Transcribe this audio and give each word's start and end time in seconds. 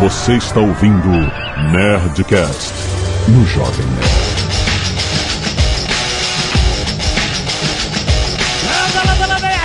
Você 0.00 0.34
está 0.34 0.60
ouvindo 0.60 1.08
Nerdcast 1.70 2.72
no 3.28 3.46
Jovem 3.46 3.86
Nerd. 3.86 4.34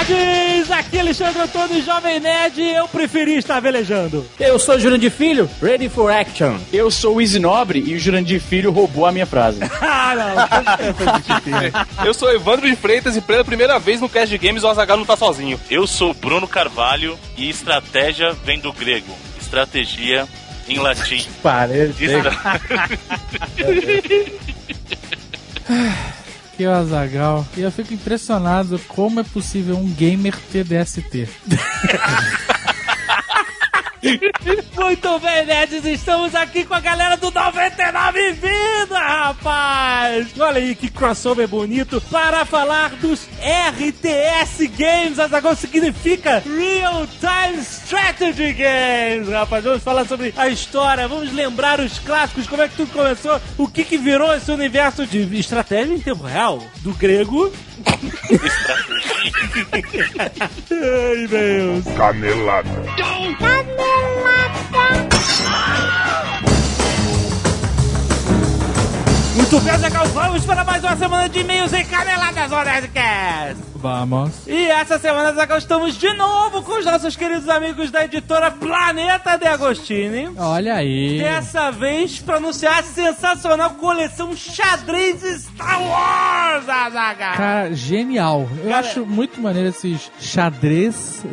Nerds! 0.10 0.72
Aqui 0.72 0.98
é 0.98 1.00
Alexandre 1.02 1.42
Antônio, 1.42 1.84
Jovem 1.84 2.20
Nerd, 2.20 2.62
eu 2.62 2.88
preferi 2.88 3.38
estar 3.38 3.60
velejando. 3.60 4.26
Eu 4.40 4.60
sou 4.60 4.76
o 4.76 4.80
Jurandir 4.80 5.12
Filho, 5.12 5.50
ready 5.62 5.90
for 5.90 6.12
action. 6.12 6.58
Eu 6.72 6.92
sou 6.92 7.16
o 7.16 7.22
Easy 7.22 7.40
Nobre 7.40 7.84
e 7.86 7.96
o 7.96 8.00
Jurandir 8.00 8.40
Filho 8.40 8.72
roubou 8.72 9.06
a 9.08 9.12
minha 9.12 9.26
frase. 9.26 9.60
ah, 9.82 10.14
não. 10.16 12.06
eu 12.06 12.14
sou 12.14 12.32
Evandro 12.34 12.70
de 12.70 12.76
Freitas 12.76 13.18
e 13.18 13.22
pela 13.22 13.44
primeira 13.44 13.80
vez 13.80 14.00
no 14.00 14.08
Cast 14.08 14.30
de 14.30 14.38
Games 14.38 14.64
o 14.64 14.68
Azaghal 14.68 14.98
não 14.98 15.06
tá 15.06 15.18
sozinho. 15.18 15.60
Eu 15.70 15.88
sou 15.88 16.14
Bruno 16.14 16.48
Carvalho 16.48 17.18
e 17.36 17.50
estratégia 17.50 18.34
vem 18.46 18.60
do 18.60 18.72
grego. 18.72 19.29
Estratégia 19.50 20.28
em 20.68 20.78
latim. 20.78 21.26
Parece. 21.42 22.06
Estra... 22.06 22.32
é 26.60 26.68
o 26.68 26.72
Azagal 26.72 27.48
e 27.58 27.62
eu 27.62 27.72
fico 27.72 27.94
impressionado 27.94 28.78
como 28.88 29.22
é 29.22 29.24
possível 29.24 29.76
um 29.76 29.90
gamer 29.90 30.36
ter 30.52 30.64
DST. 30.64 31.28
Muito 34.76 35.20
bem, 35.20 35.46
nerds, 35.46 35.86
estamos 35.86 36.34
aqui 36.34 36.64
com 36.64 36.74
a 36.74 36.80
galera 36.80 37.18
do 37.18 37.30
99 37.32 38.32
Vida, 38.32 38.98
rapaz! 38.98 40.28
Olha 40.40 40.58
aí 40.58 40.74
que 40.74 40.90
crossover 40.90 41.48
bonito 41.48 42.00
para 42.10 42.46
falar 42.46 42.92
dos 42.92 43.28
RTS 43.42 44.68
Games. 44.68 45.20
Azaghal 45.20 45.56
significa 45.56 46.40
Real 46.40 47.06
Time 47.08 47.62
Strategy 47.62 48.54
Games, 48.54 49.28
rapaz. 49.28 49.66
Vamos 49.66 49.84
falar 49.84 50.06
sobre 50.06 50.34
a 50.38 50.48
história, 50.48 51.08
vamos 51.08 51.34
lembrar 51.34 51.82
os 51.82 52.00
clássicos, 52.00 52.48
como 52.48 52.62
é 52.62 52.70
que 52.70 52.78
tudo 52.78 52.94
começou, 52.94 53.40
o 53.58 53.68
que 53.68 53.84
que 53.84 53.98
virou 53.98 54.34
esse 54.34 54.50
universo 54.50 55.06
de 55.06 55.38
estratégia 55.38 55.94
em 55.94 56.00
tempo 56.00 56.24
real, 56.24 56.64
do 56.78 56.94
grego. 56.94 57.52
Ai, 60.72 61.28
Deus. 61.28 61.86
Canelada. 61.96 62.70
Canelada. 62.98 64.00
Muito 69.40 69.62
bem, 69.62 69.78
Zagal, 69.78 70.06
vamos 70.08 70.46
para 70.46 70.66
mais 70.66 70.84
uma 70.84 70.98
semana 70.98 71.30
de 71.30 71.40
e-mails 71.40 71.72
e 71.72 71.82
caneladas 71.86 72.52
Nerdcast. 72.52 73.64
Vamos. 73.74 74.46
E 74.46 74.66
essa 74.66 75.00
semana, 75.00 75.32
Zagal, 75.32 75.58
estamos 75.58 75.98
de 75.98 76.14
novo 76.14 76.62
com 76.62 76.78
os 76.78 76.86
nossos 76.86 77.16
queridos 77.16 77.48
amigos 77.48 77.90
da 77.90 78.04
editora 78.04 78.52
Planeta 78.52 79.38
de 79.38 79.48
Agostini. 79.48 80.30
Olha 80.38 80.76
aí. 80.76 81.20
Dessa 81.20 81.72
vez 81.72 82.20
para 82.20 82.36
anunciar 82.36 82.80
a 82.80 82.84
sensacional 82.84 83.72
coleção 83.76 84.36
Xadrez 84.36 85.22
Star 85.22 85.82
Wars, 85.82 86.68
Azaghal. 86.68 87.38
Cara, 87.38 87.74
genial. 87.74 88.46
Eu 88.62 88.70
Cara... 88.70 88.80
acho 88.80 89.06
muito 89.06 89.40
maneiro 89.40 89.70
esses 89.70 90.12
xadrezes. 90.20 91.24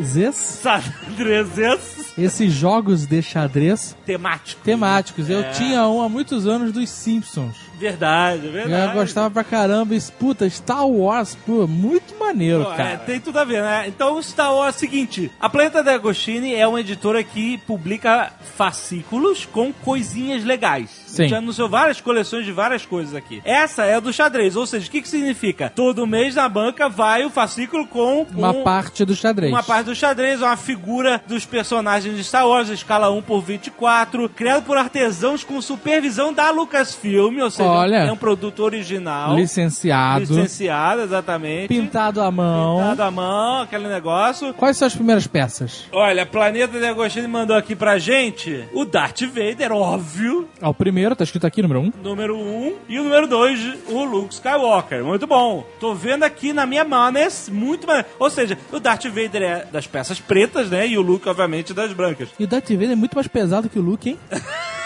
Xadrezes. 0.63 2.15
Esses 2.17 2.53
jogos 2.53 3.05
de 3.05 3.21
xadrez. 3.21 3.97
Temáticos. 4.07 4.63
Temáticos. 4.63 5.29
É. 5.29 5.33
Eu 5.35 5.51
tinha 5.51 5.89
um 5.89 6.01
há 6.01 6.09
muitos 6.09 6.47
anos 6.47 6.71
dos 6.71 6.89
Simpsons. 6.89 7.66
Verdade, 7.79 8.49
verdade. 8.49 8.89
Eu 8.89 9.01
gostava 9.01 9.31
pra 9.31 9.45
caramba. 9.45 9.95
E, 9.95 10.01
puta, 10.19 10.49
Star 10.49 10.87
Wars, 10.89 11.37
pô, 11.47 11.67
muito 11.67 12.19
maneiro, 12.19 12.65
pô, 12.65 12.71
cara. 12.71 12.91
É, 12.91 12.97
tem 12.97 13.21
tudo 13.21 13.39
a 13.39 13.45
ver, 13.45 13.63
né? 13.63 13.85
Então, 13.87 14.21
Star 14.23 14.55
Wars 14.55 14.75
é 14.75 14.77
o 14.77 14.81
seguinte: 14.81 15.31
a 15.39 15.49
Planeta 15.49 15.83
de 15.83 15.91
Agostini 15.91 16.55
é 16.55 16.67
uma 16.67 16.81
editora 16.81 17.23
que 17.23 17.59
publica 17.59 18.33
fascículos 18.57 19.45
com 19.45 19.73
coisinhas 19.73 20.43
legais. 20.45 21.06
Sim. 21.17 21.29
Já 21.29 21.39
anunciou 21.39 21.69
várias 21.69 22.01
coleções 22.01 22.45
de 22.45 22.53
várias 22.53 22.85
coisas 22.85 23.15
aqui. 23.15 23.41
Essa 23.45 23.85
é 23.85 23.95
a 23.95 24.01
do 24.01 24.13
xadrez, 24.13 24.57
ou 24.57 24.67
seja, 24.67 24.87
o 24.87 24.91
que, 24.91 25.03
que 25.03 25.09
significa? 25.09 25.71
Todo 25.75 26.07
mês 26.07 26.35
na 26.35 26.49
banca 26.49 26.89
vai 26.89 27.25
o 27.25 27.31
fascículo 27.31 27.87
com 27.87 28.27
uma 28.35 28.51
um, 28.51 28.63
parte 28.63 29.05
do 29.05 29.15
xadrez. 29.15 29.53
Uma 29.53 29.63
parte 29.63 29.87
do 29.87 29.95
xadrez, 29.95 30.41
uma 30.41 30.57
figura 30.57 31.23
dos 31.27 31.45
personagens 31.45 32.17
de 32.17 32.25
Star 32.25 32.47
Wars, 32.47 32.69
escala 32.69 33.11
1 33.11 33.23
por 33.23 33.41
24, 33.41 34.29
criado 34.29 34.65
por 34.65 34.77
artesãos 34.77 35.45
com 35.45 35.61
supervisão 35.61 36.33
da 36.33 36.51
Lucasfilm, 36.51 37.41
ou 37.41 37.51
seja, 37.51 37.69
Olha, 37.69 37.97
é 37.97 38.13
um 38.13 38.17
produto 38.17 38.63
original. 38.63 39.35
Licenciado. 39.37 40.21
Licenciado, 40.21 41.03
exatamente. 41.03 41.69
Pintado 41.69 42.21
à 42.21 42.31
mão. 42.31 42.79
Pintado 42.79 43.03
à 43.03 43.11
mão, 43.11 43.63
aquele 43.63 43.89
negócio. 43.89 44.53
Quais 44.55 44.77
são 44.77 44.87
as 44.87 44.95
primeiras 44.95 45.27
peças? 45.27 45.85
Olha, 45.93 46.27
Planeta 46.27 46.79
de 46.79 46.87
Agostini 46.87 47.29
mandou 47.29 47.57
aqui 47.57 47.77
pra 47.77 47.99
gente 47.99 48.65
o 48.73 48.85
Darth 48.85 49.23
Vader, 49.23 49.73
óbvio. 49.73 50.49
É 50.61 50.67
o 50.67 50.75
primeiro, 50.75 51.06
tá 51.15 51.23
escrito 51.23 51.47
aqui, 51.47 51.63
número 51.63 51.81
1. 51.81 51.85
Um. 51.85 51.93
Número 52.03 52.37
1. 52.37 52.41
Um, 52.41 52.77
e 52.89 52.99
o 52.99 53.05
número 53.05 53.29
2, 53.29 53.91
o 53.91 54.05
Luke 54.05 54.35
Skywalker. 54.35 55.05
Muito 55.05 55.27
bom. 55.27 55.65
Tô 55.79 55.95
vendo 55.95 56.25
aqui 56.25 56.53
na 56.53 56.67
minha 56.67 56.85
manes, 56.85 57.49
muito 57.49 57.87
maneiro. 57.87 58.09
Ou 58.19 58.31
seja, 58.31 58.59
o 58.73 58.81
Darth 58.81 59.05
Vader 59.05 59.43
é 59.43 59.65
das 59.71 59.87
peças 59.87 60.19
pretas, 60.19 60.71
né? 60.71 60.89
E 60.89 60.99
o 60.99 61.03
Luke, 61.03 61.29
obviamente, 61.29 61.73
das 61.73 61.93
brancas. 61.93 62.31
E 62.39 62.45
o 62.45 62.47
Darth 62.47 62.71
Vader 62.71 62.93
é 62.93 62.97
muito 62.97 63.15
mais 63.15 63.29
pesado 63.29 63.69
que 63.69 63.79
o 63.79 63.83
Luke, 63.83 64.11
hein? 64.11 64.19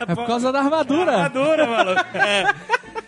É 0.00 0.14
por 0.14 0.26
causa 0.26 0.50
da 0.50 0.60
armadura. 0.60 1.12
armadura, 1.12 1.66
mano. 1.66 1.90
É. 2.14 2.52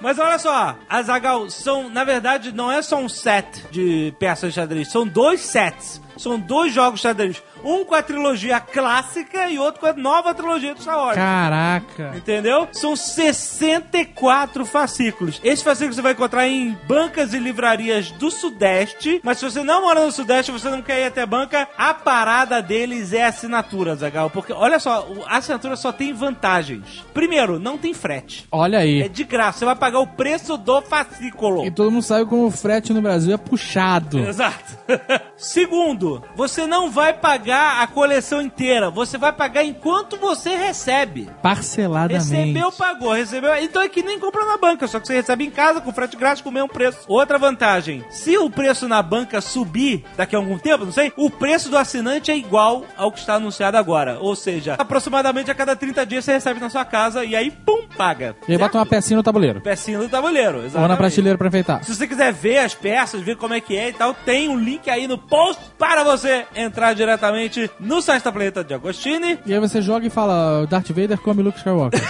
Mas 0.00 0.19
olha 0.19 0.38
só, 0.38 0.76
as 0.88 1.08
Azagal 1.08 1.48
são, 1.48 1.88
na 1.88 2.04
verdade, 2.04 2.52
não 2.52 2.70
é 2.70 2.82
só 2.82 2.98
um 2.98 3.08
set 3.08 3.64
de 3.70 4.12
peças 4.19 4.50
de 4.50 4.56
xadrez, 4.56 4.88
são 4.88 5.06
dois 5.06 5.40
sets. 5.40 6.00
São 6.16 6.38
dois 6.38 6.72
jogos 6.72 7.00
de 7.00 7.02
xadrez. 7.08 7.42
Um 7.64 7.84
com 7.84 7.94
a 7.94 8.02
trilogia 8.02 8.60
clássica 8.60 9.48
e 9.48 9.58
outro 9.58 9.80
com 9.80 9.86
a 9.86 9.92
nova 9.92 10.34
trilogia 10.34 10.74
do 10.74 10.82
Star 10.82 10.98
Wars. 10.98 11.16
Caraca! 11.16 12.12
Entendeu? 12.16 12.68
São 12.72 12.96
64 12.96 14.64
fascículos. 14.66 15.40
Esses 15.44 15.62
fascículos 15.62 15.96
você 15.96 16.02
vai 16.02 16.12
encontrar 16.12 16.46
em 16.48 16.76
bancas 16.86 17.34
e 17.34 17.38
livrarias 17.38 18.10
do 18.10 18.30
Sudeste. 18.30 19.20
Mas 19.22 19.38
se 19.38 19.44
você 19.44 19.62
não 19.62 19.82
mora 19.82 20.04
no 20.04 20.12
Sudeste, 20.12 20.50
você 20.50 20.68
não 20.68 20.82
quer 20.82 21.00
ir 21.00 21.04
até 21.04 21.24
banca, 21.24 21.68
a 21.76 21.94
parada 21.94 22.60
deles 22.60 23.12
é 23.12 23.24
assinatura, 23.24 23.94
Zagal. 23.94 24.30
Porque, 24.30 24.52
olha 24.52 24.78
só, 24.78 25.08
a 25.26 25.36
assinatura 25.36 25.76
só 25.76 25.92
tem 25.92 26.12
vantagens. 26.12 27.04
Primeiro, 27.14 27.58
não 27.58 27.78
tem 27.78 27.94
frete. 27.94 28.46
Olha 28.50 28.78
aí. 28.78 29.02
É 29.02 29.08
de 29.08 29.24
graça. 29.24 29.60
Você 29.60 29.64
vai 29.64 29.76
pagar 29.76 30.00
o 30.00 30.06
preço 30.06 30.56
do 30.56 30.80
fascículo. 30.82 31.64
E 31.64 31.70
todo 31.70 31.90
mundo 31.90 32.02
sabe 32.02 32.26
como 32.26 32.46
o 32.46 32.50
frete 32.50 32.92
no 32.92 33.02
Brasil 33.02 33.34
é 33.34 33.36
puxado. 33.36 34.18
Exato. 34.18 34.76
Segundo, 35.36 36.22
você 36.34 36.66
não 36.66 36.90
vai 36.90 37.12
pagar 37.12 37.51
pagar 37.52 37.82
a 37.82 37.86
coleção 37.86 38.40
inteira. 38.40 38.90
Você 38.90 39.18
vai 39.18 39.30
pagar 39.30 39.62
enquanto 39.62 40.16
você 40.16 40.56
recebe. 40.56 41.28
Parceladamente. 41.42 42.34
Recebeu, 42.34 42.72
pagou. 42.72 43.12
Recebeu. 43.12 43.54
Então 43.56 43.82
é 43.82 43.88
que 43.88 44.02
nem 44.02 44.18
compra 44.18 44.44
na 44.46 44.56
banca, 44.56 44.86
só 44.86 44.98
que 44.98 45.06
você 45.06 45.14
recebe 45.14 45.44
em 45.44 45.50
casa 45.50 45.80
com 45.80 45.92
frete 45.92 46.16
grátis 46.16 46.42
com 46.42 46.48
o 46.48 46.52
mesmo 46.52 46.68
preço. 46.68 47.00
Outra 47.06 47.38
vantagem: 47.38 48.02
se 48.08 48.38
o 48.38 48.48
preço 48.48 48.88
na 48.88 49.02
banca 49.02 49.40
subir 49.40 50.02
daqui 50.16 50.34
a 50.34 50.38
algum 50.38 50.58
tempo, 50.58 50.86
não 50.86 50.92
sei, 50.92 51.12
o 51.16 51.28
preço 51.28 51.68
do 51.68 51.76
assinante 51.76 52.30
é 52.30 52.36
igual 52.36 52.86
ao 52.96 53.12
que 53.12 53.18
está 53.18 53.34
anunciado 53.34 53.76
agora. 53.76 54.19
Ou 54.20 54.34
seja, 54.34 54.74
aproximadamente 54.78 55.50
a 55.50 55.54
cada 55.54 55.76
30 55.76 56.06
dias 56.06 56.24
você 56.24 56.32
recebe 56.32 56.58
na 56.58 56.70
sua 56.70 56.84
casa 56.84 57.24
e 57.24 57.36
aí, 57.36 57.50
pum, 57.50 57.86
paga. 57.96 58.34
E 58.48 58.52
aí 58.52 58.58
bota 58.58 58.78
uma 58.78 58.86
pecinha 58.86 59.19
no 59.19 59.22
tabuleiro. 59.22 59.60
Pecinha 59.60 59.98
no 59.98 60.08
tabuleiro, 60.08 60.58
exatamente. 60.58 60.82
Ou 60.82 60.88
na 60.88 60.96
prateleira 60.96 61.36
pra 61.36 61.48
enfeitar. 61.48 61.84
Se 61.84 61.94
você 61.94 62.06
quiser 62.06 62.32
ver 62.32 62.58
as 62.58 62.74
peças, 62.74 63.20
ver 63.20 63.36
como 63.36 63.52
é 63.52 63.60
que 63.60 63.76
é 63.76 63.90
e 63.90 63.92
tal, 63.92 64.14
tem 64.14 64.48
um 64.48 64.58
link 64.58 64.88
aí 64.88 65.06
no 65.06 65.19
post 65.19 65.62
para 65.78 66.02
você 66.02 66.46
entrar 66.54 66.94
diretamente 66.94 67.41
no 67.80 68.03
site 68.03 68.25
da 68.25 68.32
Planeta 68.32 68.64
de 68.64 68.75
Agostini. 68.75 69.38
E 69.47 69.53
aí 69.53 69.60
você 69.60 69.80
joga 69.80 70.06
e 70.06 70.10
fala: 70.10 70.66
Darth 70.66 70.88
Vader 70.88 71.19
come 71.19 71.42
Luke 71.42 71.58
Skywalker. 71.58 72.00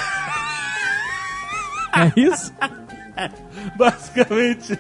é 1.95 2.21
isso? 2.21 2.53
Basicamente. 3.77 4.79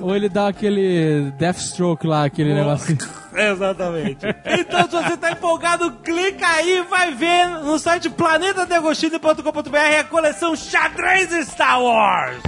Ou 0.00 0.14
ele 0.14 0.28
dá 0.28 0.48
aquele 0.48 1.32
Deathstroke 1.38 2.06
lá, 2.06 2.24
aquele 2.24 2.52
oh. 2.52 2.54
negócio. 2.54 2.96
Exatamente. 3.34 4.26
então, 4.44 4.82
se 4.82 4.90
você 4.90 5.16
tá 5.16 5.32
empolgado, 5.32 5.92
clica 6.02 6.46
aí 6.46 6.78
e 6.78 6.82
vai 6.82 7.14
ver 7.14 7.48
no 7.62 7.78
site 7.78 8.10
planetadeagostini.com.br 8.10 10.00
a 10.00 10.04
coleção 10.04 10.56
Xadrez 10.56 11.30
Star 11.48 11.80
Wars. 11.80 12.42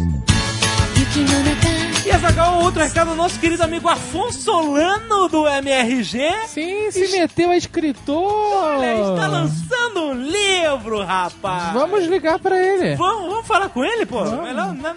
E 2.04 2.10
Azagal, 2.10 2.60
outro 2.62 2.82
recado, 2.82 3.14
nosso 3.14 3.38
querido 3.38 3.62
amigo 3.62 3.88
Afonso 3.88 4.40
Solano 4.40 5.28
do 5.28 5.46
MRG. 5.46 6.18
Sim, 6.48 6.90
se 6.90 7.04
es... 7.04 7.12
meteu 7.12 7.50
a 7.50 7.56
escritor. 7.56 8.76
Olha, 8.76 8.94
está 8.94 9.28
lançando 9.28 10.00
um 10.06 10.14
livro, 10.14 11.04
rapaz. 11.04 11.72
Vamos 11.72 12.04
ligar 12.06 12.40
pra 12.40 12.60
ele. 12.60 12.96
Vamos, 12.96 13.30
vamos 13.30 13.46
falar 13.46 13.68
com 13.68 13.84
ele, 13.84 14.04
pô. 14.04 14.24
Melhor, 14.24 14.74
né? 14.74 14.94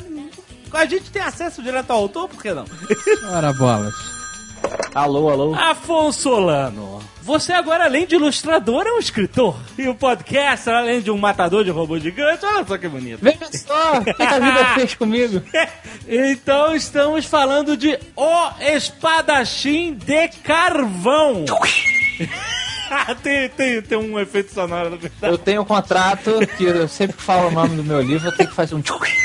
a 0.73 0.85
gente 0.85 1.11
tem 1.11 1.21
acesso 1.21 1.61
direto 1.61 1.91
ao 1.91 1.97
autor, 1.99 2.27
por 2.27 2.41
que 2.41 2.51
não? 2.51 2.65
Ora 3.31 3.53
bolas. 3.53 4.14
Alô, 4.94 5.30
alô. 5.30 5.54
Afonso 5.56 6.22
Solano. 6.22 7.01
Você 7.22 7.54
agora, 7.54 7.86
além 7.86 8.06
de 8.06 8.16
ilustrador, 8.16 8.86
é 8.86 8.92
um 8.92 9.00
escritor. 9.00 9.57
E 9.77 9.88
o 9.88 9.95
podcast, 9.95 10.69
além 10.69 11.01
de 11.01 11.10
um 11.10 11.18
matador 11.18 11.63
de 11.63 11.72
robô 11.72 11.98
gigante, 11.98 12.45
olha 12.45 12.63
só 12.66 12.77
que 12.77 12.88
bonito. 12.88 13.19
Vem 13.22 13.36
só, 13.51 13.98
o 13.98 14.04
que 14.06 14.22
a 14.22 14.39
vida 14.39 14.66
fez 14.75 14.94
comigo? 14.94 15.42
então 16.07 16.75
estamos 16.75 17.25
falando 17.25 17.75
de 17.75 17.98
O 18.16 18.50
Espadachim 18.60 19.94
de 19.94 20.27
Carvão. 20.44 21.45
tem, 23.21 23.49
tem, 23.49 23.81
tem 23.81 23.97
um 23.97 24.19
efeito 24.19 24.53
sonoro 24.53 24.89
no 24.89 24.97
verdade. 24.97 25.33
Eu 25.33 25.37
tenho 25.37 25.61
um 25.61 25.65
contrato 25.65 26.31
que 26.57 26.63
eu 26.63 26.87
sempre 26.87 27.15
que 27.15 27.23
falo 27.23 27.47
o 27.47 27.51
nome 27.51 27.75
do 27.75 27.83
meu 27.83 28.01
livro, 28.01 28.27
eu 28.27 28.35
tenho 28.35 28.49
que 28.49 28.55
fazer 28.55 28.75
um 28.75 28.81
tchuc. 28.81 29.05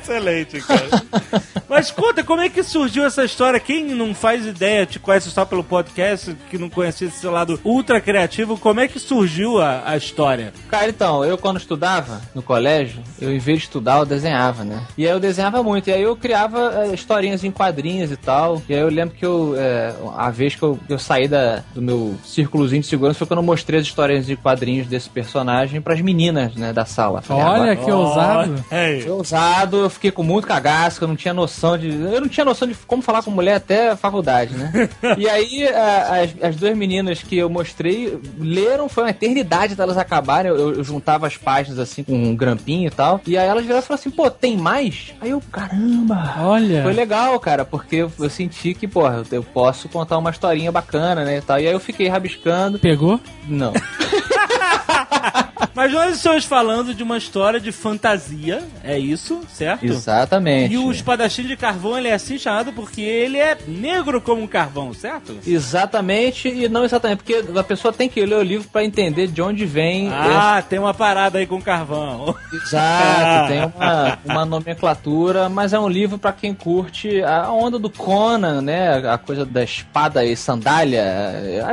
Excelente, 0.00 0.60
cara. 0.60 0.88
Mas 1.68 1.90
conta, 1.90 2.24
como 2.24 2.40
é 2.40 2.48
que 2.48 2.62
surgiu 2.62 3.04
essa 3.04 3.24
história? 3.24 3.60
Quem 3.60 3.84
não 3.84 4.14
faz 4.14 4.46
ideia, 4.46 4.86
te 4.86 4.98
conhece 4.98 5.30
só 5.30 5.44
pelo 5.44 5.62
podcast, 5.62 6.34
que 6.50 6.56
não 6.56 6.70
conhecia 6.70 7.08
esse 7.08 7.18
seu 7.18 7.30
lado 7.30 7.60
ultra 7.62 8.00
criativo, 8.00 8.56
como 8.58 8.80
é 8.80 8.88
que 8.88 8.98
surgiu 8.98 9.60
a, 9.60 9.82
a 9.84 9.96
história? 9.96 10.52
Cara, 10.68 10.88
então, 10.88 11.24
eu 11.24 11.36
quando 11.36 11.58
estudava 11.58 12.22
no 12.34 12.42
colégio, 12.42 13.02
eu 13.20 13.32
em 13.32 13.38
vez 13.38 13.58
de 13.58 13.64
estudar, 13.64 13.98
eu 13.98 14.06
desenhava, 14.06 14.64
né? 14.64 14.82
E 14.96 15.06
aí 15.06 15.12
eu 15.12 15.20
desenhava 15.20 15.62
muito, 15.62 15.88
e 15.88 15.92
aí 15.92 16.02
eu 16.02 16.16
criava 16.16 16.84
é, 16.84 16.94
historinhas 16.94 17.44
em 17.44 17.50
quadrinhos 17.50 18.10
e 18.10 18.16
tal. 18.16 18.62
E 18.68 18.74
aí 18.74 18.80
eu 18.80 18.88
lembro 18.88 19.14
que 19.14 19.26
eu, 19.26 19.54
é, 19.56 19.94
a 20.16 20.30
vez 20.30 20.54
que 20.54 20.62
eu, 20.62 20.78
eu 20.88 20.98
saí 20.98 21.28
da, 21.28 21.62
do 21.74 21.82
meu 21.82 22.16
círculozinho 22.28 22.82
de 22.82 22.86
segurança 22.88 23.18
foi 23.18 23.26
quando 23.26 23.38
eu 23.40 23.44
mostrei 23.44 23.80
as 23.80 23.86
histórias 23.86 24.26
de 24.26 24.36
quadrinhos 24.36 24.86
desse 24.86 25.08
personagem 25.08 25.80
pras 25.80 26.00
meninas, 26.00 26.54
né, 26.54 26.72
da 26.72 26.84
sala. 26.84 27.22
Falei, 27.22 27.42
Olha 27.42 27.54
agora- 27.72 27.76
que 27.76 27.90
ousado. 27.90 28.64
Foi 29.02 29.10
ousado, 29.10 29.76
eu 29.78 29.90
fiquei 29.90 30.10
com 30.10 30.22
muito 30.22 30.46
cagaço, 30.46 31.02
eu 31.02 31.08
não 31.08 31.16
tinha 31.16 31.32
noção 31.34 31.76
de. 31.78 31.88
Eu 31.88 32.20
não 32.20 32.28
tinha 32.28 32.44
noção 32.44 32.68
de 32.68 32.74
como 32.86 33.02
falar 33.02 33.22
com 33.22 33.30
mulher 33.30 33.54
até 33.54 33.90
a 33.90 33.96
faculdade, 33.96 34.54
né? 34.54 34.88
e 35.16 35.28
aí, 35.28 35.66
a- 35.68 36.22
as, 36.22 36.30
as 36.50 36.56
duas 36.56 36.76
meninas 36.76 37.22
que 37.22 37.36
eu 37.36 37.48
mostrei 37.48 38.18
leram, 38.38 38.88
foi 38.88 39.04
uma 39.04 39.10
eternidade 39.10 39.74
delas 39.74 39.96
acabarem. 39.96 40.50
Eu, 40.50 40.74
eu 40.74 40.84
juntava 40.84 41.26
as 41.26 41.36
páginas 41.36 41.78
assim 41.78 42.02
com 42.02 42.12
um 42.14 42.36
grampinho 42.36 42.86
e 42.88 42.90
tal. 42.90 43.20
E 43.26 43.36
aí 43.38 43.46
elas 43.48 43.62
viraram 43.64 43.82
e 43.82 43.86
falaram 43.86 44.00
assim: 44.00 44.10
pô, 44.10 44.30
tem 44.30 44.56
mais? 44.56 45.14
Aí 45.20 45.30
eu, 45.30 45.42
caramba! 45.50 46.34
Olha. 46.40 46.82
Foi 46.82 46.92
legal, 46.92 47.38
cara, 47.40 47.64
porque 47.64 47.96
eu, 47.96 48.12
eu 48.18 48.30
senti 48.30 48.74
que, 48.74 48.86
porra, 48.86 49.22
eu, 49.30 49.38
eu 49.38 49.42
posso 49.42 49.88
contar 49.88 50.18
uma 50.18 50.30
historinha 50.30 50.70
bacana, 50.70 51.24
né? 51.24 51.38
E, 51.38 51.40
tal. 51.40 51.58
e 51.58 51.66
aí 51.66 51.72
eu 51.72 51.80
fiquei 51.80 52.08
rabiscando. 52.18 52.78
Pegou? 52.78 53.20
Não. 53.46 53.72
Mas 55.78 55.92
nós 55.92 56.16
estamos 56.16 56.44
falando 56.44 56.92
de 56.92 57.04
uma 57.04 57.16
história 57.16 57.60
de 57.60 57.70
fantasia, 57.70 58.64
é 58.82 58.98
isso, 58.98 59.42
certo? 59.48 59.86
Exatamente. 59.86 60.74
E 60.74 60.76
o 60.76 60.90
espadachim 60.90 61.44
de 61.44 61.56
carvão, 61.56 61.96
ele 61.96 62.08
é 62.08 62.14
assim 62.14 62.36
chamado 62.36 62.72
porque 62.72 63.00
ele 63.00 63.38
é 63.38 63.56
negro 63.64 64.20
como 64.20 64.42
um 64.42 64.46
carvão, 64.48 64.92
certo? 64.92 65.38
Exatamente, 65.46 66.48
e 66.48 66.68
não 66.68 66.84
exatamente, 66.84 67.18
porque 67.18 67.44
a 67.56 67.62
pessoa 67.62 67.94
tem 67.94 68.08
que 68.08 68.26
ler 68.26 68.34
o 68.34 68.42
livro 68.42 68.68
pra 68.72 68.82
entender 68.82 69.28
de 69.28 69.40
onde 69.40 69.64
vem 69.64 70.10
Ah, 70.12 70.60
tem 70.68 70.80
uma 70.80 70.92
parada 70.92 71.38
aí 71.38 71.46
com 71.46 71.62
carvão. 71.62 72.34
Exato, 72.52 73.46
tem 73.46 73.64
uma, 73.64 74.18
uma 74.24 74.44
nomenclatura, 74.44 75.48
mas 75.48 75.72
é 75.72 75.78
um 75.78 75.88
livro 75.88 76.18
pra 76.18 76.32
quem 76.32 76.52
curte 76.54 77.22
a 77.22 77.52
onda 77.52 77.78
do 77.78 77.88
Conan, 77.88 78.62
né? 78.62 78.96
A 79.08 79.16
coisa 79.16 79.46
da 79.46 79.62
espada 79.62 80.24
e 80.24 80.36
sandália. 80.36 81.04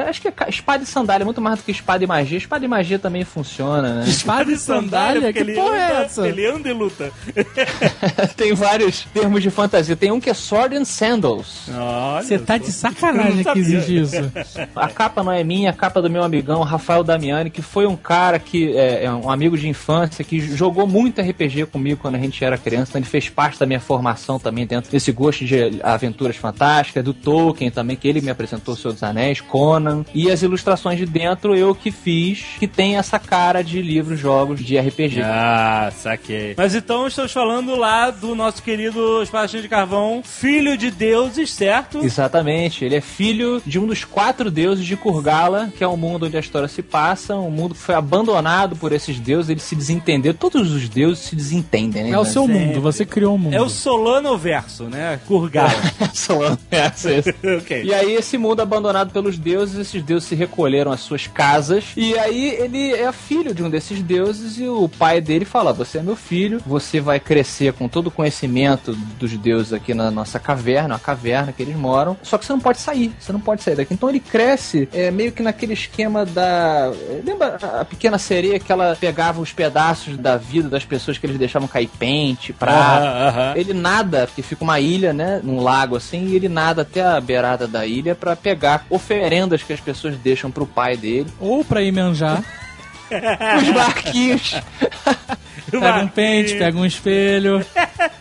Acho 0.07 0.22
que 0.22 0.28
é 0.28 0.34
espada 0.48 0.84
e 0.84 0.86
sandália 0.86 1.24
é 1.24 1.25
muito 1.25 1.42
mais 1.42 1.57
do 1.57 1.66
que 1.66 1.72
espada 1.72 2.04
e 2.04 2.07
magia. 2.07 2.38
Espada 2.38 2.63
e 2.63 2.68
magia 2.68 3.00
também 3.00 3.24
funciona, 3.24 3.94
né? 3.95 4.06
Espada 4.07 4.51
e 4.51 4.57
sandália? 4.57 5.31
Que 5.31 5.39
ele 5.39 5.53
porra 5.53 5.77
é 5.77 6.03
essa? 6.03 6.27
Ele 6.27 6.45
anda 6.45 6.69
e 6.69 6.74
luta. 6.74 7.12
tem 8.36 8.53
vários 8.53 9.06
termos 9.13 9.42
de 9.42 9.50
fantasia. 9.50 9.95
Tem 9.95 10.12
um 10.12 10.19
que 10.19 10.30
é 10.30 10.33
Sword 10.33 10.75
and 10.75 10.86
Sandals. 10.86 11.69
Você 12.21 12.38
tá 12.38 12.57
de 12.57 12.71
sacanagem 12.71 13.44
que 13.44 13.59
existe 13.59 13.97
isso. 13.97 14.31
A 14.75 14.88
capa 14.88 15.24
não 15.24 15.31
é 15.31 15.44
minha, 15.44 15.69
a 15.69 15.74
capa 15.74 16.00
é 16.00 16.03
do 16.03 16.09
meu 16.09 16.24
amigão, 16.24 16.62
Rafael 16.62 17.03
Damiani, 17.03 17.50
que 17.50 17.62
foi 17.62 17.86
um 17.86 17.95
cara 17.95 18.39
que 18.39 18.75
é, 18.75 19.06
é 19.06 19.12
um 19.12 19.30
amigo 19.30 19.57
de 19.57 19.68
infância 19.68 20.24
que 20.24 20.39
jogou 20.39 20.88
muito 20.88 21.21
RPG 21.21 21.68
comigo 21.68 22.01
quando 22.01 22.15
a 22.15 22.19
gente 22.19 22.44
era 22.44 22.57
criança. 22.57 22.92
Então 22.92 23.00
ele 23.00 23.09
fez 23.09 23.30
parte 23.30 23.59
da 23.59 23.65
minha 23.65 23.80
formação 23.80 24.39
também 24.39 24.65
dentro 24.65 24.92
desse 24.92 25.12
gosto 25.12 25.45
de 25.45 25.80
aventuras 25.83 26.36
fantásticas, 26.36 27.03
do 27.03 27.13
Tolkien 27.13 27.71
também, 27.71 27.95
que 27.95 28.07
ele 28.07 28.21
me 28.21 28.30
apresentou 28.30 28.74
o 28.74 28.77
Senhor 28.77 28.94
dos 28.94 29.03
Anéis, 29.03 29.42
Conan. 29.42 30.06
E 30.13 30.30
as 30.31 30.42
ilustrações 30.42 30.97
de 30.97 31.06
dentro 31.06 31.56
eu 31.56 31.74
que 31.74 31.92
fiz, 31.92 32.45
que 32.59 32.68
tem 32.68 32.97
essa 32.97 33.19
cara 33.19 33.63
de 33.63 33.75
livros, 33.81 34.19
jogos 34.19 34.63
de 34.63 34.77
RPG. 34.77 35.22
Ah, 35.24 35.92
saquei. 35.95 36.54
Mas 36.57 36.75
então 36.75 37.07
estamos 37.07 37.31
falando 37.31 37.75
lá 37.75 38.10
do 38.12 38.36
nosso 38.36 38.62
querido 38.62 39.22
espadachim 39.22 39.62
de 39.62 39.69
carvão, 39.69 40.22
filho 40.24 40.77
de 40.77 40.92
deuses, 40.92 41.51
certo? 41.51 42.04
Exatamente, 42.04 42.83
ele 42.86 42.95
é 42.95 43.01
filho 43.01 43.62
de 43.66 43.80
um 43.80 43.88
dos 43.88 44.04
quatro 44.04 44.51
deuses 44.51 44.86
de 44.86 44.95
Kurgala, 44.95 45.72
que 45.77 45.83
é 45.83 45.88
o 45.88 45.98
mundo 45.98 46.25
onde 46.25 46.38
a 46.38 46.39
história 46.39 46.68
se 46.68 46.81
passa, 46.81 47.36
um 47.36 47.51
mundo 47.51 47.75
que 47.75 47.81
foi 47.81 47.95
abandonado 47.95 48.75
por 48.75 48.92
esses 48.92 49.19
deuses, 49.19 49.50
ele 49.50 49.60
se 49.60 49.75
desentendeu. 49.75 50.33
Todos 50.33 50.71
os 50.71 50.89
deuses 50.89 51.24
se 51.25 51.36
desentendem, 51.36 52.04
né? 52.04 52.10
É 52.12 52.19
o 52.19 52.25
seu 52.25 52.45
sempre. 52.45 52.60
mundo, 52.60 52.81
você 52.81 53.06
criou 53.06 53.36
o 53.36 53.38
mundo. 53.38 53.54
É 53.54 53.62
o 53.62 53.69
Solano 53.69 54.38
verso, 54.38 54.83
né? 54.86 55.19
Kurgala. 55.25 55.74
Solano 56.13 56.57
verso, 56.69 57.10
esse. 57.10 57.30
ok. 57.57 57.83
E 57.83 57.94
aí, 57.94 58.13
esse 58.13 58.38
mundo 58.38 58.62
abandonado 58.62 59.12
pelos 59.12 59.38
deuses, 59.38 59.80
esses 59.80 60.04
deuses 60.04 60.28
se 60.28 60.36
recolheram 60.36 60.92
às 60.92 61.01
suas 61.01 61.28
casas. 61.28 61.86
E 61.95 62.18
aí, 62.18 62.56
ele 62.60 62.94
é 62.94 63.12
filho 63.12 63.54
de 63.54 63.63
um 63.63 63.64
desses 63.69 64.01
deuses. 64.01 64.57
E 64.57 64.67
o 64.67 64.88
pai 64.88 65.21
dele 65.21 65.45
fala: 65.45 65.73
Você 65.73 66.00
é 66.00 66.01
meu 66.01 66.15
filho, 66.15 66.62
você 66.65 67.00
vai 67.00 67.19
crescer 67.19 67.73
com 67.73 67.88
todo 67.88 68.07
o 68.07 68.12
conhecimento 68.12 68.94
dos 69.19 69.35
deuses 69.38 69.73
aqui 69.73 69.94
na 69.94 70.09
nossa 70.12 70.39
caverna, 70.39 70.95
a 70.95 71.00
caverna 71.00 71.51
que 71.51 71.62
eles 71.62 71.75
moram. 71.75 72.17
Só 72.23 72.38
que 72.38 72.45
você 72.45 72.53
não 72.53 72.59
pode 72.59 72.79
sair, 72.79 73.13
você 73.19 73.31
não 73.31 73.39
pode 73.39 73.63
sair 73.63 73.75
daqui. 73.75 73.94
Então, 73.94 74.09
ele 74.09 74.19
cresce 74.19 74.88
é, 74.94 75.12
meio 75.12 75.31
que 75.31 75.44
naquele 75.44 75.73
esquema 75.73 76.25
da. 76.25 76.91
Lembra 77.23 77.57
a 77.79 77.85
pequena 77.85 78.17
sereia 78.17 78.59
que 78.59 78.71
ela 78.71 78.95
pegava 79.00 79.41
os 79.41 79.51
pedaços 79.51 80.18
da 80.18 80.38
vida 80.38 80.69
das 80.69 80.85
pessoas 80.85 81.18
que 81.18 81.25
eles 81.25 81.38
deixavam 81.38 81.68
cair 81.68 81.89
pente, 82.00 82.53
aham. 82.61 83.53
Ele 83.56 83.73
nada, 83.73 84.27
porque 84.27 84.41
fica 84.41 84.63
uma 84.63 84.79
ilha, 84.79 85.13
né? 85.13 85.39
Num 85.44 85.61
lago 85.61 85.95
assim, 85.95 86.27
e 86.27 86.35
ele 86.35 86.50
nada 86.50 86.81
até 86.81 87.03
a 87.03 87.19
beirada 87.19 87.68
da 87.68 87.85
ilha 87.85 88.15
pra 88.15 88.35
pegar 88.35 88.85
oferendas 88.89 89.63
que 89.63 89.73
as 89.73 89.79
pessoas 89.79 90.15
deixam 90.18 90.51
pro 90.51 90.65
pai 90.65 90.97
dele. 90.97 91.27
Ou 91.39 91.63
pra 91.63 91.81
ir 91.81 91.91
manjar, 91.91 92.44
Os 93.62 93.69
barquinhos. 93.74 94.56
pega 95.72 96.00
um 96.00 96.07
pente, 96.07 96.56
pega 96.56 96.78
um 96.78 96.86
espelho. 96.86 97.66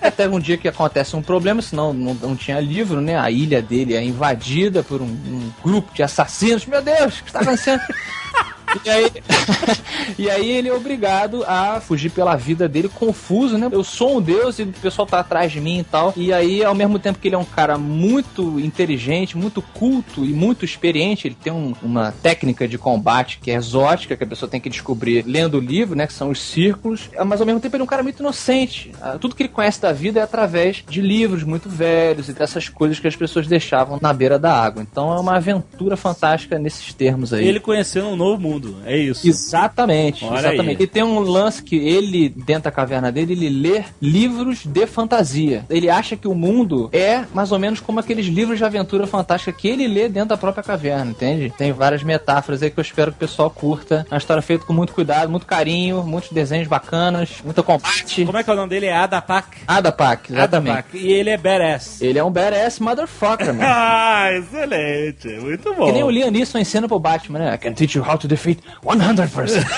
Até 0.00 0.28
um 0.28 0.38
dia 0.38 0.56
que 0.56 0.68
acontece 0.68 1.16
um 1.16 1.22
problema, 1.22 1.62
senão 1.62 1.92
não, 1.92 2.14
não 2.14 2.36
tinha 2.36 2.60
livro, 2.60 3.00
né? 3.00 3.18
A 3.18 3.30
ilha 3.30 3.62
dele 3.62 3.94
é 3.94 4.02
invadida 4.02 4.82
por 4.82 5.00
um, 5.00 5.06
um 5.06 5.52
grupo 5.62 5.92
de 5.94 6.02
assassinos. 6.02 6.66
Meu 6.66 6.82
Deus, 6.82 7.18
o 7.18 7.22
que 7.22 7.30
está 7.30 7.40
acontecendo? 7.40 7.82
E 8.84 8.90
aí, 8.90 9.10
e 10.18 10.30
aí 10.30 10.50
ele 10.50 10.68
é 10.68 10.72
obrigado 10.72 11.44
a 11.46 11.80
fugir 11.80 12.10
pela 12.10 12.36
vida 12.36 12.68
dele, 12.68 12.88
confuso, 12.88 13.56
né? 13.58 13.68
Eu 13.70 13.84
sou 13.84 14.18
um 14.18 14.20
deus 14.22 14.58
e 14.58 14.62
o 14.62 14.66
pessoal 14.72 15.06
tá 15.06 15.20
atrás 15.20 15.52
de 15.52 15.60
mim 15.60 15.78
e 15.80 15.84
tal. 15.84 16.12
E 16.16 16.32
aí, 16.32 16.64
ao 16.64 16.74
mesmo 16.74 16.98
tempo 16.98 17.18
que 17.18 17.28
ele 17.28 17.34
é 17.34 17.38
um 17.38 17.44
cara 17.44 17.76
muito 17.78 18.58
inteligente, 18.60 19.36
muito 19.36 19.60
culto 19.62 20.24
e 20.24 20.32
muito 20.32 20.64
experiente, 20.64 21.26
ele 21.28 21.36
tem 21.40 21.52
um- 21.52 21.74
uma 21.82 22.12
técnica 22.22 22.66
de 22.66 22.78
combate 22.78 23.38
que 23.42 23.50
é 23.50 23.54
exótica, 23.54 24.16
que 24.16 24.24
a 24.24 24.26
pessoa 24.26 24.48
tem 24.50 24.60
que 24.60 24.68
descobrir 24.70 25.24
lendo 25.26 25.58
o 25.58 25.60
livro, 25.60 25.94
né? 25.96 26.06
Que 26.06 26.12
são 26.12 26.30
os 26.30 26.40
círculos. 26.40 27.10
Mas 27.26 27.40
ao 27.40 27.46
mesmo 27.46 27.60
tempo 27.60 27.76
ele 27.76 27.82
é 27.82 27.84
um 27.84 27.88
cara 27.88 28.02
muito 28.02 28.20
inocente. 28.20 28.92
Ah, 29.00 29.16
Tudo 29.20 29.34
que 29.34 29.42
ele 29.42 29.48
conhece 29.50 29.80
da 29.80 29.92
vida 29.92 30.20
é 30.20 30.22
através 30.22 30.82
de 30.88 31.00
livros 31.00 31.42
muito 31.44 31.68
velhos 31.68 32.28
e 32.28 32.32
dessas 32.32 32.68
coisas 32.68 32.98
que 32.98 33.06
as 33.08 33.16
pessoas 33.16 33.46
deixavam 33.46 33.98
na 34.00 34.12
beira 34.12 34.38
da 34.38 34.52
água. 34.52 34.82
Então 34.82 35.12
é 35.14 35.18
uma 35.20 35.36
aventura 35.36 35.96
fantástica 35.96 36.58
nesses 36.58 36.92
termos 36.92 37.32
aí. 37.32 37.46
Ele 37.46 37.60
conhecendo 37.60 38.08
um 38.08 38.16
novo 38.16 38.40
mundo, 38.40 38.63
é 38.84 38.96
isso. 38.96 39.26
Exatamente, 39.26 40.24
Olha 40.24 40.38
exatamente. 40.38 40.78
aí. 40.78 40.84
E 40.84 40.86
tem 40.86 41.02
um 41.02 41.18
lance 41.20 41.62
que 41.62 41.76
ele, 41.76 42.28
dentro 42.28 42.64
da 42.64 42.70
caverna 42.70 43.10
dele, 43.10 43.32
ele 43.32 43.48
lê 43.48 43.84
livros 44.00 44.64
de 44.64 44.86
fantasia. 44.86 45.64
Ele 45.68 45.88
acha 45.88 46.16
que 46.16 46.28
o 46.28 46.34
mundo 46.34 46.88
é 46.92 47.24
mais 47.32 47.52
ou 47.52 47.58
menos 47.58 47.80
como 47.80 48.00
aqueles 48.00 48.26
livros 48.26 48.58
de 48.58 48.64
aventura 48.64 49.06
fantástica 49.06 49.52
que 49.52 49.68
ele 49.68 49.86
lê 49.86 50.08
dentro 50.08 50.30
da 50.30 50.36
própria 50.36 50.62
caverna, 50.62 51.10
entende? 51.10 51.52
Tem 51.56 51.72
várias 51.72 52.02
metáforas 52.02 52.62
aí 52.62 52.70
que 52.70 52.78
eu 52.78 52.82
espero 52.82 53.10
que 53.12 53.16
o 53.16 53.20
pessoal 53.20 53.50
curta. 53.50 54.06
É 54.10 54.14
uma 54.14 54.18
história 54.18 54.42
feita 54.42 54.64
com 54.64 54.72
muito 54.72 54.92
cuidado, 54.92 55.30
muito 55.30 55.46
carinho, 55.46 56.02
muitos 56.02 56.30
desenhos 56.30 56.68
bacanas, 56.68 57.30
muito 57.44 57.62
combate. 57.62 58.24
Como 58.24 58.38
é 58.38 58.42
que 58.42 58.50
é 58.50 58.52
o 58.52 58.56
nome 58.56 58.68
dele? 58.68 58.86
É 58.86 58.96
Adapak. 58.96 59.58
Adapak, 59.66 60.32
exatamente. 60.32 60.72
Adapak. 60.72 60.98
E 60.98 61.12
ele 61.12 61.30
é 61.30 61.36
badass. 61.36 62.00
Ele 62.00 62.18
é 62.18 62.24
um 62.24 62.30
badass 62.30 62.78
motherfucker, 62.78 63.48
mano. 63.54 63.60
Ah, 63.62 64.28
excelente. 64.32 65.28
Muito 65.40 65.74
bom. 65.74 65.86
Que 65.86 65.92
nem 65.92 66.02
o 66.02 66.10
Liam 66.10 66.30
Neeson 66.30 66.58
ensina 66.58 66.88
pro 66.88 66.98
Batman, 66.98 67.38
né? 67.38 67.54
I 67.54 67.58
can 67.58 67.72
teach 67.72 67.96
you 67.96 68.04
how 68.04 68.16
to 68.18 68.28
defeat 68.28 68.53
100%. 68.84 69.64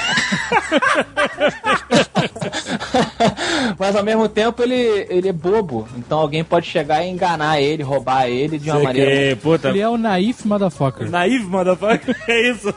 Mas 3.79 3.97
ao 3.97 4.03
mesmo 4.03 4.29
tempo 4.29 4.63
ele, 4.63 5.07
ele 5.09 5.29
é 5.29 5.33
bobo. 5.33 5.89
Então 5.97 6.19
alguém 6.19 6.45
pode 6.45 6.67
chegar 6.67 7.05
e 7.05 7.09
enganar 7.11 7.61
ele, 7.61 7.83
roubar 7.83 8.29
ele 8.29 8.59
de 8.59 8.71
uma 8.71 8.77
Sei 8.77 8.85
maneira. 8.87 9.37
que, 9.37 9.43
puta. 9.43 9.69
Ele 9.69 9.81
é 9.81 9.89
o 9.89 9.97
naif 9.97 10.47
motherfucker. 10.47 11.11
Naive, 11.11 11.45
motherfucker. 11.45 12.17
É 12.29 12.51
isso. 12.51 12.75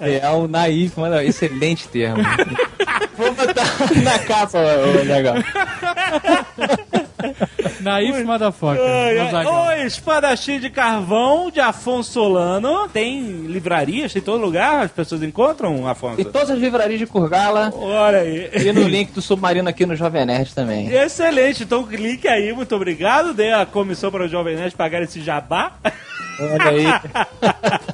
Ele 0.00 0.16
é 0.18 0.30
um 0.30 0.48
naif, 0.48 0.98
mano. 0.98 1.20
Excelente 1.20 1.86
termo. 1.88 2.22
Vou 3.16 3.32
botar 3.32 3.64
na 4.02 4.18
capa, 4.20 4.58
ô, 4.58 5.02
legal. 5.04 5.34
Naif. 7.80 8.24
Azaghal. 9.28 9.66
O 9.66 9.72
espadachim 9.86 10.58
de 10.60 10.70
carvão 10.70 11.50
de 11.50 11.60
Afonso 11.60 12.12
Solano. 12.12 12.88
Tem 12.88 13.22
livrarias, 13.46 14.12
tem 14.12 14.22
todo 14.22 14.40
lugar, 14.40 14.84
as 14.84 14.90
pessoas 14.90 15.22
encontram, 15.22 15.86
Afonso? 15.86 16.20
E 16.20 16.24
todas 16.24 16.50
as 16.50 16.58
livrarias 16.58 16.98
de 16.98 17.06
Kurgala 17.06 17.72
Olha 17.74 18.18
aí. 18.18 18.50
e 18.52 18.72
no 18.72 18.82
link 18.82 19.12
do 19.12 19.22
Submarino 19.22 19.68
aqui 19.68 19.86
no 19.86 19.96
Jovem 19.96 20.24
Nerd 20.24 20.54
também. 20.54 20.88
Excelente, 20.92 21.62
então 21.62 21.84
clique 21.84 22.28
aí, 22.28 22.52
muito 22.52 22.74
obrigado. 22.74 23.34
Dê 23.34 23.52
a 23.52 23.66
comissão 23.66 24.10
para 24.10 24.24
o 24.24 24.28
Jovem 24.28 24.56
Nerd 24.56 24.74
pagar 24.74 25.02
esse 25.02 25.20
jabá. 25.20 25.72
Olha 26.40 26.70
aí. 26.70 26.86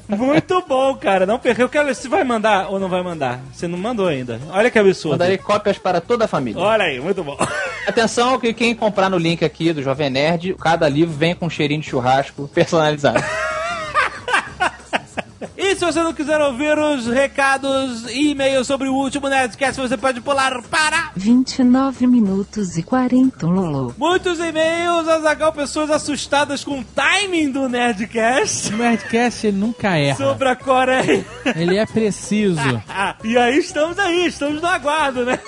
muito 0.17 0.63
bom, 0.67 0.95
cara. 0.95 1.27
Não 1.27 1.39
perca. 1.39 1.63
Eu 1.63 1.69
quero 1.69 1.87
ver 1.87 1.97
se 1.97 2.09
vai 2.09 2.23
mandar 2.23 2.69
ou 2.71 2.79
não 2.79 2.89
vai 2.89 3.03
mandar. 3.03 3.41
Você 3.53 3.67
não 3.67 3.77
mandou 3.77 4.07
ainda. 4.07 4.41
Olha 4.51 4.71
que 4.71 4.79
absurdo. 4.79 5.13
Mandarei 5.15 5.39
cópias 5.39 5.79
para 5.79 6.01
toda 6.01 6.27
a 6.27 6.29
família. 6.29 6.61
Olha 6.63 6.85
aí, 6.85 7.01
muito 7.01 7.25
bom. 7.25 7.37
Atenção 7.87 8.39
que 8.39 8.53
quem 8.53 8.75
comprar 8.75 9.11
no 9.11 9.19
link 9.19 9.45
aqui 9.45 9.73
do 9.77 9.83
Jovem 9.83 10.11
Nerd, 10.11 10.55
cada 10.61 10.89
livro 10.89 11.15
vem 11.15 11.35
com 11.35 11.47
um 11.47 11.51
cheirinho 11.51 11.81
de 11.81 11.89
churrasco 11.89 12.49
personalizado. 12.49 13.23
E 15.59 15.75
se 15.75 15.85
você 15.85 16.03
não 16.03 16.13
quiser 16.15 16.41
ouvir 16.41 16.79
os 16.79 17.07
recados 17.07 18.07
e 18.11 18.31
e-mails 18.31 18.67
sobre 18.67 18.89
o 18.89 18.95
último 18.95 19.29
Nerdcast, 19.29 19.81
você 19.81 19.97
pode 19.97 20.21
pular 20.21 20.63
para 20.63 21.11
29 21.17 22.07
minutos 22.07 22.79
e 22.79 22.83
40, 22.83 23.47
Lolo. 23.47 23.95
muitos 23.99 24.39
e-mails, 24.39 25.09
Azagal, 25.09 25.53
pessoas 25.53 25.91
assustadas 25.91 26.63
com 26.65 26.81
o 26.81 26.85
timing 26.85 27.51
do 27.51 27.69
Nerdcast 27.69 28.73
O 28.73 28.77
Nerdcast 28.77 29.47
ele 29.49 29.57
nunca 29.59 29.97
erra. 29.99 30.17
sobre 30.17 30.49
a 30.49 30.57
Coreia. 30.57 31.25
Ele 31.55 31.77
é 31.77 31.85
preciso. 31.87 32.61
E 33.25 33.37
aí 33.37 33.59
estamos 33.59 33.99
aí, 33.99 34.27
estamos 34.27 34.61
no 34.63 34.69
aguardo, 34.69 35.25
né? 35.25 35.39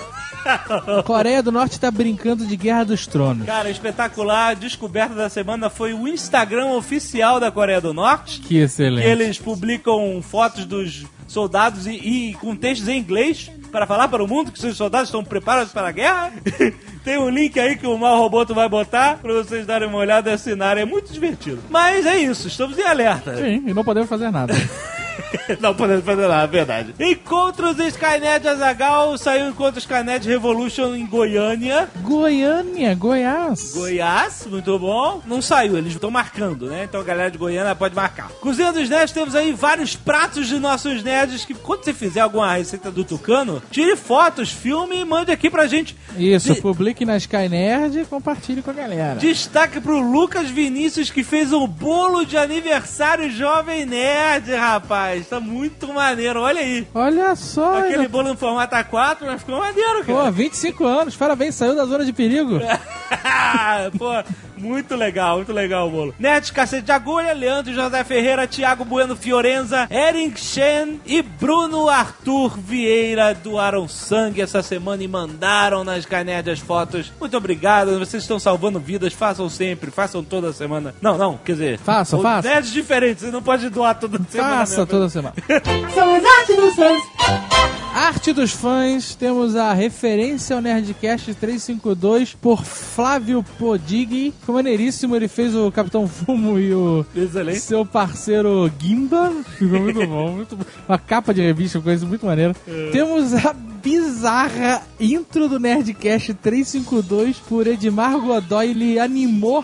A 0.45 1.03
Coreia 1.03 1.43
do 1.43 1.51
Norte 1.51 1.79
tá 1.79 1.91
brincando 1.91 2.45
de 2.45 2.55
Guerra 2.55 2.85
dos 2.85 3.05
Tronos. 3.05 3.45
Cara, 3.45 3.69
espetacular. 3.69 4.49
A 4.49 4.53
descoberta 4.53 5.13
da 5.13 5.29
semana 5.29 5.69
foi 5.69 5.93
o 5.93 6.07
Instagram 6.07 6.67
oficial 6.67 7.39
da 7.39 7.51
Coreia 7.51 7.81
do 7.81 7.93
Norte. 7.93 8.39
Que 8.41 8.57
excelente. 8.57 9.07
Eles 9.07 9.37
publicam 9.37 10.21
fotos 10.21 10.65
dos 10.65 11.05
soldados 11.27 11.85
e, 11.85 11.91
e 11.91 12.33
com 12.35 12.55
textos 12.55 12.87
em 12.87 12.97
inglês 12.97 13.51
para 13.71 13.85
falar 13.85 14.07
para 14.07 14.23
o 14.23 14.27
mundo 14.27 14.51
que 14.51 14.59
seus 14.59 14.75
soldados 14.75 15.09
estão 15.09 15.23
preparados 15.23 15.71
para 15.71 15.89
a 15.89 15.91
guerra. 15.91 16.33
Tem 17.03 17.17
um 17.17 17.29
link 17.29 17.59
aí 17.59 17.77
que 17.77 17.87
o 17.87 17.97
Mal 17.97 18.17
Roboto 18.17 18.53
vai 18.53 18.67
botar 18.67 19.17
para 19.17 19.33
vocês 19.33 19.65
darem 19.65 19.87
uma 19.87 19.97
olhada 19.97 20.29
e 20.29 20.33
assinarem. 20.33 20.83
É 20.83 20.85
muito 20.85 21.13
divertido. 21.13 21.61
Mas 21.69 22.05
é 22.05 22.17
isso, 22.17 22.47
estamos 22.47 22.77
em 22.77 22.83
alerta. 22.83 23.35
Sim, 23.37 23.63
e 23.67 23.73
não 23.73 23.83
podemos 23.83 24.09
fazer 24.09 24.31
nada. 24.31 24.53
Não 25.59 25.73
podemos 25.73 26.03
fazer 26.05 26.27
nada, 26.27 26.43
é 26.43 26.47
verdade. 26.47 26.93
Encontros 26.99 27.77
Skynet 27.79 28.47
Azagal 28.47 29.17
saiu 29.17 29.49
Encontros 29.49 29.83
Skynet 29.83 30.27
Revolution 30.27 30.95
em 30.95 31.05
Goiânia. 31.05 31.89
Goiânia, 32.01 32.93
Goiás. 32.95 33.73
Goiás, 33.73 34.45
muito 34.49 34.77
bom. 34.77 35.21
Não 35.25 35.41
saiu, 35.41 35.77
eles 35.77 35.93
estão 35.93 36.11
marcando, 36.11 36.67
né? 36.67 36.83
Então 36.83 37.01
a 37.01 37.03
galera 37.03 37.31
de 37.31 37.37
Goiânia 37.37 37.73
pode 37.75 37.95
marcar. 37.95 38.29
Cozinha 38.41 38.71
dos 38.71 38.89
Nerds, 38.89 39.13
temos 39.13 39.35
aí 39.35 39.51
vários 39.53 39.95
pratos 39.95 40.47
de 40.47 40.59
nossos 40.59 41.03
nerds 41.03 41.45
que 41.45 41.53
quando 41.53 41.83
você 41.83 41.93
fizer 41.93 42.21
alguma 42.21 42.53
receita 42.53 42.91
do 42.91 43.03
Tucano, 43.03 43.61
tire 43.71 43.95
fotos, 43.95 44.49
filme 44.51 44.99
e 44.99 45.05
mande 45.05 45.31
aqui 45.31 45.49
pra 45.49 45.67
gente. 45.67 45.95
Isso, 46.17 46.53
De- 46.53 46.61
publique 46.61 47.05
na 47.05 47.17
Sky 47.17 47.47
Nerd 47.49 47.99
e 48.01 48.05
compartilhe 48.05 48.61
com 48.61 48.71
a 48.71 48.73
galera. 48.73 49.15
Destaque 49.15 49.79
pro 49.81 49.99
Lucas 49.99 50.49
Vinícius 50.49 51.09
que 51.09 51.23
fez 51.23 51.51
o 51.53 51.65
bolo 51.67 52.25
de 52.25 52.37
aniversário 52.37 53.29
Jovem 53.31 53.85
Nerd, 53.85 54.51
rapaz. 54.53 55.08
Tá 55.29 55.39
muito 55.39 55.87
maneiro, 55.93 56.41
olha 56.41 56.61
aí. 56.61 56.87
Olha 56.93 57.35
só. 57.35 57.79
Aquele 57.79 58.07
bolo 58.07 58.29
no 58.29 58.37
formato 58.37 58.75
A4, 58.75 59.17
mas 59.21 59.41
ficou 59.41 59.59
maneiro, 59.59 60.05
Pô, 60.05 60.15
cara. 60.15 60.31
25 60.31 60.85
anos, 60.85 61.15
parabéns, 61.15 61.55
saiu 61.55 61.75
da 61.75 61.85
zona 61.85 62.05
de 62.05 62.13
perigo. 62.13 62.59
Pô, 63.97 64.11
muito 64.59 64.95
legal, 64.95 65.37
muito 65.37 65.53
legal 65.53 65.87
o 65.87 65.91
bolo. 65.91 66.15
Nerd 66.19 66.51
Cacete 66.51 66.83
de 66.83 66.91
Agulha, 66.91 67.33
Leandro 67.33 67.73
José 67.73 68.03
Ferreira, 68.03 68.47
Thiago 68.47 68.85
Bueno 68.85 69.15
Fiorenza, 69.15 69.87
Eric 69.89 70.39
Shen 70.39 70.99
e 71.05 71.21
Bruno 71.21 71.89
Arthur 71.89 72.57
Vieira 72.57 73.33
doaram 73.33 73.87
sangue 73.87 74.41
essa 74.41 74.61
semana 74.61 75.03
e 75.03 75.07
mandaram 75.07 75.83
nas 75.83 75.99
Skynet 75.99 76.49
as 76.49 76.59
fotos. 76.59 77.11
Muito 77.19 77.35
obrigado, 77.37 77.99
vocês 77.99 78.23
estão 78.23 78.39
salvando 78.39 78.79
vidas, 78.79 79.13
façam 79.13 79.49
sempre, 79.49 79.91
façam 79.91 80.23
toda 80.23 80.53
semana. 80.53 80.93
Não, 81.01 81.17
não, 81.17 81.37
quer 81.37 81.53
dizer... 81.53 81.79
Façam, 81.79 82.21
façam. 82.21 82.51
Nerds 82.51 82.71
diferentes, 82.71 83.23
você 83.23 83.31
não 83.31 83.41
pode 83.41 83.69
doar 83.69 83.97
toda 83.99 84.19
semana. 84.29 84.57
Passa 84.57 84.81
né? 84.81 84.85
toda 84.85 85.09
semana. 85.09 85.35
São 85.93 86.19
dos 86.55 86.75
fãs. 86.75 87.88
Arte 87.99 88.31
dos 88.31 88.51
fãs, 88.53 89.13
temos 89.13 89.57
a 89.57 89.73
referência 89.73 90.55
ao 90.55 90.61
Nerdcast 90.61 91.33
352 91.33 92.33
por 92.33 92.63
Flávio 92.63 93.43
Podigui. 93.57 94.33
Foi 94.41 94.55
maneiríssimo, 94.55 95.17
ele 95.17 95.27
fez 95.27 95.53
o 95.53 95.69
Capitão 95.69 96.07
Fumo 96.07 96.57
e 96.57 96.73
o 96.73 97.05
Excelente. 97.13 97.59
seu 97.59 97.85
parceiro 97.85 98.71
Gimba. 98.79 99.33
Ficou 99.57 99.81
muito 99.81 100.07
bom, 100.07 100.31
muito 100.31 100.55
bom. 100.55 100.63
Uma 100.87 100.97
capa 100.97 101.33
de 101.33 101.41
revista, 101.41 101.81
coisa 101.81 102.05
muito 102.05 102.25
maneira. 102.25 102.55
Temos 102.93 103.33
a 103.33 103.53
bizarra 103.81 104.81
intro 104.99 105.47
do 105.47 105.59
Nerdcast 105.59 106.33
352 106.35 107.37
por 107.37 107.67
Edmar 107.67 108.17
Godoy. 108.19 108.69
Ele 108.71 108.99
animou 108.99 109.63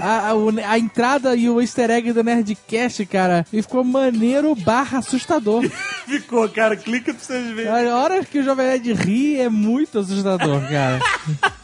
a, 0.00 0.28
a, 0.28 0.34
o- 0.34 0.50
a 0.66 0.78
entrada 0.78 1.34
e 1.36 1.48
o 1.50 1.60
easter 1.60 1.90
egg 1.90 2.12
do 2.12 2.22
Nerdcast, 2.22 3.04
cara. 3.06 3.46
E 3.52 3.60
ficou 3.62 3.82
maneiro 3.84 4.54
barra 4.54 4.98
assustador. 4.98 5.62
Ficou, 6.02 6.46
cara, 6.48 6.76
clica 6.76 7.14
pra 7.14 7.22
vocês 7.24 7.46
verem. 7.54 7.70
A 7.70 7.96
hora 7.96 8.22
que 8.24 8.38
o 8.40 8.42
Jovem 8.42 8.66
Nerd 8.66 8.92
ri 8.92 9.40
é 9.40 9.48
muito 9.48 9.98
assustador, 10.00 10.60
cara. 10.68 11.00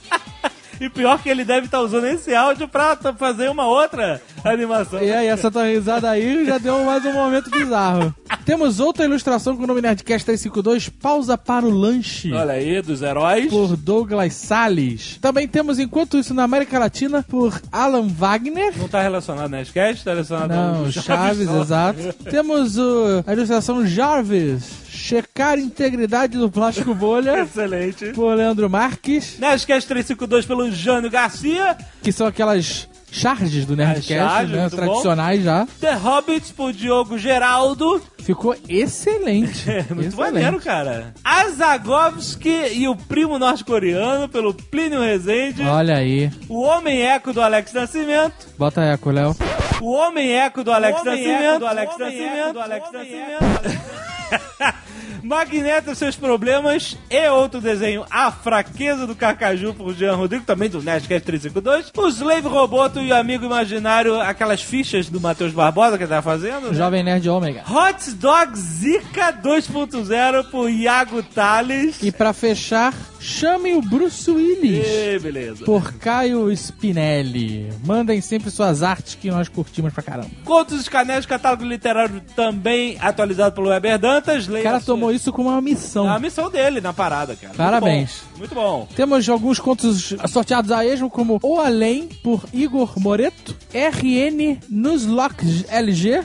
E 0.80 0.88
pior 0.88 1.20
que 1.22 1.28
ele 1.28 1.44
deve 1.44 1.66
estar 1.66 1.80
usando 1.80 2.06
esse 2.06 2.34
áudio 2.34 2.68
pra 2.68 2.96
fazer 3.16 3.48
uma 3.50 3.66
outra 3.66 4.20
animação. 4.44 5.02
E 5.02 5.10
aí, 5.12 5.26
essa 5.26 5.50
tua 5.50 5.64
risada 5.66 6.08
aí 6.10 6.44
já 6.46 6.58
deu 6.58 6.84
mais 6.84 7.04
um 7.04 7.12
momento 7.12 7.50
bizarro. 7.50 8.14
Temos 8.44 8.80
outra 8.80 9.04
ilustração 9.04 9.56
com 9.56 9.64
o 9.64 9.66
nome 9.66 9.82
Nerdcast 9.82 10.24
352, 10.24 10.88
Pausa 10.88 11.36
para 11.36 11.66
o 11.66 11.70
Lanche. 11.70 12.32
Olha 12.32 12.52
aí, 12.54 12.80
dos 12.80 13.02
heróis. 13.02 13.50
Por 13.50 13.76
Douglas 13.76 14.34
Salles. 14.34 15.18
Também 15.20 15.46
temos, 15.48 15.78
enquanto 15.78 16.18
isso, 16.18 16.32
na 16.32 16.44
América 16.44 16.78
Latina, 16.78 17.24
por 17.28 17.60
Alan 17.72 18.06
Wagner. 18.08 18.72
Não 18.78 18.88
tá 18.88 19.02
relacionado 19.02 19.50
Nerdcast, 19.50 20.04
tá 20.04 20.10
relacionado 20.12 20.48
Não, 20.50 20.90
Chaves, 20.92 21.46
só. 21.48 21.60
exato. 21.62 22.12
Temos 22.30 22.78
o- 22.78 23.24
a 23.26 23.32
ilustração 23.32 23.84
Jarvis. 23.86 24.87
Checar 24.98 25.54
a 25.54 25.60
integridade 25.60 26.36
do 26.36 26.50
plástico 26.50 26.92
bolha. 26.94 27.40
Excelente. 27.42 28.06
por 28.12 28.34
Leandro 28.34 28.68
Marques. 28.68 29.38
Nerdcast 29.38 29.88
352 29.88 30.44
pelo 30.44 30.70
Jânio 30.70 31.08
Garcia. 31.10 31.76
Que 32.02 32.10
são 32.12 32.26
aquelas 32.26 32.88
charges 33.10 33.64
do 33.64 33.74
Nerdcast, 33.74 34.12
charges, 34.12 34.50
né? 34.54 34.60
muito 34.62 34.76
bom. 34.76 34.82
Tradicionais 34.82 35.42
já. 35.42 35.66
The 35.80 35.94
Hobbits 35.94 36.50
por 36.50 36.72
Diogo 36.72 37.16
Geraldo. 37.16 38.02
Ficou 38.18 38.54
excelente. 38.68 39.64
É, 39.70 39.82
muito 39.94 40.08
excelente. 40.08 40.16
maneiro, 40.16 40.60
cara. 40.60 41.14
Azagovski 41.24 42.72
e 42.74 42.88
o 42.88 42.96
primo 42.96 43.38
norte-coreano 43.38 44.28
pelo 44.28 44.52
Plínio 44.52 45.00
Rezende. 45.00 45.62
Olha 45.62 45.96
aí. 45.96 46.30
O 46.48 46.60
Homem 46.60 47.02
Eco 47.02 47.32
do 47.32 47.40
Alex 47.40 47.72
Nascimento. 47.72 48.34
Bota 48.58 48.82
eco, 48.82 49.10
Léo. 49.10 49.34
O 49.80 49.92
Homem 49.92 50.32
Eco 50.32 50.62
do 50.64 50.72
Alex 50.72 51.02
Nascimento. 51.04 51.58
Do 51.60 51.66
Alex 51.66 51.96
Nascimento. 51.98 52.36
Eco 52.36 52.52
do 52.52 52.60
Alex 52.60 52.92
Nascimento. 52.92 54.07
Magneto 55.22 55.90
e 55.90 55.96
seus 55.96 56.16
problemas 56.16 56.96
e 57.10 57.28
outro 57.28 57.60
desenho 57.60 58.04
A 58.10 58.30
Fraqueza 58.30 59.06
do 59.06 59.14
Carcaju 59.16 59.74
por 59.74 59.92
Jean 59.94 60.14
Rodrigo, 60.14 60.44
também 60.44 60.70
do 60.70 60.80
Nerdcast 60.80 61.24
352. 61.26 61.92
O 61.96 62.08
Slave 62.08 62.48
Roboto 62.48 63.00
e 63.00 63.10
o 63.10 63.16
Amigo 63.16 63.44
Imaginário, 63.44 64.20
aquelas 64.20 64.62
fichas 64.62 65.08
do 65.08 65.20
Matheus 65.20 65.52
Barbosa 65.52 65.96
que 65.98 66.04
ele 66.04 66.10
tá 66.10 66.22
fazendo. 66.22 66.68
né? 66.68 66.74
Jovem 66.74 67.02
Nerd 67.02 67.28
Ômega. 67.28 67.64
Hot 67.68 68.10
Dog 68.12 68.56
Zika 68.56 69.32
2.0 69.32 70.50
por 70.50 70.70
Iago 70.70 71.22
Tales. 71.22 72.02
E 72.02 72.12
pra 72.12 72.32
fechar, 72.32 72.94
chame 73.20 73.74
o 73.74 73.82
Bruce 73.82 74.30
Willis. 74.30 74.86
E, 74.86 75.18
beleza. 75.18 75.64
Por 75.64 75.92
Caio 75.94 76.50
Spinelli. 76.52 77.68
Mandem 77.84 78.20
sempre 78.20 78.50
suas 78.50 78.82
artes 78.82 79.14
que 79.14 79.30
nós 79.30 79.48
curtimos 79.48 79.92
pra 79.92 80.02
caramba. 80.02 80.30
Contos 80.44 80.80
Escanéis, 80.80 81.26
catálogo 81.26 81.64
literário 81.64 82.20
também 82.34 82.96
atualizado 83.00 83.54
pelo 83.54 83.68
Weber 83.68 83.98
Dantas. 83.98 84.48
O 84.48 84.62
cara 84.62 84.80
tomou 84.80 85.12
isso 85.12 85.32
como 85.32 85.48
uma 85.50 85.60
missão. 85.60 86.06
É 86.06 86.16
a 86.16 86.18
missão 86.18 86.50
dele 86.50 86.80
na 86.80 86.92
parada, 86.92 87.34
cara. 87.34 87.48
Muito 87.48 87.56
Parabéns. 87.58 88.22
bom, 88.32 88.38
Muito 88.38 88.54
bom. 88.54 88.88
Temos 88.94 89.28
alguns 89.28 89.58
contos 89.58 90.14
sorteados 90.28 90.70
a 90.70 90.84
esmo, 90.84 91.10
como 91.10 91.38
O 91.42 91.58
Além, 91.60 92.08
por 92.22 92.44
Igor 92.52 92.98
Moreto. 92.98 93.56
RN 93.72 94.58
Nuzlocke 94.68 95.64
LG, 95.68 96.22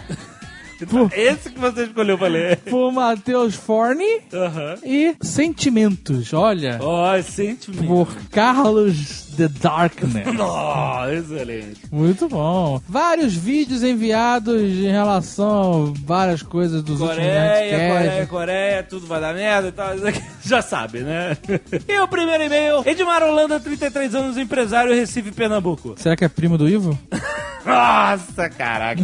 Por- 0.91 1.11
Esse 1.13 1.49
que 1.49 1.59
você 1.59 1.83
escolheu 1.83 2.17
pra 2.17 2.27
ler. 2.27 2.57
por 2.57 2.91
Matheus 2.91 3.55
Forne. 3.55 4.05
Aham. 4.33 4.75
E 4.83 5.15
Sentimentos, 5.21 6.33
olha, 6.33 6.79
Ó, 6.81 7.21
sentimento. 7.21 7.85
por 7.87 8.15
Carlos 8.29 9.23
The 9.35 9.47
Darkness. 9.47 10.27
Nó, 10.35 11.07
excelente. 11.09 11.81
Muito 11.91 12.27
bom. 12.29 12.79
Vários 12.87 13.33
vídeos 13.33 13.81
enviados 13.83 14.61
em 14.61 14.91
relação 14.91 15.93
a 15.95 15.99
várias 16.05 16.41
coisas 16.43 16.83
dos 16.83 17.01
últimos 17.01 17.17
Coreia, 17.25 17.89
Coreia. 17.89 18.27
Coreia, 18.27 18.83
tudo 18.83 19.07
vai 19.07 19.19
dar 19.21 19.33
merda 19.33 19.69
e 19.69 19.71
tal. 19.71 19.89
Já 20.45 20.61
sabe, 20.61 20.99
né? 20.99 21.35
E 21.87 21.99
o 21.99 22.07
primeiro 22.07 22.43
e-mail, 22.43 22.83
Edmar 22.85 23.23
Holanda, 23.23 23.59
33 23.59 24.13
anos, 24.15 24.37
empresário, 24.37 24.93
Recife, 24.93 25.31
Pernambuco. 25.31 25.95
Será 25.97 26.15
que 26.15 26.25
é 26.25 26.29
primo 26.29 26.57
do 26.57 26.67
Ivo? 26.69 26.97
Nossa, 27.65 28.49
caraca. 28.49 29.03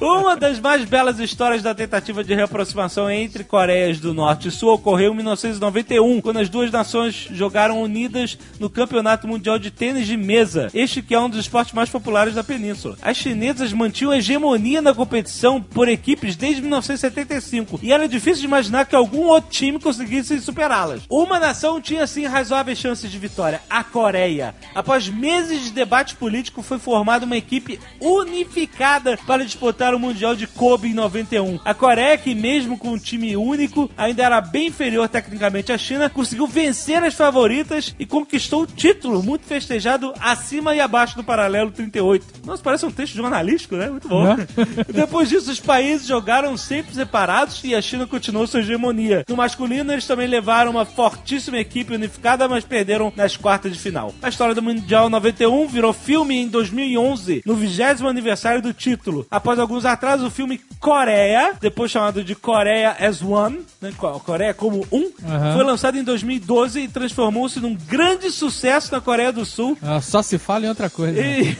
Uma 0.00 0.36
das 0.36 0.58
mais 0.58 0.84
belas 0.84 1.18
histórias 1.18 1.62
da 1.62 1.74
tentativa 1.74 2.24
de 2.24 2.34
reaproximação 2.34 3.10
entre 3.10 3.44
Coreias 3.44 4.00
do 4.00 4.14
Norte 4.14 4.48
e 4.48 4.50
Sul 4.50 4.74
ocorreu 4.74 5.12
em 5.12 5.16
1991, 5.16 6.20
quando 6.20 6.38
as 6.38 6.48
duas 6.48 6.70
nações 6.70 7.28
jogaram 7.30 7.82
unidas 7.82 8.38
no 8.58 8.70
Campeonato 8.70 9.28
Mundial 9.28 9.58
de 9.58 9.70
Tênis 9.70 10.06
de 10.06 10.16
Mesa, 10.16 10.70
este 10.72 11.02
que 11.02 11.14
é 11.14 11.20
um 11.20 11.28
dos 11.28 11.40
esportes 11.40 11.74
mais 11.74 11.90
populares 11.90 12.34
da 12.34 12.42
península. 12.42 12.96
As 13.02 13.16
chinesas 13.16 13.72
mantinham 13.72 14.12
a 14.12 14.18
hegemonia 14.18 14.80
na 14.80 14.94
competição 14.94 15.60
por 15.60 15.88
equipes 15.88 16.36
desde 16.36 16.62
1975, 16.62 17.80
e 17.82 17.92
era 17.92 18.08
difícil 18.08 18.40
de 18.40 18.46
imaginar 18.46 18.86
que 18.86 18.96
algum 18.96 19.26
outro 19.26 19.50
time 19.50 19.78
conseguisse 19.78 20.40
superá-las. 20.40 21.02
Uma 21.10 21.38
nação 21.38 21.80
tinha, 21.80 22.06
sim, 22.06 22.26
razoáveis 22.26 22.78
chances 22.78 23.10
de 23.10 23.18
vitória, 23.18 23.60
a 23.68 23.84
Coreia. 23.84 24.54
Após 24.74 25.08
meses 25.08 25.64
de 25.64 25.70
debate 25.70 26.16
político, 26.16 26.62
foi 26.62 26.78
formada 26.78 27.26
uma 27.26 27.36
equipe 27.36 27.78
unificada 28.00 29.18
para 29.26 29.44
disputar 29.44 29.94
o 29.94 29.98
Mundial 29.98 30.34
de 30.34 30.46
Kobe 30.46 30.88
em 30.88 30.94
91. 30.94 31.60
A 31.64 31.74
Coreia, 31.74 32.18
que 32.18 32.34
mesmo 32.34 32.76
com 32.76 32.90
um 32.90 32.98
time 32.98 33.36
único, 33.36 33.90
ainda 33.96 34.22
era 34.22 34.40
bem 34.40 34.68
inferior 34.68 35.08
tecnicamente 35.08 35.72
à 35.72 35.78
China, 35.78 36.10
conseguiu 36.10 36.46
vencer 36.46 37.02
as 37.02 37.14
favoritas 37.14 37.94
e 37.98 38.06
conquistou 38.06 38.62
o 38.62 38.66
título, 38.66 39.22
muito 39.22 39.46
festejado 39.46 40.12
acima 40.20 40.74
e 40.74 40.80
abaixo 40.80 41.16
do 41.16 41.24
paralelo 41.24 41.70
38. 41.70 42.26
Nossa, 42.44 42.62
parece 42.62 42.86
um 42.86 42.90
texto 42.90 43.14
jornalístico, 43.14 43.76
né? 43.76 43.88
Muito 43.88 44.08
bom. 44.08 44.36
Depois 44.92 45.28
disso, 45.28 45.50
os 45.50 45.60
países 45.60 46.06
jogaram 46.06 46.56
sempre 46.56 46.94
separados 46.94 47.62
e 47.64 47.74
a 47.74 47.82
China 47.82 48.06
continuou 48.06 48.46
sua 48.46 48.60
hegemonia. 48.60 49.24
No 49.28 49.36
masculino, 49.36 49.92
eles 49.92 50.06
também 50.06 50.26
levaram 50.26 50.70
uma 50.70 50.84
fortíssima 50.84 51.58
equipe 51.58 51.94
unificada, 51.94 52.48
mas 52.48 52.64
perderam 52.64 53.12
nas 53.16 53.36
quartas 53.36 53.72
de 53.72 53.78
final. 53.78 54.14
A 54.22 54.28
história 54.28 54.54
do 54.54 54.62
Mundial 54.62 55.08
91 55.08 55.66
virou 55.68 55.92
filme 55.92 56.36
em 56.36 56.48
2011, 56.48 57.42
no 57.44 57.54
20 57.76 58.06
aniversário 58.06 58.60
do 58.62 58.72
título. 58.72 59.26
Após 59.30 59.58
alguns 59.58 59.84
atrasos, 59.84 60.26
o 60.26 60.30
filme 60.30 60.60
Coreia, 60.80 61.52
depois 61.60 61.90
chamado 61.90 62.22
de 62.24 62.34
Coreia 62.34 62.96
as 62.98 63.22
One, 63.22 63.60
né, 63.80 63.92
Co- 63.96 64.18
Coreia 64.20 64.52
como 64.52 64.86
um, 64.90 65.10
Aham. 65.24 65.54
foi 65.54 65.64
lançado 65.64 65.96
em 65.96 66.02
2012 66.04 66.80
e 66.80 66.88
transformou-se 66.88 67.60
num 67.60 67.74
grande 67.74 68.30
sucesso 68.30 68.92
na 68.92 69.00
Coreia 69.00 69.32
do 69.32 69.44
Sul. 69.44 69.76
Ah, 69.82 70.00
só 70.00 70.22
se 70.22 70.38
fala 70.38 70.66
em 70.66 70.68
outra 70.68 70.90
coisa. 70.90 71.20
E, 71.20 71.56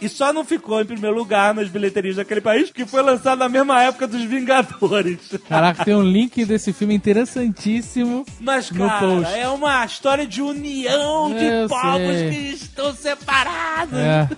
e 0.00 0.08
só 0.08 0.32
não 0.32 0.44
ficou 0.44 0.80
em 0.80 0.84
primeiro 0.84 1.16
lugar 1.16 1.54
nas 1.54 1.68
bilheterias 1.68 2.16
daquele 2.16 2.40
país, 2.40 2.70
que 2.70 2.84
foi 2.84 3.02
lançado 3.02 3.38
na 3.38 3.48
mesma 3.48 3.82
época 3.82 4.06
dos 4.06 4.22
Vingadores. 4.24 5.18
Caraca, 5.48 5.84
tem 5.84 5.94
um 5.94 6.02
link 6.04 6.44
desse 6.44 6.72
filme 6.72 6.94
interessantíssimo. 6.94 8.24
Mas, 8.40 8.70
cara, 8.70 9.28
é 9.36 9.48
uma 9.48 9.84
história 9.84 10.26
de 10.26 10.42
união 10.42 11.32
de 11.34 11.44
Eu 11.44 11.68
povos 11.68 12.16
sei. 12.16 12.30
que 12.30 12.36
estão 12.54 12.94
separados 12.94 13.98
É, 13.98 14.28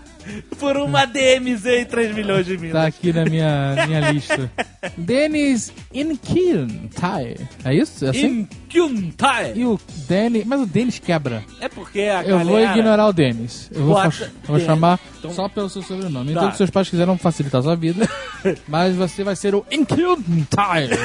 por 0.59 0.77
uma 0.77 1.05
DMZ 1.07 1.65
e 1.67 1.85
3 1.85 2.15
milhões 2.15 2.47
de 2.47 2.57
minas. 2.59 2.73
tá 2.73 2.87
aqui 2.87 3.13
na 3.13 3.25
minha, 3.25 3.87
minha 3.87 4.11
lista. 4.13 4.51
Denis 4.97 5.73
Inkyuntai. 5.93 7.37
É 7.65 7.75
isso? 7.75 8.05
É 8.05 8.11
assim? 8.11 8.27
Em 8.27 8.49
Kyuntae. 8.69 9.53
E 9.55 9.65
o 9.65 9.79
Denis... 10.09 10.45
Mas 10.45 10.61
o 10.61 10.67
Denis 10.67 10.99
quebra. 10.99 11.45
É 11.61 11.69
porque 11.69 12.01
a 12.01 12.23
Eu 12.25 12.39
vou 12.41 12.55
galera- 12.57 12.73
ignorar 12.79 13.07
o 13.07 13.13
Denis. 13.13 13.71
Eu 13.73 13.85
vou, 13.85 13.95
Bota 13.95 14.33
vou 14.45 14.61
chamar 14.61 15.01
Então- 15.19 15.33
só 15.33 15.49
pelo 15.49 15.69
seu 15.69 15.83
sobrenome. 15.83 16.33
Tá. 16.35 16.39
Então, 16.41 16.51
que 16.51 16.57
seus 16.57 16.71
pais 16.71 16.89
quiseram 16.89 17.17
facilitar 17.19 17.61
a 17.61 17.65
sua 17.65 17.77
vida. 17.77 18.09
mas 18.69 18.95
você 18.95 19.23
vai 19.25 19.37
ser 19.37 19.55
o 19.55 19.65
Inkyuntai. 19.71 20.89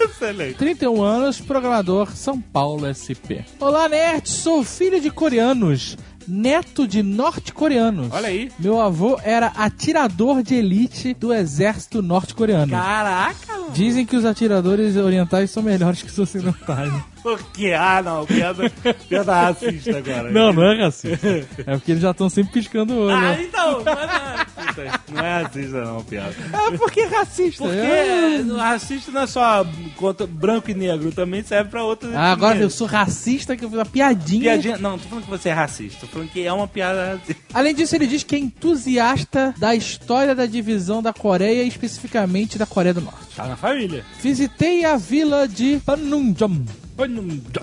Excelente. 0.00 0.54
31 0.54 1.02
anos, 1.02 1.40
programador, 1.40 2.12
São 2.14 2.40
Paulo 2.40 2.86
SP. 2.94 3.42
Olá, 3.60 3.88
nerd! 3.88 4.28
Sou 4.28 4.62
filho 4.62 5.00
de 5.00 5.10
coreanos, 5.10 5.96
neto 6.28 6.86
de 6.86 7.02
norte-coreanos. 7.02 8.08
Olha 8.12 8.28
aí. 8.28 8.50
Meu 8.58 8.80
avô 8.80 9.18
era 9.22 9.48
atirador 9.48 10.42
de 10.42 10.54
elite 10.54 11.14
do 11.14 11.32
exército 11.32 12.02
norte-coreano. 12.02 12.72
Caraca, 12.72 13.52
mano. 13.52 13.70
Dizem 13.72 14.04
que 14.04 14.16
os 14.16 14.24
atiradores 14.24 14.96
orientais 14.96 15.50
são 15.50 15.62
melhores 15.62 16.02
que 16.02 16.10
os 16.10 16.18
ocidentais. 16.18 16.92
Por 17.22 17.42
quê? 17.52 17.72
Ah, 17.78 18.02
não. 18.02 18.24
Piada, 18.26 18.70
piada 19.08 19.32
racista 19.34 19.98
agora. 19.98 20.30
não, 20.30 20.52
não 20.52 20.62
é 20.64 20.82
racista. 20.84 21.26
É 21.66 21.76
porque 21.76 21.92
eles 21.92 22.02
já 22.02 22.10
estão 22.12 22.28
sempre 22.28 22.52
piscando 22.52 22.94
o 22.94 22.98
olho. 23.06 23.14
Ah, 23.16 23.36
então. 23.40 23.82
Não 23.84 23.92
é 23.92 24.04
racista. 24.06 25.00
Não 25.12 25.24
é 25.24 25.42
racista, 25.42 25.84
não, 25.84 26.04
piada. 26.04 26.34
É 26.72 26.76
porque 26.76 27.00
é 27.00 27.06
racista. 27.06 27.64
Porque 27.64 27.76
É. 27.78 28.42
racista 28.58 29.10
não 29.12 29.22
é 29.22 29.26
só 29.26 29.66
contra 29.96 30.26
branco 30.26 30.70
e 30.70 30.74
negro, 30.74 31.10
também 31.12 31.42
serve 31.42 31.70
pra 31.70 31.82
outros. 31.84 32.14
Ah, 32.14 32.32
agora 32.32 32.58
eu 32.58 32.70
sou 32.70 32.86
racista, 32.86 33.56
que 33.56 33.64
eu 33.64 33.68
fiz 33.70 33.78
uma 33.78 33.84
piadinha. 33.86 34.42
Piadinha. 34.42 34.78
Não, 34.78 34.92
não 34.92 34.98
tô 34.98 35.08
falando 35.08 35.24
que 35.24 35.30
você 35.30 35.48
é 35.48 35.52
racista. 35.52 36.00
Tô 36.02 36.06
falando 36.06 36.28
que 36.30 36.44
é 36.44 36.52
uma 36.52 36.68
piada 36.68 37.12
racista. 37.18 37.36
Além 37.52 37.74
disso, 37.74 37.94
ele 37.96 38.06
diz 38.06 38.22
que 38.22 38.36
é 38.36 38.38
entusiasta 38.38 39.54
da 39.58 39.74
história 39.74 40.34
da 40.34 40.46
divisão 40.46 41.02
da 41.02 41.12
Coreia, 41.12 41.62
especificamente 41.64 42.58
da 42.58 42.66
Coreia 42.66 42.94
do 42.94 43.00
Norte. 43.00 43.18
Tá 43.36 43.46
na 43.46 43.56
família. 43.56 44.04
Visitei 44.22 44.84
a 44.84 44.96
vila 44.96 45.46
de 45.48 45.80
Panmunjom, 45.84 46.64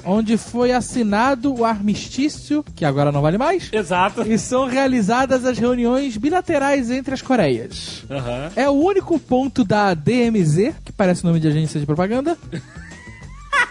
onde 0.05 0.37
foi 0.37 0.71
assinado 0.71 1.53
o 1.53 1.65
armistício, 1.65 2.63
que 2.75 2.85
agora 2.85 3.11
não 3.11 3.21
vale 3.21 3.37
mais, 3.37 3.69
Exato. 3.71 4.21
e 4.21 4.37
são 4.37 4.65
realizadas 4.65 5.45
as 5.45 5.57
reuniões 5.57 6.17
bilaterais 6.17 6.89
entre 6.89 7.13
as 7.13 7.21
Coreias. 7.21 8.03
Aham. 8.09 8.51
É 8.55 8.69
o 8.69 8.73
único 8.73 9.19
ponto 9.19 9.63
da 9.63 9.93
DMZ, 9.93 10.73
que 10.83 10.91
parece 10.91 11.23
nome 11.25 11.39
de 11.39 11.47
agência 11.47 11.79
de 11.79 11.85
propaganda, 11.85 12.37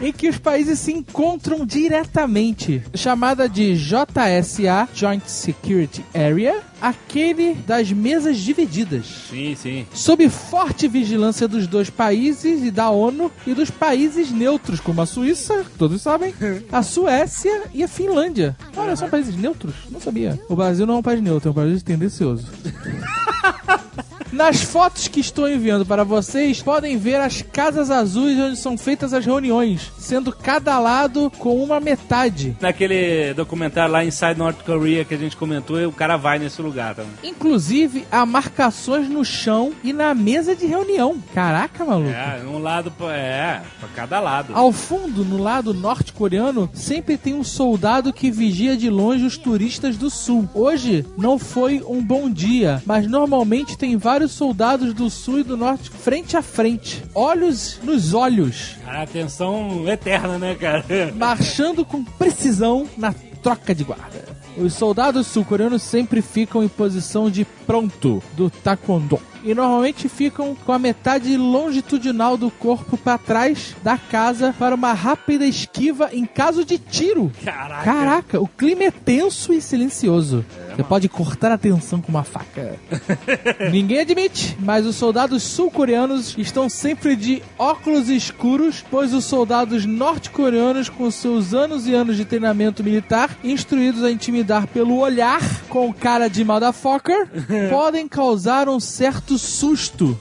em 0.01 0.13
que 0.13 0.29
os 0.29 0.39
países 0.39 0.79
se 0.79 0.93
encontram 0.93 1.65
diretamente, 1.65 2.83
chamada 2.95 3.49
de 3.49 3.75
JSA, 3.75 4.89
Joint 4.95 5.27
Security 5.27 6.05
Area, 6.15 6.63
aquele 6.81 7.55
das 7.55 7.91
mesas 7.91 8.39
divididas. 8.39 9.07
Sim, 9.31 9.55
sim. 9.55 9.87
Sob 9.93 10.29
forte 10.29 10.87
vigilância 10.87 11.49
dos 11.49 11.67
dois 11.67 11.89
países 11.89 12.63
e 12.63 12.71
da 12.71 12.91
ONU 12.91 13.31
e 13.47 13.55
dos 13.55 13.71
países 13.71 14.31
neutros, 14.31 14.81
como 14.81 15.01
a 15.01 15.07
Suíça, 15.07 15.65
todos 15.79 16.03
sabem, 16.03 16.35
a 16.71 16.83
Suécia 16.83 17.63
e 17.73 17.83
a 17.83 17.89
Finlândia. 17.89 18.57
Olha, 18.77 18.97
são 18.97 19.09
países 19.09 19.35
neutros? 19.37 19.75
Não 19.91 20.01
sabia. 20.01 20.39
O 20.49 20.57
Brasil 20.57 20.87
não 20.87 20.97
é 20.97 20.99
um 20.99 21.03
país 21.03 21.23
neutro, 21.23 21.49
é 21.49 21.53
um 21.53 21.55
país 21.55 21.83
tendencioso. 21.83 22.47
Nas 24.35 24.61
fotos 24.61 25.07
que 25.07 25.21
estou 25.21 25.49
enviando 25.49 25.87
para 25.87 26.03
vocês, 26.03 26.61
podem 26.61 26.99
ver 26.99 27.21
as 27.21 27.41
casas 27.41 27.89
azuis 27.89 28.37
onde 28.37 28.57
são 28.57 28.77
feitas 28.77 29.15
as 29.15 29.25
reuniões, 29.25 29.93
sendo 29.97 30.33
cada 30.33 30.77
lado 30.81 31.31
com 31.39 31.63
uma 31.63 31.79
metade. 31.79 32.57
Naquele 32.61 33.33
documentário 33.35 33.93
lá 33.93 34.05
Inside 34.05 34.37
North 34.37 34.65
Korea 34.65 35.05
que 35.05 35.15
a 35.15 35.17
gente 35.17 35.37
comentou, 35.37 35.79
o 35.87 35.93
cara 35.93 36.17
vai 36.17 36.41
nesse 36.41 36.61
lugar 36.61 36.97
também. 36.97 37.13
Inclusive, 37.23 38.05
há 38.11 38.27
marcações 38.27 39.09
no 39.09 39.25
chão 39.25 39.73
e 39.85 39.93
na 39.93 40.13
mesa 40.15 40.57
de 40.57 40.67
reunião. 40.67 41.17
Caraca, 41.33 41.85
maluco. 41.85 42.11
É, 42.11 42.43
um 42.45 42.59
lado, 42.59 42.93
é, 43.09 43.61
pra 43.79 43.89
cada 43.95 44.19
lado. 44.19 44.53
Ao 44.53 44.73
fundo, 44.73 45.25
no 45.25 45.41
lado 45.41 45.73
norte-coreano, 45.73 46.69
sempre 46.75 47.17
tem 47.17 47.35
um 47.35 47.45
soldado 47.45 48.13
que 48.13 48.33
vigia 48.33 48.77
de 48.77 48.91
longe 48.91 49.25
os 49.25 49.39
turistas 49.39 49.97
do 49.97 50.11
sul. 50.11 50.49
Hoje 50.53 51.07
não 51.17 51.39
foi 51.39 51.81
um 51.87 52.03
bom 52.03 52.29
dia, 52.29 52.83
mas 52.85 53.07
normalmente 53.07 53.79
tem 53.79 53.97
vários 53.97 54.24
soldados 54.33 54.93
do 54.95 55.09
sul 55.11 55.41
e 55.41 55.43
do 55.43 55.57
norte 55.57 55.91
frente 55.91 56.37
a 56.37 56.43
frente, 56.43 57.03
olhos 57.15 57.79
nos 57.83 58.15
olhos, 58.15 58.77
A 58.87 59.03
atenção 59.03 59.89
eterna, 59.89 60.39
né, 60.39 60.55
cara? 60.55 60.85
marchando 61.15 61.85
com 61.85 62.05
precisão 62.05 62.89
na 62.97 63.15
troca 63.43 63.75
de 63.75 63.85
guarda. 63.85 64.25
Os 64.57 64.75
soldados 64.75 65.27
sul-coreanos 65.27 65.83
sempre 65.83 66.23
ficam 66.23 66.63
em 66.63 66.69
posição 66.69 67.29
de 67.31 67.45
pronto 67.67 68.23
do 68.35 68.49
taekwondo. 68.49 69.21
E 69.45 69.55
normalmente 69.55 70.09
ficam 70.09 70.57
com 70.65 70.73
a 70.73 70.79
metade 70.79 71.37
longitudinal 71.37 72.37
do 72.37 72.51
corpo 72.51 72.97
para 72.97 73.19
trás 73.19 73.77
da 73.83 73.99
casa 73.99 74.55
para 74.59 74.75
uma 74.75 74.95
rápida 74.95 75.45
esquiva 75.45 76.09
em 76.13 76.25
caso 76.25 76.65
de 76.65 76.79
tiro. 76.79 77.31
Caraca. 77.45 77.85
Caraca, 77.85 78.41
o 78.41 78.49
clima 78.49 78.85
é 78.85 78.91
tenso 78.91 79.53
e 79.53 79.61
silencioso. 79.61 80.45
Você 80.75 80.83
pode 80.83 81.09
cortar 81.09 81.53
a 81.53 81.59
tensão 81.59 82.01
com 82.01 82.09
uma 82.09 82.25
faca. 82.25 82.77
Ninguém 83.71 84.01
admite, 84.01 84.57
mas 84.59 84.87
os 84.87 84.97
soldados 84.97 85.43
sul-coreanos 85.43 86.35
estão 86.37 86.69
sempre 86.69 87.15
de 87.15 87.43
óculos 87.59 88.09
escuros, 88.09 88.85
pois 88.91 89.13
os 89.15 89.25
soldados 89.25 89.85
norte-coreanos, 89.85 90.89
com 90.89 91.11
seus 91.11 91.55
anos 91.55 91.87
e 91.87 91.95
anos 91.95 92.17
de 92.17 92.25
treinamento 92.25 92.83
militar, 92.83 93.37
instruídos 93.45 94.03
a 94.03 94.11
intimidar 94.11 94.67
pelo 94.67 94.99
olhar 94.99 95.41
com 95.69 95.93
cara 95.93 96.29
de 96.29 96.45
motherfucker, 96.45 97.29
podem 97.71 98.09
causar 98.09 98.69
um 98.69 98.81
certo 98.81 99.34
susto. 99.39 100.19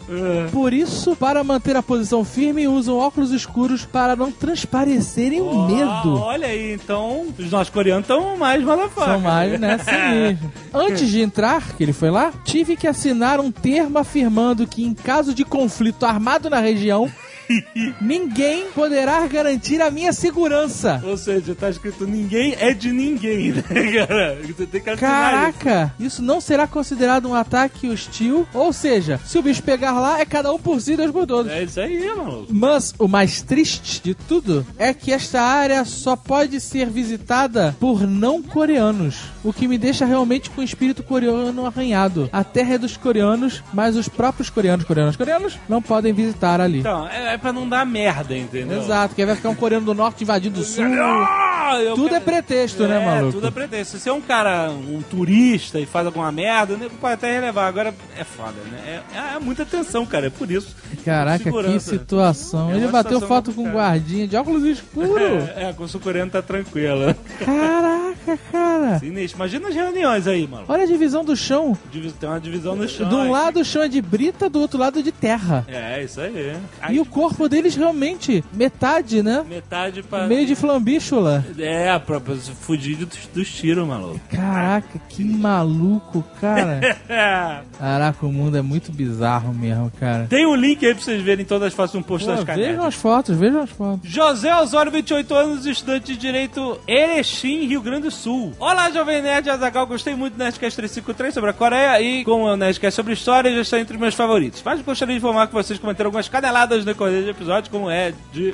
Por 0.51 0.73
isso, 0.73 1.15
para 1.15 1.43
manter 1.43 1.75
a 1.75 1.83
posição 1.83 2.23
firme, 2.23 2.67
usam 2.67 2.97
óculos 2.97 3.31
escuros 3.31 3.85
para 3.85 4.15
não 4.15 4.31
transparecerem 4.31 5.41
o 5.41 5.47
Ó, 5.47 5.67
medo. 5.67 6.19
Olha 6.19 6.47
aí, 6.47 6.73
então 6.73 7.27
os 7.37 7.51
norte-coreanos 7.51 8.03
estão 8.03 8.37
mais 8.37 8.63
motherfucker. 8.63 9.13
São 9.13 9.21
mais, 9.21 9.59
né? 9.59 9.73
Assim 9.81 10.11
mesmo. 10.11 10.51
Antes 10.73 11.09
de 11.09 11.21
entrar, 11.21 11.75
que 11.75 11.83
ele 11.83 11.93
foi 11.93 12.09
lá, 12.09 12.33
tive 12.43 12.75
que 12.75 12.87
assinar 12.87 13.39
um 13.39 13.51
termo 13.51 13.97
afirmando 13.99 14.67
que 14.67 14.83
em 14.83 14.93
caso 14.93 15.33
de 15.33 15.43
conflito 15.43 16.05
armado 16.05 16.49
na 16.49 16.59
região, 16.59 17.09
Ninguém 18.01 18.67
poderá 18.71 19.25
garantir 19.27 19.81
a 19.81 19.91
minha 19.91 20.13
segurança. 20.13 21.01
Ou 21.05 21.17
seja, 21.17 21.55
tá 21.55 21.69
escrito 21.69 22.05
ninguém 22.05 22.55
é 22.59 22.73
de 22.73 22.91
ninguém, 22.91 23.51
né, 23.53 23.61
cara? 23.61 24.37
Você 24.45 24.65
tem 24.65 24.81
que 24.81 24.89
assinar 24.89 25.49
isso. 25.49 25.59
Caraca, 25.59 25.93
isso 25.99 26.21
não 26.21 26.39
será 26.41 26.67
considerado 26.67 27.27
um 27.27 27.33
ataque 27.33 27.89
hostil. 27.89 28.47
Ou 28.53 28.71
seja, 28.73 29.19
se 29.25 29.37
o 29.37 29.41
bicho 29.41 29.63
pegar 29.63 29.93
lá, 29.93 30.19
é 30.19 30.25
cada 30.25 30.51
um 30.51 30.59
por 30.59 30.79
si, 30.81 30.95
Deus 30.95 31.11
por 31.11 31.25
todos. 31.25 31.51
É 31.51 31.63
isso 31.63 31.79
aí, 31.79 32.07
maluco. 32.07 32.47
Mas 32.49 32.93
o 32.97 33.07
mais 33.07 33.41
triste 33.41 34.01
de 34.03 34.13
tudo 34.13 34.65
é 34.77 34.93
que 34.93 35.11
esta 35.11 35.41
área 35.41 35.85
só 35.85 36.15
pode 36.15 36.59
ser 36.59 36.89
visitada 36.89 37.75
por 37.79 38.07
não 38.07 38.41
coreanos, 38.41 39.23
o 39.43 39.53
que 39.53 39.67
me 39.67 39.77
deixa 39.77 40.05
realmente 40.05 40.49
com 40.49 40.61
o 40.61 40.63
espírito 40.63 41.03
coreano 41.03 41.65
arranhado. 41.65 42.29
A 42.31 42.43
terra 42.43 42.75
é 42.75 42.77
dos 42.77 42.97
coreanos, 42.97 43.63
mas 43.73 43.95
os 43.95 44.07
próprios 44.07 44.49
coreanos, 44.49 44.85
coreanos, 44.85 45.15
coreanos, 45.15 45.59
não 45.67 45.81
podem 45.81 46.13
visitar 46.13 46.61
ali. 46.61 46.79
Então, 46.79 47.07
é, 47.07 47.32
é 47.33 47.37
pra 47.37 47.51
não 47.53 47.67
dar 47.67 47.85
merda, 47.85 48.35
entendeu? 48.37 48.79
Exato, 48.81 49.13
que 49.15 49.25
vai 49.25 49.35
ficar 49.35 49.49
um 49.49 49.55
coreano 49.55 49.85
do 49.85 49.93
norte 49.93 50.23
invadindo 50.23 50.59
o 50.59 50.63
sul. 50.63 50.83
Ah, 50.85 51.79
eu 51.81 51.95
Tudo 51.95 52.09
quero- 52.09 52.15
é 52.15 52.19
pretexto, 52.19 52.83
né, 52.87 53.01
É, 53.01 53.05
maluco? 53.05 53.31
tudo 53.33 53.47
é 53.47 53.51
pretexto. 53.51 53.97
Se 53.97 54.03
você 54.03 54.09
é 54.09 54.13
um 54.13 54.21
cara, 54.21 54.69
um 54.69 55.01
turista 55.01 55.79
e 55.79 55.85
faz 55.85 56.05
alguma 56.05 56.31
merda, 56.31 56.75
nego 56.77 56.95
pode 57.01 57.13
até 57.15 57.31
relevar. 57.33 57.67
Agora 57.67 57.93
é 58.17 58.23
foda, 58.23 58.53
né? 58.71 59.01
É, 59.13 59.35
é 59.35 59.39
muita 59.39 59.65
tensão, 59.65 60.05
cara. 60.05 60.27
É 60.27 60.29
por 60.29 60.49
isso. 60.51 60.75
Caraca, 61.03 61.51
que 61.51 61.79
situação. 61.79 62.71
É 62.71 62.75
Ele 62.75 62.87
bateu 62.87 63.13
situação 63.19 63.27
foto 63.27 63.51
com 63.53 63.63
um 63.67 63.71
guardinha 63.71 64.27
de 64.27 64.35
óculos 64.35 64.63
escuros. 64.65 65.49
É, 65.55 65.69
é, 65.69 65.73
com 65.73 65.83
o 65.83 65.87
sul-coreano 65.87 66.29
tá 66.31 66.41
tranquilo. 66.41 67.15
Caraca, 67.43 68.02
cara. 68.51 68.99
Sinistro. 68.99 69.37
Imagina 69.37 69.67
as 69.69 69.75
reuniões 69.75 70.27
aí, 70.27 70.47
mano. 70.47 70.65
Olha 70.67 70.83
a 70.83 70.87
divisão 70.87 71.23
do 71.23 71.35
chão. 71.35 71.77
Tem 72.19 72.29
uma 72.29 72.39
divisão 72.39 72.75
no 72.75 72.87
chão. 72.87 73.09
De 73.09 73.15
um 73.15 73.21
aí. 73.21 73.29
lado 73.29 73.59
o 73.59 73.65
chão 73.65 73.81
é 73.83 73.87
de 73.87 74.01
brita, 74.01 74.49
do 74.49 74.59
outro 74.59 74.79
lado 74.79 75.01
de 75.01 75.11
terra. 75.11 75.65
É, 75.67 76.03
isso 76.03 76.19
aí. 76.21 76.55
aí 76.81 76.95
E 76.95 76.99
o 76.99 77.05
corpo 77.05 77.47
deles 77.49 77.75
realmente, 77.75 78.43
metade, 78.53 79.21
né? 79.21 79.43
Metade 79.47 80.03
pra. 80.03 80.27
Meio 80.27 80.45
de 80.45 80.55
flambíchula. 80.55 81.45
É, 81.57 81.97
pra, 81.99 82.19
pra 82.19 82.35
fugir 82.35 82.95
dos, 82.97 83.09
dos 83.33 83.49
tiros, 83.51 83.87
maluco. 83.87 84.19
Caraca, 84.29 84.99
que 85.09 85.23
maluco, 85.23 86.23
cara. 86.39 86.97
Caraca, 87.77 88.25
o 88.25 88.31
mundo 88.31 88.57
é 88.57 88.61
muito 88.61 88.91
bizarro 88.91 89.53
mesmo, 89.53 89.91
cara. 89.99 90.25
Tem 90.29 90.45
um 90.45 90.55
link 90.55 90.85
aí 90.85 90.93
pra 90.93 91.03
vocês 91.03 91.21
verem 91.21 91.45
todas 91.45 91.67
as 91.67 91.73
fotos 91.73 91.95
no 91.95 92.03
post 92.03 92.25
Pô, 92.27 92.33
das 92.35 92.43
vejam 92.43 92.63
canetas. 92.63 92.85
as 92.85 92.95
fotos, 92.95 93.37
vejam 93.37 93.61
as 93.61 93.69
fotos. 93.69 94.09
José 94.09 94.55
Osório, 94.55 94.91
28 94.91 95.33
anos, 95.33 95.65
estudante 95.65 96.13
de 96.13 96.17
Direito 96.17 96.79
Erechim, 96.87 97.65
Rio 97.65 97.81
Grande 97.81 98.02
do 98.03 98.11
Sul. 98.11 98.53
Olá, 98.59 98.91
Jovem 98.91 99.21
Nerd 99.21 99.49
Azagal, 99.49 99.87
gostei 99.87 100.13
muito 100.13 100.33
do 100.33 100.43
Nerdcast 100.43 100.75
353 100.75 101.33
sobre 101.33 101.49
a 101.49 101.53
Coreia 101.53 102.01
e, 102.01 102.25
como 102.25 102.49
é 102.49 102.53
o 102.53 102.57
Nerdcast 102.57 102.97
sobre 102.97 103.13
história, 103.13 103.49
já 103.49 103.61
está 103.61 103.79
entre 103.79 103.95
os 103.95 104.01
meus 104.01 104.13
favoritos. 104.13 104.61
Mas 104.63 104.81
gostaria 104.81 105.13
de 105.13 105.19
informar 105.19 105.47
que 105.47 105.53
vocês 105.53 105.79
comentaram 105.79 106.09
algumas 106.09 106.27
caneladas 106.27 106.79
no 106.79 106.85
decorrer 106.85 107.23
do 107.23 107.29
episódio, 107.29 107.71
como 107.71 107.89
é 107.89 108.13
de 108.33 108.53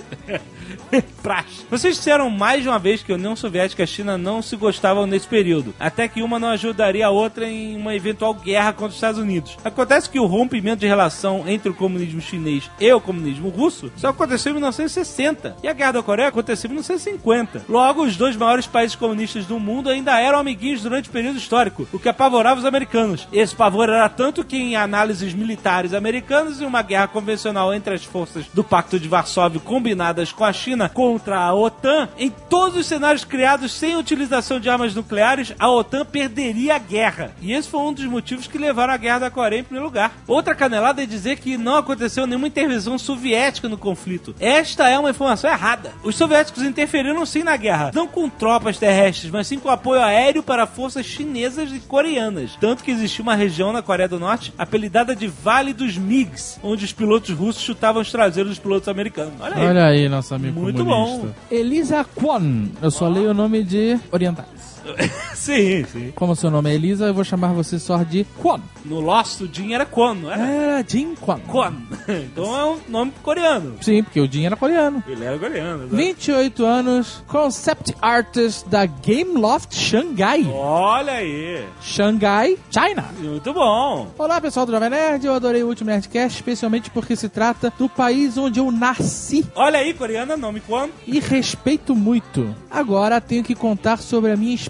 praxe. 1.24 1.66
Vocês 1.70 1.96
disseram 1.96 2.30
mais 2.30 2.62
de 2.62 2.70
uma 2.70 2.78
vez 2.78 3.02
que 3.02 3.12
a 3.12 3.16
União 3.16 3.36
Soviética 3.36 3.82
e 3.82 3.86
a 3.86 3.88
China 3.88 4.20
não 4.20 4.40
se 4.40 4.56
gostavam 4.56 5.08
nesse 5.08 5.28
período, 5.28 5.74
até 5.80 6.08
que 6.08 6.22
uma 6.22 6.38
não 6.38 6.50
ajudaria 6.50 7.08
a 7.08 7.10
outra 7.10 7.48
em 7.48 7.76
uma 7.76 7.96
eventual 7.96 8.36
guerra 8.36 8.72
contra 8.72 8.90
os 8.90 8.96
Estados 8.96 9.20
Unidos. 9.20 9.58
Acontece 9.66 10.10
que 10.10 10.20
o 10.20 10.28
rompimento 10.28 10.82
de 10.82 10.88
relação 10.88 11.46
entre 11.48 11.70
o 11.70 11.74
comunismo 11.74 12.22
chinês 12.22 12.70
e 12.80 12.94
o 12.94 13.02
comunismo 13.02 13.50
russo 13.50 13.92
só 13.98 14.10
aconteceu 14.10 14.52
em 14.52 14.56
1960, 14.56 15.58
e 15.64 15.68
a 15.68 15.74
Guerra 15.74 15.94
da 15.94 16.04
Coreia 16.04 16.30
aconteceu 16.30 16.68
em 16.68 16.74
1950. 16.74 17.66
Logo, 17.68 18.04
os 18.04 18.16
dois 18.16 18.36
maiores 18.36 18.68
países 18.68 18.96
comunistas 18.96 19.39
do 19.46 19.60
mundo 19.60 19.90
ainda 19.90 20.20
eram 20.20 20.40
amiguinhos 20.40 20.82
durante 20.82 21.10
o 21.10 21.12
período 21.12 21.38
histórico, 21.38 21.88
o 21.92 22.00
que 22.00 22.10
apavorava 22.10 22.60
os 22.60 22.66
americanos. 22.66 23.28
Esse 23.32 23.56
pavor 23.56 23.90
era 23.90 24.08
tanto 24.10 24.44
que 24.44 24.58
em 24.58 24.76
análises 24.76 25.34
militares 25.34 25.94
americanas 25.94 26.62
e 26.62 26.66
uma 26.66 26.82
guerra 26.82 27.08
convencional 27.08 27.74
entre 27.74 27.94
as 27.94 28.04
forças 28.04 28.46
do 28.54 28.64
Pacto 28.64 29.00
de 29.00 29.08
Varsóvia 29.08 29.60
combinadas 29.60 30.32
com 30.32 30.44
a 30.44 30.54
China 30.54 30.90
contra 30.90 31.40
a 31.40 31.54
OTAN, 31.54 32.10
em 32.18 32.30
todos 32.30 32.78
os 32.78 32.86
cenários 32.86 33.24
criados 33.24 33.72
sem 33.72 33.96
utilização 33.96 34.60
de 34.60 34.70
armas 34.70 34.96
nucleares, 34.96 35.54
a 35.60 35.70
OTAN 35.70 36.06
perderia 36.06 36.76
a 36.76 36.80
guerra. 36.80 37.32
E 37.42 37.54
esse 37.54 37.70
foi 37.70 37.80
um 37.82 37.94
dos 37.94 38.06
motivos 38.06 38.48
que 38.48 38.58
levaram 38.58 38.94
a 38.94 38.98
Guerra 38.98 39.20
da 39.20 39.32
Coreia 39.32 39.62
em 39.62 39.64
primeiro 39.64 39.86
lugar. 39.86 40.14
Outra 40.28 40.56
canelada 40.56 41.04
é 41.04 41.06
dizer 41.06 41.40
que 41.40 41.58
não 41.58 41.76
aconteceu 41.76 42.26
nenhuma 42.26 42.48
intervenção 42.48 42.98
soviética 42.98 43.70
no 43.70 43.78
conflito. 43.78 44.36
Esta 44.40 44.90
é 44.90 44.98
uma 44.98 45.10
informação 45.10 45.50
errada. 45.50 45.94
Os 46.04 46.16
soviéticos 46.16 46.64
interferiram 46.64 47.26
sim 47.26 47.44
na 47.44 47.56
guerra, 47.58 47.92
não 47.94 48.08
com 48.08 48.30
tropas 48.30 48.78
terrestres, 48.78 49.29
mas 49.32 49.48
sim 49.48 49.60
com 49.60 49.70
apoio 49.70 50.02
aéreo 50.02 50.44
para 50.44 50.66
forças 50.68 51.06
chinesas 51.06 51.72
e 51.72 51.80
coreanas. 51.80 52.58
Tanto 52.60 52.84
que 52.84 52.92
existia 52.92 53.24
uma 53.24 53.36
região 53.36 53.72
na 53.74 53.82
Coreia 53.82 54.08
do 54.10 54.20
Norte 54.20 54.54
apelidada 54.58 55.16
de 55.16 55.28
Vale 55.28 55.74
dos 55.74 55.98
MiGs, 55.98 56.60
onde 56.64 56.86
os 56.86 56.94
pilotos 56.94 57.32
russos 57.36 57.62
chutavam 57.62 58.02
os 58.02 58.12
traseiros 58.12 58.52
dos 58.52 58.60
pilotos 58.60 58.88
americanos. 58.88 59.34
Olha 59.40 59.56
aí. 59.56 59.68
Olha 59.68 59.86
aí, 59.86 60.10
nosso 60.10 60.34
amigo 60.36 60.60
Muito 60.60 60.84
comunista. 60.84 61.28
bom. 61.28 61.34
Elisa 61.56 62.04
Kwon. 62.04 62.68
Eu 62.82 62.92
só 62.92 63.08
leio 63.08 63.32
o 63.32 63.34
nome 63.34 63.64
de 63.64 64.00
orientais. 64.12 64.69
sim, 65.36 65.84
sim. 65.86 66.12
Como 66.16 66.36
seu 66.36 66.50
nome 66.52 66.70
é 66.72 66.76
Elisa, 66.76 67.06
eu 67.06 67.14
vou 67.14 67.24
chamar 67.24 67.54
você 67.54 67.78
só 67.80 68.04
de 68.04 68.26
Kwon. 68.40 68.60
No 68.86 69.00
Lost, 69.00 69.42
o 69.42 69.50
Jin 69.52 69.74
era 69.74 69.86
Kwon, 69.86 70.14
não 70.16 70.32
era? 70.32 70.42
Era 70.46 70.86
Jin 70.88 71.16
Kwon. 71.16 71.40
Kwon. 71.48 71.74
Então 72.10 72.58
é 72.58 72.66
um 72.66 72.80
nome 72.88 73.14
coreano. 73.22 73.76
Sim, 73.82 74.04
porque 74.04 74.20
o 74.20 74.32
Jin 74.32 74.46
era 74.46 74.56
coreano. 74.56 75.04
Ele 75.08 75.24
era 75.24 75.38
coreano. 75.38 75.84
né? 75.88 75.90
28 75.92 76.66
anos, 76.66 77.24
concept 77.28 77.94
artist 78.02 78.68
da 78.68 78.86
Gameloft 78.86 79.76
Shanghai. 79.76 80.46
Olha 80.52 81.14
aí. 81.14 81.64
Shanghai, 81.82 82.58
China. 82.72 83.06
Muito 83.20 83.54
bom. 83.54 84.12
Olá 84.18 84.40
pessoal 84.42 84.66
do 84.66 84.72
Jovem 84.72 84.90
Nerd, 84.90 85.26
eu 85.26 85.34
adorei 85.34 85.64
o 85.64 85.68
último 85.68 85.90
Nerdcast, 85.90 86.38
especialmente 86.38 86.90
porque 86.90 87.16
se 87.16 87.30
trata 87.30 87.72
do 87.78 87.88
país 87.90 88.38
onde 88.38 88.60
eu 88.60 88.72
nasci 88.72 89.46
Olha 89.56 89.80
aí, 89.80 89.94
coreana, 89.94 90.36
nome 90.38 90.60
Kwon. 90.62 90.90
e 91.06 91.20
respeito 91.20 91.96
muito. 91.96 92.56
Agora 92.72 93.20
tenho 93.22 93.44
que 93.44 93.54
contar 93.56 93.98
sobre 93.98 94.32
a 94.32 94.36
minha 94.38 94.54
experiência 94.56 94.69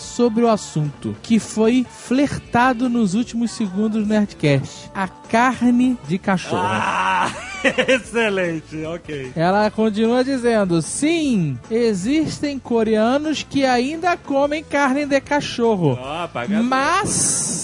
sobre 0.00 0.44
o 0.44 0.48
assunto, 0.48 1.16
que 1.22 1.38
foi 1.38 1.86
flertado 1.88 2.88
nos 2.88 3.14
últimos 3.14 3.50
segundos 3.50 4.02
do 4.02 4.08
Nerdcast. 4.08 4.90
A 4.94 5.08
carne 5.08 5.96
de 6.08 6.18
cachorro. 6.18 6.62
Ah, 6.62 7.30
excelente. 7.88 8.84
Ok. 8.84 9.32
Ela 9.34 9.70
continua 9.70 10.24
dizendo: 10.24 10.80
sim, 10.80 11.58
existem 11.70 12.58
coreanos 12.58 13.42
que 13.42 13.64
ainda 13.64 14.16
comem 14.16 14.62
carne 14.62 15.06
de 15.06 15.20
cachorro. 15.20 15.98
Apaga 16.02 16.62
Mas 16.62 17.57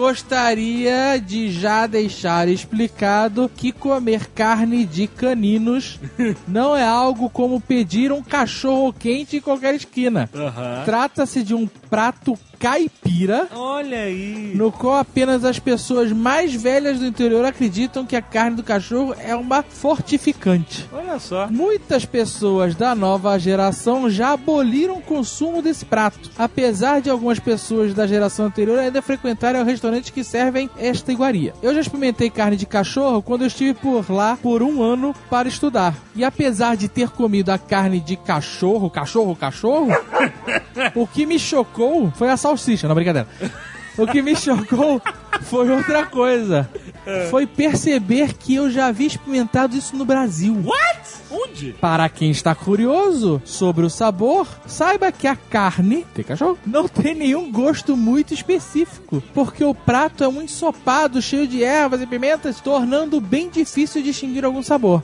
gostaria 0.00 1.18
de 1.18 1.52
já 1.52 1.86
deixar 1.86 2.48
explicado 2.48 3.50
que 3.54 3.70
comer 3.70 4.28
carne 4.28 4.86
de 4.86 5.06
caninos 5.06 6.00
não 6.48 6.74
é 6.74 6.82
algo 6.82 7.28
como 7.28 7.60
pedir 7.60 8.10
um 8.10 8.22
cachorro 8.22 8.94
quente 8.94 9.36
em 9.36 9.40
qualquer 9.42 9.74
esquina. 9.74 10.30
Aham. 10.34 10.84
Trata-se 10.86 11.42
de 11.42 11.54
um 11.54 11.66
prato 11.66 12.34
caipira 12.60 13.48
Olha 13.54 14.02
aí. 14.02 14.52
no 14.54 14.70
qual 14.70 14.96
apenas 14.96 15.46
as 15.46 15.58
pessoas 15.58 16.12
mais 16.12 16.54
velhas 16.54 16.98
do 16.98 17.06
interior 17.06 17.42
acreditam 17.44 18.04
que 18.04 18.14
a 18.14 18.20
carne 18.20 18.56
do 18.56 18.62
cachorro 18.62 19.14
é 19.18 19.34
uma 19.34 19.62
fortificante. 19.62 20.86
Olha 20.92 21.18
só. 21.18 21.48
Muitas 21.50 22.04
pessoas 22.04 22.74
da 22.74 22.94
nova 22.94 23.38
geração 23.38 24.10
já 24.10 24.32
aboliram 24.32 24.98
o 24.98 25.02
consumo 25.02 25.62
desse 25.62 25.86
prato, 25.86 26.30
apesar 26.36 27.00
de 27.00 27.08
algumas 27.08 27.38
pessoas 27.38 27.94
da 27.94 28.06
geração 28.06 28.46
anterior 28.46 28.78
ainda 28.78 29.00
frequentarem 29.00 29.64
restaurantes 29.64 30.10
que 30.10 30.22
servem 30.22 30.68
esta 30.76 31.10
iguaria. 31.10 31.54
Eu 31.62 31.74
já 31.74 31.80
experimentei 31.80 32.28
carne 32.28 32.56
de 32.58 32.66
cachorro 32.66 33.22
quando 33.22 33.40
eu 33.40 33.46
estive 33.46 33.72
por 33.72 34.10
lá 34.10 34.36
por 34.36 34.62
um 34.62 34.82
ano 34.82 35.14
para 35.30 35.48
estudar. 35.48 35.94
E 36.14 36.22
apesar 36.22 36.76
de 36.76 36.88
ter 36.88 37.08
comido 37.08 37.48
a 37.50 37.58
carne 37.58 38.00
de 38.00 38.16
cachorro, 38.16 38.90
cachorro, 38.90 39.34
cachorro, 39.34 39.88
o 40.94 41.06
que 41.06 41.24
me 41.24 41.38
chocou 41.38 42.10
foi 42.10 42.28
a 42.28 42.36
salsicha, 42.36 42.49
não 42.88 42.94
brincadeira. 42.94 43.28
O 43.98 44.06
que 44.06 44.22
me 44.22 44.34
chocou 44.36 45.00
foi 45.42 45.68
outra 45.70 46.06
coisa. 46.06 46.68
Foi 47.30 47.46
perceber 47.46 48.34
que 48.34 48.54
eu 48.54 48.70
já 48.70 48.86
havia 48.86 49.06
experimentado 49.06 49.76
isso 49.76 49.96
no 49.96 50.04
Brasil. 50.04 50.54
What? 50.64 51.19
Onde? 51.30 51.72
Para 51.80 52.08
quem 52.08 52.30
está 52.30 52.54
curioso 52.54 53.40
sobre 53.44 53.84
o 53.84 53.90
sabor, 53.90 54.46
saiba 54.66 55.12
que 55.12 55.26
a 55.26 55.36
carne 55.36 56.06
tem 56.14 56.24
cachorro 56.24 56.58
não 56.66 56.88
tem 56.88 57.14
nenhum 57.14 57.50
gosto 57.50 57.96
muito 57.96 58.34
específico, 58.34 59.22
porque 59.32 59.64
o 59.64 59.74
prato 59.74 60.24
é 60.24 60.28
um 60.28 60.42
ensopado 60.42 61.20
cheio 61.22 61.46
de 61.46 61.62
ervas 61.62 62.00
e 62.00 62.06
pimentas, 62.06 62.60
tornando 62.60 63.20
bem 63.20 63.48
difícil 63.48 64.02
distinguir 64.02 64.44
algum 64.44 64.62
sabor. 64.62 65.02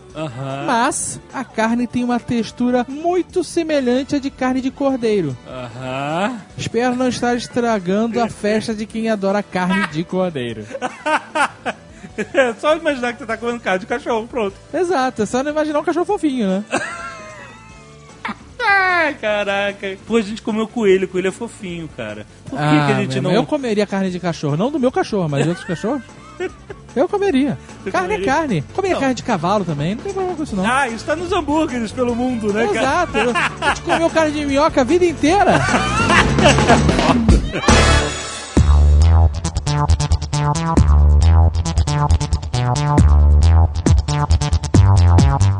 Mas 0.66 1.20
a 1.32 1.44
carne 1.44 1.86
tem 1.86 2.04
uma 2.04 2.18
textura 2.18 2.84
muito 2.88 3.44
semelhante 3.44 4.16
à 4.16 4.18
de 4.18 4.30
carne 4.30 4.60
de 4.60 4.70
cordeiro. 4.70 5.36
Espero 6.56 6.96
não 6.96 7.08
estar 7.08 7.36
estragando 7.36 8.20
a 8.20 8.28
festa 8.28 8.74
de 8.74 8.86
quem 8.86 9.08
adora 9.08 9.42
carne 9.42 9.86
de 9.88 10.04
cordeiro. 10.04 10.66
É 12.35 12.55
só 12.55 12.76
imaginar 12.76 13.12
que 13.12 13.18
você 13.20 13.26
tá 13.26 13.37
comendo 13.37 13.61
carne 13.61 13.81
de 13.81 13.87
cachorro, 13.87 14.26
pronto. 14.26 14.57
Exato, 14.72 15.22
é 15.22 15.26
só 15.26 15.42
não 15.42 15.50
imaginar 15.50 15.81
um 15.81 15.85
cachorro 15.85 16.07
fofinho, 16.07 16.48
né? 16.48 16.64
Ai, 18.59 19.14
caraca. 19.14 19.96
Pô, 20.07 20.16
a 20.16 20.22
gente 20.22 20.42
comeu 20.42 20.66
coelho, 20.66 21.07
coelho 21.07 21.29
é 21.29 21.33
fofinho, 21.33 21.88
cara. 21.96 22.26
Por 22.48 22.59
que, 22.59 22.64
que 22.64 22.92
a 22.92 23.00
gente 23.00 23.20
não. 23.20 23.31
Eu 23.31 23.46
comeria 23.46 23.87
carne 23.87 24.11
de 24.11 24.18
cachorro, 24.18 24.57
não 24.57 24.70
do 24.70 24.81
meu 24.81 24.90
cachorro, 24.90 25.29
mas 25.29 25.44
de 25.44 25.50
outros 25.50 25.66
cachorros. 25.66 26.02
Eu 26.96 27.07
comeria. 27.07 27.59
carne 27.92 28.09
comeria? 28.09 28.24
é 28.24 28.26
carne. 28.26 28.64
Comeria 28.74 28.94
Não. 28.94 29.00
carne 29.00 29.14
de 29.14 29.22
cavalo 29.22 29.66
também, 29.66 29.94
não 29.94 30.02
tem 30.02 30.14
problema 30.14 30.35
com 30.35 30.42
isso 30.42 30.57
não. 30.57 30.66
Ah, 30.66 30.88
isso 30.88 31.05
tá 31.05 31.14
nos 31.14 31.31
hambúrgueres 31.31 31.92
pelo 31.92 32.16
mundo, 32.16 32.50
né, 32.55 32.66
cara? 32.68 32.79
Exato. 32.79 33.18
A 33.61 33.68
gente 33.68 33.83
comeu 33.83 34.09
carne 34.09 34.33
de 34.33 34.46
minhoca 34.46 34.81
a 34.81 34.85
vida 34.85 35.05
inteira. 35.05 35.57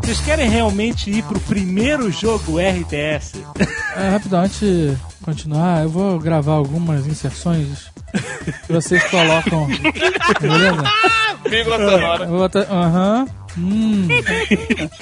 Vocês 0.03 0.20
querem 0.20 0.49
realmente 0.49 1.11
ir 1.11 1.22
pro 1.25 1.40
primeiro 1.40 2.11
jogo 2.11 2.59
RTS? 2.59 3.42
É, 3.96 4.09
rapidão, 4.11 4.42
antes 4.42 4.61
de 4.61 4.96
continuar, 5.22 5.83
eu 5.83 5.88
vou 5.88 6.18
gravar 6.18 6.53
algumas 6.53 7.07
inserções 7.07 7.90
que 8.66 8.72
vocês 8.72 9.03
colocam. 9.05 9.66
Beleza? 10.40 10.85
Vírgula 11.49 11.79
sonora. 11.79 12.29
Aham. 12.70 13.27
Hum. 13.59 14.09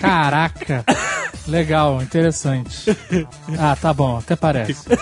Caraca. 0.00 0.84
Legal, 1.46 2.00
interessante. 2.02 2.96
Ah, 3.58 3.76
tá 3.80 3.92
bom, 3.92 4.18
até 4.18 4.36
parece. 4.36 4.86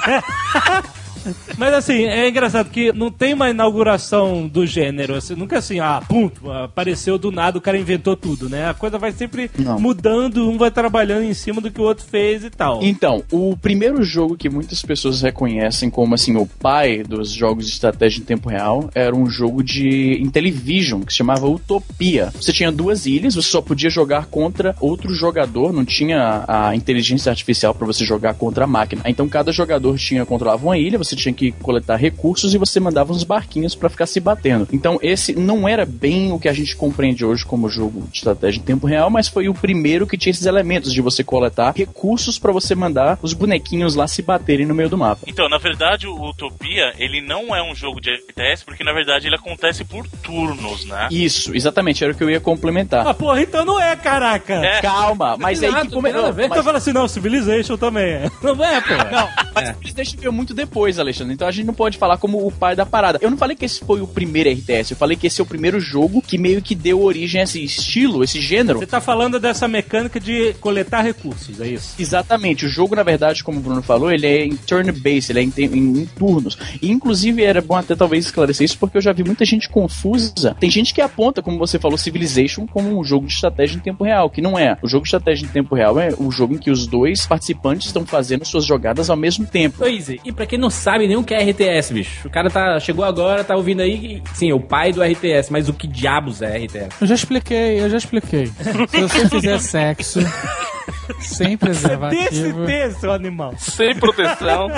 Mas 1.57 1.75
assim, 1.75 2.05
é 2.05 2.29
engraçado 2.29 2.71
que 2.71 2.93
não 2.93 3.11
tem 3.11 3.35
uma 3.35 3.51
inauguração 3.51 4.47
do 4.47 4.67
gênero. 4.67 5.15
Assim, 5.15 5.35
nunca 5.35 5.59
assim, 5.59 5.81
ah, 5.81 6.03
pum, 6.07 6.31
apareceu 6.65 7.19
do 7.19 7.31
nada, 7.31 7.59
o 7.59 7.61
cara 7.61 7.79
inventou 7.79 8.17
tudo, 8.17 8.49
né? 8.49 8.69
A 8.69 8.75
coisa 8.75 8.99
vai 8.99 9.13
sempre 9.13 9.51
Não. 9.59 9.79
mudando, 9.79 10.49
um 10.49 10.59
vai 10.59 10.71
trabalhando 10.71 11.25
em 11.25 11.35
cima 11.35 11.61
do 11.61 11.71
que 11.71 11.81
o 11.81 11.85
outro 11.85 12.05
fez 12.05 12.45
e 12.45 12.51
tal. 12.51 12.81
Então, 12.83 13.23
o 13.31 13.57
primeiro 13.57 14.03
jogo 14.03 14.37
que 14.37 14.49
muitas 14.49 14.83
pessoas 14.83 15.23
reconhecem 15.23 15.91
como 15.91 16.15
assim 16.15 16.37
o 16.37 16.47
pai 16.47 17.03
dos 17.03 17.31
jogos 17.31 17.67
de 17.67 17.73
estratégia 17.73 18.21
em 18.21 18.25
tempo 18.25 18.49
real 18.49 18.91
era 18.95 19.15
um 19.15 19.27
jogo 19.27 19.63
de 19.63 20.19
Intellivision 20.21 21.03
que 21.03 21.13
se 21.13 21.19
chamava 21.19 21.49
Utopia. 21.49 22.33
Você 22.35 22.53
tinha 22.53 22.73
duas 22.73 23.07
ilhas, 23.07 23.35
você 23.35 23.49
só 23.49 23.61
podia 23.61 23.91
jogar 23.91 24.27
contra 24.27 24.75
outro 24.81 25.15
jogador, 25.15 25.73
não 25.73 25.85
tinha 25.85 26.45
a 26.47 26.75
inteligência 26.75 27.31
artificial 27.31 27.75
para 27.75 27.87
você 27.87 28.05
jogar 28.05 28.35
contra 28.35 28.65
a 28.65 28.67
máquina. 28.67 29.03
Então 29.07 29.29
cada 29.29 29.53
jogador 29.53 29.97
tinha 29.99 30.27
controlava 30.27 30.65
uma 30.65 30.79
ilha, 30.79 30.99
você 30.99 31.12
tinha 31.16 31.33
que 31.33 31.53
coletar 31.53 31.96
recursos 31.96 32.55
e 32.55 32.59
você 32.59 32.81
mandava 32.81 33.12
uns 33.12 33.25
barquinhos 33.25 33.75
para 33.75 33.88
ficar 33.88 34.07
se 34.07 34.20
batendo. 34.20 34.68
Então 34.72 34.98
esse 35.03 35.35
não 35.35 35.68
era 35.68 35.85
bem 35.85 36.33
o 36.33 36.38
que 36.38 36.48
a 36.48 36.53
gente 36.53 36.77
compreende 36.77 37.25
hoje 37.25 37.44
como 37.44 37.68
jogo 37.68 38.03
de 38.11 38.18
estratégia 38.18 38.61
em 38.61 38.64
tempo 38.64 38.87
real, 38.87 39.11
mas 39.11 39.29
foi 39.29 39.48
o 39.48 39.55
primeiro 39.55 40.07
que 40.07 40.18
tinha 40.18 40.31
esses 40.31 40.46
elementos 40.46 40.92
de 40.92 41.01
você 41.01 41.22
coletar 41.22 41.72
recursos 41.77 42.38
para 42.38 42.53
você 42.53 42.75
mandar 42.75 43.18
os 43.22 43.33
bonequinhos 43.33 43.94
lá 43.94 44.07
se 44.07 44.22
baterem 44.22 44.66
no 44.66 44.75
meio 44.75 44.88
do 44.88 44.98
mapa. 44.98 45.22
Então, 45.27 45.48
na 45.48 45.59
verdade, 45.59 46.07
o 46.07 46.29
Utopia, 46.29 46.92
ele 46.98 47.20
não 47.20 47.55
é 47.55 47.62
um 47.62 47.75
jogo 47.75 48.01
de 48.01 48.11
RTS, 48.11 48.64
porque 48.64 48.85
na 48.85 48.92
verdade 48.92 49.27
ele 49.27 49.37
acontece 49.37 49.85
por 49.85 50.07
turnos, 50.22 50.85
né? 50.85 51.09
Isso, 51.11 51.55
exatamente, 51.55 52.03
era 52.03 52.12
o 52.12 52.16
que 52.16 52.25
eu 52.25 52.31
ia 52.31 52.40
complementar. 52.40 53.07
Ah, 53.07 53.14
porra, 53.14 53.42
então 53.42 53.64
não 53.64 53.81
é, 53.81 53.94
caraca. 53.96 54.55
É. 54.55 54.81
Calma, 54.81 55.37
mas 55.37 55.62
aí 55.62 55.70
Nada, 55.70 55.87
que 55.87 55.92
come... 55.92 56.09
não 56.09 56.12
tem 56.12 56.22
nada 56.22 56.29
a 56.29 56.37
ver. 56.37 56.46
Então 56.46 56.62
fala 56.62 56.79
assim, 56.79 56.92
não, 56.92 57.09
Civilization 57.09 57.77
também 57.77 58.05
é. 58.05 58.31
Não 58.42 58.64
é, 58.64 58.81
pô. 58.81 58.94
Não, 59.11 59.29
mas 59.55 59.77
eles 59.81 59.94
deixam 59.94 60.20
ver 60.20 60.31
muito 60.31 60.55
depois, 60.55 60.98
Alexandre. 61.03 61.35
Então 61.35 61.47
a 61.47 61.51
gente 61.51 61.67
não 61.67 61.75
pode 61.75 61.99
falar 61.99 62.17
como 62.17 62.47
o 62.47 62.51
pai 62.51 62.75
da 62.77 62.87
parada. 62.87 63.19
Eu 63.21 63.31
não 63.31 63.37
falei 63.37 63.57
que 63.57 63.65
esse 63.65 63.81
foi 63.85 64.01
o 64.01 64.07
primeiro 64.07 64.51
RTS, 64.51 64.91
eu 64.93 64.97
falei 64.97 65.17
que 65.17 65.27
esse 65.27 65.41
é 65.41 65.45
o 65.45 65.47
primeiro 65.47 65.81
jogo 65.81 66.23
que 66.23 66.38
meio 66.38 66.62
que 66.62 66.75
deu 66.75 67.03
origem 67.03 67.41
a 67.41 67.45
esse 67.45 67.62
estilo, 67.62 68.23
esse 68.25 68.41
gênero. 68.41 68.79
Você 68.79 68.87
tá 68.87 69.01
falando 69.01 69.38
dessa 69.38 69.67
mecânica 69.69 70.19
de 70.21 70.55
coletar 70.61 71.03
recursos, 71.03 71.61
é 71.61 71.69
isso? 71.69 71.95
Exatamente, 71.99 72.67
o 72.67 72.69
jogo, 72.69 72.95
na 72.95 73.03
verdade, 73.03 73.43
como 73.45 73.59
o 73.59 73.62
Bruno 73.62 73.83
falou, 73.83 74.11
ele 74.12 74.27
é 74.27 74.45
em 74.45 74.57
turn-based, 74.57 75.31
ele 75.31 75.41
é 75.41 75.43
em, 75.43 75.53
em- 75.57 76.01
em 76.03 76.07
turnos. 76.07 76.57
E, 76.81 76.91
inclusive, 76.91 77.43
era 77.43 77.61
bom 77.61 77.77
até 77.77 77.95
talvez 77.95 78.25
esclarecer 78.27 78.65
isso, 78.65 78.79
porque 78.79 78.97
eu 78.99 79.03
já 79.03 79.12
vi 79.12 79.25
muita 79.25 79.45
gente 79.45 79.69
confusa. 79.69 80.57
Tem 80.59 80.71
gente 80.71 80.95
que 80.95 81.01
aponta, 81.01 81.43
como 81.43 81.59
você 81.59 81.79
falou, 81.79 81.97
Civilization 81.99 82.67
como 82.67 82.99
um 82.99 83.05
jogo 83.05 83.27
de 83.27 83.33
estratégia 83.35 83.77
em 83.77 83.81
tempo 83.81 84.05
real, 84.05 84.31
que 84.31 84.41
não 84.41 84.59
é. 84.59 84.77
O 84.83 84.88
jogo 84.88 85.03
de 85.05 85.09
estratégia 85.09 85.47
em 85.47 85.49
tempo 85.49 85.75
real 85.75 85.99
é 85.99 86.11
o 86.19 86.31
jogo 86.31 86.55
em 86.55 86.59
que 86.59 86.71
os 86.71 86.87
dois 86.87 87.27
participantes 87.27 87.87
estão 87.87 88.05
fazendo 88.07 88.45
suas 88.45 88.65
jogadas 88.65 89.11
ao 89.11 89.17
mesmo 89.17 89.47
tempo. 89.47 89.85
Easy, 89.85 90.21
e 90.25 90.33
pra 90.33 90.47
quem 90.47 90.59
não 90.59 90.71
sabe 90.71 90.91
nem 90.98 91.16
o 91.16 91.22
que 91.24 91.35
é 91.35 91.42
RTS, 91.42 91.92
bicho, 91.92 92.26
o 92.26 92.31
cara 92.31 92.48
tá, 92.50 92.78
chegou 92.81 93.05
agora, 93.05 93.42
tá 93.44 93.55
ouvindo 93.57 93.81
aí, 93.83 94.20
que- 94.20 94.22
sim, 94.37 94.50
é 94.50 94.55
o 94.55 94.61
pai 94.61 94.92
do 94.92 95.02
RTS, 95.02 95.50
mas 95.50 95.68
o 95.68 95.72
que 95.72 95.87
diabos 95.87 96.42
é 96.42 96.57
RTS? 96.59 96.88
Eu 97.00 97.07
já 97.07 97.14
expliquei, 97.14 97.81
eu 97.81 97.90
já 97.90 97.96
expliquei. 97.98 98.46
Se 98.46 99.00
você 99.00 99.28
fizer 99.28 99.59
sexo 99.61 100.20
sem 101.21 101.57
preservativo. 101.57 102.66
DST, 102.66 103.01
seu 103.01 103.12
animal. 103.12 103.55
Sem 103.59 103.95
proteção. 103.97 104.68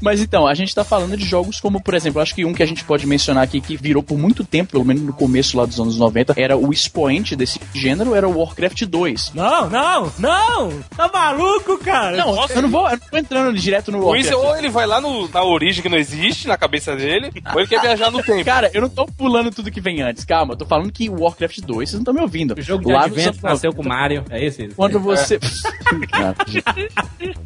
Mas 0.00 0.20
então, 0.20 0.46
a 0.46 0.54
gente 0.54 0.74
tá 0.74 0.84
falando 0.84 1.16
de 1.16 1.24
jogos 1.24 1.60
como, 1.60 1.80
por 1.82 1.94
exemplo, 1.94 2.20
acho 2.20 2.34
que 2.34 2.44
um 2.44 2.52
que 2.52 2.62
a 2.62 2.66
gente 2.66 2.84
pode 2.84 3.06
mencionar 3.06 3.44
aqui 3.44 3.60
que 3.60 3.76
virou 3.76 4.02
por 4.02 4.18
muito 4.18 4.44
tempo, 4.44 4.72
pelo 4.72 4.84
menos 4.84 5.02
no 5.02 5.12
começo 5.12 5.56
lá 5.56 5.64
dos 5.66 5.78
anos 5.80 5.98
90, 5.98 6.34
era 6.36 6.56
o 6.56 6.72
expoente 6.72 7.34
desse 7.36 7.60
gênero, 7.74 8.14
era 8.14 8.28
o 8.28 8.38
Warcraft 8.38 8.82
2. 8.84 9.32
Não, 9.34 9.68
não, 9.70 10.12
não! 10.18 10.80
Tá 10.96 11.10
maluco, 11.12 11.78
cara? 11.78 12.16
Não, 12.16 12.46
eu 12.48 12.62
não 12.62 12.68
vou, 12.70 12.84
eu 12.88 12.96
não 12.98 13.08
tô 13.10 13.16
entrando 13.18 13.58
direto 13.58 13.90
no 13.92 14.04
Warcraft. 14.04 14.32
Ou 14.32 14.56
ele 14.56 14.68
vai 14.68 14.86
lá 14.86 15.00
no- 15.00 15.28
na 15.28 15.42
origem 15.42 15.82
que 15.82 15.88
não 15.88 15.98
existe, 15.98 16.46
na 16.48 16.56
cabeça 16.56 16.94
dele, 16.96 17.30
ou 17.52 17.60
ele 17.60 17.68
quer 17.68 17.80
viajar 17.80 18.10
no 18.10 18.22
tempo. 18.22 18.44
Cara, 18.44 18.70
eu 18.72 18.80
não 18.82 18.88
tô 18.88 19.06
pulando 19.06 19.50
tudo 19.50 19.70
que 19.70 19.80
vem 19.80 20.02
antes, 20.02 20.24
calma, 20.24 20.52
eu 20.54 20.56
tô 20.58 20.66
falando 20.66 20.92
que 20.92 21.08
o 21.08 21.22
Warcraft 21.22 21.60
2, 21.60 21.88
vocês 21.90 21.92
não 21.94 22.00
estão 22.00 22.14
me 22.14 22.20
ouvindo. 22.20 22.54
O 22.58 22.62
jogo 22.62 22.84
de 22.84 22.92
Lá 22.92 23.04
advento 23.04 23.38
nasceu 23.42 23.70
90, 23.70 23.76
com 23.76 23.82
o 23.82 23.88
Mario, 23.88 24.24
é 24.30 24.43
esse? 24.44 24.68
Quando 24.68 25.00
você. 25.00 25.40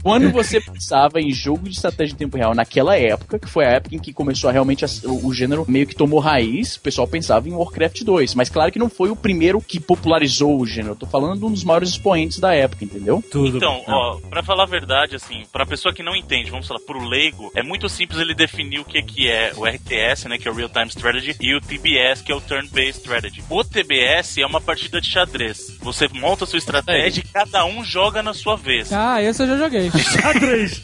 Quando 0.02 0.30
você 0.30 0.60
pensava 0.60 1.20
em 1.20 1.30
jogo 1.32 1.68
de 1.68 1.74
estratégia 1.74 2.14
em 2.14 2.16
tempo 2.16 2.36
real 2.36 2.54
naquela 2.54 2.96
época, 2.96 3.38
que 3.38 3.48
foi 3.48 3.64
a 3.64 3.70
época 3.70 3.94
em 3.94 3.98
que 3.98 4.12
começou 4.12 4.48
a 4.48 4.52
realmente 4.52 4.84
a- 4.84 4.88
o, 5.04 5.26
o 5.28 5.34
gênero 5.34 5.64
meio 5.68 5.86
que 5.86 5.94
tomou 5.94 6.20
raiz, 6.20 6.76
o 6.76 6.80
pessoal 6.80 7.06
pensava 7.06 7.48
em 7.48 7.52
Warcraft 7.52 8.02
2. 8.02 8.34
Mas 8.34 8.48
claro 8.48 8.72
que 8.72 8.78
não 8.78 8.88
foi 8.88 9.10
o 9.10 9.16
primeiro 9.16 9.60
que 9.60 9.78
popularizou 9.80 10.58
o 10.58 10.66
gênero. 10.66 10.92
Eu 10.92 10.96
tô 10.96 11.06
falando 11.06 11.38
de 11.38 11.44
um 11.44 11.52
dos 11.52 11.64
maiores 11.64 11.90
expoentes 11.90 12.38
da 12.38 12.54
época, 12.54 12.84
entendeu? 12.84 13.22
Tudo. 13.30 13.56
Então, 13.56 13.82
ó, 13.86 14.16
pra 14.28 14.42
falar 14.42 14.64
a 14.64 14.66
verdade, 14.66 15.16
assim, 15.16 15.42
pra 15.52 15.66
pessoa 15.66 15.94
que 15.94 16.02
não 16.02 16.16
entende, 16.16 16.50
vamos 16.50 16.66
falar, 16.66 16.80
pro 16.80 17.04
leigo, 17.06 17.50
é 17.54 17.62
muito 17.62 17.88
simples 17.88 18.20
ele 18.20 18.34
definir 18.34 18.80
o 18.80 18.84
que 18.84 19.02
que 19.02 19.28
é 19.28 19.52
o 19.56 19.64
RTS, 19.66 20.28
né, 20.28 20.38
que 20.38 20.48
é 20.48 20.50
o 20.50 20.54
Real 20.54 20.68
Time 20.68 20.88
Strategy, 20.88 21.36
e 21.40 21.54
o 21.54 21.60
TBS, 21.60 22.22
que 22.22 22.32
é 22.32 22.34
o 22.34 22.40
Turn-Based 22.40 22.98
Strategy. 23.00 23.42
O 23.50 23.62
TBS 23.64 24.38
é 24.38 24.46
uma 24.46 24.60
partida 24.60 25.00
de 25.00 25.08
xadrez. 25.08 25.76
Você 25.80 26.08
monta 26.08 26.44
a 26.44 26.46
sua 26.46 26.58
estratégia 26.58 26.87
e 26.88 27.22
cada 27.22 27.64
um 27.64 27.84
joga 27.84 28.22
na 28.22 28.32
sua 28.32 28.56
vez. 28.56 28.92
Ah, 28.92 29.22
esse 29.22 29.42
eu 29.42 29.46
já 29.46 29.58
joguei. 29.58 29.90
Xadrez. 29.98 30.82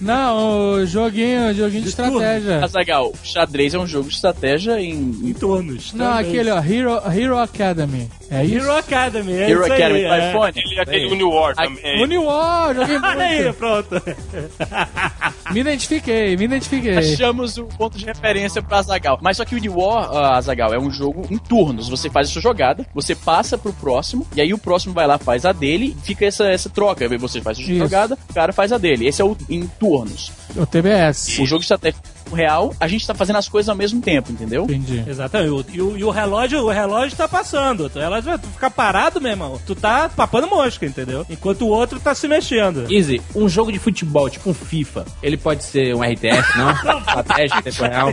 Não, 0.00 0.72
o 0.72 0.86
joguinho, 0.86 1.54
joguinho 1.54 1.82
de 1.82 1.88
estratégia. 1.88 2.64
Azagal, 2.64 3.12
xadrez 3.22 3.74
é 3.74 3.78
um 3.78 3.86
jogo 3.86 4.08
de 4.08 4.14
estratégia 4.14 4.80
em. 4.80 4.98
Em 5.22 5.32
turnos. 5.32 5.92
Não, 5.92 6.06
também. 6.16 6.28
aquele, 6.30 6.50
ó, 6.50 6.58
Hero, 6.58 7.12
Hero 7.12 7.38
Academy. 7.38 8.08
É 8.30 8.44
isso? 8.44 8.56
Hero 8.56 8.76
Academy, 8.76 9.32
é 9.32 9.50
Hero 9.50 9.62
isso 9.62 9.72
aí, 9.72 9.82
Academy 9.82 10.02
do 10.02 10.12
é. 10.12 10.28
iPhone. 10.28 10.52
Ele 10.56 10.78
é 10.78 10.82
aquele 10.82 11.06
Uniwar 11.12 11.54
também. 11.54 12.02
Uniwar, 12.02 12.74
joguei 12.74 12.98
Aí, 13.02 13.42
muito. 13.42 13.56
pronto. 13.56 14.02
Me 15.50 15.60
identifiquei, 15.60 16.36
me 16.36 16.44
identifiquei. 16.44 16.98
Achamos 16.98 17.56
o 17.56 17.64
ponto 17.64 17.96
de 17.96 18.04
referência 18.04 18.60
pra 18.60 18.78
Azagal. 18.78 19.18
Mas 19.22 19.38
só 19.38 19.46
que 19.46 19.54
o 19.54 19.58
New 19.58 19.78
War, 19.78 20.10
ah, 20.12 20.36
Azagal, 20.36 20.74
é 20.74 20.78
um 20.78 20.90
jogo 20.90 21.26
em 21.30 21.38
turnos. 21.38 21.88
Você 21.88 22.10
faz 22.10 22.28
a 22.28 22.32
sua 22.32 22.42
jogada, 22.42 22.86
você 22.94 23.14
passa 23.14 23.56
pro 23.56 23.72
próximo, 23.72 24.26
e 24.36 24.42
aí 24.42 24.52
o 24.52 24.58
próximo 24.58 24.92
vai 24.92 25.06
lá, 25.06 25.16
faz 25.16 25.46
a 25.46 25.52
dele, 25.52 25.96
e 25.98 26.06
fica 26.06 26.26
essa, 26.26 26.44
essa 26.48 26.68
troca. 26.68 27.08
Você 27.18 27.40
faz 27.40 27.58
a 27.58 27.62
sua 27.62 27.70
Isso. 27.70 27.78
jogada, 27.78 28.18
o 28.28 28.34
cara 28.34 28.52
faz 28.52 28.72
a 28.72 28.78
dele. 28.78 29.06
Esse 29.06 29.22
é 29.22 29.24
o 29.24 29.34
em 29.48 29.66
turnos. 29.66 30.30
O 30.54 30.66
TBS. 30.66 31.38
O 31.38 31.46
jogo 31.46 31.60
de 31.60 31.64
estratégia 31.64 31.98
real, 32.34 32.74
a 32.80 32.88
gente 32.88 33.06
tá 33.06 33.14
fazendo 33.14 33.36
as 33.36 33.48
coisas 33.48 33.68
ao 33.68 33.76
mesmo 33.76 34.00
tempo, 34.00 34.32
entendeu? 34.32 34.64
Entendi. 34.64 35.04
Exatamente. 35.06 35.76
E 35.76 35.80
o, 35.80 35.96
e 35.96 36.04
o 36.04 36.10
relógio, 36.10 36.60
o 36.64 36.70
relógio 36.70 37.16
tá 37.16 37.28
passando. 37.28 37.90
O 37.94 37.98
relógio, 37.98 38.38
tu 38.38 38.48
ficar 38.48 38.70
parado, 38.70 39.20
meu 39.20 39.30
irmão, 39.30 39.60
tu 39.66 39.74
tá 39.74 40.08
papando 40.08 40.48
mosca, 40.48 40.86
entendeu? 40.86 41.24
Enquanto 41.28 41.62
o 41.62 41.68
outro 41.68 41.98
tá 42.00 42.14
se 42.14 42.28
mexendo. 42.28 42.90
Easy, 42.92 43.20
um 43.34 43.48
jogo 43.48 43.72
de 43.72 43.78
futebol, 43.78 44.28
tipo 44.28 44.50
um 44.50 44.54
FIFA, 44.54 45.04
ele 45.22 45.36
pode 45.36 45.64
ser 45.64 45.94
um 45.94 46.02
RTS, 46.02 46.56
não? 46.56 46.70
Estratégia, 47.00 47.62
tempo 47.62 47.82
real. 47.82 48.12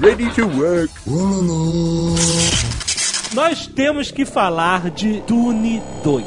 Ready 0.00 0.30
to 0.30 0.46
work. 0.46 0.92
Nós 3.34 3.66
temos 3.66 4.10
que 4.10 4.24
falar 4.24 4.90
de 4.90 5.20
Dune 5.20 5.82
2. 6.02 6.24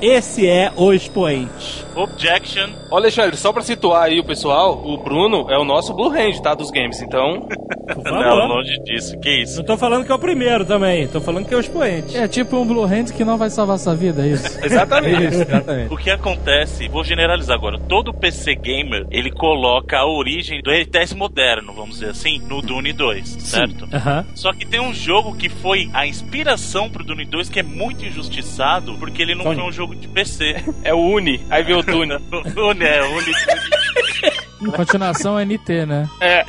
Esse 0.00 0.46
é 0.46 0.72
o 0.76 0.92
expoente. 0.92 1.61
Objection. 1.94 2.70
Ó, 2.90 2.96
Alexandre, 2.96 3.36
só 3.36 3.52
pra 3.52 3.62
situar 3.62 4.04
aí 4.04 4.18
o 4.20 4.24
pessoal, 4.24 4.80
o 4.84 4.96
Bruno 4.98 5.46
é 5.50 5.58
o 5.58 5.64
nosso 5.64 5.94
Blue 5.94 6.10
Hand, 6.10 6.40
tá? 6.42 6.54
Dos 6.54 6.70
games, 6.70 7.00
então. 7.02 7.46
Não, 8.04 8.46
longe 8.46 8.78
disso. 8.84 9.18
Que 9.20 9.42
isso? 9.42 9.58
Não 9.58 9.64
tô 9.64 9.76
falando 9.76 10.04
que 10.04 10.12
é 10.12 10.14
o 10.14 10.18
primeiro 10.18 10.64
também, 10.64 11.06
tô 11.08 11.20
falando 11.20 11.46
que 11.46 11.52
é 11.54 11.56
o 11.56 11.60
expoente. 11.60 12.16
É 12.16 12.26
tipo 12.28 12.56
um 12.56 12.66
Blue 12.66 12.84
Hand 12.84 13.06
que 13.14 13.24
não 13.24 13.36
vai 13.36 13.50
salvar 13.50 13.78
sua 13.78 13.94
vida, 13.94 14.24
é 14.24 14.28
isso? 14.30 14.58
Exatamente. 14.64 15.34
Exatamente. 15.34 15.92
O 15.92 15.96
que 15.96 16.10
acontece, 16.10 16.88
vou 16.88 17.02
generalizar 17.04 17.56
agora, 17.56 17.78
todo 17.78 18.14
PC 18.14 18.54
gamer, 18.54 19.06
ele 19.10 19.30
coloca 19.30 19.98
a 19.98 20.06
origem 20.06 20.62
do 20.62 20.70
RTS 20.70 21.14
moderno, 21.14 21.72
vamos 21.72 21.96
dizer 21.98 22.10
assim, 22.10 22.38
no 22.48 22.62
Dune 22.62 22.92
2, 22.92 23.28
certo? 23.40 23.88
Aham. 23.92 24.24
Só 24.34 24.52
que 24.52 24.64
tem 24.64 24.80
um 24.80 24.94
jogo 24.94 25.34
que 25.34 25.48
foi 25.48 25.90
a 25.92 26.06
inspiração 26.06 26.88
pro 26.88 27.04
Dune 27.04 27.24
2 27.24 27.48
que 27.48 27.60
é 27.60 27.62
muito 27.62 28.04
injustiçado, 28.04 28.94
porque 28.98 29.20
ele 29.22 29.34
não 29.34 29.42
Sony. 29.44 29.56
foi 29.56 29.64
um 29.68 29.72
jogo 29.72 29.94
de 29.94 30.08
PC. 30.08 30.56
É 30.84 30.94
o 30.94 30.98
Uni. 30.98 31.40
Aí 31.50 31.62
veio 31.62 31.81
o 31.82 31.92
Dune. 31.92 32.14
Uni, 32.60 32.84
é, 32.84 33.02
Uni. 33.02 33.32
A 34.68 34.76
continuação 34.76 35.38
é 35.38 35.44
NT, 35.44 35.86
né? 35.86 36.08
É. 36.20 36.44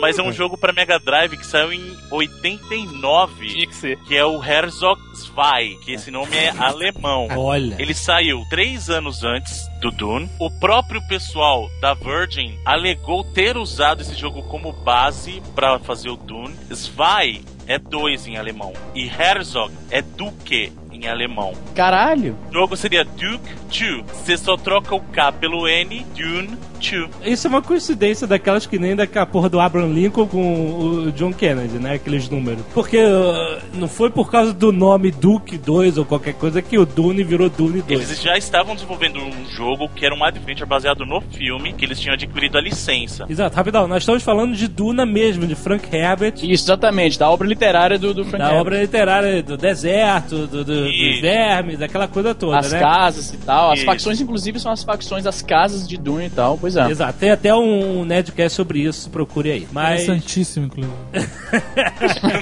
Mas 0.00 0.18
é 0.18 0.22
um 0.22 0.32
jogo 0.32 0.56
pra 0.56 0.72
Mega 0.72 0.98
Drive 1.00 1.36
que 1.36 1.44
saiu 1.46 1.72
em 1.72 1.96
89, 2.10 3.46
Tinha 3.48 3.66
que 3.66 3.74
ser. 3.74 3.98
que 4.04 4.16
é 4.16 4.24
o 4.24 4.42
Herzog 4.42 5.00
Zwei, 5.14 5.76
que 5.84 5.92
esse 5.92 6.10
nome 6.10 6.36
é 6.36 6.50
alemão. 6.50 7.26
Olha. 7.36 7.74
Ele 7.78 7.92
saiu 7.94 8.44
três 8.48 8.88
anos 8.88 9.24
antes 9.24 9.66
do 9.80 9.90
Dune. 9.90 10.30
O 10.38 10.50
próprio 10.50 11.00
pessoal 11.08 11.68
da 11.80 11.94
Virgin 11.94 12.56
alegou 12.64 13.24
ter 13.24 13.56
usado 13.56 14.02
esse 14.02 14.14
jogo 14.14 14.42
como 14.44 14.72
base 14.72 15.42
pra 15.54 15.78
fazer 15.78 16.10
o 16.10 16.16
Dune. 16.16 16.54
Zwei 16.72 17.42
é 17.66 17.78
dois 17.78 18.26
em 18.28 18.36
alemão 18.36 18.72
e 18.94 19.06
Herzog 19.08 19.74
é 19.90 20.00
Duque 20.02 20.72
em 20.96 21.08
alemão. 21.08 21.52
Caralho. 21.74 22.36
O 22.50 22.52
jogo 22.52 22.76
seria 22.76 23.04
Duke 23.04 23.54
2. 23.68 24.04
Você 24.10 24.36
só 24.36 24.56
troca 24.56 24.94
o 24.94 25.00
K 25.00 25.32
pelo 25.32 25.68
N, 25.68 26.04
Dune 26.14 26.56
2. 26.76 27.10
Isso 27.24 27.46
é 27.46 27.50
uma 27.50 27.62
coincidência 27.62 28.26
daquelas 28.26 28.66
que 28.66 28.78
nem 28.78 28.94
daquela 28.94 29.26
porra 29.26 29.48
do 29.48 29.60
Abraham 29.60 29.92
Lincoln 29.92 30.26
com 30.26 30.78
o 31.06 31.12
John 31.12 31.32
Kennedy, 31.32 31.78
né? 31.78 31.94
Aqueles 31.94 32.28
números. 32.28 32.62
Porque 32.74 32.98
uh, 32.98 33.58
não 33.74 33.88
foi 33.88 34.10
por 34.10 34.30
causa 34.30 34.52
do 34.52 34.72
nome 34.72 35.10
Duke 35.10 35.58
2 35.58 35.98
ou 35.98 36.04
qualquer 36.04 36.34
coisa 36.34 36.60
que 36.62 36.78
o 36.78 36.86
Dune 36.86 37.22
virou 37.24 37.48
Dune 37.48 37.82
2. 37.82 37.90
Eles 37.90 38.22
já 38.22 38.36
estavam 38.36 38.74
desenvolvendo 38.74 39.18
um 39.18 39.46
jogo 39.50 39.88
que 39.94 40.04
era 40.04 40.14
um 40.14 40.22
adventure 40.24 40.68
baseado 40.68 41.04
no 41.04 41.20
filme, 41.20 41.72
que 41.72 41.84
eles 41.84 41.98
tinham 41.98 42.14
adquirido 42.14 42.58
a 42.58 42.60
licença. 42.60 43.26
Exato, 43.28 43.56
rapidão, 43.56 43.86
nós 43.88 44.02
estamos 44.02 44.22
falando 44.22 44.54
de 44.54 44.68
Duna 44.68 45.06
mesmo, 45.06 45.46
de 45.46 45.54
Frank 45.54 45.94
Herbert. 45.94 46.34
Isso, 46.42 46.64
exatamente, 46.64 47.18
da 47.18 47.30
obra 47.30 47.46
literária 47.46 47.98
do, 47.98 48.12
do 48.12 48.24
Frank 48.24 48.38
Da 48.38 48.46
Herbert. 48.46 48.60
obra 48.60 48.80
literária 48.82 49.42
do 49.42 49.56
deserto, 49.56 50.46
do, 50.46 50.64
do, 50.64 50.84
dos 50.84 51.20
vermes, 51.20 51.78
daquela 51.78 52.08
coisa 52.08 52.34
toda, 52.34 52.58
As 52.58 52.72
né? 52.72 52.80
casas 52.80 53.32
e 53.32 53.38
tal. 53.38 53.70
As 53.72 53.78
Isso. 53.78 53.86
facções, 53.86 54.20
inclusive, 54.20 54.58
são 54.60 54.72
as 54.72 54.82
facções 54.82 55.24
das 55.24 55.42
casas 55.42 55.86
de 55.88 55.96
Dune 55.96 56.26
e 56.26 56.30
tal. 56.30 56.58
Pois 56.66 56.74
é. 56.74 56.90
Exato, 56.90 57.16
tem 57.20 57.30
até 57.30 57.54
um 57.54 58.04
Nerdcast 58.04 58.56
sobre 58.56 58.80
isso, 58.80 59.08
procure 59.10 59.52
aí. 59.52 59.68
Mas. 59.70 60.02
Interessantíssimo, 60.02 60.66
inclusive. 60.66 60.92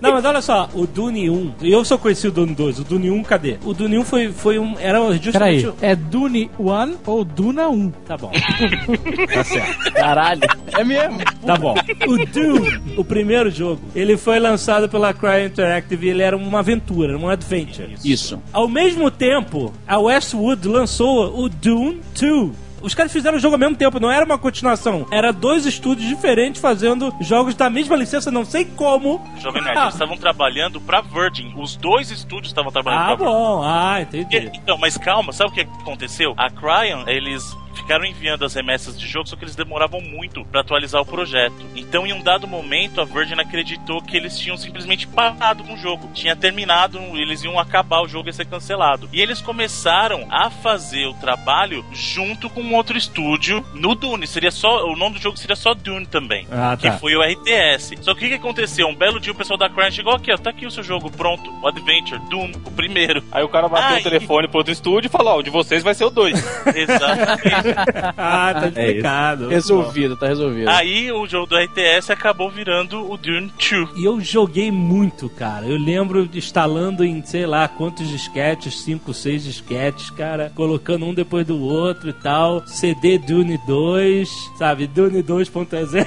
Não, 0.00 0.12
mas 0.12 0.24
olha 0.24 0.40
só, 0.40 0.68
o 0.74 0.86
Dune 0.86 1.28
1, 1.28 1.54
eu 1.62 1.84
só 1.84 1.98
conheci 1.98 2.28
o 2.28 2.32
Dune 2.32 2.54
2, 2.54 2.78
o 2.80 2.84
Dune 2.84 3.10
1 3.10 3.22
cadê? 3.24 3.56
O 3.64 3.74
Dune 3.74 3.98
1 3.98 4.04
foi, 4.04 4.32
foi 4.32 4.58
um. 4.58 4.74
Era 4.78 4.98
justamente. 5.16 5.32
Peraí, 5.32 5.66
o- 5.66 5.74
é 5.80 5.96
Dune 5.96 6.50
1 6.58 6.96
ou 7.06 7.24
Duna 7.24 7.68
1? 7.68 7.90
Tá 8.06 8.16
bom. 8.16 8.30
tá 9.32 9.44
certo. 9.44 9.92
Caralho. 9.92 10.40
É 10.76 10.84
mesmo. 10.84 11.18
Tá 11.44 11.56
bom. 11.56 11.74
O 12.06 12.26
Dune, 12.26 12.80
o 12.96 13.04
primeiro 13.04 13.50
jogo, 13.50 13.80
ele 13.94 14.16
foi 14.16 14.38
lançado 14.38 14.88
pela 14.88 15.12
Cry 15.12 15.46
Interactive 15.46 16.06
e 16.06 16.10
ele 16.10 16.22
era 16.22 16.36
uma 16.36 16.60
aventura, 16.60 17.16
um 17.18 17.28
adventure. 17.28 17.94
Isso. 18.04 18.40
Ao 18.52 18.68
mesmo 18.68 19.10
tempo, 19.10 19.72
a 19.86 19.98
Westwood 19.98 20.68
lançou 20.68 21.38
o 21.40 21.48
Dune 21.48 22.00
2. 22.20 22.67
Os 22.82 22.94
caras 22.94 23.12
fizeram 23.12 23.36
o 23.36 23.40
jogo 23.40 23.54
ao 23.54 23.58
mesmo 23.58 23.76
tempo, 23.76 23.98
não 24.00 24.10
era 24.10 24.24
uma 24.24 24.38
continuação. 24.38 25.06
Era 25.10 25.32
dois 25.32 25.66
estúdios 25.66 26.08
diferentes 26.08 26.60
fazendo 26.60 27.12
jogos 27.20 27.54
da 27.54 27.68
mesma 27.68 27.96
licença, 27.96 28.30
não 28.30 28.44
sei 28.44 28.64
como. 28.64 29.20
Jovem 29.38 29.62
Nerd, 29.62 29.78
eles 29.80 29.92
estavam 29.94 30.16
trabalhando 30.16 30.80
pra 30.80 31.00
Virgin. 31.00 31.52
Os 31.56 31.76
dois 31.76 32.10
estúdios 32.10 32.48
estavam 32.48 32.70
trabalhando 32.70 33.00
Ah, 33.00 33.06
pra 33.06 33.16
Virgin. 33.16 33.32
bom. 33.32 33.62
Ah, 33.64 34.00
entendi. 34.02 34.50
Então, 34.54 34.78
mas 34.78 34.96
calma, 34.96 35.32
sabe 35.32 35.50
o 35.50 35.54
que 35.54 35.60
aconteceu? 35.62 36.34
A 36.36 36.50
Cryon, 36.50 37.04
eles 37.06 37.44
ficaram 37.78 38.04
enviando 38.04 38.44
as 38.44 38.54
remessas 38.54 38.98
de 38.98 39.06
jogo, 39.06 39.28
só 39.28 39.36
que 39.36 39.44
eles 39.44 39.56
demoravam 39.56 40.00
muito 40.00 40.44
pra 40.44 40.60
atualizar 40.60 41.00
o 41.00 41.06
projeto. 41.06 41.54
Então, 41.74 42.06
em 42.06 42.12
um 42.12 42.22
dado 42.22 42.46
momento, 42.46 43.00
a 43.00 43.04
Virgin 43.04 43.40
acreditou 43.40 44.02
que 44.02 44.16
eles 44.16 44.38
tinham 44.38 44.56
simplesmente 44.56 45.06
parado 45.06 45.64
com 45.64 45.74
o 45.74 45.78
jogo. 45.78 46.10
Tinha 46.12 46.36
terminado, 46.36 46.98
eles 47.14 47.42
iam 47.42 47.58
acabar 47.58 48.02
o 48.02 48.08
jogo 48.08 48.28
e 48.28 48.30
ia 48.30 48.32
ser 48.32 48.46
cancelado. 48.46 49.08
E 49.12 49.20
eles 49.20 49.40
começaram 49.40 50.26
a 50.30 50.50
fazer 50.50 51.06
o 51.06 51.14
trabalho 51.14 51.84
junto 51.92 52.50
com 52.50 52.60
um 52.60 52.74
outro 52.74 52.96
estúdio 52.96 53.64
no 53.74 53.94
Dune. 53.94 54.26
Seria 54.26 54.50
só, 54.50 54.86
o 54.86 54.96
nome 54.96 55.16
do 55.16 55.22
jogo 55.22 55.36
seria 55.36 55.56
só 55.56 55.74
Dune 55.74 56.06
também. 56.06 56.46
Ah, 56.50 56.76
que 56.76 56.88
tá. 56.88 56.98
foi 56.98 57.14
o 57.14 57.22
RTS. 57.22 57.94
Só 58.02 58.14
que 58.14 58.18
o 58.18 58.22
que, 58.22 58.28
que 58.28 58.34
aconteceu? 58.34 58.88
Um 58.88 58.94
belo 58.94 59.20
dia 59.20 59.32
o 59.32 59.36
pessoal 59.36 59.58
da 59.58 59.68
Cryon 59.68 59.90
chegou 59.90 60.14
aqui, 60.14 60.32
ó, 60.32 60.36
tá 60.36 60.50
aqui 60.50 60.66
o 60.66 60.70
seu 60.70 60.82
jogo 60.82 61.10
pronto, 61.10 61.50
o 61.62 61.68
Adventure, 61.68 62.20
Dune, 62.28 62.54
o 62.64 62.70
primeiro. 62.70 63.22
Aí 63.30 63.42
o 63.42 63.48
cara 63.48 63.68
bateu 63.68 63.96
Ai. 63.96 64.00
o 64.00 64.02
telefone 64.02 64.48
pro 64.48 64.58
outro 64.58 64.72
estúdio 64.72 65.08
e 65.08 65.10
falou: 65.10 65.34
Ó, 65.34 65.38
o 65.38 65.42
de 65.42 65.50
vocês 65.50 65.82
vai 65.82 65.94
ser 65.94 66.04
o 66.04 66.10
2. 66.10 66.34
Exatamente. 66.74 67.67
Ah, 68.16 68.52
tá 68.52 68.66
É 68.66 68.68
explicado. 68.68 69.48
Resolvido, 69.48 70.16
tá 70.16 70.26
resolvido. 70.26 70.68
Aí 70.68 71.10
o 71.12 71.26
jogo 71.26 71.46
do 71.46 71.56
RTS 71.56 72.10
acabou 72.10 72.50
virando 72.50 73.10
o 73.10 73.16
Dune 73.16 73.52
2. 73.58 73.90
E 73.96 74.04
eu 74.04 74.20
joguei 74.20 74.70
muito, 74.70 75.28
cara. 75.28 75.66
Eu 75.66 75.78
lembro 75.78 76.26
de 76.26 76.38
instalando 76.38 77.04
em, 77.04 77.22
sei 77.24 77.46
lá, 77.46 77.68
quantos 77.68 78.08
disquetes, 78.08 78.82
5, 78.82 79.12
6 79.12 79.44
disquetes, 79.44 80.10
cara, 80.10 80.50
colocando 80.54 81.04
um 81.04 81.14
depois 81.14 81.46
do 81.46 81.60
outro 81.60 82.10
e 82.10 82.12
tal. 82.12 82.66
CD 82.66 83.18
Dune 83.18 83.58
2, 83.66 84.28
sabe? 84.58 84.86
Dune 84.86 85.22
2.0. 85.22 86.06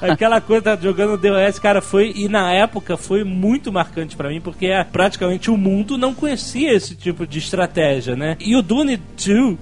Aquela 0.00 0.40
coisa, 0.40 0.62
tá 0.62 0.76
jogando 0.76 1.16
DOS, 1.16 1.58
cara, 1.58 1.80
foi. 1.82 2.12
E 2.14 2.28
na 2.28 2.52
época 2.52 2.96
foi 2.96 3.24
muito 3.24 3.72
marcante 3.72 4.16
pra 4.16 4.28
mim, 4.28 4.40
porque 4.40 4.66
é, 4.66 4.84
praticamente 4.84 5.50
o 5.50 5.56
mundo 5.56 5.98
não 5.98 6.14
conhecia 6.14 6.72
esse 6.72 6.94
tipo 6.94 7.26
de 7.26 7.38
estratégia, 7.38 8.14
né? 8.14 8.36
E 8.40 8.54
o 8.56 8.62
Dune 8.62 8.96
2. 8.96 9.56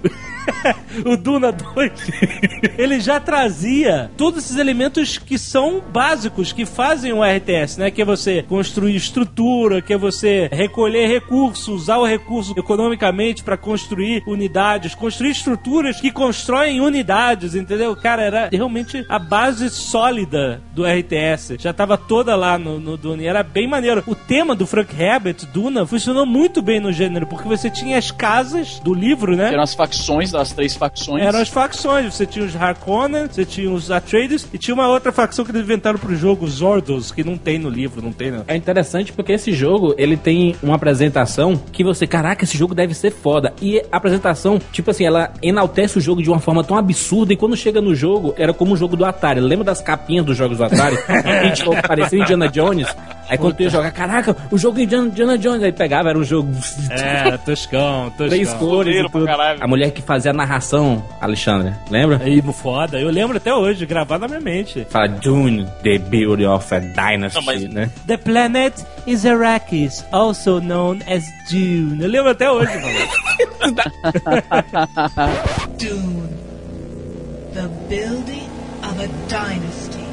o 1.04 1.16
Duna 1.16 1.52
2, 1.52 1.92
ele 2.78 3.00
já 3.00 3.20
trazia 3.20 4.10
todos 4.16 4.44
esses 4.44 4.56
elementos 4.56 5.18
que 5.18 5.38
são 5.38 5.80
básicos, 5.80 6.52
que 6.52 6.64
fazem 6.64 7.12
o 7.12 7.22
RTS, 7.22 7.78
né? 7.78 7.90
Que 7.90 8.02
é 8.02 8.04
você 8.04 8.42
construir 8.42 8.96
estrutura, 8.96 9.82
que 9.82 9.92
é 9.92 9.98
você 9.98 10.48
recolher 10.50 11.06
recursos, 11.06 11.68
usar 11.68 11.98
o 11.98 12.06
recurso 12.06 12.54
economicamente 12.56 13.42
para 13.42 13.56
construir 13.56 14.22
unidades, 14.26 14.94
construir 14.94 15.30
estruturas 15.30 16.00
que 16.00 16.10
constroem 16.10 16.80
unidades, 16.80 17.54
entendeu? 17.54 17.94
Cara, 17.96 18.22
era 18.22 18.48
realmente 18.50 19.04
a 19.08 19.18
base 19.18 19.68
sólida 19.70 20.62
do 20.72 20.84
RTS. 20.84 21.56
Já 21.58 21.72
tava 21.72 21.96
toda 21.96 22.34
lá 22.34 22.58
no, 22.58 22.80
no 22.80 22.96
Duna 22.96 23.22
e 23.22 23.26
era 23.26 23.42
bem 23.42 23.66
maneiro. 23.66 24.02
O 24.06 24.14
tema 24.14 24.54
do 24.54 24.66
Frank 24.66 24.94
Herbert, 25.00 25.36
Duna, 25.52 25.86
funcionou 25.86 26.26
muito 26.26 26.62
bem 26.62 26.80
no 26.80 26.92
gênero, 26.92 27.26
porque 27.26 27.48
você 27.48 27.70
tinha 27.70 27.98
as 27.98 28.10
casas 28.10 28.78
do 28.80 28.94
livro, 28.94 29.36
né? 29.36 29.52
Eram 29.52 29.62
as 29.62 29.74
facções 29.74 30.30
das 30.30 30.52
três 30.52 30.74
facções. 30.74 30.93
Eram 31.18 31.40
as 31.40 31.48
facções. 31.48 32.14
Você 32.14 32.26
tinha 32.26 32.44
os 32.44 32.54
Harkonnen, 32.56 33.26
você 33.26 33.44
tinha 33.44 33.70
os 33.70 33.90
Atreides 33.90 34.46
e 34.52 34.58
tinha 34.58 34.74
uma 34.74 34.88
outra 34.88 35.12
facção 35.12 35.44
que 35.44 35.50
eles 35.50 35.62
inventaram 35.62 35.98
pro 35.98 36.14
jogo, 36.14 36.44
os 36.44 36.52
Zordos, 36.54 37.10
que 37.10 37.24
não 37.24 37.36
tem 37.36 37.58
no 37.58 37.68
livro, 37.68 38.00
não 38.02 38.12
tem 38.12 38.30
no... 38.30 38.44
É 38.46 38.56
interessante 38.56 39.12
porque 39.12 39.32
esse 39.32 39.52
jogo, 39.52 39.94
ele 39.98 40.16
tem 40.16 40.54
uma 40.62 40.76
apresentação 40.76 41.60
que 41.72 41.82
você, 41.82 42.06
caraca, 42.06 42.44
esse 42.44 42.56
jogo 42.56 42.74
deve 42.74 42.94
ser 42.94 43.10
foda. 43.10 43.52
E 43.60 43.80
a 43.90 43.96
apresentação, 43.96 44.60
tipo 44.72 44.90
assim, 44.90 45.04
ela 45.04 45.32
enaltece 45.42 45.98
o 45.98 46.00
jogo 46.00 46.22
de 46.22 46.30
uma 46.30 46.38
forma 46.38 46.62
tão 46.62 46.76
absurda 46.76 47.32
e 47.32 47.36
quando 47.36 47.56
chega 47.56 47.80
no 47.80 47.94
jogo, 47.94 48.34
era 48.36 48.52
como 48.52 48.74
o 48.74 48.76
jogo 48.76 48.96
do 48.96 49.04
Atari. 49.04 49.40
Lembra 49.40 49.64
das 49.64 49.80
capinhas 49.80 50.24
dos 50.24 50.36
jogos 50.36 50.58
do 50.58 50.64
Atari? 50.64 50.96
que 51.42 51.50
tipo, 51.52 51.70
parecia 51.86 52.18
Indiana 52.18 52.48
Jones. 52.48 52.86
Aí 53.28 53.38
quando 53.38 53.54
tu 53.56 53.62
ia 53.62 53.70
jogar, 53.70 53.90
caraca, 53.90 54.36
o 54.50 54.58
jogo 54.58 54.78
Indiana, 54.78 55.06
Indiana 55.06 55.38
Jones, 55.38 55.62
aí 55.62 55.72
pegava, 55.72 56.10
era 56.10 56.18
um 56.18 56.24
jogo 56.24 56.50
É, 56.90 57.36
toscão, 57.38 58.10
toscão. 58.16 58.28
três 58.28 58.52
cores 58.54 58.94
e. 58.96 59.62
A 59.62 59.66
mulher 59.66 59.90
que 59.92 60.02
fazia 60.02 60.30
a 60.30 60.34
narração, 60.34 60.83
Alexandre, 61.20 61.72
lembra? 61.90 62.20
Aí, 62.22 62.42
foda. 62.52 62.98
Eu 63.00 63.10
lembro 63.10 63.36
até 63.36 63.52
hoje, 63.54 63.86
gravado 63.86 64.20
na 64.22 64.28
minha 64.28 64.40
mente. 64.40 64.86
Fala 64.90 65.08
Dune, 65.08 65.66
the 65.82 65.98
beauty 65.98 66.44
of 66.44 66.72
a 66.74 66.78
dynasty, 66.80 67.38
Não, 67.38 67.42
mas- 67.44 67.62
né? 67.64 67.90
The 68.06 68.16
planet 68.16 68.74
is 69.06 69.24
Arrakis, 69.26 70.04
also 70.12 70.60
known 70.60 70.98
as 71.06 71.24
Dune. 71.50 72.02
Eu 72.02 72.08
lembro 72.08 72.30
até 72.30 72.50
hoje, 72.50 72.72
mano. 72.74 73.64
Dune. 75.78 76.28
The 77.54 77.68
building 77.88 78.48
of 78.82 78.98
a 79.00 79.06
dynasty. 79.28 80.04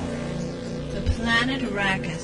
The 0.93 1.01
planet 1.17 1.63
Arrakis. 1.63 2.20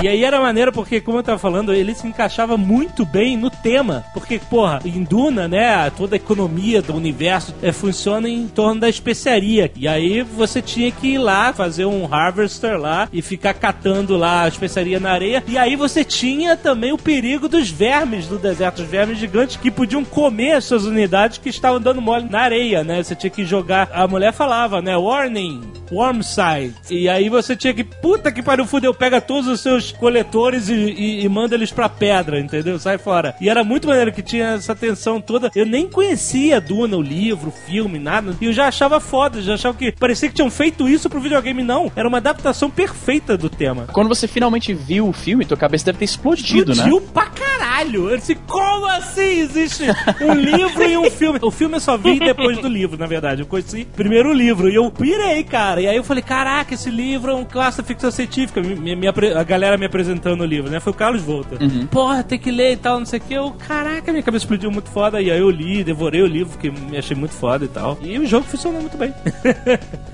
E 0.00 0.06
aí 0.06 0.22
era 0.22 0.40
maneiro 0.40 0.72
porque, 0.72 1.00
como 1.00 1.18
eu 1.18 1.22
tava 1.24 1.38
falando, 1.38 1.74
ele 1.74 1.92
se 1.92 2.06
encaixava 2.06 2.56
muito 2.56 3.04
bem 3.04 3.36
no 3.36 3.50
tema. 3.50 4.04
Porque, 4.14 4.38
porra, 4.38 4.80
em 4.84 5.02
Duna, 5.02 5.48
né, 5.48 5.90
toda 5.90 6.14
a 6.14 6.16
economia 6.16 6.80
do 6.80 6.94
universo 6.94 7.52
é, 7.60 7.72
funciona 7.72 8.28
em 8.28 8.46
torno 8.46 8.80
da 8.80 8.88
especiaria. 8.88 9.70
E 9.74 9.88
aí 9.88 10.22
você 10.22 10.62
tinha 10.62 10.92
que 10.92 11.14
ir 11.14 11.18
lá, 11.18 11.52
fazer 11.52 11.84
um 11.84 12.06
harvester 12.12 12.78
lá 12.78 13.08
e 13.12 13.20
ficar 13.20 13.54
catando 13.54 14.16
lá 14.16 14.42
a 14.42 14.48
especiaria 14.48 15.00
na 15.00 15.10
areia. 15.10 15.42
E 15.48 15.58
aí 15.58 15.74
você 15.74 16.04
tinha 16.04 16.56
também 16.56 16.92
o 16.92 16.98
perigo 16.98 17.48
dos 17.48 17.68
vermes 17.68 18.28
do 18.28 18.38
deserto, 18.38 18.82
os 18.82 18.88
vermes 18.88 19.18
gigantes 19.18 19.56
que 19.56 19.70
podiam 19.70 20.04
comer 20.04 20.52
as 20.52 20.64
suas 20.64 20.84
unidades 20.84 21.38
que 21.38 21.48
estavam 21.48 21.80
dando 21.80 22.00
mole 22.00 22.28
na 22.30 22.40
areia, 22.40 22.84
né? 22.84 23.02
Você 23.02 23.16
tinha 23.16 23.30
que 23.30 23.44
jogar. 23.44 23.88
A 23.92 24.06
mulher 24.06 24.32
falava, 24.32 24.80
né? 24.80 24.96
Warning, 24.96 25.60
worm 25.90 26.22
site. 26.22 26.74
E 26.88 27.08
aí 27.08 27.28
você 27.28 27.56
tinha 27.56 27.74
que, 27.74 27.82
puta 27.82 28.30
que 28.30 28.42
pariu, 28.42 28.64
fudeu, 28.64 28.94
pega 28.94 29.20
todos 29.20 29.48
os 29.48 29.60
seus 29.60 29.87
coletores 29.92 30.68
e, 30.68 30.74
e- 30.74 31.24
e 31.24 31.28
manda 31.28 31.54
eles 31.54 31.70
pra 31.70 31.88
pedra, 31.88 32.40
entendeu? 32.40 32.78
Sai 32.78 32.98
fora. 32.98 33.34
E 33.40 33.48
era 33.48 33.62
muito 33.64 33.88
maneiro 33.88 34.12
que 34.12 34.22
tinha 34.22 34.50
essa 34.54 34.74
tensão 34.74 35.20
toda. 35.20 35.50
Eu 35.54 35.66
nem 35.66 35.88
conhecia 35.88 36.60
Duna, 36.60 36.96
o 36.96 37.02
livro, 37.02 37.48
o 37.48 37.52
filme, 37.70 37.98
nada. 37.98 38.36
E 38.40 38.46
eu 38.46 38.52
já 38.52 38.68
achava 38.68 39.00
foda, 39.00 39.40
já 39.42 39.54
achava 39.54 39.76
que 39.76 39.92
parecia 39.92 40.28
que 40.28 40.34
tinham 40.34 40.50
feito 40.50 40.88
isso 40.88 41.08
pro 41.08 41.20
videogame. 41.20 41.62
Não, 41.62 41.90
era 41.96 42.06
uma 42.08 42.18
adaptação 42.18 42.70
perfeita 42.70 43.36
do 43.36 43.48
tema. 43.48 43.86
Quando 43.92 44.08
você 44.08 44.26
finalmente 44.28 44.72
viu 44.74 45.08
o 45.08 45.12
filme, 45.12 45.44
tua 45.44 45.56
cabeça 45.56 45.86
deve 45.86 45.98
ter 45.98 46.04
explodido, 46.04 46.74
né? 46.74 46.82
Explodiu 46.84 47.00
pra 47.12 47.26
caralho. 47.26 48.10
Eu 48.10 48.16
disse, 48.18 48.34
como 48.34 48.86
assim 48.86 49.40
existe 49.40 49.84
um 50.20 50.34
livro 50.38 50.82
e 50.82 50.96
um 50.98 51.10
filme? 51.10 51.38
O 51.42 51.50
filme 51.50 51.76
eu 51.76 51.80
só 51.80 51.96
vi 51.96 52.18
depois 52.18 52.58
do 52.58 52.68
livro, 52.68 52.98
na 52.98 53.06
verdade. 53.06 53.42
Eu 53.42 53.46
conheci 53.46 53.84
primeiro 53.96 54.30
o 54.30 54.32
livro 54.32 54.68
e 54.68 54.74
eu 54.74 54.90
pirei, 54.90 55.42
cara. 55.44 55.80
E 55.80 55.86
aí 55.86 55.96
eu 55.96 56.04
falei, 56.04 56.22
caraca, 56.22 56.74
esse 56.74 56.90
livro 56.90 57.30
é 57.30 57.34
um 57.34 57.44
clássico 57.44 57.82
de 57.82 57.88
ficção 57.88 58.10
científica. 58.10 58.60
Me- 58.60 59.06
apre- 59.06 59.32
a 59.32 59.42
galera 59.44 59.77
me 59.78 59.86
apresentando 59.86 60.40
o 60.42 60.44
livro, 60.44 60.70
né? 60.70 60.80
Foi 60.80 60.92
o 60.92 60.96
Carlos 60.96 61.22
Volta. 61.22 61.56
Porra, 61.90 62.22
tem 62.22 62.38
que 62.38 62.50
ler 62.50 62.72
e 62.72 62.76
tal, 62.76 62.98
não 62.98 63.06
sei 63.06 63.18
o 63.18 63.22
que. 63.22 63.34
Eu, 63.34 63.50
caraca, 63.52 64.10
minha 64.12 64.22
cabeça 64.22 64.44
explodiu 64.44 64.70
muito 64.70 64.90
foda. 64.90 65.20
E 65.20 65.30
aí 65.30 65.38
eu 65.38 65.50
li, 65.50 65.84
devorei 65.84 66.22
o 66.22 66.26
livro, 66.26 66.58
que 66.58 66.70
me 66.70 66.96
achei 66.98 67.16
muito 67.16 67.34
foda 67.34 67.64
e 67.64 67.68
tal. 67.68 67.98
E 68.02 68.18
o 68.18 68.26
jogo 68.26 68.46
funcionou 68.46 68.80
muito 68.80 68.96
bem. 68.96 69.12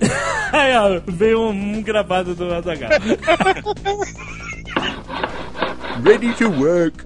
Aí, 0.52 0.76
ó, 0.76 1.00
veio 1.06 1.40
um, 1.40 1.78
um 1.78 1.82
gravado 1.82 2.34
do 2.34 2.52
Azaghal. 2.52 2.90
Ready 6.04 6.32
to 6.34 6.50
work. 6.50 7.04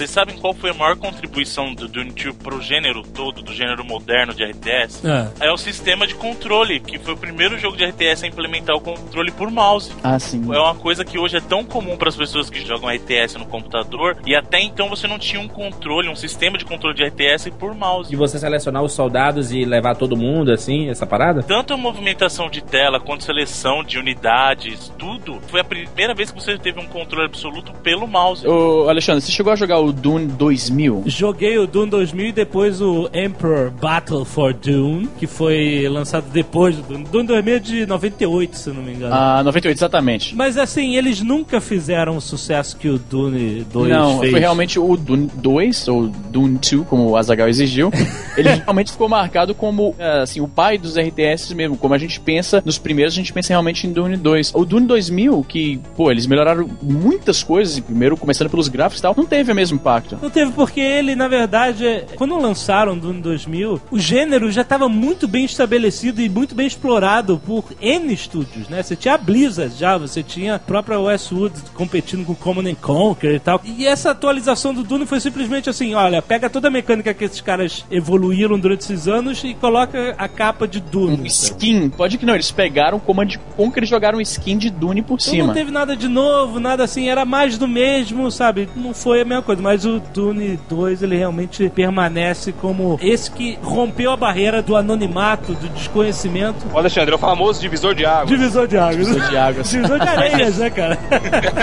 Vocês 0.00 0.12
sabem 0.12 0.34
qual 0.38 0.54
foi 0.54 0.70
a 0.70 0.72
maior 0.72 0.96
contribuição 0.96 1.74
do 1.74 1.86
Dune 1.86 2.10
2 2.12 2.34
pro 2.36 2.58
gênero 2.62 3.02
todo, 3.02 3.42
do 3.42 3.52
gênero 3.52 3.84
moderno 3.84 4.32
de 4.32 4.42
RTS? 4.42 5.06
É. 5.06 5.48
É 5.48 5.52
o 5.52 5.58
sistema 5.58 6.06
de 6.06 6.14
controle, 6.14 6.80
que 6.80 6.98
foi 6.98 7.12
o 7.12 7.16
primeiro 7.18 7.58
jogo 7.58 7.76
de 7.76 7.84
RTS 7.84 8.24
a 8.24 8.26
implementar 8.26 8.74
o 8.74 8.80
controle 8.80 9.30
por 9.30 9.50
mouse. 9.50 9.92
Ah, 10.02 10.18
sim. 10.18 10.42
É 10.54 10.58
uma 10.58 10.74
coisa 10.74 11.04
que 11.04 11.18
hoje 11.18 11.36
é 11.36 11.40
tão 11.42 11.62
comum 11.62 11.98
para 11.98 12.08
as 12.08 12.16
pessoas 12.16 12.48
que 12.48 12.66
jogam 12.66 12.88
RTS 12.88 13.36
no 13.36 13.44
computador, 13.44 14.16
e 14.24 14.34
até 14.34 14.58
então 14.62 14.88
você 14.88 15.06
não 15.06 15.18
tinha 15.18 15.38
um 15.38 15.46
controle, 15.46 16.08
um 16.08 16.16
sistema 16.16 16.56
de 16.56 16.64
controle 16.64 16.96
de 16.96 17.04
RTS 17.04 17.50
por 17.50 17.74
mouse. 17.74 18.08
De 18.08 18.16
você 18.16 18.38
selecionar 18.38 18.82
os 18.82 18.94
soldados 18.94 19.52
e 19.52 19.66
levar 19.66 19.96
todo 19.96 20.16
mundo, 20.16 20.50
assim, 20.50 20.88
essa 20.88 21.04
parada? 21.04 21.42
Tanto 21.42 21.74
a 21.74 21.76
movimentação 21.76 22.48
de 22.48 22.62
tela 22.62 22.98
quanto 22.98 23.22
seleção 23.22 23.84
de 23.84 23.98
unidades, 23.98 24.90
tudo, 24.98 25.42
foi 25.48 25.60
a 25.60 25.64
primeira 25.64 26.14
vez 26.14 26.30
que 26.30 26.40
você 26.40 26.56
teve 26.56 26.80
um 26.80 26.86
controle 26.86 27.26
absoluto 27.26 27.70
pelo 27.82 28.06
mouse. 28.06 28.48
Ô, 28.48 28.88
Alexandre, 28.88 29.20
você 29.20 29.30
chegou 29.30 29.52
a 29.52 29.56
jogar 29.56 29.78
o 29.78 29.89
Dune 29.92 30.26
2000? 30.26 31.04
Joguei 31.06 31.58
o 31.58 31.66
Dune 31.66 31.90
2000 31.90 32.26
e 32.26 32.32
depois 32.32 32.80
o 32.80 33.08
Emperor 33.12 33.70
Battle 33.70 34.24
for 34.24 34.52
Dune, 34.54 35.08
que 35.18 35.26
foi 35.26 35.88
lançado 35.88 36.24
depois 36.32 36.76
do 36.76 36.82
Dune. 36.82 37.04
Dune 37.10 37.26
2000 37.26 37.54
é 37.54 37.58
de 37.58 37.86
98, 37.86 38.56
se 38.56 38.70
não 38.70 38.82
me 38.82 38.92
engano. 38.94 39.14
Ah, 39.14 39.42
98, 39.42 39.76
exatamente. 39.78 40.34
Mas 40.34 40.56
assim, 40.56 40.96
eles 40.96 41.20
nunca 41.20 41.60
fizeram 41.60 42.16
o 42.16 42.20
sucesso 42.20 42.76
que 42.76 42.88
o 42.88 42.98
Dune 42.98 43.64
2 43.72 43.88
Não, 43.90 44.18
fez. 44.20 44.30
foi 44.30 44.40
realmente 44.40 44.78
o 44.78 44.96
Dune 44.96 45.30
2, 45.34 45.88
ou 45.88 46.08
Dune 46.08 46.58
2, 46.58 46.86
como 46.86 47.08
o 47.10 47.16
Azagal 47.16 47.48
exigiu. 47.48 47.90
Ele 48.36 48.48
realmente 48.48 48.92
ficou 48.92 49.08
marcado 49.08 49.54
como, 49.54 49.94
eh, 49.98 50.20
assim, 50.22 50.40
o 50.40 50.48
pai 50.48 50.78
dos 50.78 50.96
RTS 50.96 51.54
mesmo. 51.54 51.76
Como 51.76 51.94
a 51.94 51.98
gente 51.98 52.20
pensa, 52.20 52.62
nos 52.64 52.78
primeiros 52.78 53.14
a 53.14 53.16
gente 53.16 53.32
pensa 53.32 53.52
realmente 53.52 53.86
em 53.86 53.92
Dune 53.92 54.16
2. 54.16 54.52
O 54.54 54.64
Dune 54.64 54.86
2000, 54.86 55.44
que, 55.48 55.80
pô, 55.96 56.10
eles 56.10 56.26
melhoraram 56.26 56.68
muitas 56.82 57.42
coisas, 57.42 57.78
primeiro 57.80 58.16
começando 58.16 58.48
pelos 58.48 58.68
gráficos 58.68 58.98
e 59.00 59.02
tal, 59.02 59.14
não 59.16 59.24
teve 59.26 59.50
o 59.52 59.54
mesmo 59.54 59.78
impacto. 59.80 60.18
Não 60.20 60.30
teve 60.30 60.52
porque 60.52 60.80
ele, 60.80 61.14
na 61.16 61.26
verdade, 61.28 62.04
quando 62.16 62.38
lançaram 62.38 62.96
Dune 62.96 63.20
2000, 63.20 63.80
o 63.90 63.98
gênero 63.98 64.50
já 64.52 64.62
estava 64.62 64.88
muito 64.88 65.26
bem 65.26 65.44
estabelecido 65.44 66.20
e 66.20 66.28
muito 66.28 66.54
bem 66.54 66.66
explorado 66.66 67.40
por 67.44 67.64
N 67.80 68.12
estúdios, 68.12 68.68
né? 68.68 68.82
Você 68.82 68.94
tinha 68.96 69.14
a 69.14 69.18
Blizzard 69.18 69.74
já, 69.76 69.96
você 69.96 70.22
tinha 70.22 70.54
a 70.56 70.58
própria 70.58 70.98
Westwood 71.00 71.54
competindo 71.74 72.24
com 72.24 72.34
Command 72.34 72.70
and 72.70 72.74
Conquer 72.76 73.34
e 73.34 73.40
tal. 73.40 73.60
E 73.64 73.86
essa 73.86 74.10
atualização 74.10 74.74
do 74.74 74.82
Dune 74.82 75.06
foi 75.06 75.20
simplesmente 75.20 75.70
assim, 75.70 75.94
olha, 75.94 76.20
pega 76.22 76.50
toda 76.50 76.68
a 76.68 76.70
mecânica 76.70 77.14
que 77.14 77.24
esses 77.24 77.40
caras 77.40 77.84
evoluíram 77.90 78.58
durante 78.58 78.80
esses 78.82 79.08
anos 79.08 79.42
e 79.44 79.54
coloca 79.54 80.14
a 80.18 80.28
capa 80.28 80.68
de 80.68 80.80
Dune. 80.80 81.20
Um 81.22 81.26
skin, 81.26 81.88
pode 81.90 82.18
que 82.18 82.26
não, 82.26 82.34
eles 82.34 82.50
pegaram 82.50 82.98
o 82.98 83.00
Command 83.00 83.28
Conquer 83.56 83.82
e 83.84 83.86
jogaram 83.86 84.20
skin 84.20 84.58
de 84.58 84.70
Dune 84.70 85.02
por 85.02 85.14
Então 85.14 85.32
cima. 85.32 85.46
não 85.48 85.54
teve 85.54 85.70
nada 85.70 85.96
de 85.96 86.08
novo, 86.08 86.60
nada 86.60 86.84
assim, 86.84 87.08
era 87.08 87.24
mais 87.24 87.56
do 87.58 87.66
mesmo, 87.68 88.30
sabe? 88.30 88.68
Não 88.76 88.92
foi 88.92 89.22
a 89.22 89.24
mesma 89.24 89.42
coisa, 89.42 89.62
mas 89.70 89.84
o 89.84 90.00
Dune 90.00 90.58
2 90.68 91.04
ele 91.04 91.16
realmente 91.16 91.68
permanece 91.68 92.50
como 92.50 92.98
esse 93.00 93.30
que 93.30 93.56
rompeu 93.62 94.10
a 94.10 94.16
barreira 94.16 94.60
do 94.60 94.74
anonimato, 94.74 95.54
do 95.54 95.68
desconhecimento. 95.68 96.66
O 96.74 96.76
Alexandre 96.76 97.12
é 97.12 97.14
o 97.14 97.18
famoso 97.18 97.60
divisor 97.60 97.94
de 97.94 98.04
água. 98.04 98.26
Divisor 98.26 98.66
de 98.66 98.76
águas. 98.76 98.96
Divisor 98.96 99.30
de 99.30 99.36
águas. 99.36 99.70
Divisor 99.70 100.00
de 100.00 100.08
areias, 100.08 100.58
né, 100.58 100.70
cara? 100.70 100.98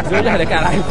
Olha, 0.10 0.46
caralho. 0.46 0.86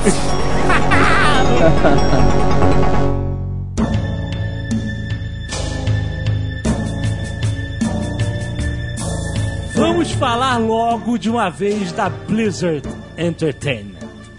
Vamos 9.74 10.12
falar 10.12 10.58
logo 10.58 11.16
de 11.16 11.30
uma 11.30 11.48
vez 11.48 11.92
da 11.92 12.10
Blizzard 12.10 12.86
Entertainment. 13.16 13.95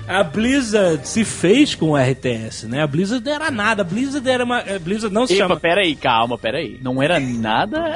A 0.08 0.24
Blizzard 0.24 1.06
se 1.08 1.26
fez 1.26 1.76
com 1.76 1.92
o 1.92 1.98
RTS, 1.98 2.66
né? 2.68 2.82
A 2.82 2.88
Blizzard 2.88 3.28
era 3.30 3.52
nada. 3.52 3.82
A 3.82 3.86
Blizzard 3.86 4.28
era 4.30 4.44
uma. 4.44 4.60
A 4.60 4.80
Blizzard 4.80 5.14
não 5.14 5.28
se 5.28 5.34
Epa, 5.34 5.44
chama. 5.44 5.60
peraí, 5.60 5.96
calma, 5.96 6.38
peraí. 6.38 6.80
Não 6.82 7.04
era 7.04 7.20
nada. 7.20 7.96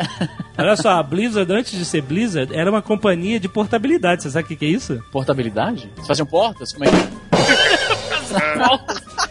Olha 0.58 0.76
só, 0.76 0.90
a 0.90 1.04
Blizzard, 1.04 1.52
antes 1.54 1.78
de 1.78 1.86
ser 1.86 2.02
Blizzard, 2.02 2.54
era 2.54 2.70
uma 2.70 2.82
companhia 2.82 3.40
de 3.40 3.48
portabilidade. 3.48 4.24
Você 4.24 4.32
sabe 4.32 4.44
o 4.46 4.48
que 4.50 4.56
que 4.58 4.66
é 4.66 4.70
isso? 4.70 5.02
Portabilidade? 5.12 5.90
Vocês 5.96 6.08
faziam 6.08 6.26
portas? 6.26 6.74
Como 6.74 6.84
é 6.86 6.90
que. 6.90 7.31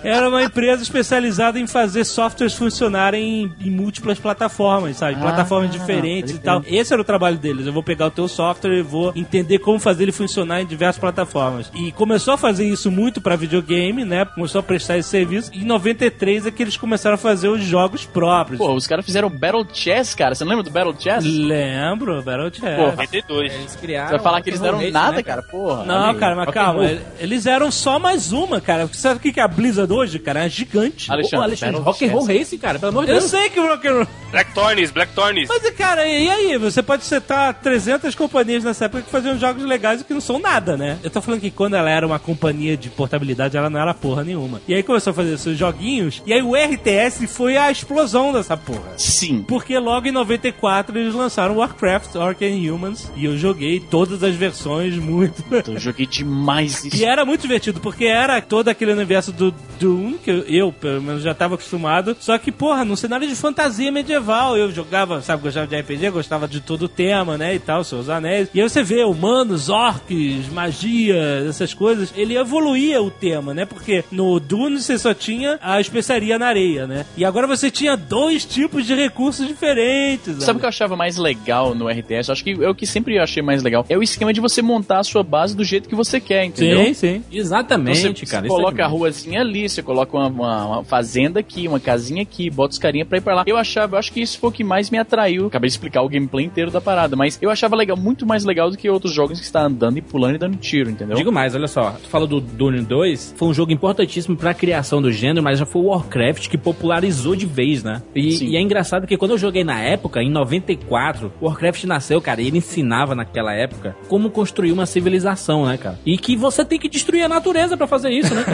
Era 0.03 0.29
uma 0.29 0.43
empresa 0.43 0.83
especializada 0.83 1.59
em 1.59 1.67
fazer 1.67 2.05
softwares 2.05 2.55
funcionarem 2.55 3.53
em, 3.61 3.67
em 3.67 3.71
múltiplas 3.71 4.19
plataformas, 4.19 4.97
sabe? 4.97 5.17
Ah, 5.17 5.21
plataformas 5.21 5.71
diferentes 5.71 6.35
e 6.35 6.39
tal. 6.39 6.63
Esse 6.67 6.93
era 6.93 7.03
o 7.03 7.05
trabalho 7.05 7.37
deles. 7.37 7.67
Eu 7.67 7.73
vou 7.73 7.83
pegar 7.83 8.07
o 8.07 8.11
teu 8.11 8.27
software 8.27 8.79
e 8.79 8.83
vou 8.83 9.13
entender 9.15 9.59
como 9.59 9.79
fazer 9.79 10.05
ele 10.05 10.13
funcionar 10.13 10.63
em 10.63 10.67
diversas 10.67 10.99
plataformas. 10.99 11.71
E 11.75 11.93
começou 11.93 12.35
a 12.35 12.39
fazer 12.39 12.65
isso 12.67 12.91
muito 12.91 13.21
pra 13.21 13.37
videogame, 13.37 14.05
né? 14.05 14.25
Começou 14.25 14.61
a 14.61 14.63
prestar 14.63 14.97
esse 14.97 15.09
serviço. 15.09 15.51
E 15.53 15.63
em 15.63 15.65
93 15.67 16.47
é 16.47 16.51
que 16.51 16.63
eles 16.63 16.77
começaram 16.77 17.15
a 17.15 17.19
fazer 17.19 17.49
os 17.49 17.63
jogos 17.63 18.07
próprios. 18.07 18.59
Pô, 18.59 18.73
os 18.73 18.87
caras 18.87 19.05
fizeram 19.05 19.29
Battle 19.29 19.67
Chess, 19.73 20.15
cara. 20.15 20.35
Você 20.35 20.45
não 20.45 20.51
lembra 20.51 20.65
do 20.65 20.71
Battle 20.71 20.95
Chess? 20.99 21.25
Lembro, 21.25 22.23
Battle 22.23 22.51
Chess. 22.53 22.77
Porra. 22.77 22.91
92. 22.93 23.53
Eles 23.53 23.77
criaram. 23.77 24.09
Você 24.09 24.15
vai 24.15 24.23
falar 24.23 24.41
que 24.43 24.51
eles 24.51 24.61
deram 24.61 24.91
nada, 24.91 25.17
né, 25.17 25.23
cara? 25.23 25.43
Porra. 25.43 25.85
Não, 25.85 26.05
amigo. 26.05 26.21
cara, 26.21 26.35
mas 26.37 26.51
calma. 26.51 26.85
Eles 27.19 27.47
eram 27.47 27.71
só 27.71 27.99
mais 27.99 28.33
uma, 28.33 28.61
cara. 28.61 28.89
Sabe 28.93 29.17
o 29.17 29.33
que 29.33 29.39
é 29.41 29.43
a 29.43 29.49
Blizzard 29.49 29.93
hoje, 29.93 30.19
cara? 30.19 30.45
É 30.45 30.49
gigante. 30.49 31.11
Alexandre, 31.11 31.39
Ô, 31.39 31.43
Alexandre, 31.43 31.77
Battle 31.77 31.93
Rock'n'Roll 31.93 32.27
Chess. 32.27 32.39
Race, 32.39 32.59
cara, 32.59 32.79
pelo 32.79 32.91
amor 32.93 33.05
de 33.07 33.13
Eu 33.13 33.19
Deus. 33.19 33.31
sei 33.31 33.49
que 33.51 33.61
o 33.61 33.67
Rock'n'Roll... 33.67 34.07
Black 34.31 34.55
Thorns, 34.55 34.91
Black 34.91 35.13
Thorns. 35.13 35.49
Mas, 35.49 35.71
cara, 35.71 36.07
e 36.07 36.29
aí? 36.31 36.57
Você 36.59 36.83
pode 36.83 37.05
citar 37.05 37.53
300 37.55 38.15
companhias 38.15 38.63
nessa 38.63 38.85
época 38.85 39.03
que 39.03 39.11
faziam 39.11 39.37
jogos 39.39 39.65
legais 39.65 40.01
e 40.01 40.05
que 40.05 40.15
não 40.15 40.21
são 40.21 40.39
nada, 40.39 40.77
né? 40.77 40.99
Eu 41.03 41.11
tô 41.11 41.21
falando 41.21 41.41
que 41.41 41.51
quando 41.51 41.75
ela 41.75 41.91
era 41.91 42.07
uma 42.07 42.19
companhia 42.19 42.77
de 42.77 42.89
portabilidade, 42.91 43.57
ela 43.57 43.69
não 43.69 43.81
era 43.81 43.93
porra 43.93 44.23
nenhuma. 44.23 44.61
E 44.69 44.75
aí 44.75 44.83
começou 44.83 45.11
a 45.11 45.15
fazer 45.15 45.37
seus 45.39 45.59
joguinhos, 45.59 46.23
e 46.27 46.33
aí 46.33 46.43
o 46.43 46.55
RTS 46.55 47.27
foi 47.27 47.57
a 47.57 47.71
explosão 47.71 48.33
dessa 48.33 48.57
porra. 48.57 48.93
Sim. 48.97 49.45
Porque 49.49 49.77
logo 49.79 50.07
em 50.07 50.13
94 50.13 50.97
eles 50.99 51.15
lançaram 51.15 51.57
Warcraft, 51.57 52.15
Orc 52.15 52.45
and 52.45 52.73
Humans, 52.73 53.11
e 53.17 53.25
eu 53.25 53.37
joguei 53.37 53.81
todas 53.81 54.23
as 54.23 54.35
versões 54.37 54.95
muito. 54.97 55.43
Eu 55.67 55.79
joguei 55.81 56.07
demais 56.07 56.85
isso. 56.85 56.97
E 56.97 57.05
era 57.05 57.25
muito 57.25 57.43
divertido, 57.43 57.81
porque 57.81 58.05
era 58.05 58.41
todo 58.41 58.69
aquele 58.81 58.93
universo 58.93 59.31
do 59.31 59.55
Doom, 59.79 60.15
que 60.15 60.31
eu, 60.31 60.39
eu, 60.45 60.73
pelo 60.73 61.03
menos, 61.03 61.23
já 61.23 61.35
tava 61.35 61.55
acostumado. 61.55 62.17
Só 62.19 62.37
que, 62.39 62.51
porra, 62.51 62.85
num 62.85 62.97
cenário 62.97 63.29
de 63.29 63.35
fantasia 63.35 63.93
medieval. 63.93 64.57
Eu 64.57 64.71
jogava, 64.73 65.21
sabe, 65.21 65.43
gostava 65.43 65.67
de 65.67 65.77
RPG, 65.77 66.11
gostava 66.11 66.49
de 66.49 66.61
todo 66.61 66.85
o 66.85 66.89
tema, 66.89 67.37
né, 67.37 67.55
e 67.55 67.59
tal, 67.59 67.85
seus 67.85 68.09
anéis. 68.09 68.49
E 68.55 68.61
aí 68.61 68.69
você 68.69 68.83
vê 68.83 69.05
humanos, 69.05 69.69
orcs, 69.69 70.49
magia, 70.53 71.45
essas 71.49 71.75
coisas. 71.75 72.13
Ele 72.17 72.37
evoluía 72.37 73.03
o 73.03 73.11
tema, 73.11 73.53
né, 73.53 73.67
porque 73.67 74.03
no 74.11 74.41
Dune 74.41 74.81
você 74.81 74.99
só 74.99 75.13
tinha 75.13 75.59
a 75.61 75.81
especiaria 75.81 76.39
na 76.39 76.47
areia, 76.47 76.87
né. 76.87 77.05
E 77.17 77.25
agora 77.25 77.47
você 77.47 77.71
tinha 77.71 77.97
dois 77.97 78.45
tipos 78.45 78.87
de 78.87 78.95
recursos 78.95 79.47
diferentes. 79.47 80.43
Sabe 80.43 80.57
o 80.57 80.61
que 80.61 80.65
eu 80.65 80.71
achava 80.71 80.97
mais 80.97 81.17
legal 81.19 81.75
no 81.75 81.89
RTS? 81.89 82.29
Eu 82.29 82.33
acho 82.33 82.45
que 82.45 82.53
é 82.53 82.69
o 82.69 82.75
que 82.75 82.87
sempre 82.87 83.17
eu 83.17 83.23
achei 83.23 83.43
mais 83.43 83.63
legal. 83.63 83.85
É 83.89 83.99
o 83.99 84.03
esquema 84.03 84.33
de 84.33 84.41
você 84.41 84.63
montar 84.63 85.01
a 85.01 85.05
sua 85.05 85.23
base 85.23 85.55
do 85.55 85.65
jeito 85.65 85.89
que 85.89 85.95
você 85.95 86.19
quer, 86.21 86.45
entendeu? 86.45 86.85
Sim, 86.87 86.95
sim. 86.95 87.25
Exatamente, 87.31 88.01
Então 88.01 88.15
você, 88.15 88.27
cara. 88.27 88.49
você 88.49 88.60
isso 88.60 88.60
coloca 88.63 88.85
a 88.85 88.89
ruazinha 88.89 89.41
ali, 89.41 89.69
você 89.69 89.83
coloca 89.83 90.17
uma, 90.17 90.27
uma- 90.29 90.67
uma 90.67 90.85
fazenda 90.85 91.41
aqui, 91.41 91.67
uma 91.69 91.81
casinha 91.81 92.23
aqui, 92.23 92.51
bota 92.51 92.73
os 92.73 92.79
carinha 92.79 93.05
pra 93.05 93.19
ir 93.19 93.21
pra 93.21 93.35
lá. 93.35 93.45
Eu 93.47 93.57
achava, 93.57 93.95
eu 93.95 93.99
acho 93.99 94.13
que 94.13 94.21
isso 94.21 94.39
foi 94.39 94.51
o 94.51 94.53
que 94.53 94.65
mais 94.65 94.91
me 94.91 94.99
atraiu. 94.99 95.47
Acabei 95.47 95.69
de 95.69 95.73
explicar 95.75 96.03
o 96.03 96.09
gameplay 96.09 96.45
inteiro 96.47 96.71
da 96.71 96.81
parada, 96.81 97.17
mas 97.17 97.39
eu 97.41 97.51
achava 97.51 97.77
legal, 97.77 97.97
muito 97.97 98.27
mais 98.27 98.45
legal 98.45 98.71
do 98.71 98.77
que 98.77 98.89
outros 98.89 99.13
jogos 99.13 99.39
que 99.39 99.45
está 99.45 99.63
andando 99.63 99.99
e 99.99 100.03
pulando 100.03 100.35
e 100.35 100.39
dando 100.39 100.57
tiro, 100.57 100.91
entendeu? 100.91 101.17
Digo 101.17 101.33
mais, 101.33 101.55
olha 101.55 101.69
só, 101.69 101.93
tu 102.03 102.09
fala 102.09 102.27
do 102.27 102.41
Dune 102.41 102.81
2, 102.83 103.35
foi 103.37 103.49
um 103.49 103.55
jogo 103.55 103.73
importantíssimo 103.73 104.37
pra 104.37 104.55
criação 104.55 105.01
do 105.03 105.11
gênero, 105.13 105.43
mas 105.43 105.59
já 105.59 105.67
foi 105.67 105.83
o 105.83 105.87
Warcraft 105.87 106.49
que 106.49 106.59
popularizou 106.59 107.35
de 107.37 107.47
vez, 107.47 107.83
né? 107.83 108.03
E, 108.15 108.51
e 108.53 108.57
é 108.57 108.61
engraçado 108.61 109.07
que 109.07 109.17
quando 109.17 109.33
eu 109.33 109.39
joguei 109.39 109.65
na 109.65 109.81
época, 109.81 110.23
em 110.23 110.31
94, 110.31 111.33
o 111.41 111.47
Warcraft 111.47 111.85
nasceu, 111.85 112.21
cara, 112.21 112.41
e 112.41 112.47
ele 112.47 112.59
ensinava 112.59 113.15
naquela 113.15 113.53
época 113.55 113.97
como 114.09 114.31
construir 114.31 114.73
uma 114.73 114.87
civilização, 114.87 115.67
né, 115.67 115.77
cara? 115.77 115.99
E 116.05 116.17
que 116.19 116.37
você 116.37 116.65
tem 116.65 116.79
que 116.79 116.89
destruir 116.89 117.23
a 117.25 117.29
natureza 117.29 117.77
pra 117.77 117.87
fazer 117.87 118.11
isso, 118.11 118.35
né? 118.35 118.45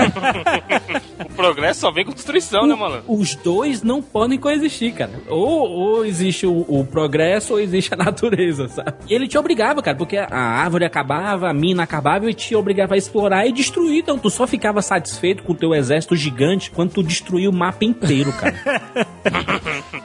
O 1.25 1.33
progresso 1.37 1.81
só 1.81 1.91
vem 1.91 2.05
com 2.05 2.13
destruição, 2.13 2.67
né, 2.67 2.75
mano? 2.75 3.03
Os 3.07 3.35
dois 3.35 3.83
não 3.83 4.01
podem 4.03 4.39
coexistir, 4.39 4.95
cara. 4.95 5.13
Ou 5.29 5.71
Ou, 5.71 6.05
existe 6.05 6.47
o, 6.47 6.65
o 6.69 6.85
progresso 6.85 7.55
ou 7.55 7.61
existe 7.61 7.93
a 7.93 7.97
natureza, 7.97 8.69
sabe? 8.69 8.95
E 9.09 9.15
ele 9.15 9.29
te 9.29 9.37
obrigava, 9.37 9.83
cara, 9.83 9.97
porque 9.97 10.17
a 10.17 10.37
árvore 10.37 10.85
acabava, 10.85 11.49
a 11.49 11.55
mina 11.55 11.83
acabava 11.83 12.31
e 12.31 12.35
te 12.35 12.55
obrigava 12.55 12.95
a 12.95 12.99
explorar 12.99 13.47
e 13.47 13.53
destruir. 13.53 14.01
Então 14.01 14.19
tu 14.19 14.31
só 14.31 14.47
ficava 14.47 14.81
satisfeito 14.83 15.43
com 15.43 15.53
o 15.53 15.57
teu 15.57 15.75
exército 15.75 16.17
gigante 16.17 16.71
quando 16.71 16.93
tu 16.93 17.03
destruía 17.03 17.51
o 17.51 17.53
mapa 17.53 17.85
inteiro, 17.85 18.33
cara. 18.33 18.55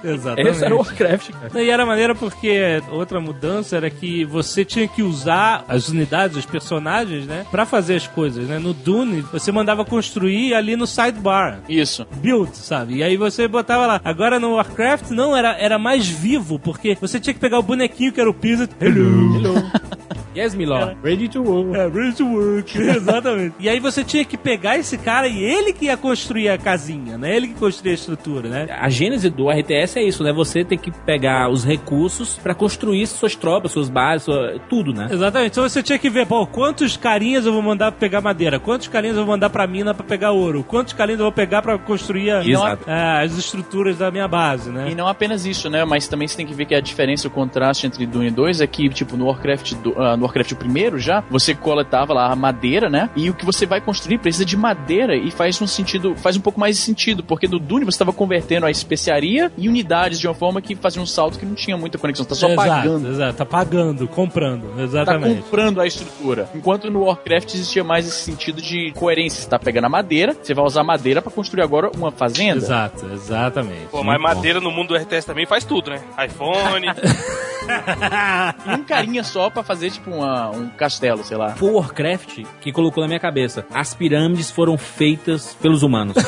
Exatamente. 0.04 0.50
Esse 0.52 0.66
era 0.66 0.76
o 0.76 0.80
Warcraft, 0.80 1.32
cara. 1.32 1.62
E 1.64 1.70
era 1.70 1.86
maneiro 1.86 2.16
porque 2.16 2.82
outra 2.92 3.20
mudança 3.20 3.78
era 3.78 3.89
que 3.89 4.26
você 4.26 4.66
tinha 4.66 4.88
que 4.88 5.02
usar 5.04 5.64
as 5.68 5.89
unidades, 5.89 6.38
os 6.38 6.46
personagens, 6.46 7.26
né? 7.26 7.46
Pra 7.52 7.66
fazer 7.66 7.96
as 7.96 8.08
coisas, 8.08 8.48
né? 8.48 8.60
No 8.60 8.74
Dune, 8.74 9.22
você 9.32 9.52
mandava 9.52 9.81
construir 9.86 10.54
ali 10.54 10.76
no 10.76 10.88
sidebar. 10.88 11.60
Isso. 11.68 12.06
Build, 12.16 12.56
sabe? 12.56 12.96
E 12.98 13.04
aí 13.04 13.18
você 13.18 13.48
botava 13.48 13.86
lá. 13.86 14.02
Agora 14.04 14.40
no 14.40 14.54
Warcraft, 14.56 15.12
não, 15.12 15.36
era, 15.36 15.58
era 15.58 15.78
mais 15.78 16.08
vivo, 16.08 16.60
porque 16.60 16.98
você 17.00 17.20
tinha 17.20 17.34
que 17.34 17.40
pegar 17.40 17.60
o 17.60 17.64
bonequinho 17.64 18.12
que 18.12 18.22
era 18.22 18.30
o 18.30 18.34
Pizzet. 18.34 18.72
Hello! 18.80 19.36
Hello. 19.36 19.54
Yes, 20.36 20.56
Milord. 20.56 20.98
Ready 21.04 21.28
to 21.30 21.42
work. 21.44 21.76
É, 21.78 21.88
ready 21.88 22.16
to 22.18 22.26
work. 22.26 22.78
Exatamente. 22.80 23.56
E 23.60 23.68
aí 23.70 23.80
você 23.80 24.04
tinha 24.04 24.24
que 24.26 24.38
pegar 24.38 24.78
esse 24.78 24.98
cara 24.98 25.28
e 25.28 25.44
ele 25.44 25.74
que 25.74 25.86
ia 25.86 25.98
construir 25.98 26.50
a 26.50 26.58
casinha, 26.58 27.18
né? 27.18 27.36
Ele 27.36 27.48
que 27.50 27.54
construía 27.56 27.94
a 27.94 27.96
estrutura, 27.96 28.50
né? 28.50 28.68
A 28.80 28.90
gênese 28.90 29.30
do 29.30 29.50
RTS 29.50 29.98
é 30.00 30.04
isso, 30.04 30.24
né? 30.24 30.32
Você 30.34 30.64
tem 30.64 30.78
que 30.78 30.92
pegar 30.92 31.50
os 31.50 31.64
recursos 31.66 32.38
pra 32.42 32.54
construir 32.54 33.06
suas 33.08 33.36
tropas, 33.36 33.72
suas 33.72 33.90
bases, 33.90 34.24
sua- 34.26 34.60
tudo, 34.70 34.94
né? 34.94 35.10
Exatamente. 35.12 35.52
Então 35.52 35.64
você 35.68 35.82
tinha 35.84 35.98
que 36.00 36.10
ver, 36.10 36.26
pô, 36.26 36.46
quantos 36.48 36.96
carinhas 36.98 37.46
eu 37.46 37.54
vou 37.54 37.62
mandar 37.62 37.92
pra 37.92 38.00
pegar 38.00 38.22
madeira? 38.22 38.60
Quantos 38.60 38.88
carinhas 38.88 39.18
eu 39.18 39.26
vou 39.26 39.34
mandar 39.34 39.50
pra 39.50 39.68
mina 39.68 39.94
pra 39.94 40.06
pegar 40.06 40.32
ouro? 40.32 40.64
Quantos 40.68 40.94
carinhas 40.94 41.20
eu 41.20 41.26
vou 41.26 41.32
pegar 41.32 41.62
pra 41.62 41.78
construir 41.78 42.32
a- 42.32 42.42
é, 42.88 43.24
as 43.26 43.38
estruturas 43.38 43.98
da 43.98 44.10
minha 44.12 44.28
base, 44.28 44.70
né? 44.70 44.90
E 44.92 44.96
não 44.96 45.08
apenas 45.08 45.46
isso, 45.46 45.70
né? 45.70 45.84
Mas 45.86 46.08
também 46.08 46.28
você 46.28 46.38
tem 46.38 46.46
que 46.46 46.54
ver 46.54 46.66
que 46.66 46.76
a 46.76 46.82
diferença, 46.82 47.28
o 47.28 47.32
contraste 47.32 47.86
entre 47.86 48.06
Dune 48.06 48.30
2 48.32 48.62
é 48.62 48.68
que, 48.68 48.88
tipo, 48.90 49.18
no 49.18 49.26
Warcraft, 49.26 49.74
do, 49.76 49.94
ah, 50.02 50.16
no 50.22 50.26
Warcraft 50.28 50.54
primeiro 50.54 51.00
já, 51.00 51.24
você 51.30 51.54
coletava 51.56 52.14
lá 52.14 52.32
a 52.32 52.36
madeira, 52.36 52.90
né? 52.90 53.10
E 53.16 53.30
o 53.30 53.34
que 53.34 53.46
você 53.46 53.66
vai 53.66 53.82
construir 53.82 54.20
precisa 54.20 54.46
de 54.46 54.56
madeira 54.56 55.16
e 55.16 55.32
faz 55.32 55.60
um 55.62 55.68
sentido, 55.68 56.16
faz 56.16 56.38
um 56.38 56.42
pouco 56.42 56.60
mais 56.60 56.78
de 56.78 56.82
sentido, 56.84 57.24
porque 57.24 57.48
no 57.48 57.60
Dune 57.60 57.84
você 57.86 57.96
estava 57.96 58.14
convertendo 58.14 58.66
a 58.66 58.72
especiaria 58.72 59.52
em 59.58 59.68
unidades 59.68 60.20
de 60.20 60.28
uma 60.28 60.34
forma 60.34 60.62
que 60.62 60.76
fazia 60.76 61.02
um 61.02 61.06
salto 61.06 61.40
que 61.40 61.46
não 61.46 61.56
tinha 61.56 61.76
muita 61.76 61.98
conexão, 61.98 62.26
tá 62.26 62.36
só 62.36 62.50
exato, 62.50 62.70
pagando. 62.70 63.10
Exato, 63.10 63.38
tá 63.38 63.46
pagando, 63.46 64.08
comprando. 64.08 64.76
Tá 64.76 64.84
Exatamente. 64.84 65.42
comprando 65.42 65.82
a 65.82 65.88
estrutura. 65.88 66.50
Enquanto 66.54 66.90
no 66.90 67.04
Warcraft 67.04 67.54
existia 67.54 67.84
mais 67.84 68.08
esse 68.08 68.22
sentido 68.22 68.62
de 68.62 68.92
coerência. 68.96 69.42
Você 69.42 69.50
tá 69.50 69.58
pegando 69.58 69.86
a 69.86 69.90
madeira, 69.90 70.36
você 70.42 70.54
vai 70.54 70.64
usar 70.66 70.82
a 70.82 70.84
madeira 70.84 71.22
pra 71.22 71.32
construir 71.32 71.64
agora 71.64 71.90
uma 71.96 72.12
fazenda. 72.12 72.58
Exato, 72.58 73.08
exatamente. 73.14 73.88
Pô, 73.90 74.04
mas 74.04 74.22
madeira 74.22 74.60
no 74.60 74.72
mundo 74.72 74.90
do 74.90 74.96
RTS 74.96 75.26
também 75.26 75.46
faz 75.46 75.64
tudo, 75.64 75.90
né? 75.90 76.02
iPhone. 76.26 76.88
E 78.66 78.74
um 78.74 78.84
carinha 78.84 79.24
só 79.24 79.50
pra 79.50 79.64
fazer, 79.64 79.92
tipo, 79.92 80.11
uma- 80.18 80.49
um 80.51 80.70
castelo, 80.70 81.24
sei 81.24 81.38
lá. 81.38 81.49
Foi 81.55 81.70
o 81.70 81.74
Warcraft 81.76 82.43
que 82.62 82.72
colocou 82.72 83.01
na 83.03 83.07
minha 83.07 83.20
cabeça. 83.20 83.66
As 83.74 83.93
pirâmides 83.93 84.49
foram 84.51 84.78
feitas 84.78 85.53
pelos 85.62 85.84
humanos. 85.84 86.16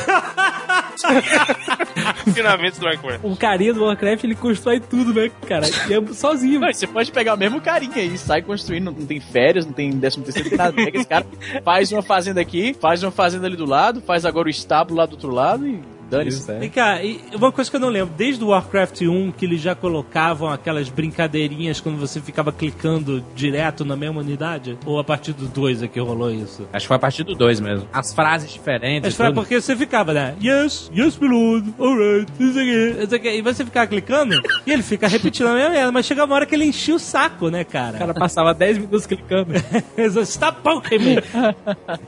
Ensinamentos 2.26 2.78
do 2.78 2.86
Warcraft. 2.86 3.20
o 3.24 3.36
carinha 3.36 3.74
do 3.74 3.84
Warcraft, 3.84 4.24
ele 4.24 4.34
constrói 4.34 4.80
tudo, 4.80 5.12
né, 5.12 5.30
cara? 5.46 5.66
E 5.88 5.92
é 5.94 6.06
sozinho. 6.14 6.60
Não, 6.60 6.72
você 6.72 6.86
pode 6.86 7.10
pegar 7.12 7.34
o 7.34 7.36
mesmo 7.36 7.60
carinha 7.60 7.96
aí, 7.96 8.16
sai 8.16 8.42
construindo, 8.42 8.84
não 8.86 9.06
tem 9.06 9.20
férias, 9.20 9.66
não 9.66 9.72
tem 9.72 9.90
décimo 9.90 10.24
terceiro, 10.24 10.48
não 10.50 10.56
tem 10.56 10.66
nada. 10.66 10.72
Pega 10.84 10.98
esse 10.98 11.06
cara, 11.08 11.26
faz 11.64 11.92
uma 11.92 12.02
fazenda 12.02 12.40
aqui, 12.40 12.74
faz 12.80 13.02
uma 13.02 13.10
fazenda 13.10 13.46
ali 13.46 13.56
do 13.56 13.66
lado, 13.66 14.00
faz 14.00 14.24
agora 14.24 14.46
o 14.46 14.50
estábulo 14.50 14.98
lá 14.98 15.06
do 15.06 15.12
outro 15.12 15.30
lado 15.30 15.66
e 15.66 15.80
dane-se. 16.08 16.50
É. 16.50 16.64
E 16.64 16.68
cara, 16.68 17.02
e 17.02 17.20
uma 17.34 17.52
coisa 17.52 17.70
que 17.70 17.76
eu 17.76 17.80
não 17.80 17.88
lembro, 17.88 18.14
desde 18.16 18.42
o 18.44 18.48
Warcraft 18.48 19.02
1 19.02 19.32
que 19.32 19.44
eles 19.44 19.60
já 19.60 19.74
colocavam 19.74 20.50
aquelas 20.50 20.88
brincadeirinhas 20.88 21.80
quando 21.80 21.98
você 21.98 22.20
ficava 22.20 22.52
clicando 22.52 23.24
direto 23.34 23.84
na 23.84 23.96
mesma 23.96 24.20
unidade? 24.20 24.78
Ou 24.84 24.98
a 24.98 25.04
partir 25.04 25.32
do 25.32 25.46
2 25.46 25.82
é 25.82 25.88
que 25.88 26.00
rolou 26.00 26.30
isso? 26.30 26.66
Acho 26.72 26.84
que 26.84 26.88
foi 26.88 26.96
a 26.96 27.00
partir 27.00 27.24
do 27.24 27.34
2 27.34 27.60
mesmo. 27.60 27.88
As 27.92 28.12
frases 28.12 28.52
diferentes. 28.52 29.02
Mas 29.02 29.14
foi 29.14 29.26
tudo. 29.26 29.34
porque 29.34 29.60
você 29.60 29.76
ficava, 29.76 30.12
né? 30.12 30.34
Yes, 30.42 30.90
yes, 30.94 31.18
Lord, 31.20 31.74
alright, 31.78 32.30
isso 32.38 32.58
aqui, 32.58 33.04
isso 33.04 33.14
aqui. 33.14 33.28
E 33.28 33.42
você 33.42 33.64
ficava 33.64 33.86
clicando 33.86 34.40
e 34.66 34.72
ele 34.72 34.82
fica 34.82 35.08
repetindo 35.08 35.48
a 35.48 35.54
mesma 35.54 35.70
merda, 35.70 35.92
mas 35.92 36.06
chega 36.06 36.24
uma 36.24 36.34
hora 36.34 36.46
que 36.46 36.54
ele 36.54 36.64
enchia 36.64 36.94
o 36.94 36.98
saco, 36.98 37.48
né, 37.48 37.64
cara? 37.64 37.96
O 37.96 37.98
cara 37.98 38.14
passava 38.14 38.54
10 38.54 38.78
minutos 38.78 39.06
clicando. 39.06 39.52
Stop 40.24 40.60
me! 40.92 41.16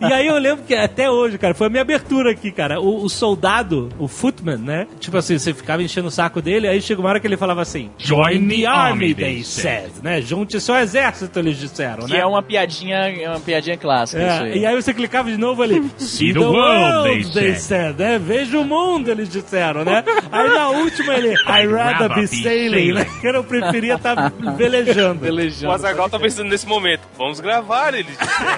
e 0.09 0.13
aí 0.13 0.27
eu 0.27 0.39
lembro 0.39 0.65
que 0.65 0.75
até 0.75 1.11
hoje, 1.11 1.39
cara, 1.39 1.55
foi 1.55 1.67
a 1.67 1.71
minha 1.71 1.83
abertura 1.83 2.31
aqui, 2.31 2.51
cara. 2.51 2.81
O, 2.81 3.05
o 3.05 3.09
soldado, 3.09 3.86
o 3.99 4.09
footman, 4.09 4.57
né? 4.59 4.87
Tipo 5.01 5.17
assim, 5.17 5.39
você 5.39 5.53
ficava 5.55 5.83
enchendo 5.83 6.09
o 6.09 6.11
saco 6.11 6.41
dele, 6.43 6.69
aí 6.69 6.81
chega 6.81 7.01
uma 7.01 7.09
hora 7.11 7.21
que 7.21 7.27
ele 7.27 7.37
falava 7.37 7.63
assim: 7.63 7.91
Join 7.99 8.49
the 8.49 8.67
army, 8.67 9.15
they 9.15 9.43
said, 9.43 9.91
né? 10.03 10.21
Junte 10.21 10.61
seu 10.61 10.75
exército, 10.77 11.39
eles 11.39 11.59
disseram, 11.59 12.07
Que 12.07 12.13
né? 12.15 12.19
é 12.21 12.27
uma 12.27 12.43
piadinha, 12.43 12.97
é 12.97 13.29
uma 13.29 13.41
piadinha 13.41 13.77
clássica, 13.77 14.23
isso 14.23 14.43
É, 14.43 14.53
aí. 14.53 14.59
e 14.61 14.67
aí 14.67 14.75
você 14.75 14.93
clicava 14.95 15.31
de 15.31 15.37
novo 15.37 15.63
ali. 15.63 15.83
See 15.99 16.33
the 16.33 16.39
world, 16.41 17.33
they 17.33 17.55
said. 17.57 17.97
né? 17.99 18.19
Veja 18.19 18.59
o 18.59 18.65
mundo, 18.65 19.11
eles 19.11 19.29
disseram, 19.29 19.85
né? 19.85 20.03
Aí 20.31 20.49
na 20.49 20.69
última 20.71 21.15
ele, 21.15 21.35
I 21.47 21.67
rather 21.67 22.15
be 22.15 22.27
sailing, 22.27 22.93
né? 22.95 23.07
Que 23.21 23.27
eu 23.29 23.45
preferia 23.45 23.95
estar 23.95 24.33
velejando. 24.57 25.21
O 25.21 25.25
Velejando. 25.27 25.73
Azagal 25.75 26.09
tá 26.09 26.19
pensando 26.19 26.49
nesse 26.49 26.67
momento. 26.67 27.03
Vamos 27.19 27.41
gravar, 27.41 27.95
eles 27.95 28.17
disseram. 28.17 28.57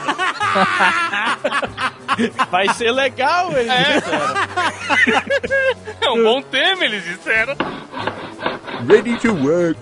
Vai 2.51 2.69
ser 2.75 2.91
legal, 2.93 3.53
ele 3.57 3.69
É 3.71 5.18
um 6.09 6.23
bom 6.23 6.43
tema, 6.43 6.85
eles 6.85 7.05
disseram. 7.05 7.57
Ready 8.87 9.19
to 9.19 9.33
work. 9.33 9.79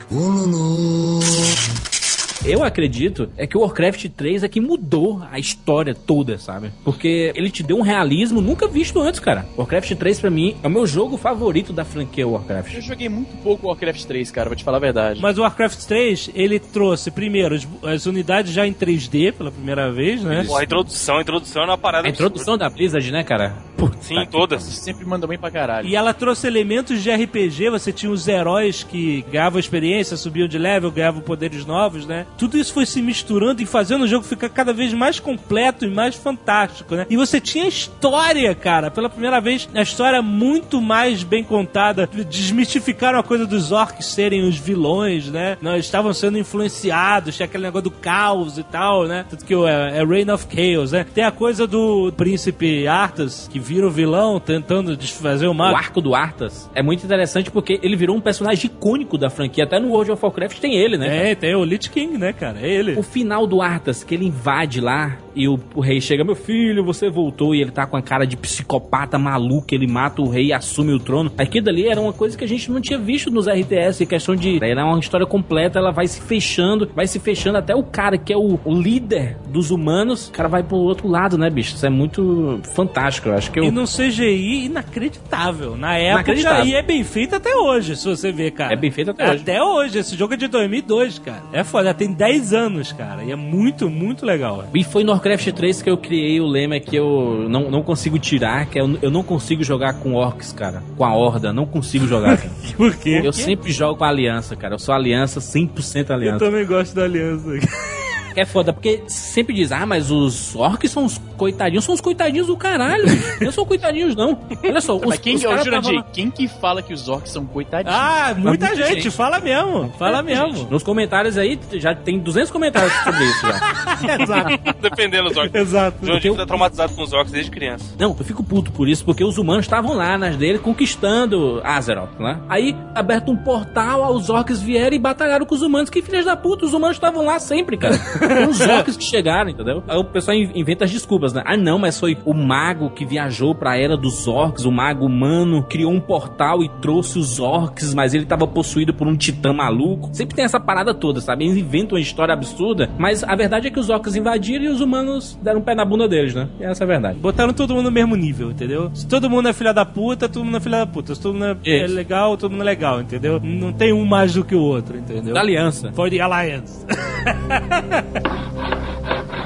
Eu 2.49 2.63
acredito 2.63 3.29
é 3.37 3.45
que 3.45 3.59
o 3.59 3.61
Warcraft 3.63 4.09
3 4.17 4.45
é 4.45 4.49
que 4.49 4.61
mudou 4.61 5.21
a 5.33 5.39
história 5.39 5.95
toda, 5.95 6.39
sabe? 6.39 6.71
Porque 6.85 7.33
ele 7.35 7.51
te 7.51 7.61
deu 7.61 7.77
um 7.77 7.83
realismo 7.83 8.41
nunca 8.41 8.69
visto 8.69 9.01
antes, 9.01 9.19
cara. 9.19 9.45
Warcraft 9.57 9.95
3 9.95 10.21
pra 10.21 10.31
mim 10.31 10.57
é 10.63 10.69
o 10.69 10.71
meu 10.71 10.87
jogo 10.87 11.17
favorito 11.17 11.73
da 11.73 11.85
franquia 11.85 12.27
Warcraft. 12.27 12.75
Eu 12.75 12.83
joguei 12.83 13.09
muito 13.09 13.37
pouco 13.43 13.67
Warcraft 13.67 14.05
3, 14.05 14.31
cara, 14.31 14.49
vou 14.49 14.57
te 14.57 14.63
falar 14.63 14.77
a 14.77 14.81
verdade. 14.81 15.21
Mas 15.21 15.39
o 15.39 15.43
Warcraft 15.43 15.85
3, 15.87 16.31
ele 16.35 16.61
trouxe, 16.61 17.11
primeiro, 17.11 17.59
as, 17.83 18.07
unidades 18.07 18.53
já 18.53 18.65
em 18.65 18.73
3D 18.73 19.33
pela 19.33 19.51
primeira 19.51 19.91
vez, 19.91 20.23
né? 20.23 20.45
Pô, 20.47 20.57
a 20.57 20.63
introdução, 20.63 21.19
a 21.19 21.23
introdução 21.23 21.63
é 21.63 21.67
uma 21.67 21.79
parada 21.79 22.07
A 22.07 22.11
introdução 22.11 22.57
da 22.57 22.71
Blizzard, 22.71 23.11
né, 23.11 23.25
cara? 23.25 23.57
Puta. 23.77 23.97
Sim, 24.01 24.21
que 24.21 24.29
todas. 24.29 24.63
Sempre 24.63 25.05
mandou 25.05 25.29
bem 25.29 25.39
pra 25.39 25.51
caralho. 25.51 25.89
E 25.89 25.97
ela 25.97 26.15
trouxe 26.15 26.47
elementos 26.47 27.03
de 27.03 27.11
RPG, 27.11 27.71
você 27.71 27.93
tinha 27.93 28.11
os 28.13 28.29
heróis 28.29 28.85
que 28.85 29.23
ganhavam 29.33 29.59
experiência, 29.59 30.17
subiam 30.17 30.47
de 30.47 30.59
level, 30.59 30.93
ganhavam 30.93 31.21
poderes 31.21 31.67
novos, 31.67 32.07
né? 32.07 32.25
Tudo 32.37 32.59
isso 32.59 32.73
foi 32.73 32.87
se 32.87 33.01
misturando 33.01 33.63
e 33.63 33.67
fazendo 33.67 34.03
o 34.03 34.07
jogo 34.07 34.25
ficar 34.25 34.49
cada 34.49 34.73
vez 34.73 34.93
mais 34.93 35.19
completo 35.19 35.85
e 35.85 35.91
mais 35.91 36.15
fantástico, 36.15 36.95
né? 36.95 37.07
E 37.09 37.17
você 37.17 37.41
tinha 37.41 37.67
história, 37.67 38.55
cara. 38.55 38.91
Pela 38.91 39.09
primeira 39.09 39.41
vez, 39.41 39.69
a 39.75 39.83
história 39.83 40.21
muito 40.23 40.81
mais 40.81 41.23
bem 41.23 41.43
contada. 41.43 42.09
Desmistificaram 42.29 43.19
a 43.19 43.23
coisa 43.23 43.47
dos 43.47 43.73
orcs 43.73 44.07
serem 44.07 44.47
os 44.47 44.57
vilões, 44.57 45.31
né? 45.31 45.57
Não, 45.61 45.77
estavam 45.77 46.13
sendo 46.13 46.39
influenciados, 46.39 47.37
tinha 47.37 47.47
aquele 47.47 47.65
negócio 47.65 47.85
do 47.85 47.91
caos 47.91 48.59
e 48.59 48.63
tal, 48.63 49.07
né? 49.07 49.25
Tanto 49.29 49.45
que 49.45 49.55
é, 49.55 49.99
é 49.99 50.05
Reign 50.05 50.31
of 50.31 50.47
Chaos, 50.53 50.93
né? 50.93 51.05
Tem 51.15 51.25
a 51.25 51.31
coisa 51.31 51.67
do 51.67 52.13
príncipe 52.17 52.87
Arthas, 52.87 53.49
que 53.51 53.59
vira 53.59 53.87
o 53.87 53.91
vilão 53.91 54.39
tentando 54.39 54.97
desfazer 54.97 55.47
o 55.47 55.55
mal. 55.55 55.73
O 55.73 55.77
arco 55.77 56.01
do 56.01 56.15
Arthas 56.15 56.71
é 56.75 56.83
muito 56.83 57.05
interessante 57.05 57.51
porque 57.51 57.79
ele 57.83 57.97
virou 57.97 58.17
um 58.17 58.21
personagem 58.21 58.67
icônico 58.67 59.17
da 59.17 59.31
franquia. 59.31 59.65
Até 59.65 59.79
no 59.79 59.89
World 59.89 60.13
of 60.13 60.25
Warcraft 60.25 60.59
tem 60.59 60.77
ele, 60.77 60.97
né? 60.97 61.07
cara? 61.07 61.29
É, 61.29 61.35
tem 61.35 61.55
o 61.55 61.65
Lich 61.65 61.91
King, 61.91 62.19
né, 62.19 62.26
cara? 62.33 62.59
É 62.61 62.69
ele. 62.69 62.97
O 62.99 63.03
final 63.03 63.47
do 63.47 63.61
Arthas, 63.63 64.03
que 64.05 64.15
ele 64.15 64.27
invade 64.27 64.81
lá 64.81 65.17
e 65.35 65.47
o, 65.47 65.61
o 65.75 65.81
rei 65.81 66.01
chega, 66.01 66.25
meu 66.25 66.35
filho, 66.35 66.83
você 66.83 67.11
voltou, 67.11 67.55
e 67.55 67.61
ele 67.61 67.71
tá 67.71 67.87
com 67.87 67.97
a 67.97 68.03
cara 68.03 68.27
de 68.27 68.37
psicopata 68.37 69.19
maluco, 69.19 69.67
ele 69.73 69.87
mata 69.87 70.23
o 70.23 70.29
rei 70.29 70.47
e 70.47 70.53
assume 70.53 70.93
o 70.93 70.99
trono. 70.99 71.31
Aquilo 71.37 71.67
dali 71.67 71.87
era 71.87 72.01
uma 72.01 72.13
coisa 72.13 72.37
que 72.37 72.45
a 72.45 72.49
gente 72.49 72.71
não 72.71 72.81
tinha 72.81 72.99
visto 72.99 73.31
nos 73.31 73.47
RTS, 73.47 74.03
em 74.03 74.07
questão 74.07 74.35
de. 74.35 74.59
Ela 74.65 74.81
é 74.81 74.85
uma 74.85 74.99
história 74.99 75.27
completa, 75.27 75.79
ela 75.79 75.91
vai 75.91 76.07
se 76.07 76.21
fechando, 76.23 76.91
vai 76.95 77.07
se 77.07 77.19
fechando 77.19 77.59
até 77.59 77.75
o 77.75 77.83
cara 77.83 78.17
que 78.17 78.33
é 78.33 78.37
o, 78.37 78.59
o 78.65 78.75
líder 78.75 79.37
dos 79.49 79.71
humanos, 79.71 80.29
o 80.29 80.33
cara 80.33 80.49
vai 80.49 80.63
pro 80.63 80.77
outro 80.77 81.07
lado, 81.07 81.37
né, 81.37 81.51
bicho? 81.51 81.75
Isso 81.75 81.85
é 81.85 81.91
muito 81.91 82.61
fantástico, 82.75 83.29
eu 83.29 83.35
acho 83.35 83.51
que 83.51 83.61
eu. 83.61 83.65
E 83.65 83.71
num 83.71 83.85
CGI 83.85 84.65
inacreditável. 84.67 85.77
Na 85.77 85.97
época, 85.97 86.33
Inacreditável. 86.33 86.65
e 86.65 86.75
é 86.75 86.83
bem 86.83 87.05
feito 87.05 87.37
até 87.37 87.55
hoje, 87.55 87.97
se 87.97 88.09
você 88.09 88.33
ver, 88.33 88.53
cara. 88.53 88.73
É 88.73 88.77
bem 88.77 88.91
feito 88.91 89.11
até 89.11 89.31
hoje. 89.31 89.43
Até 89.43 89.63
hoje. 89.63 89.99
Esse 89.99 90.17
jogo 90.17 90.35
é 90.35 90.37
de 90.37 90.49
2002, 90.49 91.19
cara. 91.19 91.43
É 91.53 91.63
foda, 91.63 91.93
tem 91.93 92.06
10 92.13 92.53
anos, 92.53 92.93
cara. 92.93 93.25
E 93.25 93.31
é 93.31 93.37
muito, 93.37 93.89
muito 93.91 94.25
legal. 94.25 94.65
E 94.75 94.85
foi 94.85 95.05
no 95.05 95.13
Warcraft 95.13 95.53
3 95.53 95.83
que 95.83 95.91
eu 95.91 95.97
criei 95.97 96.41
o 96.41 96.47
lema 96.47 96.79
que 96.81 96.97
eu 96.97 97.47
não, 97.49 97.71
não 97.71 97.83
consigo 97.83 98.19
tirar, 98.19 98.67
que 98.67 98.79
é 98.79 98.83
eu, 98.83 98.99
eu 99.03 99.11
não 99.11 99.23
consigo 99.23 99.63
jogar 99.63 99.95
com 99.95 100.15
orcs, 100.15 100.53
cara. 100.53 100.83
Com 100.97 101.05
a 101.05 101.15
horda, 101.15 101.53
não 101.53 101.67
consigo 101.67 102.07
jogar, 102.07 102.37
cara. 102.39 102.51
Por 102.77 102.95
quê? 102.97 103.21
Eu 103.23 103.33
sempre 103.33 103.73
jogo 103.73 103.97
com 103.99 104.05
a 104.05 104.09
aliança, 104.09 104.55
cara. 104.57 104.75
Eu 104.75 104.79
sou 104.79 104.95
aliança, 104.95 105.41
100% 105.41 106.09
Eu 106.11 106.15
aliança. 106.15 106.39
também 106.45 106.67
gosto 106.67 106.95
da 106.95 107.05
aliança. 107.05 107.47
que 108.37 108.41
é 108.43 108.45
foda, 108.45 108.71
porque 108.71 109.03
sempre 109.09 109.55
diz, 109.55 109.73
ah, 109.73 109.87
mas 109.87 110.11
os 110.11 110.55
orcs 110.55 110.91
são 110.91 111.07
os 111.07 111.19
coitadinhos. 111.39 111.87
São 111.87 111.95
os 111.95 112.03
coitadinhos 112.03 112.49
do 112.49 112.55
caralho. 112.55 113.07
não 113.41 113.51
são 113.51 113.65
coitadinhos, 113.65 114.15
não. 114.15 114.39
Olha 114.63 114.81
só, 114.83 114.95
os, 114.95 115.07
Mas 115.07 115.19
quem, 115.19 115.37
os 115.37 115.45
ô, 115.45 115.49
caras 115.49 115.65
Jurandir, 115.65 116.05
quem 116.13 116.31
que 116.31 116.47
fala 116.47 116.83
que 116.83 116.93
os 116.93 117.09
orcs 117.09 117.33
são 117.33 117.47
coitadinhos? 117.47 117.99
Ah, 117.99 118.35
muita 118.37 118.67
muita 118.67 118.77
gente, 118.77 119.05
gente. 119.05 119.11
fala 119.11 119.41
mesmo, 119.41 119.91
fala 119.99 120.23
mesmo. 120.23 120.69
Nos 120.71 120.83
comentários 120.83 121.39
aí, 121.39 121.59
já 121.77 121.95
tem 121.95 122.19
200 122.19 122.51
comentários 122.51 122.93
sobre 123.05 123.25
isso 123.25 123.41
já. 123.41 124.17
Exato, 124.23 124.83
Dependendo 124.83 125.29
dos 125.31 125.39
orcs. 125.39 125.55
exato. 125.55 125.97
O 126.03 126.07
Jurandir 126.07 126.35
tá 126.35 126.45
traumatizado 126.45 126.93
com 126.93 127.03
os 127.03 127.15
orcs 127.15 127.33
desde 127.33 127.51
criança. 127.51 127.95
Não, 127.99 128.15
eu 128.19 128.25
fico 128.25 128.45
puto 128.45 128.71
por 128.71 128.87
isso, 128.87 129.03
porque 129.03 129.25
os 129.25 129.39
humanos 129.39 129.65
estavam 129.65 129.95
lá 129.95 130.19
nas 130.19 130.37
dele 130.37 130.59
conquistando 130.59 131.63
Azeroth, 131.65 132.21
né? 132.21 132.39
Aí, 132.51 132.77
aberto 132.95 133.33
um 133.33 133.37
portal, 133.37 134.15
os 134.15 134.29
orcs 134.29 134.61
vieram 134.61 134.95
e 134.95 134.99
batalharam 134.99 135.47
com 135.47 135.55
os 135.55 135.63
humanos. 135.63 135.89
Que 135.89 136.03
filhas 136.03 136.27
da 136.27 136.37
puta, 136.37 136.67
os 136.67 136.75
humanos 136.75 136.97
estavam 136.97 137.25
lá 137.25 137.39
sempre, 137.39 137.79
cara. 137.79 137.97
Os 138.49 138.61
orcs 138.61 138.97
que 138.97 139.05
chegaram, 139.05 139.51
entendeu? 139.51 139.83
Aí 139.89 139.97
o 139.99 140.05
pessoal 140.05 140.37
in- 140.37 140.51
inventa 140.55 140.85
as 140.85 140.91
desculpas, 140.91 141.33
né? 141.33 141.43
Ah, 141.45 141.57
não, 141.57 141.79
mas 141.79 141.99
foi 141.99 142.17
o 142.25 142.33
mago 142.35 142.91
que 142.91 143.05
viajou 143.05 143.55
pra 143.55 143.77
era 143.79 143.97
dos 143.97 144.27
orcs, 144.29 144.65
o 144.65 144.73
mago 144.73 145.05
humano 145.07 145.63
criou 145.63 145.93
um 145.93 146.01
portal 146.01 146.63
e 146.63 146.69
trouxe 146.81 147.19
os 147.19 147.39
orcs, 147.41 147.95
mas 147.95 148.15
ele 148.15 148.25
tava 148.27 148.47
possuído 148.47 148.93
por 148.95 149.07
um 149.07 149.17
titã 149.17 149.53
maluco. 149.53 150.11
Sempre 150.13 150.37
tem 150.37 150.45
essa 150.45 150.61
parada 150.61 150.95
toda, 150.95 151.21
sabe? 151.21 151.45
Eles 151.45 151.57
inventam 151.57 151.97
uma 151.97 152.01
história 152.03 152.33
absurda, 152.35 152.91
mas 152.99 153.23
a 153.25 153.35
verdade 153.37 153.69
é 153.69 153.71
que 153.71 153.79
os 153.81 153.91
orcs 153.91 154.17
invadiram 154.17 154.65
e 154.65 154.69
os 154.69 154.81
humanos 154.81 155.39
deram 155.43 155.61
um 155.61 155.63
pé 155.63 155.75
na 155.75 155.85
bunda 155.85 156.09
deles, 156.09 156.35
né? 156.35 156.49
E 156.61 156.65
essa 156.65 156.83
é 156.83 156.85
a 156.85 156.89
verdade. 156.89 157.19
Botaram 157.19 157.53
todo 157.53 157.75
mundo 157.75 157.87
no 157.87 157.91
mesmo 157.93 158.17
nível, 158.17 158.51
entendeu? 158.51 158.91
Se 158.95 159.07
todo 159.07 159.29
mundo 159.31 159.49
é 159.49 159.53
filha 159.53 159.73
da 159.73 159.85
puta, 159.85 160.29
todo 160.29 160.45
mundo 160.45 160.57
é 160.57 160.61
filha 160.61 160.79
da 160.79 160.87
puta. 160.87 161.15
Se 161.15 161.21
todo 161.21 161.35
mundo 161.35 161.59
é, 161.65 161.79
é 161.81 161.87
legal, 161.87 162.37
todo 162.37 162.51
mundo 162.53 162.63
é 162.63 162.65
legal, 162.65 163.01
entendeu? 163.01 163.41
Não 163.43 163.73
tem 163.73 163.93
um 163.93 164.05
mais 164.05 164.35
do 164.35 164.45
que 164.45 164.55
o 164.55 164.61
outro, 164.61 164.97
entendeu? 164.97 165.35
Da 165.35 165.41
aliança. 165.41 165.93
For 165.93 166.11
the 166.11 166.21
Alliance. 166.21 166.85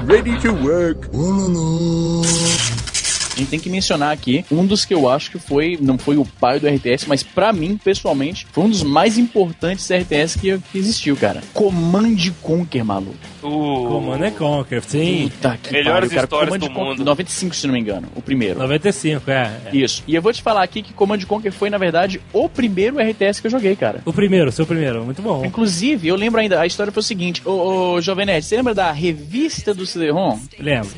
Ready 0.07 0.39
to 0.41 0.53
work. 0.53 1.09
A 3.33 3.39
gente 3.39 3.49
tem 3.49 3.59
que 3.59 3.69
mencionar 3.69 4.11
aqui 4.11 4.45
um 4.51 4.65
dos 4.65 4.83
que 4.83 4.93
eu 4.93 5.09
acho 5.09 5.31
que 5.31 5.39
foi, 5.39 5.77
não 5.81 5.97
foi 5.97 6.17
o 6.17 6.25
pai 6.25 6.59
do 6.59 6.67
RTS, 6.67 7.07
mas 7.07 7.23
pra 7.23 7.53
mim, 7.53 7.79
pessoalmente, 7.81 8.45
foi 8.51 8.65
um 8.65 8.69
dos 8.69 8.83
mais 8.83 9.17
importantes 9.17 9.89
RTS 9.89 10.37
que, 10.39 10.57
que 10.71 10.77
existiu, 10.77 11.15
cara. 11.15 11.41
Command 11.53 12.17
Conquer, 12.41 12.83
maluco. 12.83 13.30
Uh, 13.43 13.87
Command 13.87 14.27
and 14.27 14.31
Conquer, 14.31 14.83
sim. 14.83 15.29
Puta 15.29 15.57
que 15.61 15.71
Melhores 15.71 16.09
pariu, 16.09 16.09
cara. 16.09 16.23
histórias 16.23 16.49
Command 16.49 16.59
do 16.59 16.69
Conquer, 16.69 16.89
mundo. 16.89 17.05
95, 17.05 17.55
se 17.55 17.67
não 17.67 17.73
me 17.73 17.79
engano, 17.79 18.07
o 18.15 18.21
primeiro. 18.21 18.59
95, 18.59 19.29
é. 19.31 19.51
é. 19.65 19.75
Isso. 19.75 20.03
E 20.07 20.15
eu 20.15 20.21
vou 20.21 20.31
te 20.31 20.41
falar 20.41 20.63
aqui 20.63 20.81
que 20.81 20.93
Command 20.93 21.19
Conquer 21.21 21.51
foi, 21.51 21.69
na 21.69 21.77
verdade, 21.77 22.21
o 22.33 22.47
primeiro 22.47 22.99
RTS 22.99 23.41
que 23.41 23.47
eu 23.47 23.51
joguei, 23.51 23.75
cara. 23.75 24.01
O 24.05 24.13
primeiro, 24.13 24.51
seu 24.51 24.65
primeiro, 24.65 25.03
muito 25.03 25.21
bom. 25.21 25.43
Inclusive, 25.45 26.07
eu 26.07 26.15
lembro 26.15 26.39
ainda, 26.39 26.59
a 26.59 26.65
história 26.65 26.91
foi 26.91 27.01
o 27.01 27.03
seguinte: 27.03 27.41
Ô, 27.45 27.93
ô 27.95 28.01
Jovem 28.01 28.25
Nerd, 28.25 28.45
você 28.45 28.55
lembra 28.55 28.73
da 28.73 28.91
revista 28.91 29.73
do 29.73 29.85
CD-ROM? 29.85 30.39
Lembro. 30.59 30.89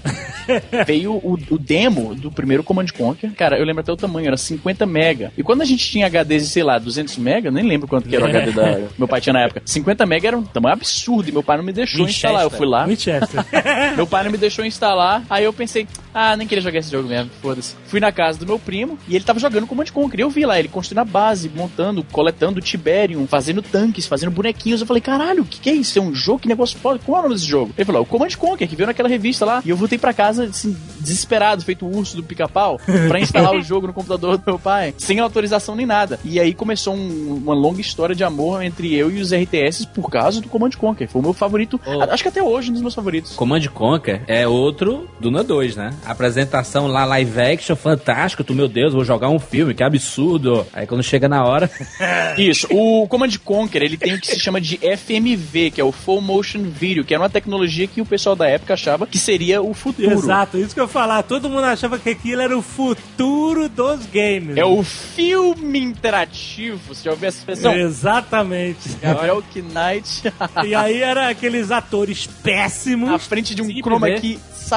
Veio 0.85 1.13
o, 1.13 1.39
o 1.49 1.57
demo 1.57 2.13
do 2.15 2.31
primeiro 2.31 2.63
Command 2.63 2.87
Conquer. 2.97 3.31
Cara, 3.31 3.57
eu 3.57 3.65
lembro 3.65 3.81
até 3.81 3.91
o 3.91 3.97
tamanho, 3.97 4.27
era 4.27 4.37
50 4.37 4.85
mega. 4.85 5.31
E 5.37 5.43
quando 5.43 5.61
a 5.61 5.65
gente 5.65 5.87
tinha 5.89 6.07
HDs 6.07 6.43
de, 6.43 6.49
sei 6.49 6.63
lá, 6.63 6.77
200 6.77 7.17
mega, 7.17 7.49
nem 7.49 7.63
lembro 7.65 7.87
quanto 7.87 8.09
que 8.09 8.15
era 8.15 8.25
o 8.25 8.27
HD 8.27 8.51
da 8.51 8.81
meu 8.97 9.07
pai 9.07 9.21
tinha 9.21 9.33
na 9.33 9.41
época. 9.41 9.61
50 9.65 10.05
mega 10.05 10.27
era 10.27 10.37
um 10.37 10.43
tamanho 10.43 10.73
absurdo 10.73 11.29
e 11.29 11.31
meu 11.31 11.43
pai 11.43 11.57
não 11.57 11.63
me 11.63 11.71
deixou 11.71 12.05
Winchester. 12.05 12.29
instalar. 12.29 12.32
Eu 12.41 12.49
fui 12.49 12.65
lá, 12.65 12.85
Winchester. 12.85 13.45
meu 13.95 14.07
pai 14.07 14.23
não 14.23 14.31
me 14.31 14.37
deixou 14.37 14.65
instalar. 14.65 15.23
Aí 15.29 15.43
eu 15.43 15.53
pensei, 15.53 15.87
ah, 16.13 16.35
nem 16.35 16.47
queria 16.47 16.61
jogar 16.61 16.79
esse 16.79 16.91
jogo 16.91 17.07
mesmo, 17.07 17.29
foda-se. 17.41 17.75
Fui 17.87 17.99
na 17.99 18.11
casa 18.11 18.39
do 18.39 18.45
meu 18.45 18.57
primo 18.59 18.97
e 19.07 19.15
ele 19.15 19.23
tava 19.23 19.39
jogando 19.39 19.67
Command 19.67 19.85
Conquer. 19.93 20.19
Eu 20.21 20.29
vi 20.29 20.45
lá, 20.45 20.57
ele 20.59 20.67
construindo 20.67 20.99
a 20.99 21.05
base, 21.05 21.49
montando, 21.49 22.03
coletando 22.11 22.61
Tiberium, 22.61 23.27
fazendo 23.27 23.61
tanques, 23.61 24.05
fazendo 24.07 24.31
bonequinhos. 24.31 24.81
Eu 24.81 24.87
falei, 24.87 25.01
caralho, 25.01 25.43
o 25.43 25.45
que, 25.45 25.59
que 25.59 25.69
é 25.69 25.73
isso? 25.73 25.97
É 25.97 26.01
um 26.01 26.13
jogo? 26.13 26.39
Que 26.39 26.47
negócio 26.47 26.77
foda? 26.79 26.99
Qual 27.03 27.17
é 27.17 27.19
o 27.19 27.23
nome 27.23 27.35
desse 27.35 27.47
jogo? 27.47 27.73
Ele 27.77 27.85
falou, 27.85 28.01
o 28.01 28.05
Command 28.05 28.29
Conquer, 28.37 28.67
que 28.67 28.75
veio 28.75 28.87
naquela 28.87 29.09
revista 29.09 29.45
lá. 29.45 29.61
E 29.65 29.69
eu 29.69 29.77
voltei 29.77 29.97
pra 29.97 30.13
casa, 30.13 30.45
assim, 30.45 30.75
desesperado, 30.99 31.63
feito 31.63 31.85
o 31.85 31.95
urso 31.97 32.15
do 32.15 32.23
pica-pau, 32.23 32.79
pra 33.07 33.19
instalar 33.19 33.55
o 33.55 33.61
jogo 33.61 33.87
no 33.87 33.93
computador 33.93 34.37
do 34.37 34.43
meu 34.45 34.57
pai, 34.59 34.93
sem 34.97 35.19
autorização 35.19 35.75
nem 35.75 35.85
nada. 35.85 36.19
E 36.23 36.39
aí 36.39 36.53
começou 36.53 36.95
um- 36.95 37.41
uma 37.43 37.53
longa 37.53 37.81
história 37.81 38.15
de 38.15 38.23
amor 38.23 38.63
entre 38.63 38.93
eu 38.95 39.11
e 39.11 39.19
os 39.21 39.31
RTS 39.33 39.87
por 39.93 40.09
causa 40.09 40.39
do 40.41 40.47
Command 40.49 40.71
Conquer. 40.71 41.07
Foi 41.07 41.21
o 41.21 41.23
meu 41.23 41.33
favorito, 41.33 41.79
Oh. 41.85 42.01
acho 42.03 42.22
que 42.23 42.29
até 42.29 42.41
hoje, 42.41 42.69
um 42.69 42.73
dos 42.73 42.81
meus 42.81 42.95
favoritos. 42.95 43.35
Command 43.35 43.67
Conquer 43.67 44.23
é 44.27 44.47
outro 44.47 45.09
Duna 45.19 45.43
2, 45.43 45.75
né? 45.75 45.93
Apresentação 46.05 46.87
lá, 46.87 47.05
live 47.05 47.39
action, 47.39 47.75
fantástico. 47.75 48.43
Tu, 48.43 48.53
meu 48.53 48.67
Deus, 48.67 48.93
vou 48.93 49.03
jogar 49.03 49.29
um 49.29 49.39
filme, 49.39 49.73
que 49.73 49.83
absurdo. 49.83 50.65
Aí 50.73 50.87
quando 50.87 51.03
chega 51.03 51.27
na 51.27 51.43
hora. 51.45 51.69
Isso, 52.37 52.67
o 52.71 53.07
Command 53.07 53.31
Conquer, 53.43 53.83
ele 53.83 53.97
tem 53.97 54.13
o 54.13 54.19
que 54.19 54.27
se 54.27 54.39
chama 54.39 54.59
de 54.59 54.77
FMV, 54.77 55.71
que 55.71 55.81
é 55.81 55.83
o 55.83 55.91
Full 55.91 56.21
Motion 56.21 56.63
Video, 56.63 57.03
que 57.03 57.13
era 57.13 57.21
uma 57.21 57.29
tecnologia 57.29 57.87
que 57.87 58.01
o 58.01 58.05
pessoal 58.05 58.35
da 58.35 58.47
época 58.47 58.73
achava 58.73 59.05
que 59.05 59.19
seria 59.19 59.61
o 59.61 59.73
futuro. 59.73 60.11
Exato, 60.11 60.57
isso 60.57 60.73
que 60.73 60.79
eu 60.79 60.85
ia 60.85 60.89
falar. 60.89 61.23
Todo 61.23 61.49
mundo 61.49 61.65
achava 61.65 61.99
que 61.99 62.09
aquilo 62.09 62.41
era 62.41 62.57
o 62.57 62.61
futuro 62.61 63.67
dos 63.67 64.05
games. 64.05 64.55
É 64.55 64.65
o 64.65 64.81
filme 64.83 65.79
interativo, 65.79 66.79
você 66.87 67.03
já 67.03 67.11
ouviu 67.11 67.27
essa 67.27 67.37
expressão? 67.39 67.73
Exatamente. 67.73 68.89
Gabriel 69.01 69.43
Knight 69.53 70.33
E 70.65 70.73
aí 70.73 71.01
era 71.01 71.29
aqueles 71.29 71.71
atores 71.71 72.12
à 72.13 72.41
péssimos 72.43 73.23
frente 73.23 73.53
de 73.55 73.61
um 73.61 73.67
Sim, 73.67 73.81
chroma 73.81 74.07
vê. 74.07 74.19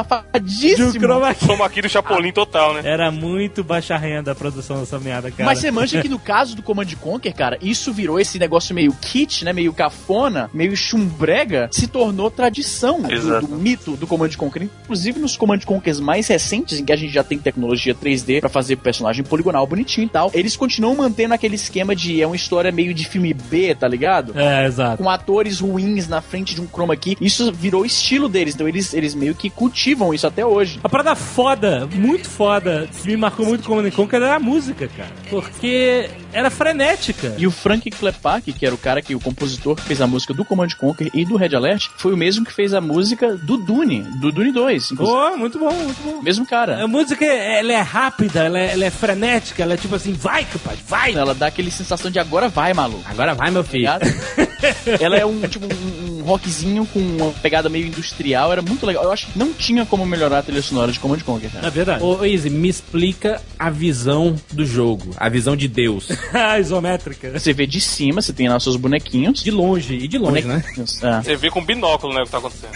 Key 0.05 0.47
de 0.47 0.77
safadíssimo. 0.77 0.89
um 0.89 0.93
chroma 0.93 1.35
key. 1.35 1.47
Como 1.47 1.63
aqui 1.63 1.83
do 1.83 1.89
Chapolin 1.89 2.33
total, 2.33 2.75
né? 2.75 2.83
Era 2.85 3.11
muito 3.11 3.63
baixa 3.63 3.97
renda 3.97 4.33
a 4.33 4.35
produção 4.35 4.81
dessa 4.81 4.99
merda, 4.99 5.31
cara. 5.31 5.45
Mas 5.45 5.61
você 5.61 5.71
manja 5.71 6.01
que 6.03 6.09
no 6.09 6.19
caso 6.19 6.55
do 6.55 6.63
Command 6.63 6.87
Conquer, 7.01 7.33
cara, 7.33 7.59
isso 7.63 7.93
virou 7.93 8.19
esse 8.21 8.39
negócio 8.39 8.75
meio 8.75 8.93
kit, 9.01 9.45
né? 9.45 9.53
Meio 9.53 9.73
cafona, 9.73 10.51
meio 10.53 10.77
chumbrega, 10.77 11.69
se 11.73 11.87
tornou 11.87 12.31
tradição 12.31 13.01
do, 13.03 13.13
Exato. 13.13 13.47
do 13.47 13.57
mito 13.57 13.97
do 13.97 14.07
Command 14.07 14.31
Conquer. 14.37 14.63
Inclusive 14.63 15.21
nos 15.21 15.37
Command 15.37 15.61
Conquers 15.61 16.01
mais 16.01 16.29
recentes, 16.29 16.79
em 16.79 16.85
que 16.85 16.93
a 16.93 16.97
gente 16.97 17.13
já 17.13 17.25
tem 17.25 17.39
tecnologia 17.39 17.95
3D 17.95 18.41
pra 18.41 18.49
fazer 18.49 18.77
personagem 18.77 19.25
poligonal 19.25 19.67
bonitinho 19.67 20.07
e 20.07 20.11
tal, 20.11 20.31
eles 20.35 20.57
continuam 20.57 20.97
mantendo 20.97 21.35
aquele 21.35 21.55
esquema 21.55 21.95
de 21.95 22.21
é 22.21 22.27
uma 22.27 22.37
história 22.37 22.73
meio 22.73 22.93
de 22.93 23.07
filme 23.07 23.33
B, 23.33 23.75
tá 23.75 23.89
ligado? 23.89 24.33
É, 24.39 24.67
exato. 24.67 25.03
com 25.03 25.09
atores 25.09 25.61
ruins 25.61 26.09
na 26.09 26.21
frente 26.21 26.55
de 26.55 26.61
um 26.61 26.67
chroma 26.67 26.97
key. 26.97 27.17
Isso 27.21 27.53
virou 27.53 27.85
estilo 27.85 28.29
deles, 28.29 28.55
então 28.55 28.69
eles, 28.69 28.93
eles 28.95 29.15
meio 29.15 29.35
que 29.35 29.51
cultivam 29.51 29.86
isso 30.15 30.27
até 30.27 30.45
hoje. 30.45 30.81
A 30.83 30.89
parada 30.89 31.15
foda, 31.15 31.89
muito 31.95 32.29
foda, 32.29 32.89
que 33.03 33.09
me 33.09 33.17
marcou 33.17 33.47
muito 33.47 33.67
como 33.67 33.87
Conquer 33.93 34.23
era 34.23 34.37
a 34.37 34.41
música, 34.41 34.89
cara. 34.89 35.11
Porque 35.31 36.09
era 36.33 36.51
frenética. 36.51 37.35
E 37.39 37.47
o 37.47 37.51
Frank 37.51 37.91
Klepak, 37.91 38.53
que 38.53 38.67
era 38.67 38.75
o 38.75 38.79
cara 38.79 39.01
que 39.01 39.15
o 39.15 39.21
compositor 39.21 39.77
que 39.77 39.83
fez 39.83 40.01
a 40.01 40.07
música 40.07 40.35
do 40.35 40.45
Command 40.45 40.69
Conquer 40.79 41.11
e 41.15 41.25
do 41.25 41.37
Red 41.37 41.55
Alert, 41.55 41.89
foi 41.97 42.13
o 42.13 42.17
mesmo 42.17 42.45
que 42.45 42.53
fez 42.53 42.75
a 42.75 42.81
música 42.81 43.37
do 43.37 43.57
Dune, 43.57 44.03
do 44.21 44.33
Dune 44.33 44.53
2. 44.53 44.93
inclusive. 44.93 45.17
Pô, 45.17 45.37
muito 45.37 45.59
bom, 45.59 45.73
muito 45.73 46.03
bom. 46.03 46.23
Mesmo 46.23 46.47
cara. 46.47 46.83
A 46.83 46.89
música, 46.89 47.25
ela 47.25 47.73
é 47.73 47.81
rápida, 47.81 48.45
ela 48.45 48.59
é, 48.59 48.73
ela 48.73 48.85
é 48.85 48.91
frenética, 48.91 49.63
ela 49.63 49.75
é 49.75 49.77
tipo 49.77 49.95
assim, 49.95 50.13
vai, 50.13 50.45
capaz, 50.45 50.79
vai! 50.87 51.15
Ela 51.15 51.35
dá 51.35 51.47
aquele 51.47 51.71
sensação 51.71 52.11
de 52.11 52.19
agora 52.19 52.49
vai, 52.49 52.75
maluco. 52.75 53.05
Agora 53.07 53.35
vai, 53.35 53.51
meu 53.51 53.65
filho. 53.65 53.77
Ligado? 53.81 54.07
Ela 55.01 55.17
é 55.17 55.27
um 55.27 55.41
tipo 55.43 55.67
um, 55.67 56.21
um 56.21 56.23
rockzinho 56.23 56.87
com 56.87 56.99
uma 56.99 57.31
pegada 57.33 57.69
meio 57.69 57.87
industrial, 57.87 58.53
era 58.53 58.63
muito 58.63 58.87
legal. 58.87 59.05
Eu 59.05 59.13
acho 59.13 59.27
que 59.27 59.39
não 59.39 59.53
tinha 59.53 59.76
como 59.85 60.07
melhorar 60.07 60.39
a 60.39 60.43
trilha 60.43 60.63
sonora 60.63 60.93
de 60.93 61.01
Command 61.01 61.19
Conquer, 61.21 61.51
cara. 61.51 61.67
É 61.67 61.71
verdade. 61.71 62.03
Ô, 62.03 62.25
Izzy, 62.25 62.51
me 62.51 62.69
explica 62.69 63.43
a 63.59 63.69
visão 63.71 64.37
do 64.53 64.65
jogo, 64.65 65.11
a 65.17 65.29
visão 65.29 65.57
de 65.57 65.69
Deus. 65.69 66.09
A 66.33 66.59
isométrica. 66.61 67.39
Você 67.39 67.53
vê 67.53 67.67
de 67.67 67.81
cima, 67.81 68.23
você 68.23 68.33
tem 68.33 68.49
lá 68.49 68.59
seus 68.61 68.77
bonequinhos. 68.77 69.43
De 69.43 69.51
longe, 69.51 69.95
e 69.95 70.09
de 70.09 70.19
longe, 70.19 70.43
né? 70.43 70.63
É. 71.03 71.23
Você 71.23 71.37
vê 71.37 71.51
com 71.51 71.65
binóculo, 71.65 72.15
né, 72.15 72.23
o 72.23 72.25
que 72.25 72.31
tá 72.31 72.39
acontecendo. 72.39 72.73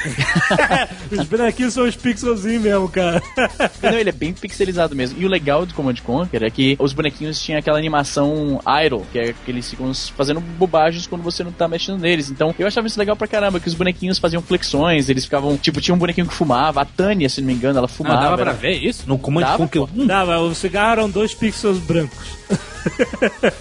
Os 1.11 1.27
bonequinhos 1.27 1.75
são 1.75 1.87
os 1.87 1.97
pixelzinhos 1.97 2.63
mesmo, 2.63 2.89
cara. 2.89 3.23
Não, 3.83 3.99
ele 3.99 4.11
é 4.11 4.13
bem 4.13 4.33
pixelizado 4.33 4.95
mesmo. 4.95 5.21
E 5.21 5.25
o 5.25 5.29
legal 5.29 5.67
do 5.67 5.75
Command 5.75 5.97
Conquer 6.05 6.43
é 6.43 6.51
que 6.51 6.77
os 6.79 6.93
bonequinhos 6.93 7.43
tinham 7.43 7.59
aquela 7.59 7.79
animação 7.79 8.61
idle, 8.85 9.05
que 9.13 9.19
é 9.19 9.33
que 9.33 9.51
eles 9.51 9.69
ficam 9.71 9.93
fazendo 10.17 10.41
bobagens 10.41 11.07
quando 11.07 11.23
você 11.23 11.43
não 11.43 11.53
tá 11.53 11.67
mexendo 11.69 12.01
neles. 12.01 12.31
Então, 12.31 12.55
eu 12.59 12.67
achava 12.67 12.87
isso 12.87 12.99
legal 12.99 13.17
pra 13.17 13.27
caramba, 13.27 13.61
que 13.61 13.69
os 13.69 13.75
bonequinhos 13.75 14.19
faziam 14.19 14.43
flexões, 14.43 15.09
eles 15.09 15.25
ficavam, 15.25 15.57
tipo, 15.57 15.81
tinha 15.81 15.95
um 15.95 15.99
bonequinho 15.99 16.27
que 16.27 16.35
fumava, 16.35 16.80
a 16.81 16.85
Tânia, 16.85 17.28
se 17.28 17.41
não 17.41 17.49
me 17.49 17.55
engano, 17.55 17.78
ela 17.78 17.87
Ah, 17.87 17.89
fumava. 17.89 18.20
dava 18.22 18.37
pra 18.39 18.51
era- 18.51 18.53
ver 18.55 18.72
isso? 18.72 19.05
No 19.07 19.18
Command 19.18 19.43
Dava, 19.43 19.57
Conquer. 19.59 19.81
1? 19.95 20.07
Dava, 20.07 20.39
o 20.41 20.55
cigarro 20.55 20.93
eram 20.93 21.11
dois 21.11 21.35
pixels 21.35 21.78
brancos. 21.78 22.41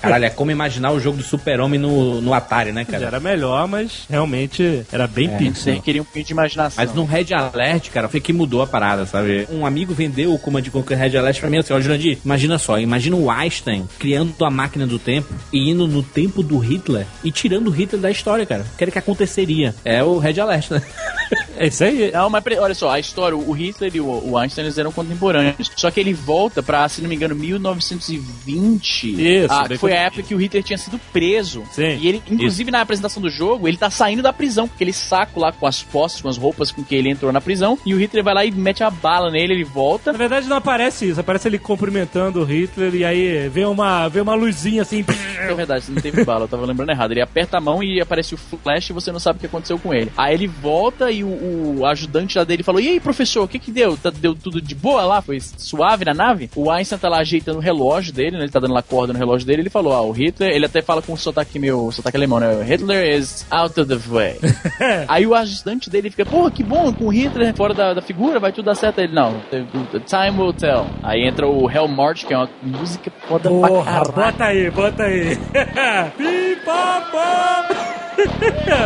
Caralho, 0.01 0.25
é 0.25 0.29
como 0.29 0.49
imaginar 0.49 0.91
o 0.91 0.99
jogo 0.99 1.17
do 1.17 1.23
Super-Homem 1.23 1.77
no, 1.79 2.21
no 2.21 2.33
Atari, 2.33 2.71
né, 2.71 2.85
Já 2.85 2.91
cara? 2.93 3.05
era 3.07 3.19
melhor, 3.19 3.67
mas 3.67 4.05
realmente 4.09 4.83
era 4.91 5.07
bem 5.07 5.29
pixel. 5.37 5.75
Você 5.75 5.79
queria 5.81 6.01
um 6.01 6.05
pouquinho 6.05 6.25
de 6.25 6.31
imaginação. 6.31 6.83
Mas 6.83 6.93
no 6.95 7.03
Red 7.03 7.33
Alert, 7.33 7.89
cara, 7.89 8.07
foi 8.07 8.21
que 8.21 8.31
mudou 8.31 8.61
a 8.61 8.67
parada, 8.67 9.05
sabe? 9.05 9.45
Um 9.51 9.65
amigo 9.65 9.93
vendeu 9.93 10.33
o 10.33 10.39
Command 10.39 10.63
Conquer 10.71 10.97
Red 10.97 11.17
Alert 11.17 11.39
pra 11.39 11.49
mim 11.49 11.57
assim, 11.57 11.73
ó, 11.73 11.79
Jurandir, 11.81 12.17
imagina 12.23 12.57
só, 12.57 12.79
imagina 12.79 13.15
o 13.17 13.29
Einstein 13.29 13.87
criando 13.99 14.33
a 14.45 14.49
máquina 14.49 14.87
do 14.87 14.97
tempo 14.97 15.33
e 15.51 15.69
indo 15.69 15.85
no 15.87 16.01
tempo 16.01 16.41
do 16.41 16.57
Hitler 16.57 17.05
e 17.23 17.29
tirando 17.31 17.67
o 17.67 17.71
Hitler 17.71 18.01
da 18.01 18.09
história, 18.09 18.45
cara. 18.45 18.65
O 18.73 18.77
que 18.77 18.83
era 18.85 18.91
que 18.91 18.99
aconteceria? 18.99 19.75
É 19.83 20.01
o 20.01 20.17
Red 20.17 20.39
Alert, 20.39 20.71
né? 20.71 20.81
É 21.59 21.67
isso 21.67 21.83
aí. 21.83 22.09
Não, 22.11 22.29
mas 22.29 22.43
olha 22.57 22.73
só, 22.73 22.89
a 22.89 22.99
história, 22.99 23.37
o 23.37 23.51
Hitler 23.51 23.91
e 23.93 23.99
o, 23.99 24.37
Einstein 24.37 24.63
eles 24.63 24.77
eram 24.77 24.93
contemporâneos. 24.93 25.69
Só 25.75 25.91
que 25.91 25.99
ele 25.99 26.13
volta 26.13 26.63
pra, 26.63 26.87
se 26.87 27.01
não 27.01 27.09
me 27.09 27.15
engano, 27.15 27.35
1920. 27.35 29.43
Isso, 29.43 29.67
que 29.67 29.77
foi 29.77 29.91
a 29.91 30.03
época 30.03 30.23
que 30.23 30.33
o 30.33 30.37
Hitler 30.37 30.63
tinha 30.63 30.77
sido 30.77 30.97
preso. 31.11 31.63
Sim. 31.71 31.97
E 31.99 32.07
ele, 32.07 32.23
inclusive 32.31 32.71
na 32.71 32.79
apresentação 32.79 33.21
do 33.21 33.29
jogo, 33.29 33.67
ele 33.67 33.75
tá 33.75 33.89
saindo 33.89 34.23
da 34.23 34.31
prisão, 34.31 34.69
com 34.69 34.75
aquele 34.75 34.93
saco 34.93 35.39
lá 35.39 35.51
com 35.51 35.67
as 35.67 35.83
postas, 35.83 36.21
com 36.21 36.29
as 36.29 36.37
roupas 36.37 36.71
com 36.71 36.81
que 36.81 36.95
ele 36.95 37.09
entrou 37.09 37.31
na 37.33 37.41
prisão. 37.41 37.77
E 37.85 37.93
o 37.93 37.99
Hitler 37.99 38.23
vai 38.23 38.33
lá 38.33 38.45
e 38.45 38.51
mete 38.51 38.81
a 38.81 38.89
bala 38.89 39.29
nele, 39.29 39.53
ele 39.53 39.65
volta. 39.65 40.13
Na 40.13 40.17
verdade 40.17 40.47
não 40.47 40.57
aparece 40.57 41.09
isso, 41.09 41.19
aparece 41.19 41.49
ele 41.49 41.59
cumprimentando 41.59 42.41
o 42.41 42.45
Hitler 42.45 42.95
e 42.95 43.03
aí 43.03 43.49
vem 43.49 43.65
uma, 43.65 44.07
vem 44.07 44.21
uma 44.21 44.35
luzinha 44.35 44.81
assim. 44.81 45.05
É 45.39 45.53
verdade, 45.53 45.85
não 45.89 45.99
teve 45.99 46.23
bala, 46.23 46.43
eu 46.43 46.47
tava 46.47 46.65
lembrando 46.65 46.91
errado. 46.91 47.11
Ele 47.11 47.21
aperta 47.21 47.57
a 47.57 47.61
mão 47.61 47.81
e 47.81 47.99
aparece 47.99 48.35
o 48.35 48.37
flash 48.37 48.89
e 48.89 48.93
você 48.93 49.11
não 49.11 49.19
sabe 49.19 49.37
o 49.37 49.39
que 49.39 49.47
aconteceu 49.47 49.79
com 49.79 49.93
ele. 49.93 50.11
Aí 50.15 50.33
ele 50.33 50.47
volta 50.47 51.11
e 51.11 51.23
o, 51.23 51.27
o 51.49 51.85
ajudante 51.85 52.37
lá 52.37 52.43
dele 52.43 52.63
falou: 52.63 52.79
E 52.81 52.87
aí, 52.87 52.99
professor, 52.99 53.43
o 53.43 53.47
que 53.47 53.59
que 53.59 53.71
deu? 53.71 53.97
Tá- 53.97 54.09
deu 54.09 54.35
tudo 54.35 54.61
de 54.61 54.75
boa 54.75 55.03
lá? 55.03 55.21
Foi 55.21 55.39
suave 55.39 56.05
na 56.05 56.13
nave? 56.13 56.49
O 56.55 56.69
Einstein 56.71 56.99
tá 56.99 57.09
lá 57.09 57.19
ajeitando 57.19 57.57
o 57.59 57.61
relógio 57.61 58.13
dele, 58.13 58.37
né? 58.37 58.43
Ele 58.43 58.51
tá 58.51 58.59
dando 58.59 58.73
lá 58.73 58.81
corda 58.81 59.13
no 59.13 59.19
relógio 59.19 59.45
dele. 59.47 59.61
Ele 59.63 59.69
falou: 59.69 59.93
Ah, 59.93 60.01
o 60.01 60.11
Hitler, 60.11 60.51
ele 60.51 60.65
até 60.65 60.81
fala 60.81 61.01
com 61.01 61.13
o 61.13 61.17
sotaque 61.17 61.59
meu, 61.59 61.91
sotaque 61.91 62.17
alemão, 62.17 62.39
né? 62.39 62.63
Hitler 62.63 63.17
is 63.17 63.45
out 63.51 63.79
of 63.79 63.87
the 63.89 63.99
way. 64.09 64.37
aí 65.07 65.25
o 65.25 65.33
ajudante 65.35 65.89
dele 65.89 66.09
fica: 66.09 66.25
Porra, 66.25 66.51
que 66.51 66.63
bom, 66.63 66.93
com 66.93 67.05
o 67.05 67.09
Hitler 67.09 67.53
fora 67.55 67.73
da, 67.73 67.93
da 67.93 68.01
figura, 68.01 68.39
vai 68.39 68.51
tudo 68.51 68.65
dar 68.65 68.75
certo. 68.75 68.99
Ele: 68.99 69.13
Não, 69.13 69.41
time 69.49 70.37
will 70.39 70.53
tell. 70.53 70.85
Aí 71.03 71.27
entra 71.27 71.47
o 71.47 71.69
Hell 71.69 71.87
March, 71.87 72.25
que 72.25 72.33
é 72.33 72.37
uma 72.37 72.49
música 72.61 73.11
foda 73.27 73.49
pra 73.49 73.67
Porra, 73.69 73.85
caralho. 73.85 74.11
bota 74.13 74.43
aí, 74.45 74.71
bota 74.71 75.03
aí. 75.03 75.37
Pipapá! 76.17 77.65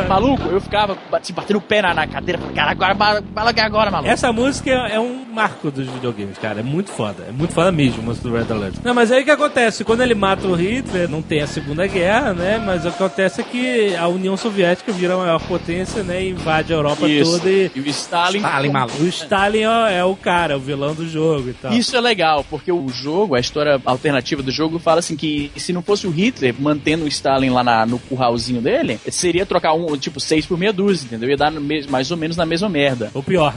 Maluco, 0.08 0.44
eu 0.50 0.62
ficava 0.62 0.96
batendo 1.10 1.58
o 1.58 1.62
pé 1.62 1.82
na, 1.82 1.94
na 1.94 2.06
cadeira, 2.06 2.40
cara, 2.54 2.72
agora, 2.72 2.94
bala, 2.94 3.22
bala 3.22 3.50
aqui 3.52 3.60
agora, 3.60 3.92
maluco. 3.92 4.10
Essa 4.12 4.32
música 4.32 4.70
é, 4.72 4.96
é 4.96 5.00
um 5.00 5.26
marco 5.34 5.72
dos 5.72 5.88
videogames, 5.88 6.38
cara. 6.38 6.60
É 6.60 6.64
muito 6.64 6.92
foda. 6.92 7.26
É 7.28 7.32
muito 7.32 7.54
foda 7.54 7.72
mesmo 7.72 8.02
a 8.02 8.06
música 8.06 8.28
do 8.30 8.36
Red 8.36 8.46
Alert. 8.54 8.76
Não, 8.84 8.94
mas 8.94 9.12
aí 9.12 9.22
o 9.22 9.26
que 9.26 9.32
acontece? 9.32 9.84
Quando 9.84 10.02
ele 10.02 10.14
mata 10.16 10.48
o 10.48 10.54
Hitler, 10.54 11.10
não 11.10 11.22
tem 11.22 11.42
a 11.42 11.48
Segunda 11.48 11.86
Guerra, 11.88 12.34
né? 12.34 12.62
Mas 12.64 12.86
o 12.86 12.90
que 12.90 12.96
acontece 13.04 13.42
é 13.42 13.44
que 13.44 13.96
a 13.96 14.08
União 14.08 14.38
Soviética 14.38 14.92
vira 14.92 15.14
a 15.16 15.18
maior 15.18 15.40
potência, 15.42 16.04
né? 16.04 16.24
E 16.24 16.30
invade 16.32 16.72
a 16.74 16.76
Europa 16.76 17.08
Isso. 17.08 17.32
toda 17.40 17.50
e. 17.50 17.72
E 17.76 17.80
o 17.80 17.88
Stalin. 17.88 18.38
Stalin, 18.40 18.70
maluco. 18.70 19.02
O 19.04 19.08
Stalin 19.08 19.66
ó, 19.66 19.88
é 19.88 20.04
o 20.04 20.16
cara, 20.16 20.58
o 20.58 20.60
vilão 20.60 20.94
do 20.94 21.08
jogo 21.08 21.50
e 21.50 21.54
tal. 21.54 21.74
Isso 21.74 21.96
é 21.96 22.02
legal, 22.02 22.46
porque 22.50 22.72
o 22.72 22.88
jogo, 22.90 23.36
a 23.36 23.40
história 23.40 23.82
alternativa 23.86 24.42
do 24.44 24.52
jogo, 24.52 24.80
fala 24.80 25.00
assim 25.00 25.16
que 25.16 25.52
se 25.56 25.74
não 25.74 25.82
fosse 25.82 26.06
o 26.08 26.12
Hitler 26.12 26.54
mantendo 26.60 27.06
o 27.06 27.08
Stalin 27.08 27.50
lá 27.50 27.64
na- 27.64 27.86
no 27.86 27.98
curralzinho 28.00 28.62
dele, 28.62 29.00
seria 29.10 29.46
trocar 29.46 29.74
um, 29.74 29.98
tipo, 29.98 30.20
seis 30.20 30.46
por 30.46 30.58
meia 30.58 30.72
dúzia, 30.74 31.06
entendeu? 31.06 31.30
Ia 31.30 31.38
dar 31.38 31.52
mais 31.90 32.12
ou 32.12 32.18
menos 32.18 32.38
na 32.38 32.43
mesma 32.46 32.70
merda. 32.70 33.10
Ou 33.14 33.22
pior. 33.24 33.54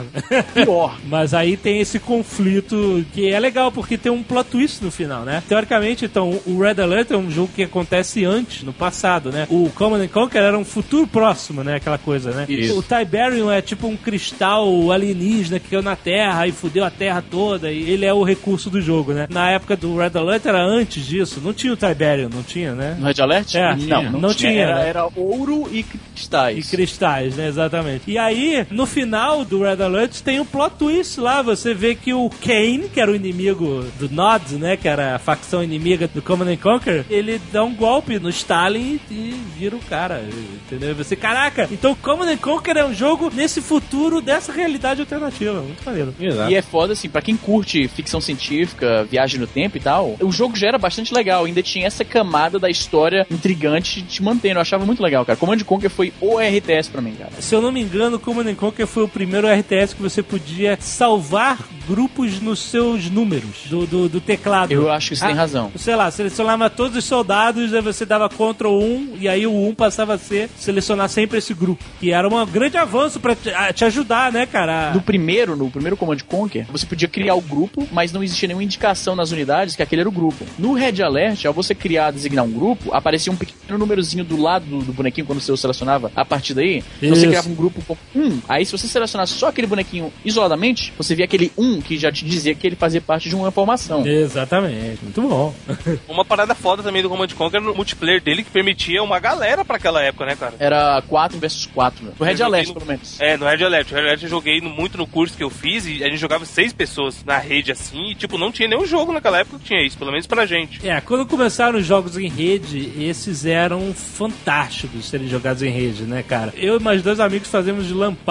Pior. 0.53 0.97
Mas 1.07 1.33
aí 1.33 1.55
tem 1.57 1.79
esse 1.79 1.99
conflito 1.99 3.05
que 3.13 3.29
é 3.31 3.39
legal, 3.39 3.71
porque 3.71 3.97
tem 3.97 4.11
um 4.11 4.23
plot 4.23 4.49
twist 4.49 4.83
no 4.83 4.91
final, 4.91 5.23
né? 5.23 5.41
Teoricamente, 5.47 6.05
então, 6.05 6.39
o 6.45 6.59
Red 6.61 6.81
Alert 6.81 7.11
é 7.11 7.17
um 7.17 7.29
jogo 7.31 7.49
que 7.55 7.63
acontece 7.63 8.23
antes, 8.25 8.63
no 8.63 8.73
passado, 8.73 9.31
né? 9.31 9.47
O 9.49 9.69
Command 9.71 10.01
and 10.03 10.07
Conquer 10.09 10.43
era 10.43 10.57
um 10.57 10.65
futuro 10.65 11.07
próximo, 11.07 11.63
né? 11.63 11.75
Aquela 11.75 11.97
coisa, 11.97 12.31
né? 12.31 12.45
Isso. 12.47 12.77
O 12.79 12.83
Tiberium 12.83 13.51
é 13.51 13.61
tipo 13.61 13.87
um 13.87 13.97
cristal 13.97 14.91
alienígena 14.91 15.59
que 15.59 15.69
caiu 15.69 15.81
na 15.81 15.95
Terra 15.95 16.47
e 16.47 16.51
fudeu 16.51 16.83
a 16.83 16.89
Terra 16.89 17.23
toda, 17.29 17.71
e 17.71 17.89
ele 17.89 18.05
é 18.05 18.13
o 18.13 18.23
recurso 18.23 18.69
do 18.69 18.81
jogo, 18.81 19.13
né? 19.13 19.27
Na 19.29 19.49
época 19.51 19.75
do 19.75 19.97
Red 19.97 20.11
Alert 20.15 20.45
era 20.45 20.61
antes 20.63 21.05
disso, 21.05 21.41
não 21.43 21.53
tinha 21.53 21.73
o 21.73 21.77
Tiberium, 21.77 22.29
não 22.33 22.43
tinha, 22.43 22.73
né? 22.73 22.95
No 22.99 23.05
Red 23.07 23.21
Alert? 23.21 23.55
É, 23.55 23.69
não, 23.71 23.77
tinha. 23.77 24.01
não, 24.11 24.19
Não 24.19 24.33
tinha. 24.33 24.51
tinha, 24.51 24.63
Era, 24.63 24.75
né? 24.75 24.89
era 24.89 25.07
ouro 25.15 25.67
e 25.71 25.79
E 25.79 25.83
cristais. 25.83 26.69
cristais, 26.69 27.35
né? 27.35 27.47
Exatamente. 27.47 28.03
E 28.07 28.17
aí, 28.17 28.65
no 28.69 28.85
final 28.85 29.45
do 29.45 29.63
Red 29.63 29.81
Alert, 29.81 30.21
tem 30.21 30.39
um 30.39 30.45
plot 30.45 30.75
twist 30.77 31.19
lá. 31.19 31.41
Você 31.41 31.73
vê 31.73 31.95
que 31.95 32.13
o 32.13 32.29
Kane, 32.29 32.89
que 32.93 32.99
era 32.99 33.11
o 33.11 33.15
inimigo 33.15 33.85
do 33.99 34.09
Nod, 34.09 34.55
né? 34.55 34.77
Que 34.77 34.87
era 34.87 35.15
a 35.15 35.19
facção 35.19 35.63
inimiga 35.63 36.07
do 36.07 36.21
Command 36.21 36.51
and 36.51 36.57
Conquer, 36.57 37.05
ele 37.09 37.39
dá 37.51 37.63
um 37.63 37.73
golpe 37.73 38.19
no 38.19 38.29
Stalin 38.29 38.99
e, 39.09 39.35
vira 39.57 39.75
o 39.75 39.79
cara. 39.79 40.23
Entendeu? 40.65 40.95
Você, 40.95 41.15
caraca, 41.15 41.67
então 41.71 41.95
Command 41.95 42.31
and 42.31 42.37
Conquer 42.37 42.77
é 42.77 42.85
um 42.85 42.93
jogo 42.93 43.31
nesse 43.33 43.61
futuro 43.61 44.21
dessa 44.21 44.51
realidade 44.51 45.01
alternativa. 45.01 45.61
Muito 45.61 45.83
maneiro. 45.85 46.13
Exato. 46.19 46.51
E 46.51 46.55
é 46.55 46.61
foda, 46.61 46.93
assim, 46.93 47.09
pra 47.09 47.21
quem 47.21 47.35
curte 47.35 47.87
ficção 47.87 48.19
científica, 48.21 49.03
viagem 49.09 49.39
no 49.39 49.47
tempo 49.47 49.77
e 49.77 49.79
tal, 49.79 50.15
o 50.21 50.31
jogo 50.31 50.57
já 50.57 50.67
era 50.67 50.77
bastante 50.77 51.13
legal. 51.13 51.45
Ainda 51.45 51.61
tinha 51.61 51.87
essa 51.87 52.03
camada 52.03 52.59
da 52.59 52.69
história 52.69 53.25
intrigante 53.29 54.01
te 54.01 54.23
mantendo. 54.23 54.55
Eu 54.55 54.61
achava 54.61 54.85
muito 54.85 55.01
legal, 55.01 55.25
cara. 55.25 55.37
Command 55.37 55.59
Conquer 55.59 55.89
foi 55.89 56.13
o 56.19 56.39
RTS 56.39 56.89
pra 56.89 57.01
mim, 57.01 57.13
cara. 57.17 57.31
Se 57.39 57.53
eu 57.53 57.61
não 57.61 57.71
me 57.71 57.81
engano, 57.81 58.19
Command 58.19 58.53
and 58.57 58.59
Conquer 58.59 58.87
foi 58.87 59.03
o 59.03 59.07
primeiro 59.07 59.47
RTS 59.47 59.93
que 59.95 60.01
você 60.01 60.23
podia 60.23 60.77
salvar 60.81 61.59
grupos 61.87 62.41
nos 62.41 62.59
seus 62.59 63.09
números 63.09 63.65
do, 63.69 63.85
do, 63.85 64.09
do 64.09 64.19
teclado. 64.19 64.71
Eu 64.73 64.91
acho 64.91 65.09
que 65.09 65.15
você 65.15 65.25
tem 65.25 65.33
Ah, 65.33 65.37
razão. 65.37 65.71
Sei 65.75 65.95
lá, 65.95 66.09
selecionava 66.11 66.69
todos 66.69 66.97
os 66.97 67.05
soldados, 67.05 67.73
aí 67.73 67.81
você 67.81 68.05
dava 68.05 68.27
Ctrl 68.27 68.67
1 68.69 69.17
e 69.19 69.27
aí 69.29 69.47
o 69.47 69.67
1 69.69 69.75
passava 69.75 70.15
a 70.15 70.17
ser 70.17 70.49
selecionar 70.57 71.07
sempre 71.07 71.37
esse 71.37 71.53
grupo. 71.53 71.83
Que 71.99 72.11
era 72.11 72.27
um 72.27 72.45
grande 72.45 72.77
avanço 72.77 73.19
pra 73.19 73.35
te, 73.35 73.49
te 73.73 73.85
ajudar, 73.85 74.31
né, 74.31 74.45
cara? 74.45 74.91
No 74.93 75.01
primeiro, 75.01 75.55
no 75.55 75.69
primeiro 75.69 75.95
Command 75.95 76.17
Conquer, 76.27 76.65
você 76.69 76.85
podia 76.85 77.07
criar 77.07 77.35
o 77.35 77.41
grupo, 77.41 77.87
mas 77.91 78.11
não 78.11 78.23
existia 78.23 78.47
nenhuma 78.47 78.63
indicação 78.63 79.15
nas 79.15 79.31
unidades 79.31 79.75
que 79.75 79.83
aquele 79.83 80.01
era 80.01 80.09
o 80.09 80.11
grupo. 80.11 80.45
No 80.59 80.73
Red 80.73 81.01
Alert, 81.01 81.45
ao 81.45 81.53
você 81.53 81.73
criar, 81.73 82.11
designar 82.11 82.43
um 82.43 82.51
grupo, 82.51 82.93
aparecia 82.93 83.31
um 83.31 83.35
pequeno 83.35 83.77
númerozinho 83.77 84.23
do 84.25 84.39
lado 84.41 84.65
do, 84.65 84.79
do 84.79 84.93
bonequinho 84.93 85.25
quando 85.25 85.39
você 85.39 85.51
o 85.51 85.57
selecionava. 85.57 86.11
A 86.15 86.25
partir 86.25 86.53
daí, 86.53 86.83
então 87.01 87.15
você 87.15 87.27
criava 87.27 87.47
um 87.49 87.55
grupo 87.55 87.81
com 87.87 87.95
um. 88.19 88.39
Aí 88.47 88.65
se 88.65 88.71
você 88.71 88.87
selecionasse 88.87 89.33
só 89.33 89.47
aquele 89.49 89.67
bonequinho 89.67 90.11
isoladamente, 90.23 90.93
você 90.97 91.15
via 91.15 91.25
aquele 91.25 91.51
um 91.57 91.81
que 91.81 91.97
já 91.97 92.11
te 92.11 92.25
dizia 92.25 92.53
que 92.55 92.65
ele 92.67 92.75
fazia 92.75 93.01
parte 93.01 93.29
de 93.29 93.35
uma 93.35 93.51
formação. 93.51 94.05
Exatamente, 94.05 94.99
muito 95.03 95.21
bom. 95.21 95.53
Uma 96.07 96.23
parada 96.25 96.53
foda 96.55 96.81
também 96.83 97.01
do 97.01 97.09
Command 97.09 97.27
Conquer 97.37 97.61
no 97.61 97.73
multiplayer 97.75 98.21
dele 98.21 98.43
que 98.43 98.49
permitia 98.51 99.03
uma 99.03 99.19
galera 99.19 99.63
pra 99.65 99.77
aquela 99.77 100.01
época, 100.01 100.25
né, 100.25 100.35
cara? 100.35 100.53
Era 100.59 101.01
4 101.07 101.37
versus 101.39 101.65
4. 101.67 102.13
No 102.19 102.25
Red 102.25 102.41
Alert, 102.41 102.67
no- 102.69 102.73
pelo 102.75 102.85
menos. 102.85 103.19
É, 103.19 103.37
no 103.37 103.45
Red 103.45 103.63
Alert. 103.63 103.91
No 103.91 103.97
Red 103.97 104.03
Alert 104.05 104.23
eu 104.23 104.29
joguei 104.29 104.61
muito 104.61 104.97
no 104.97 105.05
curso 105.07 105.35
que 105.37 105.43
eu 105.43 105.49
fiz 105.49 105.85
e 105.85 106.03
a 106.03 106.07
gente 106.09 106.17
jogava 106.17 106.45
seis 106.45 106.71
pessoas 106.73 107.23
na 107.25 107.37
rede 107.37 107.71
assim 107.71 108.11
e, 108.11 108.15
tipo, 108.15 108.37
não 108.37 108.51
tinha 108.51 108.67
nenhum 108.67 108.85
jogo 108.85 109.11
naquela 109.11 109.39
época 109.39 109.59
que 109.59 109.65
tinha 109.65 109.85
isso, 109.85 109.97
pelo 109.97 110.11
menos 110.11 110.25
pra 110.27 110.45
gente. 110.45 110.87
É, 110.87 110.99
quando 111.01 111.25
começaram 111.25 111.77
os 111.79 111.85
jogos 111.85 112.17
em 112.17 112.27
rede, 112.29 112.91
esses 112.99 113.45
eram 113.45 113.93
fantásticos 113.93 115.05
serem 115.09 115.27
jogados 115.27 115.61
em 115.63 115.69
rede, 115.69 116.03
né, 116.03 116.23
cara? 116.23 116.53
Eu 116.55 116.77
e 116.77 116.83
mais 116.83 117.01
dois 117.01 117.19
amigos 117.19 117.47
fazemos 117.49 117.85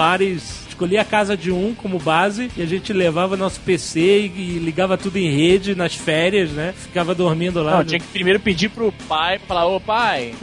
lampares. 0.07 0.67
Escolhi 0.67 0.97
a 0.97 1.03
casa 1.03 1.35
de 1.35 1.51
um 1.51 1.73
como 1.73 1.97
base 1.97 2.51
e 2.55 2.61
a 2.61 2.65
gente 2.65 2.93
levava 2.93 3.35
nosso 3.35 3.59
PC 3.61 4.31
e, 4.35 4.59
ligava 4.59 4.95
tudo 4.95 5.17
em 5.17 5.27
rede 5.27 5.73
nas 5.73 5.95
férias, 5.95 6.51
né? 6.51 6.71
Ficava 6.77 7.15
dormindo 7.15 7.63
lá. 7.63 7.77
Não, 7.77 7.83
tinha 7.83 7.99
que 7.99 8.05
primeiro 8.07 8.39
pedir 8.39 8.69
pro 8.69 8.93
pai 9.07 9.39
pra 9.39 9.47
falar, 9.47 9.65
ô 9.65 9.79
pai, 9.79 10.35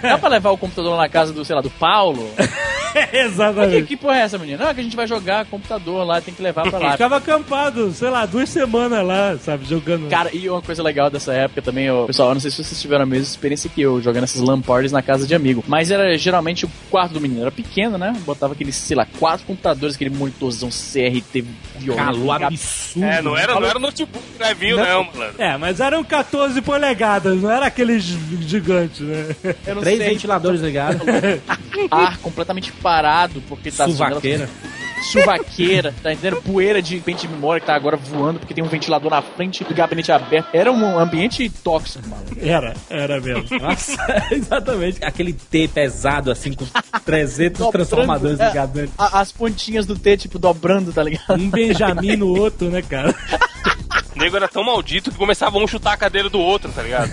dá 0.00 0.16
pra 0.16 0.30
levar 0.30 0.50
o 0.50 0.56
computador 0.56 0.96
na 0.96 1.10
casa 1.10 1.30
do, 1.32 1.44
sei 1.44 1.54
lá, 1.54 1.60
do 1.60 1.68
Paulo? 1.68 2.26
Mas 2.94 3.10
que, 3.10 3.16
Exatamente. 3.16 3.86
que 3.86 3.96
porra 3.96 4.16
é 4.16 4.20
essa, 4.20 4.38
menina? 4.38 4.64
Não, 4.64 4.70
é 4.70 4.74
que 4.74 4.80
a 4.80 4.82
gente 4.82 4.96
vai 4.96 5.06
jogar 5.06 5.46
computador 5.46 6.06
lá, 6.06 6.20
tem 6.20 6.34
que 6.34 6.42
levar 6.42 6.68
pra 6.68 6.78
lá. 6.78 6.92
Ficava 6.92 7.16
acampado, 7.16 7.90
sei 7.92 8.10
lá, 8.10 8.26
duas 8.26 8.48
semanas 8.48 9.04
lá, 9.06 9.36
sabe, 9.38 9.64
jogando. 9.64 10.08
Cara, 10.08 10.30
e 10.34 10.48
uma 10.48 10.60
coisa 10.60 10.82
legal 10.82 11.10
dessa 11.10 11.32
época 11.32 11.62
também, 11.62 11.90
ó, 11.90 12.06
pessoal, 12.06 12.28
eu 12.28 12.34
não 12.34 12.40
sei 12.40 12.50
se 12.50 12.62
vocês 12.62 12.80
tiveram 12.80 13.04
a 13.04 13.06
mesma 13.06 13.24
experiência 13.24 13.70
que 13.70 13.80
eu, 13.80 14.00
jogando 14.00 14.24
essas 14.24 14.42
LAN 14.42 14.60
parties 14.60 14.92
na 14.92 15.02
casa 15.02 15.26
de 15.26 15.34
amigo. 15.34 15.64
Mas 15.66 15.90
era 15.90 16.16
geralmente 16.18 16.66
o 16.66 16.70
quarto 16.90 17.12
do 17.12 17.20
menino, 17.20 17.42
era 17.42 17.50
pequeno, 17.50 17.96
né? 17.96 18.14
Botava 18.24 18.52
aqueles, 18.52 18.74
sei 18.74 18.96
lá, 18.96 19.06
quatro 19.18 19.46
computadores, 19.46 19.94
aquele 19.94 20.10
monitorzão 20.10 20.68
CRT 20.68 21.44
violento. 21.78 22.04
Calor 22.04 22.42
absurdo. 22.44 23.04
É, 23.04 23.22
não 23.22 23.36
era, 23.36 23.54
não 23.54 23.66
era 23.66 23.78
notebook 23.78 24.24
drive 24.38 24.74
não, 24.74 25.04
mano. 25.04 25.34
É, 25.38 25.56
mas 25.56 25.80
eram 25.80 26.02
14 26.04 26.60
polegadas, 26.62 27.40
não 27.40 27.50
era 27.50 27.66
aqueles 27.66 28.04
gigantes, 28.40 29.00
né? 29.00 29.36
Eu 29.66 29.74
não 29.76 29.82
Três 29.82 29.98
sei, 29.98 30.08
ventiladores 30.10 30.60
ligados. 30.60 31.02
ar 31.90 32.18
completamente 32.18 32.72
parado, 32.72 33.42
porque 33.48 33.70
tá 33.70 33.86
Suvaqueira. 33.86 34.48
Suvaqueira, 35.02 35.94
tá 36.02 36.12
entendendo? 36.12 36.42
Poeira 36.42 36.80
de 36.80 36.98
pente 37.00 37.26
de 37.26 37.32
memória 37.32 37.60
que 37.60 37.66
tá 37.66 37.74
agora 37.74 37.96
voando 37.96 38.38
porque 38.38 38.54
tem 38.54 38.62
um 38.62 38.68
ventilador 38.68 39.10
na 39.10 39.22
frente 39.22 39.64
do 39.64 39.74
gabinete 39.74 40.10
aberto. 40.12 40.48
Era 40.52 40.70
um 40.70 40.98
ambiente 40.98 41.48
tóxico, 41.48 42.08
mano. 42.08 42.24
Era, 42.40 42.74
era 42.88 43.20
mesmo. 43.20 43.44
Nossa, 43.60 43.96
exatamente. 44.30 45.04
Aquele 45.04 45.32
T 45.32 45.68
pesado, 45.68 46.30
assim, 46.30 46.52
com 46.52 46.66
300 47.04 47.58
Dobrando, 47.58 47.72
transformadores 47.72 48.40
é. 48.40 48.48
ligados 48.48 48.74
nele. 48.74 48.90
As 48.98 49.32
pontinhas 49.32 49.86
do 49.86 49.98
T, 49.98 50.16
tipo, 50.16 50.38
dobrando, 50.38 50.92
tá 50.92 51.02
ligado? 51.02 51.40
Um 51.40 51.50
Benjamin 51.50 52.16
no 52.16 52.28
outro, 52.28 52.70
né, 52.70 52.82
cara? 52.82 53.14
O 54.14 54.18
nego 54.18 54.36
era 54.36 54.46
tão 54.48 54.62
maldito 54.64 55.10
que 55.10 55.16
começava 55.16 55.56
um 55.58 55.66
chutar 55.66 55.92
a 55.94 55.96
cadeira 55.96 56.28
do 56.28 56.38
outro, 56.38 56.70
tá 56.70 56.82
ligado? 56.82 57.10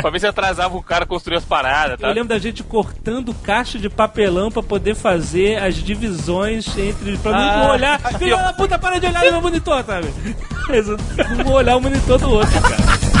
pra 0.00 0.10
ver 0.10 0.20
se 0.20 0.26
atrasava 0.26 0.76
o 0.76 0.82
cara 0.82 1.06
construir 1.06 1.36
as 1.36 1.44
paradas, 1.44 1.98
tá? 1.98 2.08
Eu 2.08 2.12
lembro 2.14 2.28
da 2.28 2.38
gente 2.38 2.62
cortando 2.62 3.32
caixa 3.34 3.78
de 3.78 3.88
papelão 3.88 4.50
pra 4.50 4.62
poder 4.62 4.94
fazer 4.94 5.56
as 5.62 5.74
divisões 5.76 6.66
entre. 6.78 7.16
pra 7.18 7.32
Ah, 7.34 7.56
não 7.58 7.70
olhar. 7.70 8.00
ó. 8.32 8.36
da 8.36 8.52
puta, 8.52 8.78
para 8.78 8.98
de 8.98 9.06
olhar 9.06 9.24
no 9.24 9.32
meu 9.32 9.42
monitor, 9.42 9.84
sabe? 9.84 10.08
Não 11.36 11.44
vou 11.44 11.54
olhar 11.54 11.76
o 11.76 11.80
monitor 11.80 12.18
do 12.18 12.30
outro, 12.30 12.60
cara. 12.62 13.13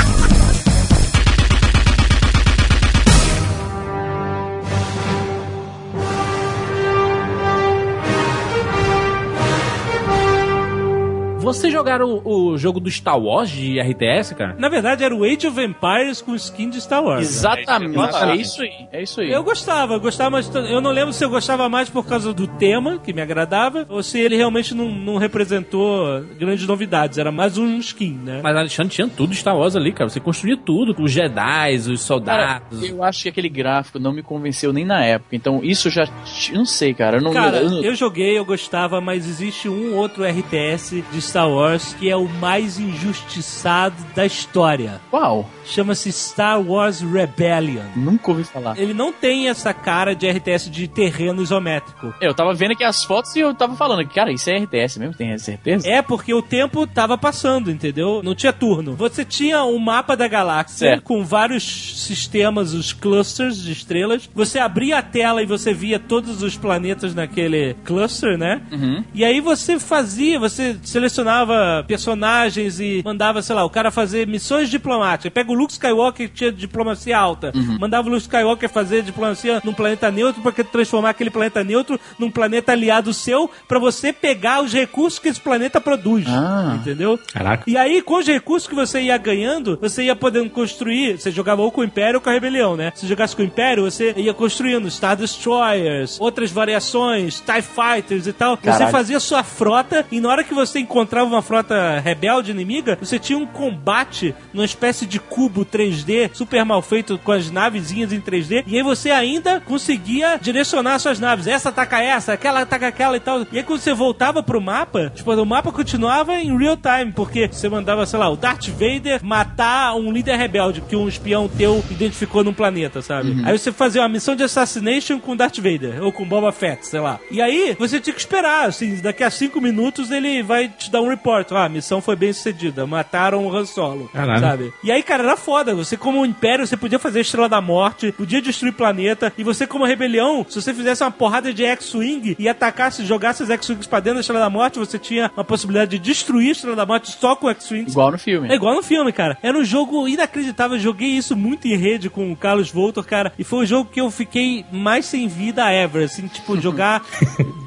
Vocês 11.44 11.72
jogaram 11.72 12.20
o, 12.24 12.50
o 12.52 12.58
jogo 12.58 12.80
do 12.80 12.90
Star 12.90 13.18
Wars 13.18 13.50
de 13.50 13.78
RTS, 13.80 14.34
cara? 14.34 14.56
Na 14.58 14.68
verdade, 14.68 15.04
era 15.04 15.14
o 15.14 15.24
Age 15.24 15.46
of 15.46 15.60
Empires 15.60 16.20
com 16.20 16.34
skin 16.34 16.70
de 16.70 16.80
Star 16.80 17.02
Wars. 17.04 17.22
Exatamente. 17.28 17.98
É 17.98 18.36
isso 18.36 18.62
aí. 18.62 18.70
É 18.92 19.02
isso 19.02 19.20
aí. 19.20 19.30
Eu 19.30 19.42
gostava, 19.44 19.94
eu 19.94 20.00
gostava, 20.00 20.30
mas 20.30 20.52
eu 20.54 20.80
não 20.80 20.90
lembro 20.90 21.12
se 21.12 21.24
eu 21.24 21.30
gostava 21.30 21.68
mais 21.68 21.88
por 21.88 22.06
causa 22.06 22.32
do 22.32 22.46
tema, 22.46 22.98
que 22.98 23.12
me 23.12 23.20
agradava, 23.22 23.86
ou 23.88 24.02
se 24.02 24.18
ele 24.18 24.36
realmente 24.36 24.74
não, 24.74 24.88
não 24.90 25.16
representou 25.16 26.22
grandes 26.38 26.66
novidades. 26.66 27.18
Era 27.18 27.30
mais 27.30 27.58
um 27.58 27.78
skin, 27.78 28.18
né? 28.24 28.40
Mas 28.42 28.56
Alexandre 28.56 28.92
tinha 28.94 29.08
tudo 29.08 29.30
de 29.30 29.36
Star 29.36 29.56
Wars 29.56 29.76
ali, 29.76 29.92
cara. 29.92 30.08
Você 30.10 30.20
construía 30.20 30.56
tudo, 30.56 30.94
os 31.02 31.12
Jedi, 31.12 31.74
os 31.76 31.84
Cara, 31.86 31.96
soldados. 31.98 32.82
eu 32.88 33.02
acho 33.02 33.22
que 33.24 33.28
aquele 33.28 33.48
gráfico 33.48 33.98
não 33.98 34.12
me 34.12 34.22
convenceu 34.22 34.72
nem 34.72 34.84
na 34.84 35.04
época. 35.04 35.34
Então, 35.36 35.60
isso 35.62 35.90
já. 35.90 36.08
Não 36.52 36.64
sei, 36.64 36.94
cara. 36.94 37.18
Eu 37.18 37.22
não, 37.22 37.32
Cara, 37.32 37.58
eu 37.58 37.70
não- 37.70 37.82
eu 37.82 37.94
joguei, 37.94 38.36
eu 38.38 38.44
gostava, 38.44 39.00
mas 39.00 39.26
existe 39.28 39.68
um 39.68 39.94
outro 39.96 40.24
RTS 40.24 41.02
de 41.12 41.20
Star 41.34 41.50
Wars 41.50 41.92
que 41.94 42.08
é 42.08 42.14
o 42.16 42.28
mais 42.28 42.78
injustiçado 42.78 43.96
da 44.14 44.24
história. 44.24 45.00
Qual? 45.10 45.44
Chama-se 45.64 46.12
Star 46.12 46.60
Wars 46.60 47.00
Rebellion. 47.00 47.82
Nunca 47.96 48.30
ouvi 48.30 48.44
falar. 48.44 48.78
Ele 48.78 48.94
não 48.94 49.12
tem 49.12 49.48
essa 49.48 49.72
cara 49.72 50.14
de 50.14 50.28
RTS 50.28 50.70
de 50.70 50.86
terreno 50.88 51.42
isométrico. 51.42 52.14
Eu 52.20 52.34
tava 52.34 52.52
vendo 52.54 52.72
aqui 52.72 52.84
as 52.84 53.04
fotos 53.04 53.34
e 53.36 53.40
eu 53.40 53.54
tava 53.54 53.74
falando, 53.76 54.06
cara, 54.08 54.32
isso 54.32 54.50
é 54.50 54.58
RTS 54.58 54.98
mesmo? 54.98 55.14
Tem 55.14 55.36
certeza? 55.38 55.88
É 55.88 56.02
porque 56.02 56.32
o 56.34 56.42
tempo 56.42 56.86
tava 56.86 57.16
passando, 57.16 57.70
entendeu? 57.70 58.20
Não 58.22 58.34
tinha 58.34 58.52
turno. 58.52 58.94
Você 58.94 59.24
tinha 59.24 59.64
um 59.64 59.78
mapa 59.78 60.16
da 60.16 60.28
galáxia 60.28 60.88
Certo. 60.90 61.02
com 61.02 61.24
vários 61.24 61.62
sistemas, 62.06 62.74
os 62.74 62.92
clusters 62.92 63.62
de 63.62 63.72
estrelas. 63.72 64.28
Você 64.34 64.58
abria 64.58 64.98
a 64.98 65.02
tela 65.02 65.42
e 65.42 65.46
você 65.46 65.72
via 65.72 65.98
todos 65.98 66.42
os 66.42 66.56
planetas 66.56 67.14
naquele 67.14 67.74
cluster, 67.84 68.36
né? 68.38 68.60
Uhum. 68.70 69.04
E 69.14 69.24
aí 69.24 69.40
você 69.40 69.78
fazia, 69.78 70.38
você 70.38 70.76
selecionava 70.82 71.84
personagens 71.86 72.80
e 72.80 73.02
mandava, 73.04 73.42
sei 73.42 73.54
lá, 73.54 73.64
o 73.64 73.70
cara 73.70 73.90
fazer 73.90 74.26
missões 74.26 74.68
diplomáticas. 74.68 75.32
Pega 75.32 75.50
o 75.50 75.53
Luke 75.54 75.72
Skywalker 75.72 76.28
tinha 76.28 76.52
diplomacia 76.52 77.16
alta. 77.16 77.52
Mandava 77.78 78.08
o 78.08 78.10
Luke 78.10 78.22
Skywalker 78.22 78.68
fazer 78.68 79.02
diplomacia 79.02 79.60
num 79.64 79.72
planeta 79.72 80.10
neutro 80.10 80.42
para 80.42 80.52
transformar 80.64 81.10
aquele 81.10 81.30
planeta 81.30 81.62
neutro 81.62 81.98
num 82.18 82.30
planeta 82.30 82.72
aliado 82.72 83.12
seu 83.12 83.50
para 83.68 83.78
você 83.78 84.12
pegar 84.12 84.62
os 84.62 84.72
recursos 84.72 85.18
que 85.18 85.28
esse 85.28 85.40
planeta 85.40 85.80
produz. 85.80 86.26
Ah. 86.28 86.76
Entendeu? 86.80 87.18
Caraca. 87.32 87.64
E 87.66 87.76
aí, 87.76 88.02
com 88.02 88.18
os 88.18 88.26
recursos 88.26 88.68
que 88.68 88.74
você 88.74 89.00
ia 89.00 89.16
ganhando, 89.16 89.78
você 89.80 90.04
ia 90.04 90.16
podendo 90.16 90.50
construir. 90.50 91.18
Você 91.18 91.30
jogava 91.30 91.62
ou 91.62 91.70
com 91.70 91.80
o 91.80 91.84
Império 91.84 92.16
ou 92.16 92.20
com 92.20 92.30
a 92.30 92.32
Rebelião, 92.32 92.76
né? 92.76 92.92
Se 92.94 93.06
jogasse 93.06 93.34
com 93.34 93.42
o 93.42 93.44
Império, 93.44 93.84
você 93.84 94.12
ia 94.16 94.34
construindo 94.34 94.90
Star 94.90 95.16
Destroyers, 95.16 96.20
outras 96.20 96.50
variações, 96.50 97.40
TIE 97.40 97.62
Fighters 97.62 98.26
e 98.26 98.32
tal. 98.32 98.56
Você 98.56 98.62
Caralho. 98.62 98.90
fazia 98.90 99.20
sua 99.20 99.42
frota 99.42 100.04
e 100.10 100.20
na 100.20 100.28
hora 100.28 100.44
que 100.44 100.54
você 100.54 100.78
encontrava 100.78 101.28
uma 101.28 101.42
frota 101.42 101.98
rebelde 102.00 102.50
inimiga, 102.50 102.98
você 103.00 103.18
tinha 103.18 103.38
um 103.38 103.46
combate 103.46 104.34
numa 104.52 104.64
espécie 104.64 105.06
de 105.06 105.18
cubo 105.44 105.62
3D, 105.64 106.30
super 106.32 106.64
mal 106.64 106.80
feito 106.80 107.18
com 107.18 107.30
as 107.30 107.50
navezinhas 107.50 108.12
em 108.14 108.20
3D. 108.20 108.64
E 108.66 108.76
aí 108.76 108.82
você 108.82 109.10
ainda 109.10 109.60
conseguia 109.60 110.38
direcionar 110.40 110.98
suas 110.98 111.20
naves. 111.20 111.46
Essa 111.46 111.68
ataca 111.68 112.00
essa, 112.02 112.32
aquela 112.32 112.62
ataca 112.62 112.86
aquela 112.88 113.16
e 113.18 113.20
tal. 113.20 113.42
E 113.52 113.58
aí 113.58 113.62
quando 113.62 113.80
você 113.80 113.92
voltava 113.92 114.42
pro 114.42 114.58
mapa, 114.60 115.12
tipo, 115.14 115.30
o 115.34 115.44
mapa 115.46 115.70
continuava 115.70 116.34
em 116.36 116.56
real 116.56 116.78
time, 116.78 117.12
porque 117.12 117.46
você 117.48 117.68
mandava, 117.68 118.06
sei 118.06 118.18
lá, 118.18 118.30
o 118.30 118.36
Darth 118.36 118.68
Vader 118.68 119.22
matar 119.22 119.94
um 119.96 120.10
líder 120.10 120.36
rebelde 120.36 120.80
que 120.80 120.96
um 120.96 121.06
espião 121.08 121.46
teu 121.46 121.84
identificou 121.90 122.42
num 122.42 122.54
planeta, 122.54 123.02
sabe? 123.02 123.36
Aí 123.44 123.58
você 123.58 123.70
fazia 123.70 124.00
uma 124.00 124.08
missão 124.08 124.34
de 124.34 124.44
assassination 124.44 125.18
com 125.18 125.36
Darth 125.36 125.58
Vader, 125.58 126.02
ou 126.02 126.10
com 126.10 126.24
Boba 126.24 126.52
Fett, 126.52 126.86
sei 126.86 127.00
lá. 127.00 127.18
E 127.30 127.42
aí 127.42 127.76
você 127.78 128.00
tinha 128.00 128.14
que 128.14 128.20
esperar, 128.20 128.68
assim, 128.68 128.96
daqui 128.96 129.22
a 129.22 129.30
cinco 129.30 129.60
minutos 129.60 130.10
ele 130.10 130.42
vai 130.42 130.68
te 130.68 130.90
dar 130.90 131.02
um 131.02 131.08
report. 131.08 131.52
Ah, 131.52 131.64
a 131.64 131.68
missão 131.68 132.00
foi 132.00 132.16
bem 132.16 132.32
sucedida, 132.32 132.86
mataram 132.86 133.46
o 133.46 133.54
Han 133.54 133.66
Solo, 133.66 134.08
Caralho. 134.12 134.40
sabe? 134.40 134.72
E 134.82 134.90
aí, 134.90 135.02
cara, 135.02 135.33
era 135.34 135.36
foda. 135.36 135.74
Você, 135.74 135.96
como 135.96 136.20
um 136.20 136.26
império, 136.26 136.66
você 136.66 136.76
podia 136.76 136.98
fazer 136.98 137.18
a 137.18 137.22
Estrela 137.22 137.48
da 137.48 137.60
Morte, 137.60 138.12
podia 138.12 138.40
destruir 138.40 138.72
planeta, 138.72 139.32
e 139.36 139.44
você, 139.44 139.66
como 139.66 139.84
rebelião, 139.84 140.46
se 140.48 140.60
você 140.60 140.72
fizesse 140.72 141.02
uma 141.02 141.10
porrada 141.10 141.52
de 141.52 141.64
X-Wing 141.64 142.36
e 142.38 142.48
atacasse, 142.48 143.04
jogasse 143.04 143.42
os 143.42 143.50
X-Wings 143.50 143.86
pra 143.86 144.00
dentro 144.00 144.14
da 144.14 144.20
Estrela 144.20 144.40
da 144.40 144.50
Morte, 144.50 144.78
você 144.78 144.98
tinha 144.98 145.30
uma 145.36 145.44
possibilidade 145.44 145.98
de 145.98 145.98
destruir 145.98 146.48
a 146.48 146.52
Estrela 146.52 146.76
da 146.76 146.86
Morte 146.86 147.10
só 147.10 147.36
com 147.36 147.50
X-Wings. 147.50 147.92
Igual 147.92 148.12
no 148.12 148.18
filme. 148.18 148.48
É 148.48 148.54
igual 148.54 148.74
no 148.74 148.82
filme, 148.82 149.12
cara. 149.12 149.36
Era 149.42 149.58
um 149.58 149.64
jogo 149.64 150.06
inacreditável. 150.06 150.76
Eu 150.76 150.82
joguei 150.82 151.08
isso 151.08 151.36
muito 151.36 151.66
em 151.66 151.76
rede 151.76 152.08
com 152.08 152.32
o 152.32 152.36
Carlos 152.36 152.70
Voltor, 152.70 153.04
cara. 153.04 153.32
E 153.38 153.44
foi 153.44 153.64
o 153.64 153.66
jogo 153.66 153.90
que 153.90 154.00
eu 154.00 154.10
fiquei 154.10 154.64
mais 154.70 155.06
sem 155.06 155.26
vida 155.26 155.70
ever. 155.72 156.04
Assim, 156.04 156.26
tipo, 156.28 156.58
jogar 156.60 157.02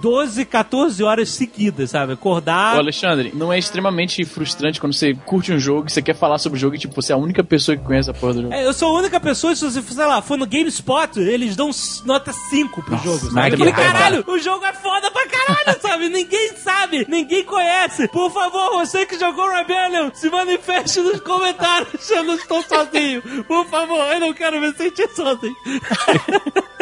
12, 0.01 0.45
14 0.45 1.03
horas 1.03 1.29
seguidas, 1.29 1.91
sabe? 1.91 2.13
Acordar. 2.13 2.75
Ô, 2.75 2.79
Alexandre, 2.79 3.31
não 3.35 3.51
é 3.51 3.59
extremamente 3.59 4.23
frustrante 4.23 4.79
quando 4.79 4.93
você 4.93 5.13
curte 5.13 5.51
um 5.51 5.59
jogo 5.59 5.87
e 5.87 5.91
você 5.91 6.01
quer 6.01 6.15
falar 6.15 6.37
sobre 6.37 6.57
o 6.57 6.59
jogo 6.59 6.75
e, 6.75 6.79
tipo, 6.79 6.95
você 6.95 7.11
é 7.11 7.15
a 7.15 7.17
única 7.17 7.43
pessoa 7.43 7.56
que 7.65 7.77
conhece 7.83 8.09
a 8.09 8.13
porra 8.13 8.33
do 8.33 8.41
jogo? 8.43 8.53
É, 8.53 8.65
eu 8.65 8.73
sou 8.73 8.95
a 8.95 8.99
única 8.99 9.19
pessoa, 9.19 9.55
se 9.55 9.63
você, 9.65 9.81
sei 9.81 10.05
lá, 10.05 10.21
for 10.21 10.37
no 10.37 10.45
GameSpot, 10.45 11.19
eles 11.19 11.55
dão 11.55 11.69
nota 12.05 12.31
5 12.33 12.81
pro 12.83 12.97
jogo, 12.97 13.17
sabe? 13.19 13.33
mas 13.33 13.51
Eu 13.53 13.57
falei, 13.59 13.73
caralho, 13.73 14.23
o 14.27 14.39
jogo 14.39 14.65
é 14.65 14.73
foda 14.73 15.09
pra 15.11 15.27
caralho, 15.27 15.79
sabe? 15.81 16.09
Ninguém 16.09 16.51
sabe, 16.57 17.05
ninguém 17.09 17.43
conhece. 17.43 18.07
Por 18.09 18.31
favor, 18.31 18.71
você 18.79 19.05
que 19.05 19.17
jogou 19.19 19.49
Rebellion, 19.49 20.09
se 20.13 20.29
manifeste 20.29 20.99
nos 20.99 21.19
comentários. 21.21 22.09
Eu 22.09 22.23
não 22.23 22.35
estou 22.35 22.63
sozinho. 22.63 23.21
Por 23.45 23.65
favor, 23.67 23.99
eu 24.13 24.19
não 24.19 24.33
quero 24.33 24.59
me 24.59 24.71
sentir 24.73 25.07
sozinho. 25.09 25.55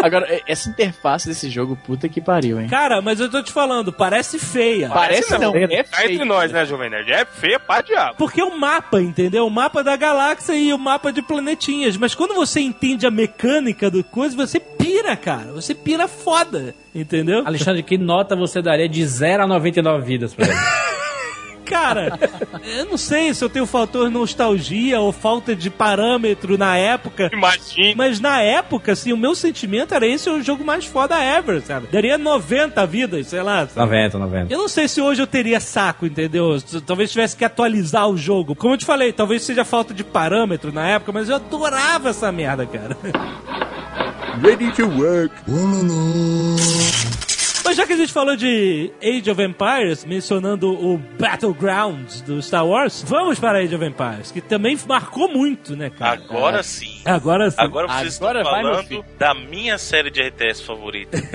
Agora, 0.01 0.26
é- 0.32 0.41
essa 0.47 0.69
interface 0.69 1.28
desse 1.28 1.49
jogo, 1.49 1.76
puta 1.86 2.07
que 2.07 2.21
pariu, 2.21 2.59
hein? 2.59 2.67
Cara, 2.67 3.01
mas 3.01 3.19
eu 3.19 3.30
tô 3.30 3.41
te 3.41 3.51
falando, 3.51 3.91
parece 3.91 4.38
feia. 4.38 4.89
Parece 4.89 5.38
não, 5.38 5.55
é 5.55 5.67
Cá 5.84 6.03
entre 6.03 6.17
feio. 6.17 6.26
nós, 6.26 6.51
né, 6.51 6.65
Jovem 6.65 6.89
Nerd? 6.89 7.11
É 7.11 7.26
feia 7.26 7.59
pra 7.59 7.82
diabo. 7.82 8.15
Porque 8.17 8.39
é 8.39 8.43
o 8.45 8.57
mapa, 8.57 9.01
entendeu? 9.01 9.47
O 9.47 9.49
mapa 9.49 9.84
da 9.84 9.95
galáxia 9.95 10.53
e 10.53 10.64
o 10.74 10.80
mapa 10.80 11.11
de 11.11 11.22
planetinhas. 11.22 11.97
Mas 11.97 12.16
quando 12.16 12.34
você 12.34 12.59
entende 12.59 13.05
a 13.05 13.11
mecânica 13.11 13.89
do 13.89 14.03
coisa, 14.03 14.36
você 14.36 14.59
pira, 14.59 15.16
cara. 15.16 15.51
Você 15.53 15.74
pira 15.74 16.07
foda, 16.07 16.74
entendeu? 16.93 17.43
Alexandre, 17.45 17.84
que 17.84 17.97
nota 17.97 18.36
você 18.36 18.61
daria 18.61 18.89
de 18.89 19.05
0 19.05 19.43
a 19.43 19.47
99 19.47 20.05
vidas 20.05 20.34
pra 20.34 20.47
ele? 20.47 20.55
Cara, 21.66 22.18
eu 22.63 22.86
não 22.86 22.97
sei 22.97 23.34
se 23.34 23.43
eu 23.43 23.49
tenho 23.49 23.66
fator 23.66 24.09
nostalgia 24.09 24.99
ou 24.99 25.11
falta 25.11 25.55
de 25.55 25.70
parâmetro 25.70 26.57
na 26.57 26.78
época. 26.78 27.30
Imagina. 27.34 27.93
Mas 27.97 28.20
na 28.20 28.41
época, 28.41 28.91
assim, 28.91 29.11
o 29.11 29.18
meu 29.18 29.36
sentimento 29.36 29.93
era 29.93 30.05
esse 30.05 30.30
é 30.30 30.32
o 30.32 30.41
jogo 30.41 30.63
mais 30.63 30.86
foda 30.86 31.22
ever, 31.22 31.61
sabe? 31.61 31.88
Daria 31.91 32.18
90 32.18 32.86
vidas, 32.86 33.28
sei 33.28 33.41
lá. 33.41 33.68
90, 33.76 34.18
90. 34.18 34.53
Eu 34.53 34.59
não 34.59 34.68
sei 34.68 34.88
se 34.88 35.01
hoje 35.01 35.22
eu 35.22 35.28
teria 35.28 35.59
saco, 35.59 36.05
entendeu? 36.05 36.57
Talvez 36.86 37.11
tivesse 37.11 37.36
que 37.36 37.45
atualizar 37.45 38.07
o 38.07 38.18
jogo. 38.18 38.55
Como 38.55 38.74
eu 38.74 38.78
te 38.78 38.86
falei, 38.86 39.11
talvez 39.11 39.43
seja 39.43 39.66
falta 39.66 39.93
de 39.93 40.03
parâmetro 40.03 40.72
na 40.72 40.88
época, 40.88 41.11
mas 41.11 41.30
eu 41.30 41.36
adorava 41.36 42.09
essa 42.09 42.32
merda, 42.32 42.66
cara. 42.66 42.97
Ready 44.41 44.72
to 44.74 44.88
work. 44.88 45.34
Mas 47.66 47.76
já 47.76 47.88
que 47.88 47.93
a 47.93 47.97
gente 47.97 48.13
falou 48.13 48.36
de 48.36 48.91
Age 49.01 49.32
of 49.32 49.41
Empires, 49.41 50.05
mencionando 50.05 50.72
o 50.72 50.99
Battlegrounds 51.20 52.22
do 52.22 52.39
Star 52.39 52.66
Wars, 52.66 53.03
vamos 53.07 53.39
para 53.39 53.57
Age 53.57 53.74
of 53.74 53.84
Empires, 53.84 54.32
que 54.32 54.39
também 54.39 54.78
marcou 54.88 55.28
muito, 55.28 55.76
né, 55.76 55.89
cara? 55.89 56.13
Agora 56.13 56.61
sim. 56.61 57.01
Agora 57.03 57.49
sim. 57.49 57.57
Agora 57.59 57.88
vocês 57.88 58.18
Agora 58.18 58.41
estão 58.41 58.53
falando 58.53 59.05
da 59.18 59.34
minha 59.34 59.80
série 59.80 60.11
de 60.11 60.22
RTS 60.22 60.61
favorita. 60.61 61.18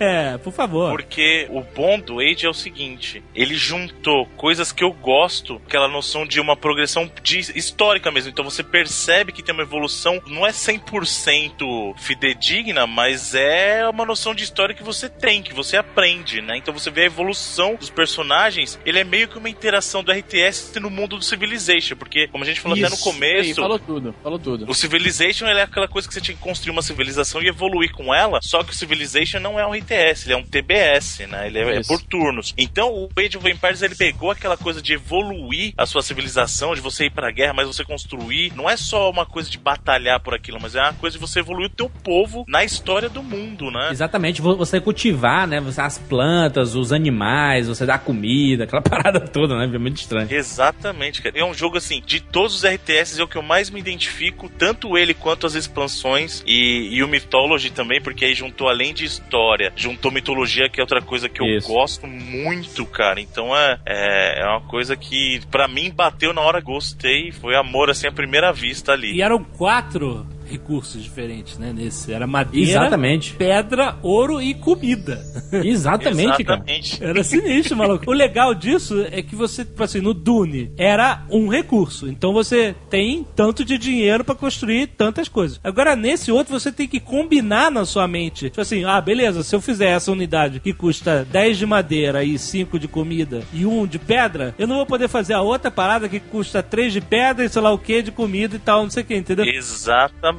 É, 0.00 0.38
por 0.38 0.52
favor. 0.52 0.90
Porque 0.90 1.46
o 1.50 1.62
bom 1.62 1.98
do 1.98 2.20
Age 2.20 2.46
é 2.46 2.48
o 2.48 2.54
seguinte: 2.54 3.22
ele 3.34 3.54
juntou 3.54 4.26
coisas 4.36 4.72
que 4.72 4.82
eu 4.82 4.92
gosto, 4.92 5.60
aquela 5.66 5.88
noção 5.88 6.26
de 6.26 6.40
uma 6.40 6.56
progressão 6.56 7.10
de 7.22 7.38
histórica 7.38 8.10
mesmo. 8.10 8.30
Então 8.30 8.44
você 8.44 8.62
percebe 8.62 9.32
que 9.32 9.42
tem 9.42 9.54
uma 9.54 9.62
evolução, 9.62 10.20
não 10.26 10.46
é 10.46 10.50
100% 10.50 11.96
fidedigna, 11.98 12.86
mas 12.86 13.34
é 13.34 13.86
uma 13.88 14.04
noção 14.04 14.34
de 14.34 14.44
história 14.44 14.74
que 14.74 14.82
você 14.82 15.08
tem, 15.08 15.42
que 15.42 15.54
você 15.54 15.73
aprende, 15.76 16.40
né? 16.40 16.56
Então 16.56 16.72
você 16.74 16.90
vê 16.90 17.02
a 17.02 17.06
evolução 17.06 17.74
dos 17.76 17.90
personagens, 17.90 18.78
ele 18.84 18.98
é 18.98 19.04
meio 19.04 19.28
que 19.28 19.38
uma 19.38 19.48
interação 19.48 20.02
do 20.02 20.12
RTS 20.12 20.78
no 20.80 20.90
mundo 20.90 21.16
do 21.16 21.24
Civilization, 21.24 21.96
porque, 21.96 22.28
como 22.28 22.44
a 22.44 22.46
gente 22.46 22.60
falou 22.60 22.76
até 22.76 22.88
no 22.88 22.94
Isso. 22.94 23.04
começo. 23.04 23.48
Aí, 23.48 23.54
falou 23.54 23.78
tudo, 23.78 24.14
falou 24.22 24.38
tudo. 24.38 24.70
O 24.70 24.74
Civilization 24.74 25.46
ele 25.46 25.60
é 25.60 25.62
aquela 25.62 25.88
coisa 25.88 26.06
que 26.08 26.14
você 26.14 26.20
tinha 26.20 26.36
que 26.36 26.42
construir 26.42 26.70
uma 26.72 26.82
civilização 26.82 27.42
e 27.42 27.48
evoluir 27.48 27.92
com 27.92 28.14
ela, 28.14 28.38
só 28.42 28.62
que 28.62 28.72
o 28.72 28.74
Civilization 28.74 29.38
não 29.40 29.58
é 29.58 29.66
um 29.66 29.72
RTS, 29.74 30.26
ele 30.26 30.34
é 30.34 30.36
um 30.36 30.44
TBS, 30.44 31.20
né? 31.28 31.46
Ele 31.46 31.58
é, 31.58 31.76
é 31.76 31.80
Isso. 31.80 31.88
por 31.88 32.00
turnos. 32.02 32.54
Então 32.56 32.92
o 32.92 33.08
Age 33.18 33.36
of 33.36 33.48
Empires 33.50 33.82
ele 33.82 33.94
pegou 33.94 34.30
aquela 34.30 34.56
coisa 34.56 34.80
de 34.80 34.92
evoluir 34.94 35.72
a 35.76 35.86
sua 35.86 36.02
civilização, 36.02 36.74
de 36.74 36.80
você 36.80 37.06
ir 37.06 37.10
pra 37.10 37.30
guerra, 37.30 37.52
mas 37.54 37.66
você 37.66 37.84
construir. 37.84 38.52
Não 38.54 38.68
é 38.68 38.76
só 38.76 39.10
uma 39.10 39.26
coisa 39.26 39.50
de 39.50 39.58
batalhar 39.58 40.20
por 40.20 40.34
aquilo, 40.34 40.58
mas 40.60 40.74
é 40.74 40.80
uma 40.82 40.92
coisa 40.94 41.16
de 41.16 41.20
você 41.20 41.40
evoluir 41.40 41.66
o 41.66 41.74
teu 41.74 41.88
povo 41.88 42.44
na 42.48 42.64
história 42.64 43.08
do 43.08 43.22
mundo, 43.22 43.70
né? 43.70 43.88
Exatamente, 43.90 44.40
vo- 44.42 44.56
você 44.56 44.80
cultivar, 44.80 45.46
né? 45.46 45.60
Você- 45.64 45.80
as 45.80 45.98
plantas, 45.98 46.74
os 46.74 46.92
animais, 46.92 47.66
você 47.68 47.84
dá 47.86 47.98
comida, 47.98 48.64
aquela 48.64 48.82
parada 48.82 49.20
toda, 49.20 49.56
né? 49.56 49.70
É 49.74 49.78
muito 49.78 49.96
estranho. 49.98 50.28
Exatamente, 50.30 51.20
cara. 51.22 51.38
É 51.38 51.44
um 51.44 51.54
jogo 51.54 51.76
assim, 51.76 52.02
de 52.06 52.20
todos 52.20 52.54
os 52.56 52.64
RTS 52.64 53.18
é 53.20 53.24
o 53.24 53.28
que 53.28 53.36
eu 53.36 53.42
mais 53.42 53.70
me 53.70 53.80
identifico, 53.80 54.48
tanto 54.48 54.96
ele 54.96 55.14
quanto 55.14 55.46
as 55.46 55.54
expansões 55.54 56.42
e, 56.46 56.88
e 56.92 57.02
o 57.02 57.08
Mythology 57.08 57.70
também, 57.70 58.00
porque 58.00 58.24
aí 58.24 58.34
juntou 58.34 58.68
além 58.68 58.94
de 58.94 59.04
história, 59.04 59.72
juntou 59.76 60.10
mitologia, 60.10 60.68
que 60.68 60.80
é 60.80 60.82
outra 60.82 61.00
coisa 61.02 61.28
que 61.28 61.40
eu 61.40 61.46
Isso. 61.46 61.68
gosto 61.68 62.06
muito, 62.06 62.84
cara. 62.86 63.20
Então 63.20 63.56
é, 63.56 63.78
é, 63.86 64.40
é 64.42 64.46
uma 64.46 64.60
coisa 64.62 64.96
que 64.96 65.40
pra 65.50 65.66
mim 65.68 65.90
bateu 65.90 66.32
na 66.32 66.40
hora, 66.40 66.60
gostei, 66.60 67.32
foi 67.32 67.54
amor 67.56 67.90
assim 67.90 68.06
à 68.06 68.12
primeira 68.12 68.52
vista 68.52 68.92
ali. 68.92 69.14
E 69.14 69.22
eram 69.22 69.42
quatro 69.42 70.26
recursos 70.44 71.02
diferentes, 71.02 71.58
né? 71.58 71.72
Nesse. 71.72 72.12
Era 72.12 72.26
madeira, 72.26 72.70
Exatamente. 72.70 73.34
pedra, 73.34 73.96
ouro 74.02 74.40
e 74.40 74.54
comida. 74.54 75.22
Exatamente, 75.52 76.44
cara. 76.44 76.60
Exatamente. 76.60 77.04
Era 77.04 77.24
sinistro, 77.24 77.76
maluco. 77.76 78.10
O 78.10 78.12
legal 78.12 78.54
disso 78.54 79.06
é 79.10 79.22
que 79.22 79.34
você, 79.34 79.64
tipo 79.64 79.82
assim, 79.82 80.00
no 80.00 80.14
Dune 80.14 80.72
era 80.76 81.24
um 81.30 81.48
recurso. 81.48 82.08
Então 82.08 82.32
você 82.32 82.74
tem 82.90 83.26
tanto 83.34 83.64
de 83.64 83.78
dinheiro 83.78 84.24
pra 84.24 84.34
construir 84.34 84.88
tantas 84.88 85.28
coisas. 85.28 85.60
Agora, 85.62 85.96
nesse 85.96 86.30
outro, 86.30 86.58
você 86.58 86.70
tem 86.70 86.86
que 86.86 87.00
combinar 87.00 87.70
na 87.70 87.84
sua 87.84 88.06
mente. 88.06 88.50
Tipo 88.50 88.60
assim, 88.60 88.84
ah, 88.84 89.00
beleza, 89.00 89.42
se 89.42 89.54
eu 89.54 89.60
fizer 89.60 89.90
essa 89.90 90.12
unidade 90.12 90.60
que 90.60 90.72
custa 90.72 91.26
10 91.30 91.58
de 91.58 91.66
madeira 91.66 92.24
e 92.24 92.38
5 92.38 92.78
de 92.78 92.88
comida 92.88 93.42
e 93.52 93.64
1 93.66 93.86
de 93.86 93.98
pedra, 93.98 94.54
eu 94.58 94.66
não 94.66 94.76
vou 94.76 94.86
poder 94.86 95.08
fazer 95.08 95.34
a 95.34 95.40
outra 95.40 95.70
parada 95.70 96.08
que 96.08 96.20
custa 96.20 96.62
3 96.62 96.92
de 96.92 97.00
pedra 97.00 97.44
e 97.44 97.48
sei 97.48 97.62
lá 97.62 97.72
o 97.72 97.78
que 97.78 98.02
de 98.02 98.10
comida 98.10 98.56
e 98.56 98.58
tal, 98.58 98.82
não 98.82 98.90
sei 98.90 99.02
o 99.02 99.06
que, 99.06 99.16
entendeu? 99.16 99.44
Exatamente. 99.44 100.33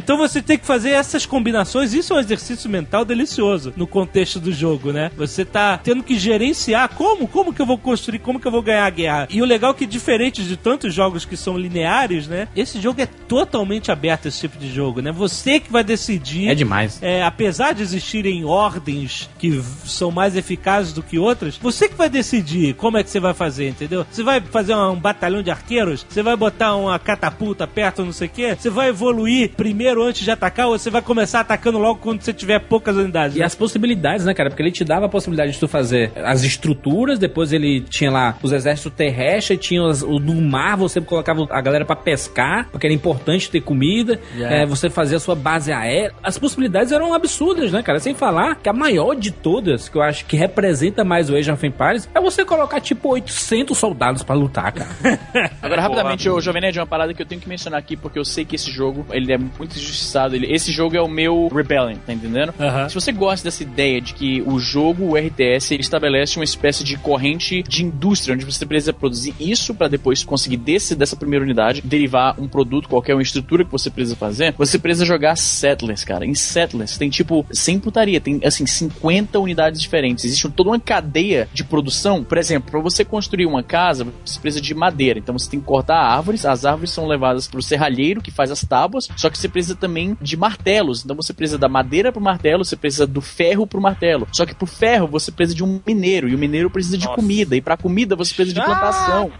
Então 0.00 0.16
você 0.16 0.42
tem 0.42 0.58
que 0.58 0.66
fazer 0.66 0.90
essas 0.90 1.26
combinações. 1.26 1.92
Isso 1.92 2.12
é 2.12 2.16
um 2.16 2.20
exercício 2.20 2.68
mental 2.68 3.04
delicioso 3.04 3.72
no 3.76 3.86
contexto 3.86 4.40
do 4.40 4.52
jogo, 4.52 4.92
né? 4.92 5.10
Você 5.16 5.44
tá 5.44 5.78
tendo 5.78 6.02
que 6.02 6.18
gerenciar 6.18 6.88
como, 6.90 7.28
como 7.28 7.52
que 7.52 7.60
eu 7.60 7.66
vou 7.66 7.78
construir, 7.78 8.18
como 8.18 8.40
que 8.40 8.46
eu 8.46 8.52
vou 8.52 8.62
ganhar 8.62 8.86
a 8.86 8.90
guerra. 8.90 9.28
E 9.30 9.42
o 9.42 9.44
legal 9.44 9.72
é 9.72 9.74
que 9.74 9.86
diferente 9.86 10.42
de 10.42 10.56
tantos 10.56 10.94
jogos 10.94 11.24
que 11.24 11.36
são 11.36 11.56
lineares, 11.58 12.26
né? 12.26 12.48
Esse 12.54 12.80
jogo 12.80 13.00
é 13.00 13.06
totalmente 13.06 13.90
aberto 13.90 14.26
esse 14.26 14.40
tipo 14.40 14.58
de 14.58 14.72
jogo, 14.72 15.00
né? 15.00 15.12
Você 15.12 15.60
que 15.60 15.70
vai 15.70 15.84
decidir. 15.84 16.48
É 16.48 16.54
demais. 16.54 16.98
É, 17.02 17.22
apesar 17.22 17.72
de 17.72 17.82
existirem 17.82 18.44
ordens 18.44 19.28
que 19.38 19.62
são 19.84 20.10
mais 20.10 20.36
eficazes 20.36 20.92
do 20.92 21.02
que 21.02 21.18
outras, 21.18 21.56
você 21.56 21.88
que 21.88 21.94
vai 21.94 22.08
decidir 22.08 22.74
como 22.74 22.96
é 22.96 23.02
que 23.02 23.10
você 23.10 23.20
vai 23.20 23.34
fazer, 23.34 23.68
entendeu? 23.68 24.06
Você 24.10 24.22
vai 24.22 24.40
fazer 24.40 24.74
um 24.74 24.96
batalhão 24.96 25.42
de 25.42 25.50
arqueiros? 25.50 26.04
Você 26.08 26.22
vai 26.22 26.36
botar 26.36 26.76
uma 26.76 26.98
catapulta 26.98 27.66
perto, 27.66 28.04
não 28.04 28.12
sei 28.12 28.28
o 28.28 28.30
quê? 28.30 28.56
Você 28.58 28.70
vai 28.70 28.88
evoluir 28.88 29.33
primeiro 29.56 30.02
antes 30.02 30.22
de 30.22 30.30
atacar 30.30 30.66
ou 30.68 30.78
você 30.78 30.90
vai 30.90 31.02
começar 31.02 31.40
atacando 31.40 31.78
logo 31.78 32.00
quando 32.00 32.22
você 32.22 32.32
tiver 32.32 32.58
poucas 32.60 32.96
unidades? 32.96 33.36
E 33.36 33.42
as 33.42 33.54
possibilidades, 33.54 34.24
né, 34.24 34.34
cara? 34.34 34.50
Porque 34.50 34.62
ele 34.62 34.70
te 34.72 34.84
dava 34.84 35.06
a 35.06 35.08
possibilidade 35.08 35.52
de 35.52 35.58
tu 35.58 35.68
fazer 35.68 36.12
as 36.16 36.42
estruturas, 36.42 37.18
depois 37.18 37.52
ele 37.52 37.80
tinha 37.80 38.10
lá 38.10 38.36
os 38.42 38.52
exércitos 38.52 38.92
terrestres, 38.96 39.58
tinha 39.58 39.82
os, 39.82 40.02
o 40.02 40.18
no 40.18 40.40
mar, 40.40 40.76
você 40.76 41.00
colocava 41.00 41.46
a 41.50 41.60
galera 41.60 41.84
pra 41.84 41.96
pescar, 41.96 42.68
porque 42.70 42.86
era 42.86 42.94
importante 42.94 43.50
ter 43.50 43.60
comida, 43.60 44.20
Yeah. 44.34 44.56
é, 44.62 44.66
você 44.66 44.88
fazia 44.90 45.16
a 45.16 45.20
sua 45.20 45.34
base 45.34 45.72
aérea. 45.72 46.12
As 46.22 46.38
possibilidades 46.38 46.92
eram 46.92 47.12
absurdas, 47.14 47.70
né, 47.72 47.82
cara? 47.82 48.00
Sem 48.00 48.14
falar 48.14 48.56
que 48.56 48.68
a 48.68 48.72
maior 48.72 49.14
de 49.14 49.30
todas, 49.30 49.88
que 49.88 49.96
eu 49.96 50.02
acho 50.02 50.24
que 50.26 50.36
representa 50.36 51.04
mais 51.04 51.30
o 51.30 51.36
Age 51.36 51.50
of 51.50 51.64
Empires, 51.66 52.08
é 52.14 52.20
você 52.20 52.44
colocar 52.44 52.80
tipo 52.80 53.08
800 53.10 53.76
soldados 53.76 54.22
pra 54.22 54.34
lutar, 54.34 54.72
cara. 54.72 54.90
Agora, 55.62 55.80
rapidamente, 55.82 56.28
o 56.28 56.40
Jovem 56.40 56.62
Nerd, 56.62 56.78
uma 56.78 56.86
parada 56.86 57.12
que 57.14 57.22
eu 57.22 57.26
tenho 57.26 57.40
que 57.40 57.48
mencionar 57.48 57.78
aqui, 57.78 57.96
porque 57.96 58.18
eu 58.18 58.24
sei 58.24 58.44
que 58.44 58.56
esse 58.56 58.70
jogo, 58.70 59.06
ele 59.10 59.23
é 59.32 59.38
muito 59.38 59.76
injustiçado. 59.76 60.34
Ele, 60.34 60.52
esse 60.52 60.72
jogo 60.72 60.96
é 60.96 61.00
o 61.00 61.08
meu 61.08 61.48
Rebellion, 61.48 61.96
tá 62.04 62.12
entendendo? 62.12 62.52
Se 62.88 62.94
você 62.94 63.12
gosta 63.12 63.44
dessa 63.44 63.62
ideia 63.62 64.00
de 64.00 64.14
que 64.14 64.42
o 64.42 64.58
jogo, 64.58 65.04
o 65.04 65.16
RTS, 65.16 65.74
ele 65.74 65.82
estabelece 65.82 66.36
uma 66.36 66.44
espécie 66.44 66.84
de 66.84 66.96
corrente 66.96 67.62
de 67.62 67.84
indústria, 67.84 68.34
onde 68.34 68.44
você 68.44 68.64
precisa 68.66 68.92
produzir 68.92 69.34
isso 69.38 69.74
pra 69.74 69.88
depois 69.88 70.24
conseguir 70.24 70.56
desse, 70.56 70.94
dessa 70.94 71.16
primeira 71.16 71.44
unidade, 71.44 71.82
derivar 71.82 72.40
um 72.40 72.48
produto, 72.48 72.88
qualquer 72.88 73.14
uma 73.14 73.22
estrutura 73.22 73.64
que 73.64 73.72
você 73.72 73.90
precisa 73.90 74.16
fazer, 74.16 74.54
você 74.56 74.78
precisa 74.78 75.04
jogar 75.04 75.36
Settlers, 75.36 76.04
cara. 76.04 76.24
Em 76.24 76.34
Settlers 76.34 76.96
tem 76.96 77.10
tipo, 77.10 77.46
sem 77.52 77.78
putaria, 77.78 78.20
tem 78.20 78.40
assim, 78.44 78.66
50 78.66 79.38
unidades 79.38 79.80
diferentes. 79.80 80.24
Existe 80.24 80.48
toda 80.50 80.70
uma 80.70 80.80
cadeia 80.80 81.48
de 81.52 81.64
produção. 81.64 82.22
Por 82.22 82.38
exemplo, 82.38 82.70
pra 82.70 82.80
você 82.80 83.04
construir 83.04 83.46
uma 83.46 83.62
casa, 83.62 84.06
você 84.24 84.38
precisa 84.38 84.62
de 84.62 84.74
madeira. 84.74 85.18
Então 85.18 85.36
você 85.36 85.50
tem 85.50 85.60
que 85.60 85.66
cortar 85.66 85.98
árvores, 85.98 86.44
as 86.44 86.64
árvores 86.64 86.90
são 86.90 87.06
levadas 87.06 87.46
pro 87.46 87.62
serralheiro 87.62 88.20
que 88.20 88.30
faz 88.30 88.50
as 88.50 88.64
tábuas, 88.64 89.08
só 89.16 89.30
que 89.30 89.38
você 89.38 89.48
precisa 89.48 89.74
também 89.74 90.16
de 90.20 90.36
martelos. 90.36 91.04
Então 91.04 91.16
você 91.16 91.32
precisa 91.32 91.58
da 91.58 91.68
madeira 91.68 92.12
pro 92.12 92.20
martelo, 92.20 92.64
você 92.64 92.76
precisa 92.76 93.06
do 93.06 93.20
ferro 93.20 93.66
pro 93.66 93.80
martelo. 93.80 94.26
Só 94.32 94.44
que 94.46 94.54
pro 94.54 94.66
ferro 94.66 95.06
você 95.06 95.30
precisa 95.30 95.56
de 95.56 95.64
um 95.64 95.80
mineiro, 95.86 96.28
e 96.28 96.34
o 96.34 96.38
mineiro 96.38 96.70
precisa 96.70 96.96
de 96.98 97.06
Nossa. 97.06 97.16
comida, 97.20 97.56
e 97.56 97.60
pra 97.60 97.76
comida 97.76 98.16
você 98.16 98.34
precisa 98.34 98.54
de 98.54 98.64
plantação. 98.64 99.30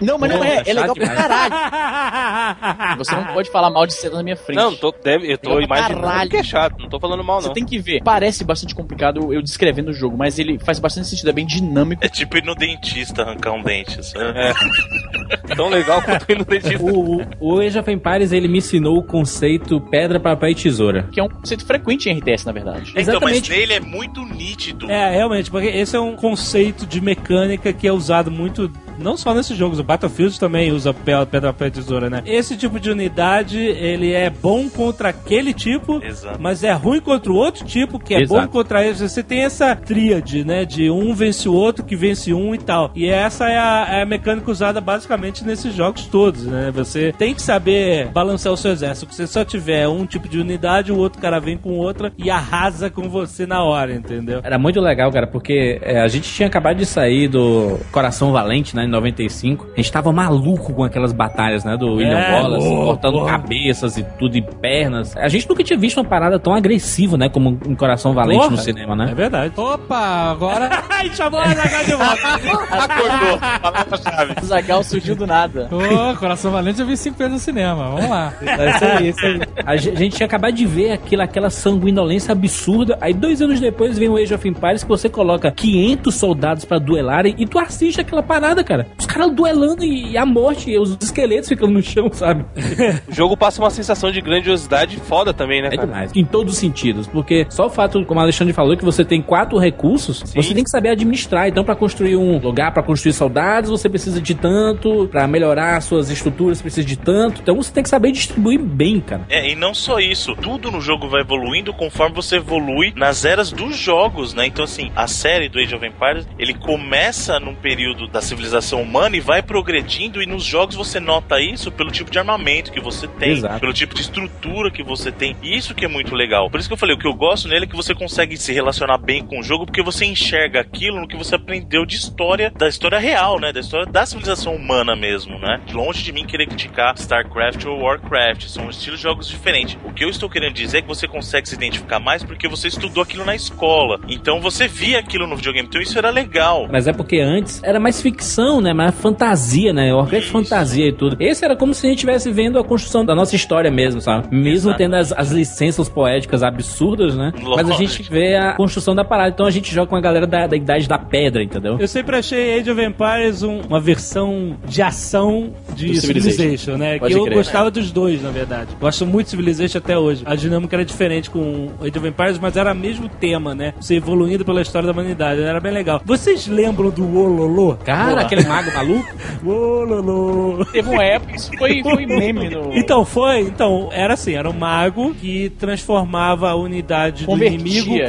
Não, 0.00 0.18
mas 0.18 0.30
não 0.30 0.42
é, 0.44 0.56
é 0.56 0.64
chato 0.64 0.76
legal 0.76 0.94
pra 0.94 1.08
caralho. 1.08 1.54
Você 2.98 3.14
não 3.14 3.26
pode 3.26 3.50
falar 3.50 3.70
mal 3.70 3.86
de 3.86 3.94
seda 3.94 4.16
na 4.16 4.22
minha 4.22 4.36
frente. 4.36 4.56
Não, 4.56 4.74
tô, 4.74 4.92
deve, 4.92 5.32
eu 5.32 5.38
tô 5.38 5.60
imaginando 5.60 6.00
caralho. 6.02 6.30
que 6.30 6.36
é 6.36 6.42
chato, 6.42 6.78
não 6.80 6.88
tô 6.88 6.98
falando 6.98 7.22
mal, 7.22 7.40
Você 7.40 7.48
não. 7.48 7.54
tem 7.54 7.64
que 7.64 7.78
ver. 7.78 8.02
Parece 8.02 8.44
bastante 8.44 8.74
complicado 8.74 9.32
eu 9.32 9.42
descrevendo 9.42 9.90
o 9.90 9.92
jogo, 9.92 10.16
mas 10.16 10.38
ele 10.38 10.58
faz 10.58 10.78
bastante 10.78 11.08
sentido, 11.08 11.30
é 11.30 11.32
bem 11.32 11.46
dinâmico. 11.46 12.04
É 12.04 12.08
tipo 12.08 12.36
ir 12.36 12.44
no 12.44 12.54
dentista 12.54 13.22
arrancar 13.22 13.52
um 13.52 13.62
dente. 13.62 14.00
assim. 14.00 14.14
Tão 15.56 15.68
legal 15.68 16.02
quanto 16.02 16.30
ir 16.30 16.38
no 16.38 16.44
dentista. 16.44 16.82
o, 16.82 17.20
o, 17.20 17.56
o 17.56 17.60
Age 17.60 17.78
of 17.78 17.90
Empires, 17.90 18.32
ele 18.32 18.48
me 18.48 18.58
ensinou 18.58 19.03
conceito 19.04 19.80
pedra, 19.80 20.18
papel 20.18 20.50
e 20.50 20.54
tesoura. 20.54 21.08
Que 21.12 21.20
é 21.20 21.22
um 21.22 21.28
conceito 21.28 21.64
frequente 21.64 22.08
em 22.08 22.18
RTS, 22.18 22.46
na 22.46 22.52
verdade. 22.52 22.90
Então, 22.96 23.20
mas 23.20 23.36
Exatamente. 23.36 23.50
nele 23.50 23.72
é 23.74 23.80
muito 23.80 24.24
nítido. 24.24 24.90
É, 24.90 25.10
realmente, 25.10 25.50
porque 25.50 25.68
esse 25.68 25.94
é 25.94 26.00
um 26.00 26.16
conceito 26.16 26.86
de 26.86 27.00
mecânica 27.00 27.72
que 27.72 27.86
é 27.86 27.92
usado 27.92 28.30
muito, 28.30 28.70
não 28.98 29.16
só 29.16 29.34
nesses 29.34 29.56
jogos, 29.56 29.78
o 29.78 29.84
Battlefield 29.84 30.38
também 30.38 30.72
usa 30.72 30.92
pe- 30.92 31.12
pedra, 31.30 31.52
papel 31.52 31.68
e 31.68 31.70
tesoura, 31.70 32.10
né? 32.10 32.22
Esse 32.26 32.56
tipo 32.56 32.78
de 32.80 32.90
unidade, 32.90 33.58
ele 33.58 34.12
é 34.12 34.30
bom 34.30 34.68
contra 34.68 35.08
aquele 35.10 35.52
tipo, 35.54 36.02
Exato. 36.04 36.38
mas 36.40 36.62
é 36.64 36.72
ruim 36.72 37.00
contra 37.00 37.30
o 37.32 37.36
outro 37.36 37.64
tipo, 37.64 37.98
que 37.98 38.14
é 38.14 38.22
Exato. 38.22 38.40
bom 38.40 38.48
contra 38.48 38.84
esse. 38.86 39.08
Você 39.08 39.22
tem 39.22 39.40
essa 39.44 39.74
tríade, 39.76 40.44
né? 40.44 40.64
De 40.64 40.90
um 40.90 41.14
vence 41.14 41.48
o 41.48 41.52
outro, 41.52 41.84
que 41.84 41.96
vence 41.96 42.32
um 42.32 42.54
e 42.54 42.58
tal. 42.58 42.90
E 42.94 43.06
essa 43.08 43.48
é 43.48 43.58
a, 43.58 43.86
é 43.98 44.02
a 44.02 44.06
mecânica 44.06 44.50
usada 44.50 44.80
basicamente 44.80 45.44
nesses 45.44 45.74
jogos 45.74 46.06
todos, 46.06 46.44
né? 46.46 46.70
Você 46.74 47.12
tem 47.16 47.34
que 47.34 47.42
saber 47.42 48.08
balançar 48.08 48.52
o 48.52 48.56
seu 48.56 48.72
exército. 48.72 49.12
Se 49.12 49.16
você 49.18 49.26
só 49.26 49.44
tiver 49.44 49.86
um 49.88 50.06
tipo 50.06 50.28
de 50.28 50.38
unidade, 50.38 50.92
o 50.92 50.96
outro 50.98 51.20
cara 51.20 51.38
vem 51.40 51.56
com 51.56 51.70
outra 51.78 52.12
e 52.18 52.30
arrasa 52.30 52.90
com 52.90 53.08
você 53.08 53.46
na 53.46 53.62
hora, 53.62 53.92
entendeu? 53.94 54.40
Era 54.42 54.58
muito 54.58 54.80
legal, 54.80 55.10
cara, 55.12 55.26
porque 55.26 55.78
é, 55.82 56.00
a 56.00 56.08
gente 56.08 56.32
tinha 56.32 56.46
acabado 56.48 56.76
de 56.76 56.86
sair 56.86 57.28
do 57.28 57.78
Coração 57.92 58.32
Valente, 58.32 58.74
né, 58.76 58.83
em 58.84 58.88
95. 58.90 59.66
A 59.72 59.76
gente 59.76 59.90
tava 59.92 60.12
maluco 60.12 60.72
com 60.72 60.84
aquelas 60.84 61.12
batalhas, 61.12 61.64
né, 61.64 61.76
do 61.76 61.94
William 61.94 62.18
É, 62.18 62.32
Wallace, 62.40 62.68
boa, 62.68 62.84
cortando 62.86 63.12
boa. 63.14 63.26
cabeças 63.30 63.96
e 63.96 64.02
tudo, 64.18 64.36
e 64.36 64.42
pernas. 64.42 65.16
A 65.16 65.28
gente 65.28 65.48
nunca 65.48 65.62
tinha 65.64 65.78
visto 65.78 65.98
uma 65.98 66.04
parada 66.04 66.38
tão 66.38 66.54
agressiva, 66.54 67.16
né, 67.16 67.28
como 67.28 67.58
em 67.66 67.74
Coração 67.74 68.12
Valente 68.14 68.38
Porra, 68.40 68.50
no 68.52 68.56
cinema, 68.58 68.94
né? 68.96 69.08
É 69.10 69.14
verdade. 69.14 69.52
Opa, 69.56 69.98
agora. 70.30 70.70
Ai, 70.90 71.10
chamou 71.14 71.40
a 71.40 71.48
Zagal 71.48 71.84
de 71.84 71.92
volta. 71.92 72.28
Acordou. 72.84 73.38
Palavra-chave. 73.60 74.34
O 74.42 74.44
Zagal 74.46 74.82
surgiu 74.82 75.16
do 75.16 75.26
nada. 75.26 75.68
Ô, 75.70 76.16
Coração 76.16 76.50
Valente 76.52 76.80
eu 76.80 76.86
vi 76.86 76.96
cinco 76.96 77.18
vezes 77.18 77.32
no 77.32 77.38
cinema. 77.38 77.90
Vamos 77.90 78.08
lá. 78.10 78.32
É 78.64 78.70
isso 78.70 78.84
aí, 78.84 79.08
isso 79.08 79.26
aí. 79.26 79.40
A 79.66 79.76
ge- 79.76 79.90
a 79.90 79.94
gente 79.94 80.16
tinha 80.16 80.26
acabado 80.26 80.54
de 80.54 80.64
ver 80.66 80.92
aquilo, 80.92 81.22
aquela 81.22 81.50
sanguinolência 81.50 82.32
absurda. 82.32 82.96
Aí, 83.00 83.12
dois 83.12 83.40
anos 83.42 83.58
depois, 83.60 83.98
vem 83.98 84.08
o 84.08 84.16
Age 84.16 84.32
of 84.34 84.48
Empires 84.48 84.82
que 84.82 84.88
você 84.88 85.08
coloca 85.08 85.50
500 85.50 86.14
soldados 86.14 86.64
pra 86.64 86.78
duelarem 86.78 87.34
e 87.38 87.46
tu 87.46 87.58
assiste 87.58 88.00
aquela 88.00 88.22
parada, 88.22 88.62
cara. 88.62 88.73
Os 88.98 89.06
caras 89.06 89.30
duelando 89.32 89.84
e, 89.84 90.16
a 90.16 90.26
morte, 90.26 90.70
e 90.70 90.78
os 90.78 90.96
esqueletos 91.00 91.48
ficando 91.48 91.72
no 91.72 91.82
chão, 91.82 92.10
sabe? 92.12 92.44
O 93.08 93.12
jogo 93.14 93.36
passa 93.36 93.62
uma 93.62 93.70
sensação 93.70 94.10
de 94.10 94.20
grandiosidade 94.20 94.96
foda 94.96 95.32
também, 95.32 95.62
né, 95.62 95.68
É 95.68 95.76
cara? 95.76 95.86
demais. 95.86 96.12
Em 96.14 96.24
todos 96.24 96.54
os 96.54 96.58
sentidos. 96.58 97.06
Porque 97.06 97.46
só 97.50 97.66
o 97.66 97.70
fato, 97.70 98.04
como 98.04 98.18
o 98.18 98.22
Alexandre 98.22 98.52
falou, 98.52 98.76
que 98.76 98.84
você 98.84 99.04
tem 99.04 99.20
quatro 99.22 99.58
recursos, 99.58 100.20
você 100.34 100.54
tem 100.54 100.64
que 100.64 100.70
saber 100.70 100.90
administrar. 100.90 101.48
Então, 101.48 101.64
pra 101.64 101.76
construir 101.76 102.16
um 102.16 102.38
lugar, 102.38 102.72
pra 102.72 102.82
construir 102.82 103.12
soldados, 103.12 103.70
você 103.70 103.88
precisa 103.88 104.20
de 104.20 104.34
tanto. 104.34 105.08
Pra 105.08 105.26
melhorar 105.26 105.80
suas 105.82 106.10
estruturas, 106.10 106.58
você 106.58 106.62
precisa 106.64 106.86
de 106.86 106.96
tanto. 106.96 107.40
Então, 107.42 107.56
você 107.56 107.72
tem 107.72 107.82
que 107.82 107.88
saber 107.88 108.10
distribuir 108.12 108.60
bem, 108.60 109.00
cara. 109.00 109.22
É, 109.28 109.50
e 109.50 109.54
não 109.54 109.74
só 109.74 109.98
isso, 110.00 110.34
tudo 110.36 110.70
no 110.70 110.80
jogo 110.80 111.08
vai 111.08 111.20
evoluindo 111.20 111.72
conforme 111.72 112.14
você 112.16 112.36
evolui 112.36 112.92
nas 112.96 113.24
eras 113.24 113.50
dos 113.52 113.76
jogos, 113.76 114.34
né? 114.34 114.46
Então, 114.46 114.64
assim, 114.64 114.90
a 114.96 115.06
série 115.06 115.48
do 115.48 115.58
Age 115.58 115.74
of 115.74 115.84
Empires, 115.86 116.26
ele 116.38 116.54
começa 116.54 117.38
num 117.38 117.54
período 117.54 118.06
da 118.08 118.20
civilização 118.20 118.63
humana 118.72 118.94
humana 118.94 119.16
e 119.16 119.20
vai 119.20 119.42
progredindo 119.42 120.22
e 120.22 120.26
nos 120.26 120.44
jogos 120.44 120.76
você 120.76 121.00
nota 121.00 121.40
isso 121.40 121.72
pelo 121.72 121.90
tipo 121.90 122.10
de 122.10 122.18
armamento 122.18 122.70
que 122.70 122.80
você 122.80 123.08
tem, 123.08 123.32
Exato. 123.32 123.60
pelo 123.60 123.72
tipo 123.72 123.94
de 123.94 124.02
estrutura 124.02 124.70
que 124.70 124.82
você 124.82 125.10
tem. 125.10 125.36
E 125.42 125.56
isso 125.56 125.74
que 125.74 125.84
é 125.84 125.88
muito 125.88 126.14
legal. 126.14 126.48
Por 126.48 126.60
isso 126.60 126.68
que 126.68 126.72
eu 126.72 126.78
falei, 126.78 126.94
o 126.94 126.98
que 126.98 127.06
eu 127.06 127.14
gosto 127.14 127.48
nele 127.48 127.64
é 127.64 127.68
que 127.68 127.74
você 127.74 127.94
consegue 127.94 128.36
se 128.36 128.52
relacionar 128.52 128.98
bem 128.98 129.24
com 129.24 129.40
o 129.40 129.42
jogo 129.42 129.66
porque 129.66 129.82
você 129.82 130.04
enxerga 130.04 130.60
aquilo 130.60 131.00
no 131.00 131.08
que 131.08 131.16
você 131.16 131.34
aprendeu 131.34 131.84
de 131.84 131.96
história, 131.96 132.50
da 132.50 132.68
história 132.68 132.98
real, 132.98 133.40
né? 133.40 133.52
Da 133.52 133.60
história 133.60 133.86
da 133.86 134.06
civilização 134.06 134.54
humana 134.54 134.94
mesmo, 134.94 135.38
né? 135.38 135.60
Longe 135.72 136.02
de 136.02 136.12
mim 136.12 136.24
querer 136.24 136.46
criticar 136.46 136.94
StarCraft 136.94 137.64
ou 137.64 137.80
Warcraft, 137.80 138.48
são 138.48 138.70
estilos 138.70 139.00
de 139.00 139.02
jogos 139.02 139.28
diferentes. 139.28 139.76
O 139.84 139.92
que 139.92 140.04
eu 140.04 140.08
estou 140.08 140.30
querendo 140.30 140.54
dizer 140.54 140.78
é 140.78 140.82
que 140.82 140.88
você 140.88 141.08
consegue 141.08 141.48
se 141.48 141.54
identificar 141.54 141.98
mais 141.98 142.22
porque 142.22 142.48
você 142.48 142.68
estudou 142.68 143.02
aquilo 143.02 143.24
na 143.24 143.34
escola. 143.34 144.00
Então 144.08 144.40
você 144.40 144.68
via 144.68 144.98
aquilo 144.98 145.26
no 145.26 145.36
videogame, 145.36 145.66
então 145.68 145.80
isso 145.80 145.98
era 145.98 146.10
legal. 146.10 146.68
Mas 146.70 146.86
é 146.86 146.92
porque 146.92 147.18
antes 147.18 147.62
era 147.62 147.80
mais 147.80 148.00
ficção, 148.00 148.53
né? 148.60 148.72
Mais 148.72 148.94
fantasia, 148.94 149.72
né? 149.72 149.92
Warcraft 149.92 150.28
fantasia 150.28 150.88
e 150.88 150.92
tudo. 150.92 151.16
Esse 151.20 151.44
era 151.44 151.56
como 151.56 151.72
se 151.74 151.86
a 151.86 151.88
gente 151.90 151.98
estivesse 151.98 152.30
vendo 152.30 152.58
a 152.58 152.64
construção 152.64 153.04
da 153.04 153.14
nossa 153.14 153.34
história 153.36 153.70
mesmo, 153.70 154.00
sabe? 154.00 154.28
Mesmo 154.34 154.70
Exato. 154.70 154.78
tendo 154.78 154.94
as, 154.96 155.12
as 155.12 155.30
licenças 155.30 155.88
poéticas 155.88 156.42
absurdas, 156.42 157.16
né? 157.16 157.32
Mas 157.56 157.68
a 157.70 157.72
gente 157.74 157.98
Lógico. 157.98 158.12
vê 158.14 158.36
a 158.36 158.52
construção 158.54 158.94
da 158.94 159.04
parada. 159.04 159.30
Então 159.30 159.46
a 159.46 159.50
gente 159.50 159.72
joga 159.74 159.88
com 159.88 159.96
a 159.96 160.00
galera 160.00 160.26
da, 160.26 160.46
da 160.46 160.56
idade 160.56 160.88
da 160.88 160.98
pedra, 160.98 161.42
entendeu? 161.42 161.76
Eu 161.78 161.88
sempre 161.88 162.16
achei 162.16 162.58
Age 162.58 162.70
of 162.70 162.80
Empires 162.82 163.42
um- 163.42 163.60
uma 163.68 163.80
versão 163.80 164.56
de 164.66 164.82
ação 164.82 165.50
de 165.74 166.00
Civilization, 166.00 166.36
Civilization. 166.36 166.76
né? 166.76 166.98
Pode 166.98 167.14
que 167.14 167.20
eu 167.20 167.24
crer. 167.24 167.36
gostava 167.36 167.70
dos 167.70 167.90
dois, 167.90 168.22
na 168.22 168.30
verdade. 168.30 168.68
Gosto 168.80 169.06
muito 169.06 169.24
de 169.26 169.30
Civilization 169.30 169.78
até 169.78 169.98
hoje. 169.98 170.22
A 170.26 170.34
dinâmica 170.34 170.76
era 170.76 170.84
diferente 170.84 171.30
com 171.30 171.70
Age 171.80 171.98
of 171.98 172.06
Empires, 172.08 172.38
mas 172.38 172.56
era 172.56 172.72
o 172.72 172.74
mesmo 172.76 173.08
tema, 173.08 173.54
né? 173.54 173.74
Você 173.80 173.96
evoluindo 173.96 174.44
pela 174.44 174.60
história 174.62 174.86
da 174.86 174.92
humanidade. 174.92 175.40
Era 175.40 175.60
bem 175.60 175.72
legal. 175.72 176.00
Vocês 176.04 176.46
lembram 176.46 176.90
do 176.90 177.18
Ololô? 177.18 177.76
Cara, 177.84 178.22
aquele 178.22 178.43
mago 178.46 178.72
maluco. 178.74 179.14
Ololô. 179.44 180.64
Teve 180.72 180.88
uma 180.88 181.04
época, 181.04 181.36
isso 181.36 181.50
foi, 181.58 181.82
foi 181.82 182.06
meme 182.06 182.48
no. 182.50 182.72
Então 182.74 183.04
foi, 183.04 183.40
então 183.40 183.88
era 183.92 184.14
assim, 184.14 184.34
era 184.34 184.48
um 184.48 184.52
mago 184.52 185.14
que 185.14 185.50
transformava 185.58 186.50
a 186.50 186.54
unidade 186.54 187.24
Convertia, 187.24 187.58
do 187.58 187.60
inimigo, 187.68 188.08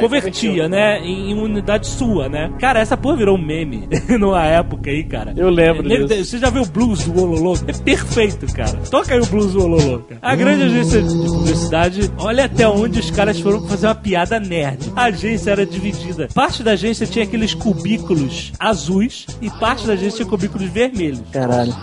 convertia. 0.50 0.68
né, 0.68 0.98
em 1.00 1.34
unidade 1.34 1.86
sua, 1.86 2.28
né? 2.28 2.50
Cara, 2.58 2.80
essa 2.80 2.96
porra 2.96 3.16
virou 3.16 3.36
um 3.36 3.42
meme 3.44 3.88
numa 4.18 4.44
época 4.44 4.90
aí, 4.90 5.04
cara. 5.04 5.32
Eu 5.36 5.48
lembro 5.50 5.82
Nego- 5.86 6.06
disso. 6.06 6.24
Você 6.26 6.38
já 6.38 6.50
viu 6.50 6.62
o 6.62 6.66
blues 6.66 7.04
do 7.04 7.22
Ololô? 7.22 7.54
É 7.66 7.72
perfeito, 7.72 8.46
cara. 8.52 8.76
Toca 8.90 9.14
aí 9.14 9.20
o 9.20 9.26
blues 9.26 9.52
do 9.52 9.62
Ololô, 9.64 9.98
cara. 10.00 10.18
A 10.22 10.34
grande 10.34 10.64
agência 10.64 11.02
de 11.02 11.14
publicidade, 11.14 12.10
olha 12.18 12.44
até 12.44 12.68
onde 12.68 12.98
os 13.00 13.10
caras 13.10 13.38
foram 13.40 13.66
fazer 13.66 13.86
uma 13.86 13.94
piada 13.94 14.38
nerd. 14.40 14.92
A 14.96 15.04
agência 15.04 15.50
era 15.50 15.64
dividida. 15.64 16.28
Parte 16.34 16.62
da 16.62 16.72
agência 16.72 17.06
tinha 17.06 17.24
aqueles 17.24 17.54
cubículos 17.54 18.52
azuis 18.58 19.26
e 19.40 19.48
parte 19.50 19.86
da 19.86 19.92
agência 19.92 20.24
tinha 20.26 20.28
cubículos 20.28 20.68
vermelhos. 20.68 21.22
Caralho. 21.32 21.74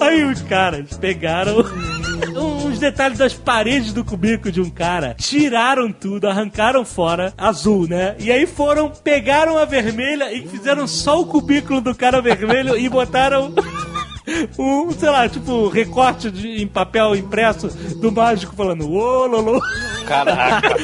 Aí 0.00 0.24
os 0.24 0.40
caras 0.42 0.96
pegaram 0.96 1.58
uns 2.66 2.78
detalhes 2.78 3.18
das 3.18 3.34
paredes 3.34 3.92
do 3.92 4.04
cubículo 4.04 4.52
de 4.52 4.60
um 4.60 4.70
cara, 4.70 5.14
tiraram 5.18 5.92
tudo, 5.92 6.28
arrancaram 6.28 6.84
fora, 6.84 7.34
azul, 7.36 7.88
né? 7.88 8.14
E 8.18 8.30
aí 8.30 8.46
foram, 8.46 8.90
pegaram 8.90 9.58
a 9.58 9.64
vermelha 9.64 10.32
e 10.32 10.46
fizeram 10.46 10.86
só 10.86 11.20
o 11.20 11.26
cubículo 11.26 11.80
do 11.80 11.94
cara 11.94 12.22
vermelho 12.22 12.78
e 12.78 12.88
botaram. 12.88 13.52
Um, 14.58 14.90
sei 14.92 15.10
lá, 15.10 15.28
tipo, 15.28 15.68
recorte 15.68 16.30
de, 16.30 16.62
em 16.62 16.66
papel 16.66 17.14
impresso 17.16 17.68
do 17.96 18.10
mágico 18.12 18.54
falando, 18.56 18.90
ô, 18.90 19.26
Lolo. 19.26 19.60
Caraca. 20.06 20.68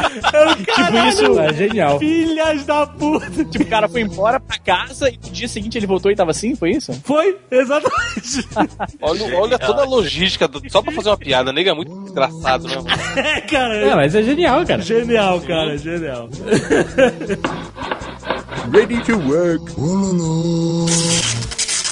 Tipo 0.75 0.99
isso. 1.09 1.39
É 1.41 1.53
genial. 1.55 1.99
Filhas 1.99 2.65
da 2.67 2.87
puta. 2.87 3.45
Tipo, 3.45 3.65
o 3.65 3.67
cara 3.67 3.89
foi 3.89 4.03
embora 4.03 4.39
pra 4.39 4.59
casa 4.59 5.09
e 5.09 5.17
no 5.23 5.31
dia 5.31 5.49
seguinte 5.49 5.79
ele 5.79 5.87
voltou 5.87 6.11
e 6.11 6.17
tava 6.17 6.31
assim, 6.31 6.55
foi 6.55 6.73
isso? 6.73 6.93
Foi, 7.05 7.37
exatamente. 7.51 8.47
Olha, 9.01 9.37
olha 9.39 9.59
toda 9.59 9.83
a 9.83 9.87
logística, 9.87 10.47
do- 10.49 10.63
só 10.71 10.83
pra 10.83 10.93
fazer 10.93 11.09
uma 11.09 11.17
piada. 11.17 11.53
Nega 11.53 11.71
é 11.71 11.75
muito 11.75 11.91
engraçado, 11.93 12.67
né? 12.69 12.77
mano? 12.77 12.87
É, 13.17 13.41
cara. 13.43 13.75
É, 13.77 13.95
mas 13.95 14.15
é 14.15 14.23
genial, 14.23 14.65
cara. 14.67 14.83
Genial, 14.83 15.41
cara, 15.41 15.77
genial. 15.79 16.29
Ready 18.73 19.01
to 19.05 19.19
work. 19.29 19.65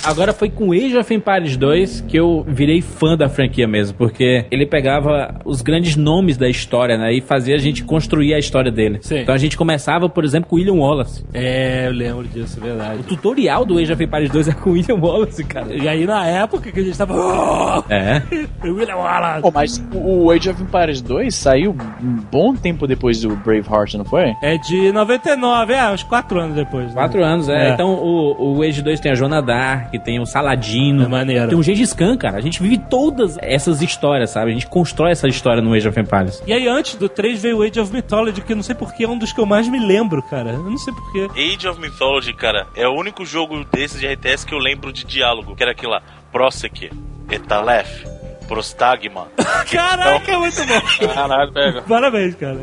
Agora 0.04 0.32
foi 0.32 0.50
com 0.50 0.72
Age 0.72 0.96
of 0.96 1.14
Empires 1.14 1.56
2 1.56 2.00
que 2.08 2.16
eu 2.16 2.44
virei 2.48 2.80
fã 2.80 3.16
da 3.16 3.28
franquia 3.28 3.66
mesmo, 3.68 3.96
porque 3.96 4.44
ele 4.50 4.66
pegava 4.66 5.36
os 5.44 5.62
grandes 5.62 5.96
nomes 5.96 6.36
da 6.36 6.48
história, 6.48 6.96
né? 6.98 7.12
E 7.12 7.20
fazia 7.20 7.54
a 7.54 7.58
gente 7.58 7.84
construir 7.84 8.34
a 8.34 8.38
história 8.38 8.70
dele. 8.70 8.98
Sim. 9.02 9.20
Então 9.20 9.34
a 9.34 9.38
gente 9.38 9.56
começava, 9.56 10.08
por 10.08 10.24
exemplo, 10.24 10.48
com 10.50 10.56
William 10.56 10.74
Wallace. 10.74 11.24
É, 11.32 11.86
eu 11.86 11.92
lembro 11.92 12.24
disso, 12.26 12.58
é 12.60 12.66
verdade. 12.66 13.00
O 13.00 13.04
tutorial 13.04 13.64
do 13.64 13.78
Age 13.78 13.92
of 13.92 14.02
Empires 14.04 14.30
2 14.30 14.48
é 14.48 14.52
com 14.52 14.70
William 14.70 14.96
Wallace, 14.96 15.44
cara. 15.44 15.72
E 15.74 15.88
aí, 15.88 16.04
na 16.06 16.26
época 16.26 16.70
que 16.72 16.80
a 16.80 16.82
gente 16.82 16.96
tava. 16.98 17.14
"Oh, 17.14 17.82
É. 17.92 18.22
William 18.64 18.96
Wallace! 18.96 19.42
Pô, 19.42 19.50
mas 19.52 19.82
o 19.94 20.12
o 20.22 20.30
Age 20.30 20.50
of 20.50 20.62
Empires 20.62 21.00
2 21.02 21.34
saiu 21.34 21.74
um 22.02 22.16
bom 22.30 22.54
tempo 22.54 22.86
depois 22.86 23.20
do 23.20 23.34
Braveheart, 23.36 23.94
não 23.94 24.04
foi? 24.04 24.34
É 24.42 24.56
de 24.58 24.92
99, 24.92 25.72
é, 25.72 25.90
uns 25.90 26.02
4 26.02 26.38
anos 26.40 26.54
depois. 26.56 26.86
né? 26.86 26.92
Quatro 26.94 27.24
anos, 27.24 27.48
é. 27.48 27.68
É. 27.70 27.70
Então 27.72 27.88
o, 27.94 28.56
o 28.58 28.62
Age 28.62 28.82
2 28.82 29.00
tem 29.00 29.10
a 29.12 29.14
Joana 29.14 29.40
Dark, 29.42 29.91
tem 29.98 30.20
o 30.20 30.26
Saladino. 30.26 31.04
É 31.04 31.08
maneiro. 31.08 31.48
Tem 31.48 31.58
o 31.58 31.62
Gengis 31.62 31.92
Khan, 31.92 32.16
cara. 32.16 32.38
A 32.38 32.40
gente 32.40 32.62
vive 32.62 32.78
todas 32.78 33.36
essas 33.40 33.82
histórias, 33.82 34.30
sabe? 34.30 34.50
A 34.50 34.54
gente 34.54 34.66
constrói 34.66 35.12
essa 35.12 35.28
história 35.28 35.62
no 35.62 35.72
Age 35.74 35.88
of 35.88 35.98
Empires. 35.98 36.42
E 36.46 36.52
aí, 36.52 36.68
antes 36.68 36.96
do 36.96 37.08
3 37.08 37.42
veio 37.42 37.58
o 37.58 37.62
Age 37.62 37.80
of 37.80 37.92
Mythology, 37.92 38.40
que 38.40 38.52
eu 38.52 38.56
não 38.56 38.62
sei 38.62 38.74
porque 38.74 39.04
é 39.04 39.08
um 39.08 39.18
dos 39.18 39.32
que 39.32 39.40
eu 39.40 39.46
mais 39.46 39.68
me 39.68 39.78
lembro, 39.78 40.22
cara. 40.22 40.50
Eu 40.50 40.62
não 40.62 40.78
sei 40.78 40.92
porquê. 40.92 41.28
Age 41.36 41.68
of 41.68 41.80
Mythology, 41.80 42.32
cara, 42.32 42.66
é 42.74 42.86
o 42.86 42.92
único 42.92 43.24
jogo 43.24 43.64
desses 43.72 44.00
de 44.00 44.06
RTS 44.06 44.46
que 44.46 44.54
eu 44.54 44.58
lembro 44.58 44.92
de 44.92 45.04
diálogo, 45.04 45.54
que 45.54 45.62
era 45.62 45.72
aquele 45.72 45.92
lá, 45.92 46.02
Prosek, 46.30 46.90
Etalef, 47.30 48.04
Prostagma. 48.52 49.28
Caraca, 49.72 50.38
muito 50.38 50.60
bom. 50.66 51.14
Caralho, 51.14 51.52
pega. 51.54 51.80
Parabéns, 51.80 52.34
cara. 52.34 52.60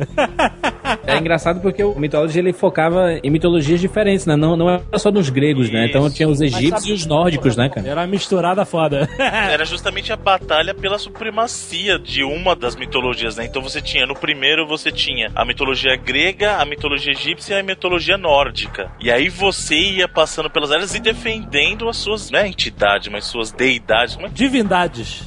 É 1.08 1.18
engraçado 1.18 1.62
porque 1.62 1.84
o 1.84 2.00
Mythology 2.00 2.38
ele 2.38 2.54
focava 2.54 3.14
em 3.24 3.30
mitologias 3.32 3.80
diferentes, 3.80 4.28
né? 4.28 4.36
Não, 4.36 4.56
não 4.56 4.70
era 4.70 5.00
só 5.00 5.12
nos 5.12 5.32
gregos, 5.32 5.72
né? 5.72 5.88
Então 5.88 6.06
Isso. 6.06 6.16
tinha 6.16 6.30
os 6.30 6.42
egípcios 6.42 6.86
e 6.86 6.94
os 6.94 7.08
nórdicos, 7.08 7.58
né, 7.58 7.70
cara? 7.70 7.88
Era 7.88 8.02
uma 8.02 8.08
misturada 8.08 8.64
foda. 8.66 9.10
Era 9.18 9.66
justamente 9.66 10.14
a 10.14 10.16
batalha 10.16 10.76
pela 10.76 11.00
supremacia 11.00 11.98
de 11.98 12.24
uma 12.24 12.56
das 12.56 12.76
mitologias, 12.76 13.36
né? 13.36 13.46
Então 13.46 13.60
você 13.60 13.82
tinha, 13.82 14.06
no 14.06 14.14
primeiro 14.14 14.68
você 14.68 14.92
tinha 14.92 15.32
a 15.36 15.44
mitologia 15.44 15.96
grega, 15.96 16.58
a 16.58 16.66
mitologia 16.66 17.14
egípcia 17.14 17.56
e 17.56 17.60
a 17.62 17.64
mitologia 17.64 18.16
nórdica. 18.16 18.92
E 19.00 19.10
aí 19.10 19.28
você 19.28 19.76
ia 19.76 20.08
passando 20.08 20.52
pelas 20.52 20.72
áreas 20.72 20.94
e 20.94 21.00
defendendo 21.00 21.90
as 21.90 21.98
suas, 21.98 22.30
não 22.30 22.40
é 22.40 22.48
entidades, 22.48 23.08
mas 23.08 23.26
suas 23.26 23.52
deidades. 23.52 24.14
Como 24.14 24.28
é 24.28 24.30
que 24.30 24.36
Divindades. 24.36 25.24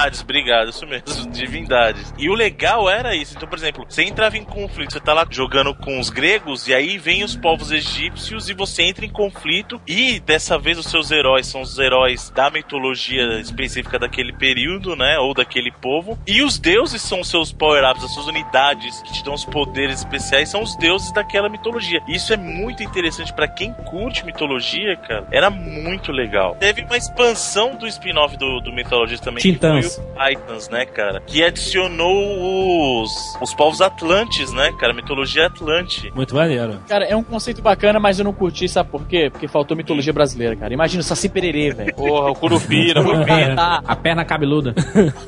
Divindades, 0.00 0.22
obrigado, 0.22 0.70
isso 0.70 0.86
mesmo, 0.86 1.06
divindades. 1.30 2.14
E 2.18 2.28
o 2.28 2.34
legal 2.34 2.88
era 2.88 3.14
isso. 3.14 3.34
Então, 3.36 3.48
por 3.48 3.58
exemplo, 3.58 3.84
você 3.88 4.02
entrava 4.04 4.36
em 4.38 4.44
conflito, 4.44 4.92
você 4.92 5.00
tá 5.00 5.12
lá 5.12 5.26
jogando 5.28 5.74
com 5.74 5.98
os 5.98 6.08
gregos, 6.08 6.68
e 6.68 6.74
aí 6.74 6.98
vem 6.98 7.22
os 7.22 7.36
povos 7.36 7.70
egípcios 7.70 8.48
e 8.48 8.54
você 8.54 8.82
entra 8.82 9.04
em 9.04 9.10
conflito. 9.10 9.80
E 9.86 10.20
dessa 10.20 10.58
vez 10.58 10.78
os 10.78 10.86
seus 10.86 11.10
heróis 11.10 11.46
são 11.46 11.60
os 11.60 11.78
heróis 11.78 12.30
da 12.30 12.50
mitologia 12.50 13.40
específica 13.40 13.98
daquele 13.98 14.32
período, 14.32 14.96
né? 14.96 15.18
Ou 15.18 15.34
daquele 15.34 15.70
povo. 15.70 16.18
E 16.26 16.42
os 16.42 16.58
deuses 16.58 17.02
são 17.02 17.20
os 17.20 17.28
seus 17.28 17.52
power-ups, 17.52 18.04
as 18.04 18.14
suas 18.14 18.26
unidades 18.26 19.02
que 19.02 19.12
te 19.12 19.24
dão 19.24 19.34
os 19.34 19.44
poderes 19.44 19.98
especiais, 19.98 20.48
são 20.48 20.62
os 20.62 20.76
deuses 20.76 21.12
daquela 21.12 21.48
mitologia. 21.48 22.00
Isso 22.08 22.32
é 22.32 22.36
muito 22.36 22.82
interessante 22.82 23.32
pra 23.32 23.48
quem 23.48 23.72
curte 23.72 24.24
mitologia, 24.24 24.96
cara. 24.96 25.26
Era 25.30 25.50
muito 25.50 26.12
legal. 26.12 26.56
Teve 26.56 26.82
uma 26.82 26.96
expansão 26.96 27.76
do 27.76 27.86
spin-off 27.86 28.36
do, 28.36 28.60
do 28.60 28.72
Mythologies 28.72 29.20
também. 29.20 29.42
Titãs. 29.42 29.89
Titans, 29.96 30.68
né, 30.68 30.84
cara? 30.86 31.20
Que 31.26 31.42
adicionou 31.42 33.02
os, 33.02 33.10
os 33.40 33.54
povos 33.54 33.80
atlantes, 33.80 34.52
né, 34.52 34.72
cara? 34.78 34.92
Mitologia 34.92 35.46
atlante. 35.46 36.10
Muito 36.14 36.34
maneiro. 36.34 36.78
Cara, 36.88 37.04
é 37.04 37.16
um 37.16 37.22
conceito 37.22 37.62
bacana, 37.62 37.98
mas 37.98 38.18
eu 38.18 38.24
não 38.24 38.32
curti, 38.32 38.68
sabe 38.68 38.90
por 38.90 39.06
quê? 39.06 39.28
Porque 39.30 39.48
faltou 39.48 39.76
mitologia 39.76 40.12
brasileira, 40.12 40.54
cara. 40.56 40.72
Imagina 40.74 41.00
o 41.00 41.04
Saci 41.04 41.28
Pererê, 41.28 41.70
velho. 41.70 41.94
Porra, 41.96 42.30
o 42.30 42.34
Curupira, 42.34 43.02
o 43.02 43.10
Ah, 43.56 43.82
A 43.90 43.96
perna 43.96 44.24
cabeluda. 44.24 44.74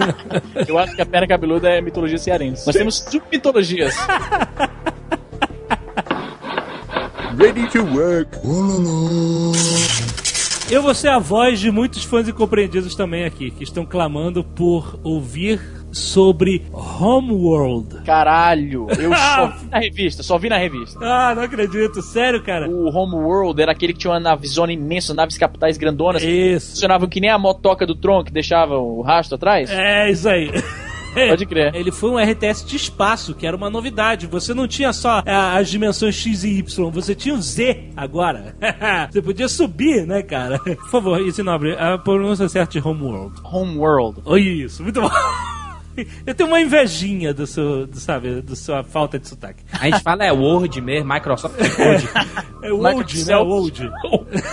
eu 0.69 0.79
acho 0.79 0.95
que 0.95 1.03
a 1.03 1.07
perna 1.07 1.27
cabeluda 1.27 1.69
é 1.69 1.81
mitologia 1.81 2.19
cearense. 2.19 2.67
Nós 2.67 2.77
temos 2.77 2.99
submitologias. 3.11 3.95
Ready 7.39 7.67
to 7.71 7.83
work. 7.85 8.39
Eu 10.73 10.81
vou 10.81 10.95
ser 10.95 11.09
a 11.09 11.19
voz 11.19 11.61
de 11.61 11.71
muitos 11.71 12.03
fãs 12.03 12.27
incompreendidos 12.27 12.95
também 12.95 13.25
aqui, 13.27 13.51
que 13.51 13.63
estão 13.63 13.85
clamando 13.85 14.43
por 14.43 14.99
ouvir 15.05 15.61
sobre 15.93 16.63
Homeworld. 16.73 18.03
Caralho, 18.07 18.87
eu 18.99 19.13
só 19.15 19.49
vi 19.49 19.67
na 19.71 19.79
revista, 19.79 20.23
só 20.23 20.39
vi 20.39 20.49
na 20.49 20.57
revista. 20.57 20.99
Ah, 21.03 21.35
não 21.35 21.43
acredito. 21.43 22.01
Sério, 22.01 22.43
cara? 22.43 22.71
O 22.71 22.89
Homeworld 22.89 23.61
era 23.61 23.73
aquele 23.73 23.93
que 23.93 23.99
tinha 23.99 24.15
uma 24.15 24.19
navezona 24.21 24.73
imensa, 24.73 25.13
naves 25.13 25.37
capitais 25.37 25.77
grandonas, 25.77 26.23
que 26.23 26.31
Isso. 26.31 26.71
funcionavam 26.71 27.07
que 27.07 27.21
nem 27.21 27.29
a 27.29 27.39
motoca 27.39 27.87
do 27.87 27.95
Tron, 27.95 28.25
que 28.25 28.33
deixava 28.33 28.79
o 28.79 29.03
rastro 29.03 29.35
atrás. 29.35 29.69
É 29.71 30.11
isso 30.11 30.27
aí. 30.27 30.51
Pode 31.29 31.47
crer. 31.47 31.75
Ele 31.75 31.91
foi 31.91 32.11
um 32.11 32.19
RTS 32.19 32.65
de 32.67 32.77
espaço, 32.77 33.35
que 33.35 33.47
era 33.47 33.57
uma 33.57 33.71
novidade. 33.71 34.27
Você 34.27 34.55
não 34.55 34.67
tinha 34.67 34.93
só 34.93 35.23
ah, 35.27 35.57
as 35.57 35.69
dimensões 35.69 36.15
X 36.15 36.45
e 36.45 36.59
Y, 36.59 36.91
você 36.91 37.15
tinha 37.15 37.35
o 37.35 37.41
Z 37.41 37.91
agora. 37.97 38.57
você 39.11 39.23
podia 39.23 39.49
subir, 39.49 40.07
né, 40.07 40.23
cara? 40.23 40.59
Por 40.65 40.91
favor, 40.91 41.21
esse 41.21 41.43
nobre, 41.43 41.77
a 41.79 41.99
pronúncia 41.99 42.49
certa 42.49 42.73
de 42.73 42.87
Homeworld. 42.87 43.41
Homeworld. 43.45 44.21
Oh, 44.25 44.37
isso, 44.37 44.83
muito 44.83 45.01
bom. 45.01 45.11
Eu 46.27 46.35
tenho 46.35 46.49
uma 46.49 46.61
invejinha 46.61 47.33
do 47.33 47.47
seu, 47.47 47.87
do, 47.87 47.99
sabe, 47.99 48.43
da 48.43 48.57
sua 48.57 48.83
falta 48.83 49.19
de 49.19 49.29
sotaque. 49.29 49.63
A 49.73 49.91
gente 49.91 50.03
fala 50.03 50.25
é 50.25 50.33
Word 50.33 50.81
mesmo, 50.81 51.13
Microsoft 51.13 51.57
Word. 51.79 52.09
É 52.63 52.73
o 52.73 52.79
Old, 52.81 53.25
né? 53.25 53.37
O 53.37 53.49
Old. 53.49 53.91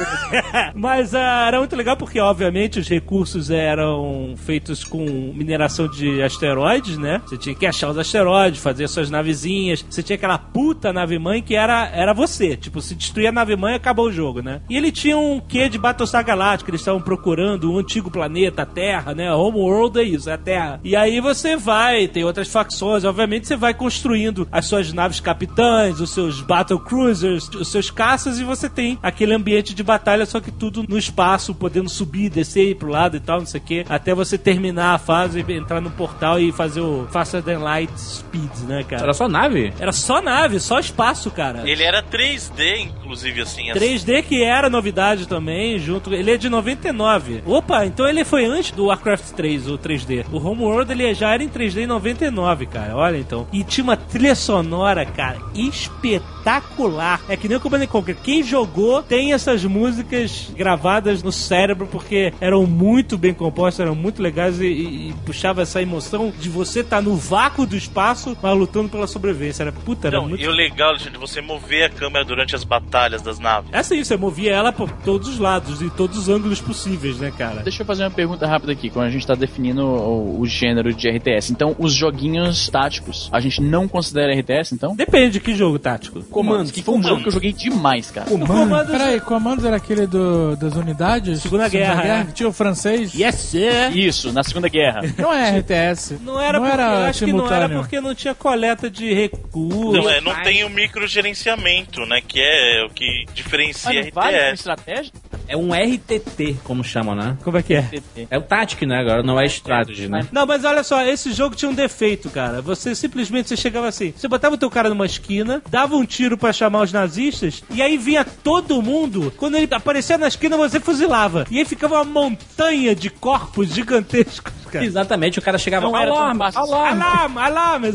Mas 0.74 1.14
ah, 1.14 1.46
era 1.48 1.60
muito 1.60 1.76
legal 1.76 1.96
porque, 1.96 2.20
obviamente, 2.20 2.80
os 2.80 2.90
recursos 2.90 3.52
eram 3.52 4.34
feitos 4.36 4.84
com 4.84 5.06
mineração 5.36 5.88
de 5.88 6.20
asteroides, 6.20 6.98
né? 6.98 7.22
Você 7.28 7.38
tinha 7.38 7.54
que 7.54 7.68
achar 7.68 7.88
os 7.88 8.00
asteroides, 8.00 8.64
fazer 8.64 8.88
suas 8.88 9.12
navezinhas. 9.12 9.86
Você 9.88 10.02
tinha 10.02 10.16
aquela 10.16 10.40
puta 10.40 10.92
nave-mãe 10.92 11.44
que 11.44 11.54
era, 11.54 11.88
era 11.94 12.12
você. 12.12 12.58
Tipo, 12.58 12.82
se 12.82 12.96
destruir 12.96 13.28
a 13.28 13.32
nave-mãe, 13.32 13.76
acabou 13.76 14.08
o 14.08 14.12
jogo, 14.12 14.42
né? 14.42 14.62
E 14.68 14.76
ele 14.76 14.92
tinha 14.92 15.16
um 15.16 15.40
quê 15.40 15.70
de 15.70 15.78
Battlestar 15.78 16.26
Galactica. 16.26 16.72
Eles 16.72 16.82
estavam 16.82 17.02
procurando 17.02 17.72
um 17.72 17.78
antigo 17.78 18.10
planeta, 18.10 18.64
a 18.64 18.66
Terra, 18.66 19.14
né? 19.14 19.32
Homeworld 19.32 20.00
é 20.00 20.04
isso, 20.04 20.32
é 20.32 20.34
a 20.34 20.38
Terra. 20.38 20.80
E 20.84 20.96
aí 20.96 21.22
você 21.22 21.29
vai, 21.58 22.08
tem 22.08 22.24
outras 22.24 22.48
facções. 22.48 23.04
Obviamente, 23.04 23.48
você 23.48 23.56
vai 23.56 23.74
construindo 23.74 24.48
as 24.52 24.66
suas 24.66 24.92
naves 24.94 25.20
capitães, 25.20 26.00
os 26.00 26.12
seus 26.12 26.42
battle 26.42 26.80
cruisers, 26.80 27.50
os 27.50 27.72
seus 27.72 27.90
caças 27.90 28.40
e 28.40 28.44
você 28.44 28.70
tem 28.70 28.98
aquele 29.02 29.34
ambiente 29.34 29.74
de 29.74 29.84
batalha, 29.84 30.26
só 30.26 30.40
que 30.40 30.52
tudo 30.52 30.86
no 30.88 30.98
espaço, 30.98 31.54
podendo 31.54 31.90
subir, 31.90 32.30
descer, 32.30 32.70
ir 32.70 32.76
pro 32.76 32.90
lado 32.90 33.18
e 33.18 33.20
tal, 33.20 33.40
não 33.40 33.46
sei 33.46 33.60
o 33.60 33.64
que, 33.64 33.86
até 33.90 34.14
você 34.14 34.38
terminar 34.38 34.96
a 34.96 34.98
fase, 34.98 35.46
entrar 35.50 35.82
no 35.82 35.92
portal 35.92 36.40
e 36.40 36.52
fazer 36.52 36.82
o 36.82 37.08
Faster 37.12 37.42
Than 37.42 37.60
Light 37.60 37.92
Speeds, 38.00 38.64
né, 38.64 38.84
cara? 38.84 39.04
Era 39.04 39.14
só 39.14 39.28
nave? 39.28 39.74
Era 39.80 39.92
só 39.92 40.22
nave, 40.22 40.60
só 40.60 40.80
espaço, 40.80 41.32
cara. 41.32 41.70
Ele 41.70 41.84
era 41.84 42.04
3D, 42.04 42.92
inclusive, 43.10 43.42
assim. 43.42 43.72
assim. 43.72 43.80
3D 43.80 44.24
que 44.24 44.44
era 44.44 44.70
novidade 44.70 45.28
também, 45.28 45.80
junto. 45.80 46.14
Ele 46.14 46.32
é 46.32 46.38
de 46.38 46.48
99. 46.50 47.44
Opa, 47.46 47.86
então 47.86 48.08
ele 48.08 48.24
foi 48.24 48.46
antes 48.46 48.72
do 48.72 48.86
Warcraft 48.86 49.32
3, 49.32 49.68
o 49.68 49.78
3D. 49.78 50.26
O 50.32 50.38
Homeworld 50.38 50.92
ele 50.92 51.12
já 51.14 51.34
era 51.34 51.44
em 51.44 51.50
3D 51.50 51.84
em 51.84 51.88
99, 51.88 52.66
cara. 52.68 52.96
Olha 52.96 53.18
então. 53.18 53.48
E 53.52 53.64
tinha 53.64 53.84
uma 53.84 53.98
trilha 53.98 54.36
sonora, 54.36 55.06
cara, 55.06 55.38
espetacular. 55.56 57.22
É 57.28 57.36
que 57.36 57.48
nem 57.48 57.58
o 57.58 57.60
Command 57.60 57.82
and 57.84 57.88
Conquer. 57.88 58.16
Quem 58.22 58.44
jogou 58.44 59.02
tem 59.02 59.34
essas 59.34 59.64
músicas 59.66 60.52
gravadas 60.56 61.24
no 61.24 61.32
cérebro 61.32 61.88
porque 61.88 62.34
eram 62.40 62.66
muito 62.66 63.18
bem 63.18 63.34
compostas, 63.34 63.86
eram 63.86 63.96
muito 63.96 64.22
legais 64.22 64.60
e, 64.62 64.66
e- 64.68 65.10
e 65.10 65.14
puxava 65.26 65.62
essa 65.62 65.82
emoção 65.82 66.32
de 66.38 66.50
você 66.50 66.82
estar 66.82 67.02
no 67.02 67.16
vácuo 67.16 67.66
do 67.66 67.76
espaço, 67.76 68.38
mas 68.42 68.58
lutando 68.58 68.90
pela 68.90 69.08
sobrevivência. 69.08 69.64
Era 69.64 69.72
puta, 69.72 70.08
era 70.08 70.18
Não, 70.18 70.28
muito 70.28 70.44
e 70.44 70.48
o 70.48 70.52
legal, 70.52 70.96
de 70.96 71.10
você 71.18 71.42
mover 71.42 71.86
a 71.86 71.90
câmera 71.90 72.24
durante 72.26 72.56
as 72.56 72.64
batalhas 72.64 72.99
das 73.08 73.40
naves. 73.40 73.70
É 73.74 73.78
assim, 73.80 74.04
você 74.04 74.18
movia 74.18 74.52
ela 74.54 74.72
por 74.72 74.90
todos 74.92 75.28
os 75.28 75.40
lados, 75.40 75.82
e 75.82 75.90
todos 75.90 76.18
os 76.18 76.30
ângulos 76.30 76.60
possíveis, 76.60 77.18
né, 77.20 77.32
cara? 77.38 77.62
Deixa 77.62 77.82
eu 77.84 77.86
fazer 77.86 78.04
uma 78.04 78.12
pergunta 78.12 78.46
rápida 78.48 78.72
aqui, 78.74 78.90
quando 78.90 79.06
a 79.08 79.10
gente 79.10 79.26
tá 79.26 79.36
definindo 79.36 79.86
o, 79.86 80.40
o 80.42 80.46
gênero 80.48 80.94
de 80.94 81.10
RTS. 81.10 81.52
Então, 81.52 81.76
os 81.80 81.94
joguinhos 81.94 82.68
táticos, 82.70 83.30
a 83.32 83.40
gente 83.40 83.62
não 83.62 83.88
considera 83.88 84.34
RTS, 84.34 84.74
então? 84.74 84.96
Depende 84.96 85.34
de 85.34 85.40
que 85.40 85.54
jogo 85.56 85.80
tático. 85.80 86.22
Comandos, 86.24 86.72
que 86.72 86.82
foi 86.82 86.96
um 86.96 87.04
jogo 87.04 87.22
que 87.22 87.28
eu 87.28 87.32
joguei 87.32 87.54
demais, 87.54 88.12
cara. 88.12 88.28
Comando. 88.30 88.92
Peraí, 88.92 89.20
Comandos 89.20 89.66
era 89.66 89.78
aquele 89.78 90.08
do, 90.08 90.56
das 90.56 90.76
unidades? 90.76 91.42
Segunda 91.42 91.70
Guerra, 91.70 92.04
é. 92.04 92.26
que 92.26 92.34
Tinha 92.34 92.50
o 92.50 92.54
francês? 92.54 93.14
Yes, 93.14 93.36
sir. 93.36 93.96
Isso, 93.96 94.32
na 94.34 94.44
Segunda 94.44 94.68
Guerra. 94.68 95.02
Não 95.18 95.34
é 95.34 95.60
RTS. 95.60 96.18
Não 96.22 96.40
era, 96.40 96.60
Não 96.60 96.66
porque, 96.68 96.82
era 96.82 96.94
eu 96.94 97.06
acho 97.06 97.26
que 97.26 97.34
não 97.34 97.46
era 97.46 97.50
simultâneo. 97.56 97.80
porque 97.80 98.02
não 98.02 98.16
tinha 98.16 98.34
coleta 98.34 98.90
de 98.90 99.14
recursos. 99.14 99.94
Não, 99.94 100.10
é, 100.10 100.22
não 100.22 100.34
tem 100.44 100.64
o 100.64 100.70
microgerenciamento, 100.70 102.06
né? 102.06 102.22
Que 102.26 102.40
é 102.40 102.88
o 102.90 102.94
que 102.94 103.26
diferencia 103.34 103.94
Mas 103.94 104.06
não 104.06 104.12
vale 104.12 104.38
RTS. 104.38 104.54
estratégia? 104.54 105.12
É 105.48 105.58
um 105.58 105.70
RTT, 105.74 106.58
como 106.64 106.84
chamam, 106.84 107.16
né? 107.16 107.38
Como 107.44 107.58
é 107.58 107.64
que 107.64 107.74
é? 107.74 107.90
É 108.30 108.38
o 108.38 108.42
Tactic, 108.42 108.84
né? 108.84 109.00
Agora 109.00 109.24
não 109.24 109.40
é 109.40 109.46
Strategy, 109.46 110.08
né? 110.08 110.28
Não, 110.32 110.46
mas 110.46 110.64
olha 110.64 110.84
só, 110.84 111.02
esse 111.04 111.32
jogo 111.34 111.56
tinha 111.56 111.70
um 111.70 111.74
defeito, 111.74 112.30
cara. 112.30 112.62
Você 112.62 112.94
simplesmente 112.94 113.50
você 113.50 113.58
chegava 113.58 113.88
assim, 113.88 114.14
você 114.16 114.28
botava 114.28 114.56
o 114.56 114.58
teu 114.58 114.70
cara 114.70 114.90
numa 114.90 115.06
esquina, 115.06 115.62
dava 115.70 115.96
um 115.96 116.06
tiro 116.06 116.38
pra 116.38 116.54
chamar 116.54 116.84
os 116.84 116.94
nazistas, 116.94 117.64
e 117.72 117.82
aí 117.82 117.98
vinha 117.98 118.24
todo 118.24 118.82
mundo. 118.82 119.34
Quando 119.38 119.56
ele 119.58 119.68
aparecia 119.74 120.18
na 120.18 120.28
esquina, 120.28 120.56
você 120.58 120.80
fuzilava. 120.80 121.46
E 121.50 121.58
aí 121.58 121.66
ficava 121.66 121.96
uma 121.96 122.06
montanha 122.06 122.96
de 122.96 123.10
corpos 123.10 123.74
gigantescos, 123.74 124.54
cara. 124.70 124.86
Exatamente, 124.86 125.40
o 125.40 125.42
cara 125.42 125.58
chegava. 125.58 125.86
Não 125.88 125.98
era 125.98 126.12
tão 126.12 126.18
alarme, 126.20 126.42
alarme. 126.56 127.02
Alarme, 127.04 127.38
alarme. 127.40 127.88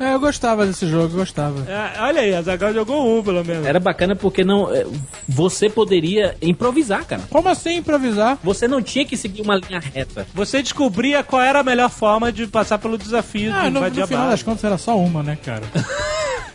É, 0.00 0.14
eu 0.14 0.20
gostava 0.20 0.66
desse 0.66 0.86
jogo, 0.86 1.12
eu 1.14 1.18
gostava. 1.18 1.60
É, 1.70 2.00
olha 2.02 2.20
aí, 2.22 2.34
a 2.34 2.42
Zagal 2.42 2.72
jogou 2.72 3.18
um, 3.18 3.22
pelo 3.22 3.44
menos. 3.44 3.66
Era 3.66 3.78
bacana 3.80 4.14
porque 4.16 4.44
não. 4.44 4.74
é, 4.74 4.86
Você 5.28 5.68
poderia 5.68 6.36
improvisar, 6.42 7.04
cara. 7.04 7.22
Como 7.30 7.48
assim 7.48 7.76
improvisar? 7.76 8.38
Você 8.42 8.66
não 8.66 8.82
tinha 8.82 9.04
que 9.04 9.16
seguir 9.16 9.42
uma 9.42 9.56
linha 9.56 9.80
reta. 9.80 10.26
Você 10.34 10.62
descobria 10.62 11.22
qual 11.22 11.42
era 11.42 11.60
a 11.60 11.64
melhor 11.64 11.90
forma 11.90 12.32
de 12.32 12.46
passar 12.46 12.78
pelo 12.78 12.96
desafio 12.98 13.52
Ah, 13.54 13.64
de 13.64 13.70
no, 13.70 13.78
invadir 13.80 13.98
no 13.98 14.04
a 14.04 14.06
final 14.06 14.22
base. 14.24 14.30
das 14.36 14.42
contas 14.42 14.64
era 14.64 14.78
só 14.78 14.96
uma, 14.98 15.22
né, 15.22 15.36
cara? 15.44 15.62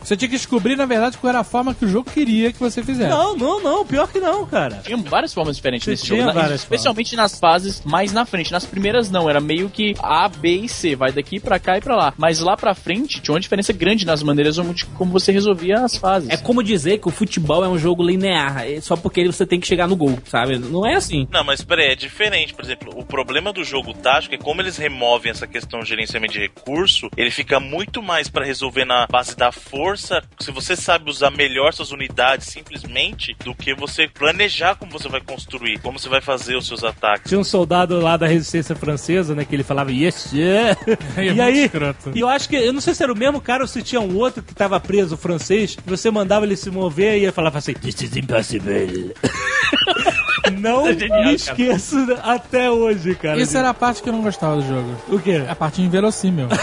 Você 0.06 0.16
tinha 0.16 0.30
que 0.30 0.36
descobrir, 0.36 0.76
na 0.76 0.86
verdade, 0.86 1.18
qual 1.18 1.30
era 1.32 1.40
a 1.40 1.44
forma 1.44 1.74
que 1.74 1.84
o 1.84 1.88
jogo 1.88 2.12
queria 2.12 2.54
que 2.54 2.60
você 2.60 2.84
fizesse. 2.84 3.10
Não, 3.10 3.36
não, 3.36 3.60
não, 3.64 3.84
pior 3.84 4.08
que 4.08 4.20
não, 4.20 4.46
cara. 4.46 4.80
Tinha 4.86 4.96
várias 4.98 5.34
formas 5.34 5.56
diferentes 5.56 5.84
Você 5.84 5.90
nesse 5.92 6.04
tinha 6.04 6.20
jogo. 6.22 6.32
na- 6.32 6.42
várias 6.44 6.62
especialmente 6.62 7.16
nas 7.16 7.40
fases 7.40 7.82
mais 7.84 8.14
na 8.14 8.24
frente. 8.24 8.52
Nas 8.52 8.64
primeiras 8.66 8.95
não, 9.10 9.30
era 9.30 9.40
meio 9.40 9.70
que 9.70 9.96
A, 10.02 10.28
B 10.28 10.62
e 10.64 10.70
C. 10.70 10.96
Vai 10.96 11.12
daqui 11.12 11.40
pra 11.40 11.60
cá 11.60 11.78
e 11.78 11.82
pra 11.82 11.96
lá. 11.96 12.14
Mas 12.18 12.40
lá 12.40 12.56
pra 12.58 12.74
frente 12.74 13.22
tinha 13.22 13.34
uma 13.34 13.40
diferença 13.40 13.74
grande 13.74 14.06
nas 14.06 14.24
maneiras 14.24 14.58
como, 14.96 15.12
você 15.12 15.32
resolvia 15.32 15.82
as 15.82 15.96
fases. 15.96 16.30
É 16.30 16.38
como 16.38 16.64
dizer 16.64 17.00
que 17.00 17.08
o 17.08 17.12
futebol 17.12 17.64
é 17.64 17.68
um 17.68 17.78
jogo 17.78 18.04
linear, 18.04 18.66
é 18.66 18.80
só 18.82 18.96
porque 18.96 19.26
você 19.26 19.46
tem 19.46 19.60
que 19.60 19.68
chegar 19.68 19.88
no 19.88 19.96
gol, 19.96 20.18
sabe? 20.26 20.58
Não 20.58 20.86
é 20.86 20.96
assim. 20.96 21.28
Não, 21.32 21.44
mas 21.44 21.64
peraí, 21.64 21.92
é 21.92 21.96
diferente. 21.96 22.54
Por 22.54 22.64
exemplo, 22.64 22.94
o 22.96 23.06
problema 23.06 23.52
do 23.52 23.64
jogo 23.64 23.94
tático 23.94 24.36
é 24.36 24.38
como 24.38 24.62
eles 24.62 24.78
removem 24.78 25.32
essa 25.32 25.48
questão 25.48 25.80
de 25.80 25.90
gerenciamento 25.90 26.34
de 26.34 26.40
recurso, 26.40 27.10
ele 27.16 27.32
fica 27.32 27.60
muito 27.60 28.02
mais 28.02 28.30
pra 28.30 28.46
resolver 28.46 28.86
na 28.86 29.08
base 29.08 29.36
da 29.36 29.52
força. 29.52 30.22
Se 30.40 30.52
você 30.52 30.76
sabe 30.76 31.10
usar 31.10 31.32
melhor 31.32 31.74
suas 31.74 31.92
unidades 31.92 32.48
simplesmente, 32.48 33.36
do 33.44 33.54
que 33.54 33.74
você 33.74 34.08
planejar 34.08 34.76
como 34.76 34.92
você 34.92 35.10
vai 35.10 35.22
construir, 35.22 35.80
como 35.80 36.00
você 36.00 36.10
vai 36.10 36.22
fazer 36.22 36.56
os 36.56 36.68
seus 36.68 36.84
ataques. 36.84 37.30
Tinha 37.30 37.40
um 37.40 37.44
soldado 37.44 38.00
lá 38.00 38.18
da 38.18 38.28
resistência 38.28 38.76
francesa, 38.86 39.36
né? 39.36 39.44
Que 39.44 39.56
ele 39.56 39.64
falava 39.64 39.92
yes, 39.92 40.32
yeah. 40.32 40.78
É 41.18 41.26
e 41.26 41.42
aí, 41.42 41.66
escroto. 41.66 42.12
e 42.14 42.20
eu 42.20 42.28
acho 42.30 42.48
que, 42.48 42.56
eu 42.56 42.72
não 42.74 42.82
sei 42.82 42.94
se 42.94 43.04
era 43.04 43.12
o 43.12 43.18
mesmo 43.18 43.42
cara 43.42 43.64
ou 43.64 43.68
se 43.68 43.82
tinha 43.82 44.00
um 44.00 44.16
outro 44.18 44.44
que 44.44 44.54
tava 44.54 44.80
preso 44.80 45.18
francês, 45.18 45.78
você 45.86 46.12
mandava 46.12 46.46
ele 46.46 46.56
se 46.56 46.70
mover 46.70 47.18
e 47.18 47.24
ele 47.24 47.32
falava 47.32 47.58
assim, 47.58 47.74
this 47.74 48.02
is 48.02 48.16
impossible. 48.16 49.14
não 50.60 50.86
me 50.86 51.34
esqueço 51.34 51.98
até 52.24 52.70
hoje, 52.70 53.16
cara. 53.16 53.40
Isso 53.40 53.58
era 53.58 53.70
a 53.70 53.74
parte 53.74 54.02
que 54.02 54.10
eu 54.10 54.14
não 54.14 54.22
gostava 54.22 54.58
do 54.58 54.68
jogo. 54.68 54.96
O 55.10 55.20
quê? 55.20 55.44
A 55.48 55.56
parte 55.56 55.82
inverossímil. 55.82 56.48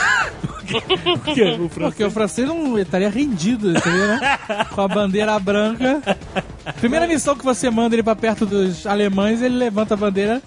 O 0.73 1.35
quê? 1.35 1.43
O 1.61 1.69
francês? 1.69 1.69
Porque 1.75 2.05
o 2.05 2.11
francês 2.11 2.49
não 2.49 2.79
estaria 2.79 3.11
rendido, 3.11 3.73
entendeu, 3.73 4.07
né? 4.07 4.39
Com 4.71 4.81
a 4.81 4.89
bandeira 4.89 5.39
branca. 5.39 6.01
Primeira 6.81 7.07
missão 7.07 7.37
que 7.37 7.45
você 7.45 7.69
manda 7.69 7.95
ele 7.95 8.03
pra 8.03 8.17
perto 8.17 8.47
dos 8.47 8.87
alemães, 8.87 9.43
ele 9.43 9.57
levanta 9.57 9.95
a 9.95 9.97
bandeira, 9.97 10.41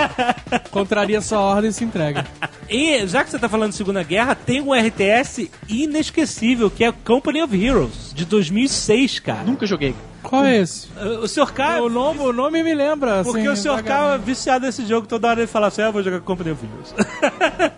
contraria 0.70 1.20
sua 1.20 1.40
ordem 1.40 1.70
e 1.70 1.72
se 1.72 1.84
entrega. 1.84 2.26
E 2.68 3.06
já 3.06 3.24
que 3.24 3.30
você 3.30 3.38
tá 3.38 3.48
falando 3.48 3.70
de 3.70 3.76
Segunda 3.76 4.02
Guerra, 4.02 4.34
tem 4.34 4.60
um 4.60 4.72
RTS 4.72 5.50
inesquecível, 5.68 6.70
que 6.70 6.84
é 6.84 6.92
Company 6.92 7.42
of 7.42 7.64
Heroes, 7.64 8.12
de 8.14 8.24
2006, 8.24 9.20
cara. 9.20 9.44
Nunca 9.44 9.66
joguei. 9.66 9.94
Qual 10.22 10.44
é 10.44 10.58
esse? 10.58 10.88
O 11.22 11.26
Sr. 11.26 11.52
K... 11.52 11.80
O 11.82 11.88
nome, 11.88 12.20
o 12.20 12.32
nome 12.32 12.62
me 12.62 12.74
lembra. 12.74 13.22
Porque 13.24 13.46
assim, 13.46 13.68
o 13.68 13.76
Sr. 13.76 13.82
K 13.82 14.14
é 14.14 14.18
viciado 14.18 14.66
nesse 14.66 14.86
jogo, 14.86 15.06
toda 15.06 15.28
hora 15.28 15.40
ele 15.40 15.46
fala 15.46 15.66
assim, 15.66 15.82
ah, 15.82 15.86
eu 15.86 15.92
vou 15.92 16.02
jogar 16.02 16.20
Company 16.20 16.50
of 16.50 16.64
Heroes. 16.64 16.94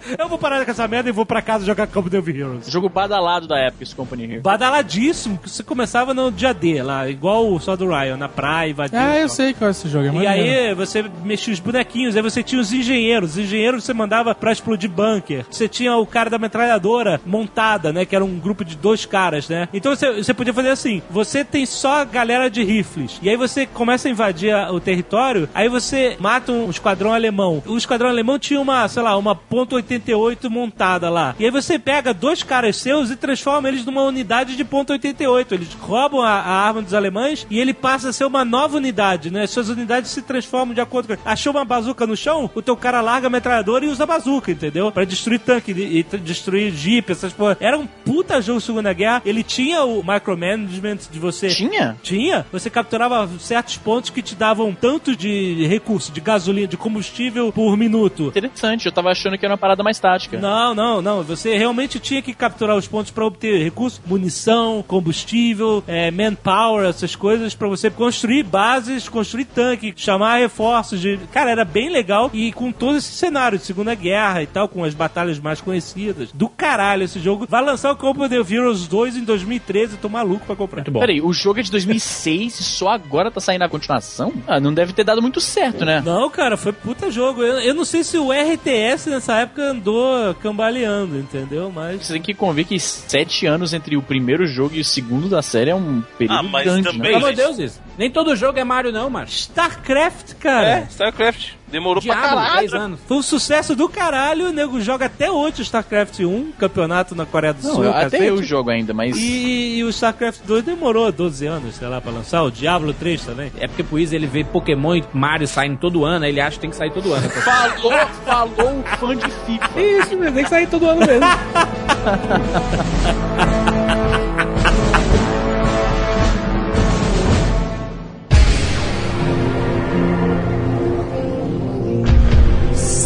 eu 0.18 0.28
vou 0.28 0.38
parar 0.38 0.64
com 0.64 0.70
essa 0.70 0.86
merda 0.86 1.08
e 1.08 1.12
vou 1.12 1.26
pra 1.26 1.42
casa 1.42 1.64
jogar 1.64 1.86
Company 1.86 2.18
of 2.18 2.30
Heroes. 2.30 2.70
Jogo 2.70 2.88
badalado 2.88 3.46
da 3.46 3.58
época, 3.58 3.82
esse 3.82 3.94
Company 3.94 4.24
Hero. 4.24 4.42
Badaladíssimo, 4.42 5.38
que 5.38 5.48
você 5.48 5.62
começava 5.62 6.12
no 6.12 6.30
dia 6.30 6.52
D, 6.52 6.82
lá, 6.82 7.08
igual 7.08 7.52
o 7.52 7.58
só 7.58 7.76
do 7.76 7.88
Ryan, 7.88 8.16
na 8.16 8.28
praia, 8.28 8.70
invadindo. 8.70 9.02
Ah, 9.02 9.18
eu 9.18 9.28
sei 9.28 9.54
qual 9.54 9.68
é 9.68 9.70
esse 9.70 9.88
jogo. 9.88 10.06
É 10.06 10.22
E 10.22 10.26
aí 10.26 10.74
você 10.74 11.04
mexia 11.24 11.52
os 11.52 11.60
bonequinhos, 11.60 12.16
aí 12.16 12.22
você 12.22 12.42
tinha 12.42 12.60
os 12.60 12.72
engenheiros. 12.72 13.32
Os 13.32 13.38
engenheiros 13.38 13.84
você 13.84 13.94
mandava 13.94 14.34
pra 14.34 14.52
explodir 14.52 14.90
bunker. 14.90 15.46
Você 15.50 15.68
tinha 15.68 15.96
o 15.96 16.06
cara 16.06 16.28
da 16.28 16.38
metralhadora 16.38 17.20
montada, 17.24 17.92
né? 17.92 18.04
Que 18.04 18.14
era 18.14 18.24
um 18.24 18.38
grupo 18.38 18.64
de 18.64 18.76
dois 18.76 19.06
caras, 19.06 19.48
né? 19.48 19.68
Então 19.72 19.94
você, 19.94 20.22
você 20.22 20.34
podia 20.34 20.52
fazer 20.52 20.70
assim: 20.70 21.02
você 21.10 21.44
tem 21.44 21.64
só 21.66 22.00
a 22.00 22.04
galera 22.04 22.34
de 22.51 22.62
rifles. 22.62 23.19
E 23.23 23.28
aí 23.28 23.36
você 23.36 23.66
começa 23.66 24.09
a 24.09 24.11
invadir 24.11 24.52
a- 24.55 24.73
o 24.73 24.81
território, 24.81 25.48
aí 25.55 25.69
você 25.69 26.16
mata 26.20 26.52
um 26.52 26.69
esquadrão 26.70 27.12
alemão. 27.12 27.62
O 27.66 27.77
esquadrão 27.77 28.09
alemão 28.09 28.39
tinha 28.39 28.61
uma, 28.61 28.86
sei 28.89 29.02
lá, 29.02 29.16
uma 29.16 29.35
ponto 29.35 29.77
.88 29.77 30.48
montada 30.48 31.09
lá. 31.11 31.35
E 31.39 31.44
aí 31.44 31.51
você 31.51 31.78
pega 31.78 32.12
dois 32.12 32.43
caras 32.43 32.77
seus 32.77 33.11
e 33.11 33.16
transforma 33.16 33.69
eles 33.69 33.85
numa 33.85 34.02
unidade 34.02 34.56
de 34.56 34.65
.88. 34.65 35.52
Eles 35.52 35.73
roubam 35.74 36.20
a, 36.20 36.31
a 36.31 36.66
arma 36.66 36.82
dos 36.82 36.94
alemães 36.94 37.47
e 37.51 37.59
ele 37.59 37.73
passa 37.74 38.09
a 38.11 38.12
ser 38.12 38.24
uma 38.24 38.44
nova 38.44 38.77
unidade, 38.77 39.31
né? 39.31 39.47
Suas 39.47 39.69
unidades 39.69 40.11
se 40.11 40.23
transformam 40.23 40.74
de 40.74 40.81
acordo 40.81 41.09
com... 41.09 41.28
Achou 41.28 41.52
uma 41.52 41.65
bazuca 41.65 42.06
no 42.06 42.16
chão, 42.16 42.51
o 42.55 42.62
teu 42.62 42.77
cara 42.77 43.01
larga 43.01 43.27
a 43.27 43.31
metralhadora 43.31 43.85
e 43.85 43.89
usa 43.89 44.05
a 44.05 44.06
bazuca, 44.06 44.51
entendeu? 44.51 44.90
Pra 44.93 45.05
destruir 45.05 45.39
tanque 45.40 45.73
e, 45.73 45.98
e 46.12 46.19
destruir 46.19 46.73
jeep, 46.73 47.11
essas 47.12 47.32
porra. 47.32 47.56
Era 47.61 47.78
um 47.78 47.86
puta 47.86 48.40
jogo 48.40 48.61
Segunda 48.61 48.93
Guerra. 48.93 49.23
Ele 49.24 49.43
tinha 49.43 49.82
o 49.85 50.02
micromanagement 50.02 50.98
de 51.11 51.19
você... 51.19 51.48
Tinha? 51.48 51.97
Tinha. 52.02 52.23
Você 52.52 52.70
capturava 52.70 53.28
certos 53.38 53.76
pontos 53.76 54.10
que 54.10 54.22
te 54.22 54.34
davam 54.34 54.72
tanto 54.72 55.16
de 55.16 55.66
recurso, 55.66 56.12
de 56.12 56.20
gasolina, 56.20 56.66
de 56.66 56.76
combustível 56.76 57.52
por 57.52 57.76
minuto. 57.76 58.28
Interessante, 58.28 58.86
eu 58.86 58.92
tava 58.92 59.10
achando 59.10 59.38
que 59.38 59.44
era 59.44 59.52
uma 59.52 59.59
parada 59.59 59.82
mais 59.82 59.98
tática. 59.98 60.38
Não, 60.38 60.74
não, 60.74 61.02
não. 61.02 61.22
Você 61.22 61.56
realmente 61.56 61.98
tinha 61.98 62.22
que 62.22 62.34
capturar 62.34 62.76
os 62.76 62.86
pontos 62.86 63.10
para 63.10 63.24
obter 63.24 63.62
recursos, 63.62 64.01
munição, 64.06 64.84
combustível, 64.86 65.82
é, 65.86 66.10
manpower, 66.10 66.86
essas 66.86 67.16
coisas, 67.16 67.55
para 67.55 67.68
você 67.68 67.90
construir 67.90 68.42
bases, 68.42 69.09
construir 69.09 69.44
tanque, 69.46 69.92
chamar 69.96 70.38
reforços. 70.38 71.01
De... 71.01 71.18
Cara, 71.32 71.51
era 71.51 71.64
bem 71.64 71.90
legal 71.90 72.30
e 72.32 72.52
com 72.52 72.72
todo 72.72 72.96
esse 72.96 73.12
cenário 73.12 73.59
de 73.59 73.64
Segunda 73.64 73.94
Guerra 73.94 74.42
e 74.42 74.46
tal, 74.46 74.68
com 74.68 74.84
as 74.84 74.94
batalhas 74.94 75.38
mais 75.38 75.60
conhecidas. 75.60 76.30
Do 76.32 76.48
caralho 76.48 77.05
esse 77.05 77.18
jogo. 77.20 77.46
Vai 77.48 77.64
lançar 77.64 77.92
o 77.92 77.96
Combat 77.96 78.34
of 78.36 78.55
Heroes 78.55 78.86
2 78.86 79.16
em 79.16 79.24
2013, 79.24 79.96
tô 79.96 80.09
maluco 80.09 80.46
pra 80.46 80.56
comprar. 80.56 80.78
Muito 80.78 80.90
bom. 80.90 81.01
Peraí, 81.01 81.20
o 81.20 81.32
jogo 81.32 81.60
é 81.60 81.62
de 81.62 81.70
2006 82.15 82.61
e 82.61 82.62
só 82.62 82.89
agora 82.89 83.31
tá 83.31 83.41
saindo 83.41 83.62
a 83.62 83.69
continuação? 83.69 84.32
Ah, 84.47 84.61
não 84.61 84.73
deve 84.73 84.93
ter 84.93 85.05
dado 85.05 85.20
muito 85.20 85.41
certo, 85.41 85.85
né? 85.85 86.01
Não, 86.05 86.31
cara, 86.31 86.57
foi 86.57 86.73
puta 86.73 87.11
jogo. 87.11 87.43
Eu, 87.43 87.61
eu 87.61 87.74
não 87.74 87.85
sei 87.85 88.05
se 88.05 88.16
o 88.16 88.32
RTS 88.32 89.11
nessa 89.11 89.35
época 89.41 89.62
andou 89.70 90.35
cambaleando, 90.36 91.19
entendeu? 91.19 91.70
Mas. 91.74 92.05
Você 92.07 92.12
tem 92.15 92.23
que 92.23 92.35
convir 92.35 92.66
que 92.66 92.78
sete 92.78 93.47
anos 93.47 93.73
entre 93.74 93.97
o 93.97 94.03
primeiro 94.03 94.47
jogo 94.47 94.74
e 94.74 94.81
o 94.81 94.85
segundo 94.85 95.28
da 95.28 95.43
série 95.43 95.70
é 95.70 95.74
um 95.74 96.03
período 96.19 96.39
Ah, 96.39 96.43
mas 96.43 96.65
gigante, 96.65 96.85
também- 96.85 97.01
né? 97.01 97.07
Pelo 97.09 97.16
amor 97.16 97.31
de 97.31 97.36
Deus, 97.36 97.59
isso. 97.59 97.81
Nem 97.96 98.10
todo 98.10 98.34
jogo 98.34 98.58
é 98.58 98.64
Mario, 98.64 98.90
não, 98.92 99.08
mano. 99.08 99.26
StarCraft, 99.28 100.34
cara. 100.40 100.68
É, 100.80 100.86
StarCraft. 100.90 101.50
Demorou 101.68 102.02
pra 102.02 102.14
Diabo, 102.14 102.36
caralho. 102.36 102.60
10 102.60 102.74
anos. 102.74 103.00
Foi 103.06 103.16
um 103.16 103.22
sucesso 103.22 103.74
do 103.74 103.88
caralho, 103.88 104.48
o 104.48 104.52
nego 104.52 104.80
joga 104.80 105.06
até 105.06 105.30
hoje 105.30 105.60
o 105.60 105.62
StarCraft 105.62 106.20
1, 106.20 106.52
campeonato 106.58 107.14
na 107.16 107.26
Coreia 107.26 107.52
do 107.54 107.66
Não, 107.66 107.74
Sul. 107.74 107.84
eu- 107.84 107.90
até 107.90 108.02
cacete. 108.04 108.24
eu 108.26 108.42
jogo 108.42 108.70
ainda, 108.70 108.92
mas. 108.94 109.16
E, 109.16 109.78
e 109.78 109.84
o 109.84 109.88
StarCraft 109.88 110.40
2 110.44 110.64
demorou 110.64 111.10
12 111.10 111.46
anos, 111.46 111.74
sei 111.76 111.88
lá, 111.88 112.00
pra 112.00 112.12
lançar. 112.12 112.42
O 112.42 112.50
Diablo 112.50 112.92
3 112.94 113.24
também. 113.24 113.50
É 113.58 113.66
porque 113.66 113.82
por 113.82 113.98
isso 113.98 114.14
ele 114.14 114.26
vê 114.26 114.44
Pokémon 114.44 114.94
e 114.96 115.04
Mario 115.12 115.48
saindo 115.48 115.78
todo 115.78 116.04
ano, 116.04 116.24
aí 116.24 116.30
ele 116.30 116.40
acha 116.40 116.52
que 116.56 116.60
tem 116.60 116.70
que 116.70 116.76
sair 116.76 116.92
todo 116.92 117.12
ano. 117.12 117.28
Falou, 117.44 117.92
falou 118.24 118.80
o 118.80 118.84
fã 118.98 119.16
de 119.16 119.28
FIFA. 119.30 119.80
Isso, 119.80 120.16
mesmo, 120.16 120.34
tem 120.34 120.44
que 120.44 120.50
sair 120.50 120.66
todo 120.68 120.86
ano 120.88 121.00
mesmo. 121.00 121.26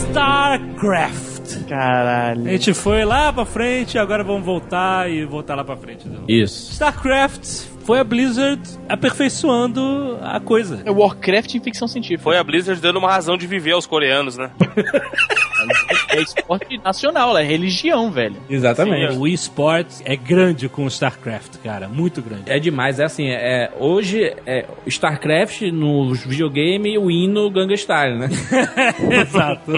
StarCraft. 0.08 1.68
Caralho. 1.68 2.46
A 2.46 2.50
gente 2.50 2.72
foi 2.72 3.04
lá 3.04 3.32
pra 3.32 3.44
frente, 3.44 3.98
agora 3.98 4.24
vamos 4.24 4.44
voltar 4.44 5.10
e 5.10 5.24
voltar 5.24 5.54
lá 5.54 5.64
pra 5.64 5.76
frente. 5.76 6.06
Isso. 6.26 6.72
StarCraft 6.72 7.66
foi 7.84 8.00
a 8.00 8.04
Blizzard 8.04 8.60
aperfeiçoando 8.88 10.18
a 10.22 10.40
coisa. 10.40 10.82
É 10.84 10.90
Warcraft 10.90 11.54
em 11.54 11.60
ficção 11.60 11.86
científica. 11.86 12.22
Foi 12.22 12.38
a 12.38 12.44
Blizzard 12.44 12.80
dando 12.80 12.98
uma 12.98 13.10
razão 13.10 13.36
de 13.36 13.46
viver 13.46 13.72
aos 13.72 13.86
coreanos, 13.86 14.36
né? 14.36 14.50
É 16.08 16.20
esporte 16.20 16.78
nacional, 16.78 17.36
é 17.36 17.44
religião, 17.44 18.10
velho. 18.10 18.36
Exatamente. 18.48 19.16
O 19.16 19.26
eSports 19.26 20.02
é 20.04 20.16
grande 20.16 20.68
com 20.68 20.84
o 20.84 20.88
StarCraft, 20.88 21.58
cara, 21.62 21.88
muito 21.88 22.22
grande. 22.22 22.44
É 22.46 22.58
demais, 22.58 22.98
é 22.98 23.04
assim, 23.04 23.28
é, 23.28 23.70
hoje 23.78 24.34
é 24.46 24.64
StarCraft 24.86 25.62
no 25.72 26.14
videogame 26.14 26.94
e 26.94 26.98
o 26.98 27.10
hino 27.10 27.50
Gangnam 27.50 27.76
Style, 27.76 28.18
né? 28.18 28.28
Exato. 29.22 29.72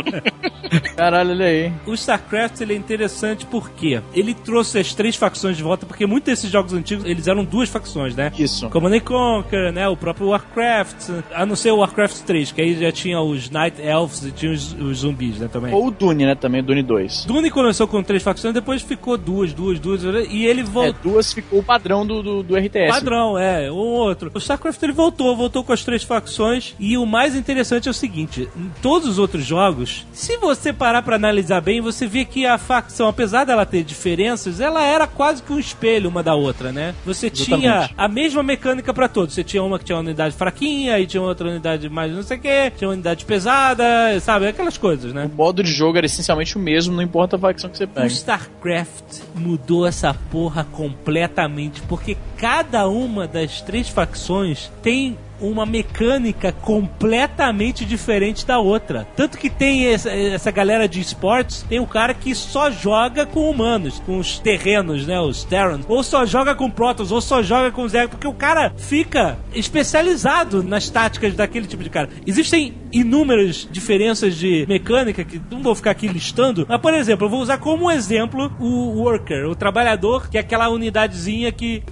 Caralho, 0.97 1.31
olha 1.31 1.47
aí. 1.47 1.73
O 1.87 1.95
StarCraft 1.95 2.61
ele 2.61 2.75
é 2.75 2.77
interessante 2.77 3.47
porque 3.47 4.01
ele 4.15 4.35
trouxe 4.35 4.79
as 4.79 4.95
três 4.95 5.17
facções 5.17 5.57
de 5.57 5.63
volta, 5.63 5.87
porque 5.87 6.07
muitos 6.07 6.27
desses 6.27 6.51
jogos 6.51 6.73
antigos 6.73 7.05
eles 7.05 7.27
eram 7.27 7.45
duas 7.45 7.69
facções, 7.69 8.15
né? 8.15 8.33
Isso. 8.39 8.69
Command 8.71 8.95
and 8.95 9.01
Conquer, 9.01 9.73
né? 9.73 9.89
O 9.89 9.97
próprio 9.97 10.29
Warcraft, 10.29 11.11
a 11.35 11.45
não 11.45 11.57
ser 11.57 11.71
o 11.73 11.79
Warcraft 11.79 12.21
3, 12.23 12.53
que 12.53 12.61
aí 12.61 12.79
já 12.79 12.93
tinha 12.93 13.21
os 13.21 13.51
Night 13.51 13.81
Elves 13.81 14.25
e 14.25 14.33
tinha 14.33 14.53
os, 14.53 14.73
os 14.75 14.99
zumbis, 14.99 15.39
né? 15.39 15.49
Também. 15.49 15.73
Ou 15.73 15.87
o 15.87 15.91
Dune, 15.91 16.20
né? 16.27 16.35
Também, 16.35 16.61
o 16.61 16.65
Dune 16.65 16.83
2. 16.83 17.25
Dune 17.27 17.51
começou 17.51 17.87
com 17.87 18.03
três 18.03 18.23
facções, 18.23 18.55
depois 18.55 18.83
ficou 18.83 19.17
duas, 19.17 19.53
duas, 19.53 19.79
duas, 19.79 20.03
e 20.31 20.45
ele 20.45 20.61
É, 20.61 20.65
voltou. 20.65 21.13
duas 21.13 21.33
ficou 21.33 21.61
o 21.61 21.63
padrão 21.63 22.07
do, 22.07 22.23
do, 22.23 22.43
do 22.43 22.57
RTS. 22.57 22.89
Padrão, 22.91 23.39
é, 23.39 23.71
um 23.71 23.77
outro. 23.77 24.31
O 24.35 24.39
StarCraft 24.39 24.83
ele 24.83 24.93
voltou, 24.93 25.37
voltou 25.37 25.63
com 25.65 25.73
as 25.73 25.85
três 25.85 26.03
facções. 26.03 26.75
E 26.79 26.97
o 26.97 27.05
mais 27.07 27.35
interessante 27.35 27.89
é 27.89 27.91
o 27.91 27.95
seguinte: 27.95 28.49
em 28.57 28.71
todos 28.83 29.09
os 29.09 29.19
outros 29.19 29.45
jogos, 29.45 30.07
se 30.13 30.37
você 30.39 30.73
parar 30.73 31.03
pra 31.03 31.17
analisar 31.17 31.61
bem, 31.61 31.81
você 31.81 32.07
vê 32.07 32.25
que 32.25 32.47
a 32.47 32.59
facção, 32.59 33.09
apesar 33.09 33.45
dela 33.45 33.65
ter 33.67 33.83
diferenças, 33.85 34.61
ela 34.61 34.83
era 34.83 35.07
quase 35.07 35.43
que 35.43 35.53
um 35.53 35.59
espelho 35.59 36.09
uma 36.09 36.23
da 36.23 36.35
outra, 36.35 36.73
né? 36.73 36.95
Você 37.05 37.29
tinha 37.31 37.57
Exatamente. 37.57 37.95
a 37.97 38.09
mesma 38.09 38.43
mecânica 38.43 38.93
pra 38.95 39.09
todos. 39.09 39.35
Você 39.35 39.45
tinha 39.45 39.63
uma 39.63 39.79
que 39.79 39.85
tinha 39.85 39.97
uma 39.97 40.03
unidade 40.03 40.35
fraquinha, 40.35 40.95
aí 40.95 41.07
tinha 41.07 41.23
outra 41.23 41.49
unidade 41.49 41.89
mais 41.89 42.13
não 42.13 42.23
sei 42.23 42.37
o 42.37 42.41
que, 42.41 42.71
tinha 42.77 42.89
uma 42.89 42.95
unidade 42.95 43.25
pesada, 43.25 43.85
sabe? 44.21 44.47
Aquelas 44.49 44.77
coisas, 44.79 45.13
né? 45.13 45.29
O 45.33 45.37
modo 45.37 45.63
de 45.63 45.71
jogo 45.73 45.99
era 45.99 46.07
essencialmente 46.13 46.57
o 46.57 46.61
mesmo, 46.61 46.95
não 46.95 47.03
importa 47.03 47.37
a 47.37 47.39
facção 47.39 47.71
que 47.71 47.77
você 47.77 47.85
O 47.85 47.89
pega. 47.89 48.07
StarCraft 48.07 49.21
mudou 49.35 49.87
essa 49.87 50.15
porra 50.31 50.65
completamente, 50.65 51.81
porque 51.83 52.17
cada 52.37 52.89
uma 52.89 53.27
das 53.27 53.61
três 53.61 53.89
facções 53.89 54.71
tem 54.83 55.17
uma 55.41 55.67
mecânica 55.67 56.53
completamente 56.53 57.85
diferente 57.85 58.47
da 58.47 58.59
outra. 58.59 59.07
Tanto 59.17 59.39
que 59.39 59.51
tem 59.51 59.87
essa, 59.87 60.11
essa 60.11 60.51
galera 60.51 60.89
de 60.89 61.01
esportes, 61.01 61.65
tem 61.69 61.81
o 61.81 61.87
cara 61.87 62.15
que 62.15 62.35
só 62.35 62.71
joga 62.71 63.27
com 63.27 63.51
humanos, 63.51 64.01
com 64.05 64.19
os 64.19 64.39
terrenos, 64.39 65.07
né, 65.07 65.21
os 65.21 65.45
Terrans, 65.45 65.85
ou 65.89 66.03
só 66.03 66.25
joga 66.25 66.55
com 66.55 66.71
Protoss, 66.71 67.11
ou 67.11 67.21
só 67.21 67.43
joga 67.43 67.71
com 67.71 67.87
Zerg, 67.89 68.11
porque 68.11 68.27
o 68.27 68.33
cara 68.33 68.73
fica 68.77 69.39
especializado 69.55 70.63
nas 70.63 70.89
táticas 70.89 71.35
daquele 71.35 71.67
tipo 71.67 71.83
de 71.83 71.91
cara. 71.91 72.09
Existem 72.27 72.75
inúmeras 72.93 73.69
diferenças 73.71 74.37
de 74.37 74.67
mecânica 74.69 75.25
que 75.25 75.41
não 75.51 75.63
vou 75.63 75.75
ficar 75.75 75.93
aqui 75.93 76.09
listando, 76.09 76.67
mas 76.69 76.81
por 76.81 76.93
exemplo, 76.95 77.27
eu 77.27 77.31
vou 77.31 77.41
usar 77.41 77.59
como 77.59 77.91
exemplo 77.91 78.51
o 78.59 79.01
worker, 79.01 79.47
o 79.47 79.55
trabalhador, 79.55 80.29
que 80.29 80.37
é 80.37 80.41
aquela 80.41 80.69
unidadezinha 80.69 81.53
que 81.53 81.83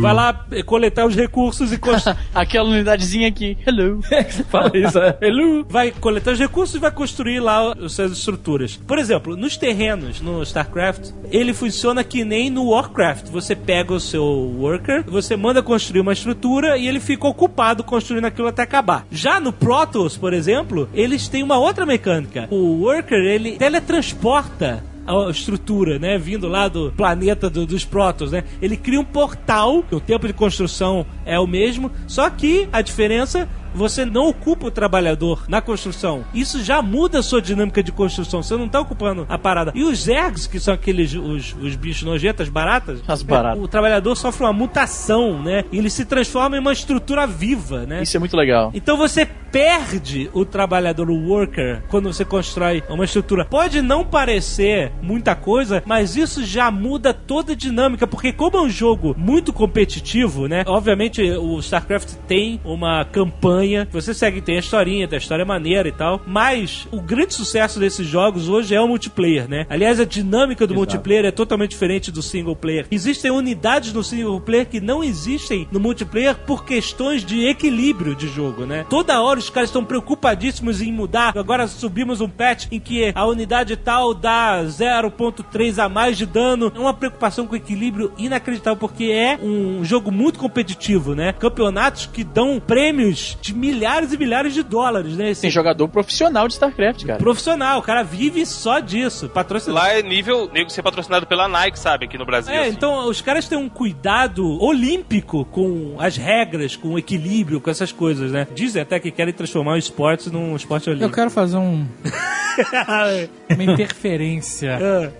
vai 0.00 0.14
lá 0.14 0.46
coletar 0.66 1.06
os 1.06 1.14
recursos 1.14 1.72
e 1.72 1.78
construir. 1.78 2.16
Aquela 2.34 2.68
unidadezinha 2.98 3.28
aqui. 3.28 3.56
Hello. 3.66 4.00
Fala 4.50 4.76
isso, 4.76 4.98
é. 4.98 5.16
Hello. 5.22 5.64
vai 5.68 5.90
coletar 5.92 6.32
os 6.32 6.38
recursos 6.38 6.74
e 6.74 6.78
vai 6.78 6.90
construir 6.90 7.40
lá 7.40 7.72
as 7.72 7.92
suas 7.92 8.12
estruturas. 8.12 8.76
Por 8.76 8.98
exemplo, 8.98 9.36
nos 9.36 9.56
terrenos 9.56 10.20
no 10.20 10.42
StarCraft, 10.42 11.10
ele 11.30 11.54
funciona 11.54 12.02
que 12.02 12.24
nem 12.24 12.50
no 12.50 12.70
Warcraft. 12.70 13.28
Você 13.28 13.54
pega 13.54 13.92
o 13.92 14.00
seu 14.00 14.24
worker, 14.24 15.04
você 15.06 15.36
manda 15.36 15.62
construir 15.62 16.00
uma 16.00 16.12
estrutura 16.12 16.76
e 16.76 16.86
ele 16.86 17.00
fica 17.00 17.26
ocupado 17.26 17.84
construindo 17.84 18.24
aquilo 18.24 18.48
até 18.48 18.62
acabar. 18.62 19.06
Já 19.10 19.38
no 19.38 19.52
Protoss, 19.52 20.16
por 20.16 20.32
exemplo, 20.32 20.88
eles 20.92 21.28
têm 21.28 21.42
uma 21.42 21.58
outra 21.58 21.86
mecânica. 21.86 22.48
O 22.50 22.82
worker, 22.82 23.18
ele 23.18 23.52
teletransporta 23.52 24.82
a 25.08 25.30
estrutura, 25.30 25.98
né? 25.98 26.18
Vindo 26.18 26.46
lá 26.48 26.68
do 26.68 26.92
planeta 26.96 27.48
do- 27.48 27.64
dos 27.66 27.84
Protoss, 27.84 28.32
né? 28.32 28.44
Ele 28.60 28.76
cria 28.76 29.00
um 29.00 29.04
portal, 29.04 29.84
o 29.90 30.00
tempo 30.00 30.26
de 30.26 30.32
construção 30.32 31.06
é 31.24 31.38
o 31.38 31.46
mesmo, 31.46 31.90
só 32.06 32.28
que 32.30 32.68
a 32.72 32.80
diferença 32.82 33.48
você 33.74 34.04
não 34.04 34.28
ocupa 34.28 34.66
o 34.66 34.70
trabalhador 34.70 35.44
na 35.48 35.60
construção. 35.60 36.24
Isso 36.34 36.62
já 36.62 36.80
muda 36.82 37.18
a 37.18 37.22
sua 37.22 37.40
dinâmica 37.40 37.82
de 37.82 37.92
construção. 37.92 38.42
Você 38.42 38.56
não 38.56 38.66
está 38.66 38.80
ocupando 38.80 39.26
a 39.28 39.38
parada. 39.38 39.72
E 39.74 39.82
os 39.84 40.04
Zergs, 40.04 40.46
que 40.46 40.58
são 40.60 40.74
aqueles 40.74 41.14
os, 41.14 41.54
os 41.60 41.76
bichos 41.76 42.02
nojentas, 42.02 42.48
baratas, 42.48 43.00
As 43.06 43.22
baratas. 43.22 43.62
o 43.62 43.68
trabalhador 43.68 44.16
sofre 44.16 44.44
uma 44.44 44.52
mutação, 44.52 45.42
né? 45.42 45.64
E 45.72 45.78
ele 45.78 45.90
se 45.90 46.04
transforma 46.04 46.56
em 46.56 46.60
uma 46.60 46.72
estrutura 46.72 47.26
viva, 47.26 47.84
né? 47.86 48.02
Isso 48.02 48.16
é 48.16 48.20
muito 48.20 48.36
legal. 48.36 48.70
Então 48.74 48.96
você 48.96 49.26
perde 49.26 50.28
o 50.34 50.44
trabalhador, 50.44 51.10
o 51.10 51.28
worker, 51.28 51.82
quando 51.88 52.12
você 52.12 52.24
constrói 52.24 52.82
uma 52.88 53.04
estrutura. 53.04 53.44
Pode 53.46 53.80
não 53.80 54.04
parecer 54.04 54.92
muita 55.02 55.34
coisa, 55.34 55.82
mas 55.86 56.16
isso 56.16 56.44
já 56.44 56.70
muda 56.70 57.14
toda 57.14 57.52
a 57.52 57.56
dinâmica, 57.56 58.06
porque 58.06 58.32
como 58.32 58.56
é 58.58 58.60
um 58.60 58.68
jogo 58.68 59.14
muito 59.16 59.52
competitivo, 59.52 60.46
né? 60.46 60.64
Obviamente 60.66 61.22
o 61.22 61.58
StarCraft 61.60 62.14
tem 62.26 62.60
uma 62.64 63.04
campanha, 63.06 63.57
você 63.90 64.14
segue, 64.14 64.40
tem 64.40 64.56
a 64.56 64.60
historinha, 64.60 65.08
tem 65.08 65.16
a 65.16 65.20
história 65.20 65.44
maneira 65.44 65.88
e 65.88 65.92
tal, 65.92 66.20
mas 66.26 66.86
o 66.92 67.00
grande 67.00 67.34
sucesso 67.34 67.78
desses 67.78 68.06
jogos 68.06 68.48
hoje 68.48 68.74
é 68.74 68.80
o 68.80 68.88
multiplayer, 68.88 69.48
né? 69.48 69.66
Aliás, 69.68 70.00
a 70.00 70.04
dinâmica 70.04 70.66
do 70.66 70.74
multiplayer 70.74 71.24
é 71.24 71.30
totalmente 71.30 71.70
diferente 71.70 72.10
do 72.10 72.22
single 72.22 72.56
player. 72.56 72.86
Existem 72.90 73.30
unidades 73.30 73.92
no 73.92 74.02
single 74.02 74.40
player 74.40 74.66
que 74.66 74.80
não 74.80 75.02
existem 75.02 75.66
no 75.70 75.80
multiplayer 75.80 76.34
por 76.34 76.64
questões 76.64 77.24
de 77.24 77.46
equilíbrio 77.46 78.14
de 78.14 78.28
jogo, 78.28 78.64
né? 78.64 78.84
Toda 78.88 79.20
hora 79.20 79.38
os 79.38 79.50
caras 79.50 79.68
estão 79.68 79.84
preocupadíssimos 79.84 80.80
em 80.80 80.92
mudar. 80.92 81.36
Agora 81.36 81.66
subimos 81.66 82.20
um 82.20 82.28
patch 82.28 82.66
em 82.70 82.80
que 82.80 83.12
a 83.14 83.24
unidade 83.26 83.76
tal 83.76 84.14
dá 84.14 84.62
0.3 84.64 85.78
a 85.78 85.88
mais 85.88 86.16
de 86.16 86.26
dano. 86.26 86.72
É 86.74 86.78
uma 86.78 86.94
preocupação 86.94 87.46
com 87.46 87.56
equilíbrio 87.56 88.12
inacreditável, 88.18 88.78
porque 88.78 89.04
é 89.04 89.38
um 89.42 89.84
jogo 89.84 90.10
muito 90.10 90.38
competitivo, 90.38 91.14
né? 91.14 91.32
Campeonatos 91.32 92.06
que 92.06 92.24
dão 92.24 92.60
prêmios 92.60 93.36
de 93.48 93.54
milhares 93.54 94.12
e 94.12 94.16
milhares 94.16 94.54
de 94.54 94.62
dólares, 94.62 95.16
né? 95.16 95.30
Esse 95.30 95.42
Tem 95.42 95.50
jogador 95.50 95.88
profissional 95.88 96.46
de 96.46 96.54
StarCraft, 96.54 97.04
cara. 97.04 97.18
profissional, 97.18 97.78
o 97.80 97.82
cara 97.82 98.02
vive 98.02 98.44
só 98.46 98.78
disso, 98.80 99.28
patrocinado. 99.28 99.78
Lá 99.80 99.92
é 99.92 100.02
nível 100.02 100.48
nego 100.52 100.70
ser 100.70 100.82
patrocinado 100.82 101.26
pela 101.26 101.48
Nike, 101.48 101.78
sabe? 101.78 102.06
Aqui 102.06 102.16
no 102.16 102.24
Brasil. 102.26 102.52
É, 102.54 102.60
assim. 102.62 102.70
então 102.70 103.08
os 103.08 103.20
caras 103.20 103.48
têm 103.48 103.58
um 103.58 103.68
cuidado 103.68 104.46
olímpico 104.62 105.44
com 105.46 105.96
as 105.98 106.16
regras, 106.16 106.76
com 106.76 106.88
o 106.90 106.98
equilíbrio, 106.98 107.60
com 107.60 107.70
essas 107.70 107.90
coisas, 107.92 108.30
né? 108.32 108.46
Dizem 108.54 108.82
até 108.82 108.98
que 109.00 109.10
querem 109.10 109.32
transformar 109.34 109.72
o 109.72 109.76
esporte 109.76 110.30
num 110.30 110.54
esporte 110.56 110.86
Eu 110.88 110.92
olímpico. 110.94 111.14
quero 111.14 111.30
fazer 111.30 111.56
um, 111.56 111.86
uma 113.50 113.64
interferência 113.64 114.78
Ah. 114.80 115.10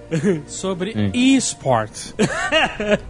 sobre 0.46 1.10
e-sport. 1.14 1.90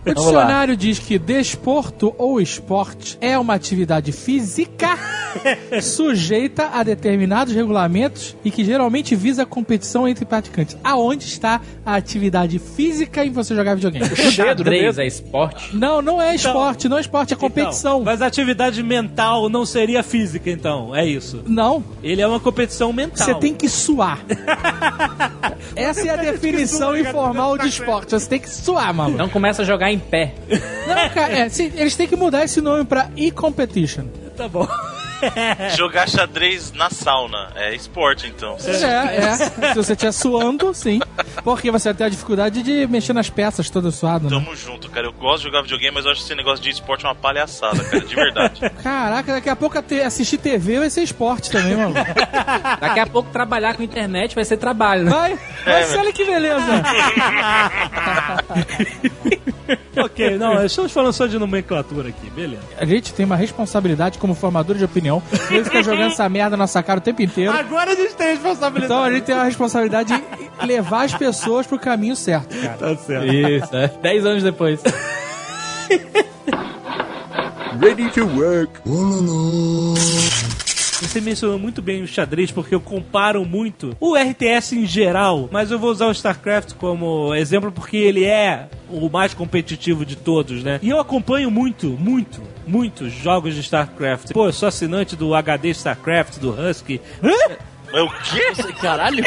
O 0.07 0.15
dicionário 0.15 0.77
diz 0.77 0.99
que 0.99 1.19
desporto 1.19 2.15
ou 2.19 2.40
esporte 2.40 3.16
é 3.20 3.39
uma 3.39 3.55
atividade 3.55 4.11
física 4.12 4.97
sujeita 5.82 6.70
a 6.72 6.82
determinados 6.82 7.55
regulamentos 7.55 8.36
e 8.44 8.51
que 8.51 8.64
geralmente 8.64 9.14
visa 9.14 9.43
a 9.43 9.47
competição 9.47 10.09
entre 10.09 10.24
praticantes. 10.24 10.76
Aonde 10.82 11.24
está 11.24 11.60
a 11.85 11.94
atividade 11.94 12.59
física 12.59 13.24
em 13.24 13.30
você 13.30 13.55
jogar 13.55 13.74
videogame? 13.74 14.06
Xadrez 14.16 14.98
é 14.98 15.06
esporte. 15.06 15.76
Não, 15.76 16.01
não 16.02 16.20
é 16.20 16.35
esporte, 16.35 16.89
não 16.89 16.98
é 16.98 17.01
esporte, 17.01 17.35
é 17.35 17.36
competição. 17.36 17.97
Então, 18.01 18.05
mas 18.05 18.22
a 18.22 18.26
atividade 18.26 18.82
mental 18.82 19.48
não 19.48 19.64
seria 19.66 20.02
física, 20.02 20.51
então. 20.51 20.94
É 20.94 21.05
isso. 21.06 21.43
Não, 21.47 21.85
Ele 22.02 22.20
é 22.22 22.26
uma 22.26 22.40
competição 22.40 22.93
mental. 22.93 23.26
você 23.26 23.35
tem 23.35 23.55
que 23.55 23.68
suar. 23.68 24.20
Essa 25.76 26.06
é 26.06 26.10
a 26.10 26.16
definição 26.16 26.97
informal 26.97 27.56
de 27.59 27.68
esporte. 27.68 28.10
Você 28.10 28.28
tem 28.28 28.40
que 28.40 28.51
suar, 28.51 28.93
mano. 28.93 29.16
Não 29.16 29.28
começa 29.28 29.62
a 29.62 29.64
jogar 29.64 29.93
em 29.93 29.98
pé. 29.98 30.35
Não, 30.86 31.09
cara, 31.10 31.32
é, 31.39 31.48
se- 31.48 31.72
eles 31.76 31.94
têm 31.97 32.06
que 32.09 32.16
mudar 32.16 32.44
esse 32.44 32.60
nome 32.60 32.85
pra 32.85 33.10
e-competition. 33.16 34.05
Tá 34.39 34.47
bom. 34.48 34.69
Jogar 35.77 36.09
xadrez 36.09 36.73
na 36.73 36.90
sauna. 36.90 37.53
É 37.55 37.74
esporte, 37.74 38.27
então. 38.27 38.57
É, 38.65 39.16
é. 39.16 39.36
Se 39.36 39.74
você 39.74 39.93
estiver 39.93 40.12
suando, 40.12 40.73
sim. 40.74 41.01
Porque 41.43 41.70
você 41.70 41.89
vai 41.89 41.95
ter 41.95 42.05
a 42.05 42.09
dificuldade 42.09 42.62
de 42.62 42.86
mexer 42.86 43.12
nas 43.12 43.31
peças 43.31 43.70
todo 43.70 43.90
suado, 43.90 44.28
né? 44.28 44.36
Tamo 44.36 44.55
junto, 44.57 44.90
cara. 44.90 45.07
Eu 45.07 45.12
gosto 45.12 45.39
de 45.39 45.45
jogar 45.45 45.62
videogame, 45.62 45.95
mas 45.95 46.05
eu 46.05 46.12
acho 46.12 46.23
esse 46.23 46.35
negócio 46.35 46.62
de 46.62 46.70
esporte 46.70 47.05
uma 47.05 47.15
palhaçada, 47.15 47.82
cara. 47.85 48.05
De 48.05 48.15
verdade. 48.15 48.61
Caraca, 48.82 49.32
daqui 49.35 49.49
a 49.49 49.57
pouco 49.57 49.78
assistir 50.05 50.39
TV 50.39 50.78
vai 50.78 50.90
ser 50.90 51.03
esporte 51.03 51.51
também, 51.51 51.77
mano. 51.77 51.95
Daqui 52.81 53.01
a 53.01 53.07
pouco 53.07 53.31
trabalhar 53.31 53.77
com 53.77 53.82
internet 53.82 54.35
vai 54.35 54.45
ser 54.45 54.57
trabalho, 54.57 55.05
né? 55.05 55.11
Vai, 55.11 55.39
vai 55.65 55.85
ser, 55.85 55.99
olha 55.99 56.12
que 56.12 56.24
beleza. 56.24 56.82
ok, 59.97 60.39
não, 60.39 60.65
estamos 60.65 60.93
falando 60.93 61.12
só 61.12 61.27
de 61.27 61.39
nomenclatura 61.39 62.09
aqui, 62.09 62.31
beleza. 62.31 62.62
A 62.77 62.85
gente 62.85 63.12
tem 63.12 63.27
uma 63.27 63.36
responsabilidade 63.36 64.19
como 64.19 64.35
formador 64.35 64.77
de 64.77 64.85
opinião. 64.85 65.07
Ele 65.51 65.64
fica 65.64 65.82
jogando 65.82 66.12
essa 66.12 66.28
merda 66.28 66.51
na 66.51 66.59
nossa 66.59 66.82
cara 66.82 66.98
o 66.98 67.02
tempo 67.02 67.22
inteiro. 67.22 67.52
Agora 67.52 67.93
a 67.93 67.94
gente 67.94 68.14
tem 68.14 68.28
responsabilidade. 68.28 68.85
Então 68.85 69.02
a 69.02 69.10
gente 69.12 69.24
tem 69.24 69.35
a 69.35 69.44
responsabilidade 69.44 70.14
de 70.14 70.66
levar 70.66 71.05
as 71.05 71.14
pessoas 71.14 71.66
pro 71.66 71.78
caminho 71.78 72.16
certo, 72.16 72.56
cara. 72.56 72.76
Tá 72.76 72.97
certo. 72.97 73.26
Isso, 73.26 73.76
é. 73.76 73.89
Dez 74.02 74.26
anos 74.26 74.43
depois. 74.43 74.80
Ready 77.80 78.10
to 78.10 78.26
work. 78.26 78.80
Você 81.00 81.20
mencionou 81.20 81.58
muito 81.58 81.80
bem 81.80 82.02
o 82.02 82.08
xadrez 82.08 82.50
porque 82.50 82.74
eu 82.74 82.80
comparo 82.80 83.44
muito 83.44 83.96
o 84.00 84.16
RTS 84.16 84.72
em 84.76 84.84
geral, 84.84 85.48
mas 85.50 85.70
eu 85.70 85.78
vou 85.78 85.90
usar 85.90 86.06
o 86.06 86.12
StarCraft 86.12 86.74
como 86.74 87.34
exemplo 87.34 87.70
porque 87.70 87.96
ele 87.96 88.24
é 88.24 88.68
o 88.90 89.08
mais 89.08 89.32
competitivo 89.32 90.04
de 90.04 90.16
todos, 90.16 90.64
né? 90.64 90.80
E 90.82 90.88
eu 90.88 90.98
acompanho 90.98 91.50
muito, 91.50 91.88
muito, 91.88 92.42
muitos 92.66 93.12
jogos 93.12 93.54
de 93.54 93.60
StarCraft. 93.60 94.32
Pô, 94.32 94.46
eu 94.46 94.52
sou 94.52 94.68
assinante 94.68 95.14
do 95.14 95.34
HD 95.34 95.70
StarCraft, 95.70 96.38
do 96.38 96.50
Husky. 96.50 97.00
Mas 97.93 98.02
o 98.02 98.09
quê? 98.09 98.73
Caralho. 98.81 99.24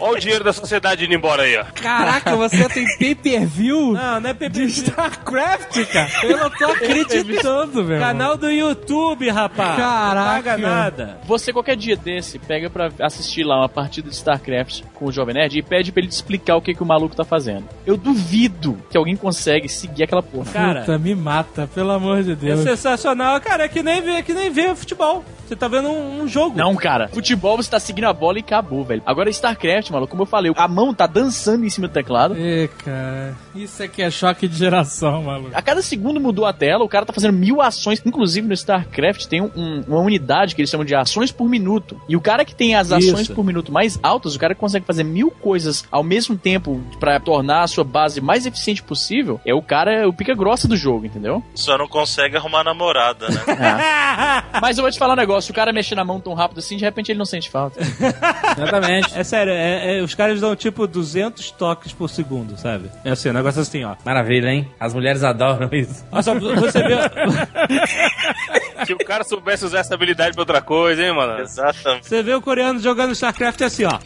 Olha 0.00 0.16
o 0.16 0.20
dinheiro 0.20 0.44
da 0.44 0.52
sociedade 0.52 1.04
indo 1.04 1.14
embora 1.14 1.42
aí, 1.42 1.56
ó. 1.56 1.64
Caraca, 1.74 2.36
você 2.36 2.68
tem 2.68 2.86
pay-per-view 2.98 3.92
Não, 3.92 4.20
não 4.20 4.30
é 4.30 4.32
de 4.32 4.38
PPV. 4.38 4.64
StarCraft, 4.66 5.84
cara. 5.92 6.10
Eu 6.22 6.36
não 6.38 6.50
tô 6.50 6.64
acreditando, 6.66 7.84
velho. 7.84 8.00
Canal 8.00 8.36
do 8.36 8.50
YouTube, 8.50 9.28
rapaz. 9.30 9.76
Caraca. 9.76 10.24
Não 10.26 10.34
paga 10.34 10.58
nada. 10.58 11.18
Você 11.24 11.52
qualquer 11.52 11.76
dia 11.76 11.96
desse 11.96 12.38
pega 12.38 12.68
pra 12.70 12.90
assistir 13.00 13.44
lá 13.44 13.58
uma 13.60 13.68
partida 13.68 14.08
de 14.08 14.14
StarCraft 14.14 14.82
com 14.94 15.06
o 15.06 15.12
Jovem 15.12 15.34
Nerd 15.34 15.58
e 15.58 15.62
pede 15.62 15.92
pra 15.92 16.00
ele 16.00 16.08
te 16.08 16.14
explicar 16.14 16.56
o 16.56 16.62
que, 16.62 16.74
que 16.74 16.82
o 16.82 16.86
maluco 16.86 17.16
tá 17.16 17.24
fazendo. 17.24 17.64
Eu 17.84 17.96
duvido 17.96 18.78
que 18.90 18.96
alguém 18.96 19.16
consegue 19.16 19.68
seguir 19.68 20.04
aquela 20.04 20.22
porra. 20.22 20.52
Cara, 20.52 20.80
Puta, 20.80 20.98
me 20.98 21.14
mata, 21.14 21.68
pelo 21.74 21.90
amor 21.90 22.22
de 22.22 22.32
é 22.32 22.34
Deus. 22.36 22.60
sensacional. 22.60 23.40
Cara, 23.40 23.64
é 23.64 23.68
que 23.68 23.82
nem 23.82 24.00
ver, 24.00 24.16
é 24.16 24.22
que 24.22 24.32
nem 24.32 24.50
ver 24.50 24.74
futebol. 24.74 25.24
Você 25.46 25.54
tá 25.56 25.68
vendo 25.68 25.88
um, 25.88 26.22
um 26.22 26.28
jogo. 26.28 26.56
Não, 26.56 26.74
cara. 26.74 27.08
Futebol 27.08 27.56
você 27.56 27.70
tá 27.70 27.78
seguindo 27.78 28.04
a 28.06 28.12
bola 28.12 28.38
e 28.38 28.40
acabou, 28.40 28.84
velho. 28.84 29.02
Agora 29.06 29.30
StarCraft, 29.30 29.90
maluco, 29.90 30.10
como 30.10 30.22
eu 30.22 30.26
falei, 30.26 30.52
a 30.56 30.68
mão 30.68 30.92
tá 30.92 31.06
dançando 31.06 31.64
em 31.64 31.70
cima 31.70 31.86
do 31.88 31.92
teclado. 31.92 32.34
Ê, 32.36 32.68
cara, 32.84 33.36
isso 33.54 33.82
aqui 33.82 34.02
é 34.02 34.10
choque 34.10 34.48
de 34.48 34.56
geração, 34.56 35.22
maluco. 35.22 35.50
A 35.54 35.62
cada 35.62 35.82
segundo 35.82 36.20
mudou 36.20 36.44
a 36.46 36.52
tela, 36.52 36.84
o 36.84 36.88
cara 36.88 37.06
tá 37.06 37.12
fazendo 37.12 37.32
mil 37.36 37.60
ações. 37.62 38.02
Inclusive 38.04 38.46
no 38.46 38.54
StarCraft 38.54 39.26
tem 39.26 39.40
um- 39.40 39.50
um- 39.56 39.84
uma 39.86 40.00
unidade 40.00 40.54
que 40.54 40.60
eles 40.60 40.70
chamam 40.70 40.84
de 40.84 40.94
ações 40.94 41.30
por 41.30 41.48
minuto. 41.48 42.00
E 42.08 42.16
o 42.16 42.20
cara 42.20 42.44
que 42.44 42.54
tem 42.54 42.74
as 42.74 42.90
ações 42.92 43.20
Isso. 43.22 43.34
por 43.34 43.44
minuto 43.44 43.70
mais 43.72 43.98
altas, 44.02 44.34
o 44.34 44.38
cara 44.38 44.54
que 44.54 44.60
consegue 44.60 44.84
fazer 44.86 45.04
mil 45.04 45.30
coisas 45.30 45.84
ao 45.90 46.02
mesmo 46.02 46.36
tempo 46.36 46.80
pra 46.98 47.20
tornar 47.20 47.62
a 47.62 47.66
sua 47.66 47.84
base 47.84 48.20
mais 48.20 48.46
eficiente 48.46 48.82
possível, 48.82 49.40
é 49.44 49.54
o 49.54 49.62
cara, 49.62 49.92
é 49.92 50.06
o 50.06 50.12
pica 50.12 50.34
grossa 50.34 50.66
do 50.66 50.76
jogo, 50.76 51.06
entendeu? 51.06 51.42
Só 51.54 51.78
não 51.78 51.86
consegue 51.88 52.36
arrumar 52.36 52.64
namorada, 52.64 53.28
né? 53.28 53.36
Mas 54.60 54.76
eu 54.78 54.82
vou 54.82 54.90
te 54.90 54.98
falar 54.98 55.12
um 55.14 55.16
negócio, 55.16 55.35
o 55.50 55.54
cara 55.54 55.72
mexer 55.72 55.94
na 55.94 56.04
mão 56.04 56.20
tão 56.20 56.34
rápido 56.34 56.58
assim, 56.58 56.76
de 56.76 56.84
repente 56.84 57.10
ele 57.12 57.18
não 57.18 57.24
sente 57.26 57.48
falta. 57.50 57.80
Exatamente. 58.56 59.18
É 59.18 59.24
sério, 59.24 59.52
é- 59.52 59.98
é- 59.98 60.02
os 60.02 60.14
caras 60.14 60.40
dão 60.40 60.54
tipo 60.56 60.86
200 60.86 61.50
toques 61.52 61.92
por 61.92 62.08
segundo, 62.08 62.56
sabe? 62.56 62.90
É 63.04 63.10
assim, 63.10 63.30
um 63.30 63.32
negócio 63.32 63.60
assim, 63.60 63.84
ó. 63.84 63.94
Maravilha, 64.04 64.48
hein? 64.48 64.68
As 64.78 64.94
mulheres 64.94 65.22
adoram 65.24 65.68
isso. 65.72 66.04
Olha 66.10 66.22
só, 66.22 66.34
você 66.34 66.82
vê. 66.82 66.96
Se 68.86 68.92
o 68.92 68.98
cara 68.98 69.24
soubesse 69.24 69.64
usar 69.64 69.78
essa 69.80 69.94
habilidade 69.94 70.32
pra 70.34 70.42
outra 70.42 70.60
coisa, 70.60 71.02
hein, 71.04 71.12
mano? 71.14 71.40
Exatamente. 71.40 72.06
Você 72.06 72.22
vê 72.22 72.34
o 72.34 72.40
coreano 72.42 72.78
jogando 72.78 73.12
StarCraft 73.12 73.62
assim, 73.62 73.84
ó. 73.84 73.98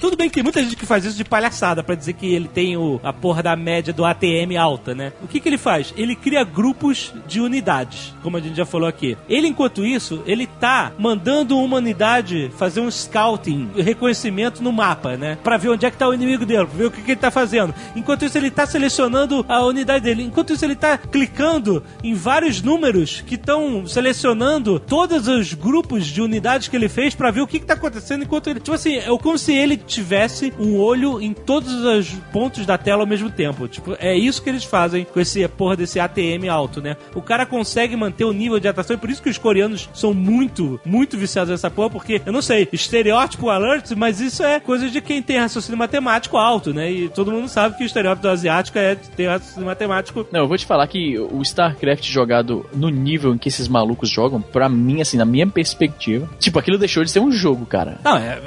Tudo 0.00 0.16
bem 0.16 0.30
que 0.30 0.34
tem 0.36 0.42
muita 0.42 0.62
gente 0.62 0.76
que 0.76 0.86
faz 0.86 1.04
isso 1.04 1.16
de 1.16 1.24
palhaçada 1.24 1.82
pra 1.82 1.94
dizer 1.94 2.14
que 2.14 2.32
ele 2.32 2.48
tem 2.48 2.74
o, 2.74 2.98
a 3.02 3.12
porra 3.12 3.42
da 3.42 3.54
média 3.54 3.92
do 3.92 4.02
ATM 4.02 4.56
alta, 4.58 4.94
né? 4.94 5.12
O 5.22 5.28
que 5.28 5.38
que 5.38 5.46
ele 5.46 5.58
faz? 5.58 5.92
Ele 5.94 6.16
cria 6.16 6.42
grupos 6.42 7.12
de 7.26 7.38
unidades, 7.38 8.14
como 8.22 8.38
a 8.38 8.40
gente 8.40 8.56
já 8.56 8.64
falou 8.64 8.88
aqui. 8.88 9.18
Ele, 9.28 9.46
enquanto 9.46 9.84
isso, 9.84 10.22
ele 10.24 10.46
tá 10.46 10.90
mandando 10.98 11.58
uma 11.58 11.76
unidade 11.76 12.50
fazer 12.56 12.80
um 12.80 12.90
scouting, 12.90 13.68
reconhecimento 13.76 14.62
no 14.62 14.72
mapa, 14.72 15.18
né? 15.18 15.36
Pra 15.44 15.58
ver 15.58 15.68
onde 15.68 15.84
é 15.84 15.90
que 15.90 15.98
tá 15.98 16.08
o 16.08 16.14
inimigo 16.14 16.46
dele, 16.46 16.66
ver 16.74 16.86
o 16.86 16.90
que, 16.90 17.02
que 17.02 17.10
ele 17.10 17.20
tá 17.20 17.30
fazendo. 17.30 17.74
Enquanto 17.94 18.24
isso, 18.24 18.38
ele 18.38 18.50
tá 18.50 18.64
selecionando 18.64 19.44
a 19.46 19.62
unidade 19.66 20.04
dele. 20.04 20.22
Enquanto 20.22 20.54
isso, 20.54 20.64
ele 20.64 20.76
tá 20.76 20.96
clicando 20.96 21.84
em 22.02 22.14
vários 22.14 22.62
números 22.62 23.22
que 23.26 23.34
estão 23.34 23.86
selecionando 23.86 24.80
todos 24.80 25.28
os 25.28 25.52
grupos 25.52 26.06
de 26.06 26.22
unidades 26.22 26.68
que 26.68 26.76
ele 26.76 26.88
fez 26.88 27.14
pra 27.14 27.30
ver 27.30 27.42
o 27.42 27.46
que, 27.46 27.60
que 27.60 27.66
tá 27.66 27.74
acontecendo 27.74 28.24
enquanto 28.24 28.48
ele. 28.48 28.60
Tipo 28.60 28.74
assim, 28.74 28.96
é 28.96 29.18
como 29.18 29.36
se 29.36 29.52
ele 29.52 29.76
tivesse 29.90 30.52
um 30.58 30.78
olho 30.78 31.20
em 31.20 31.32
todos 31.32 31.72
os 31.72 32.10
pontos 32.32 32.64
da 32.64 32.78
tela 32.78 33.02
ao 33.02 33.06
mesmo 33.06 33.30
tempo. 33.30 33.68
Tipo, 33.68 33.96
é 33.98 34.16
isso 34.16 34.42
que 34.42 34.48
eles 34.48 34.64
fazem 34.64 35.04
com 35.04 35.20
esse 35.20 35.46
porra 35.48 35.76
desse 35.76 35.98
ATM 35.98 36.48
alto, 36.50 36.80
né? 36.80 36.96
O 37.14 37.20
cara 37.20 37.44
consegue 37.44 37.96
manter 37.96 38.24
o 38.24 38.32
nível 38.32 38.60
de 38.60 38.68
atração 38.68 38.94
e 38.94 38.98
por 38.98 39.10
isso 39.10 39.22
que 39.22 39.28
os 39.28 39.38
coreanos 39.38 39.88
são 39.92 40.14
muito, 40.14 40.80
muito 40.84 41.18
viciados 41.18 41.50
nessa 41.50 41.70
porra, 41.70 41.90
porque, 41.90 42.22
eu 42.24 42.32
não 42.32 42.42
sei, 42.42 42.68
estereótipo 42.72 43.48
alert, 43.48 43.90
mas 43.96 44.20
isso 44.20 44.42
é 44.42 44.60
coisa 44.60 44.88
de 44.88 45.00
quem 45.00 45.22
tem 45.22 45.38
raciocínio 45.38 45.78
matemático 45.78 46.36
alto, 46.36 46.72
né? 46.72 46.90
E 46.90 47.08
todo 47.08 47.32
mundo 47.32 47.48
sabe 47.48 47.76
que 47.76 47.82
o 47.82 47.86
estereótipo 47.86 48.28
asiático 48.28 48.78
é 48.78 48.94
ter 48.94 49.26
raciocínio 49.26 49.66
matemático 49.66 50.26
Não, 50.30 50.40
eu 50.40 50.48
vou 50.48 50.56
te 50.56 50.66
falar 50.66 50.86
que 50.86 51.18
o 51.18 51.42
StarCraft 51.42 52.04
jogado 52.04 52.66
no 52.72 52.88
nível 52.88 53.34
em 53.34 53.38
que 53.38 53.48
esses 53.48 53.68
malucos 53.68 54.08
jogam, 54.08 54.40
pra 54.40 54.68
mim, 54.68 55.00
assim, 55.00 55.16
na 55.16 55.24
minha 55.24 55.46
perspectiva, 55.46 56.28
tipo, 56.38 56.58
aquilo 56.58 56.78
deixou 56.78 57.04
de 57.04 57.10
ser 57.10 57.20
um 57.20 57.32
jogo, 57.32 57.66
cara. 57.66 57.98
Não, 58.04 58.16
é, 58.16 58.38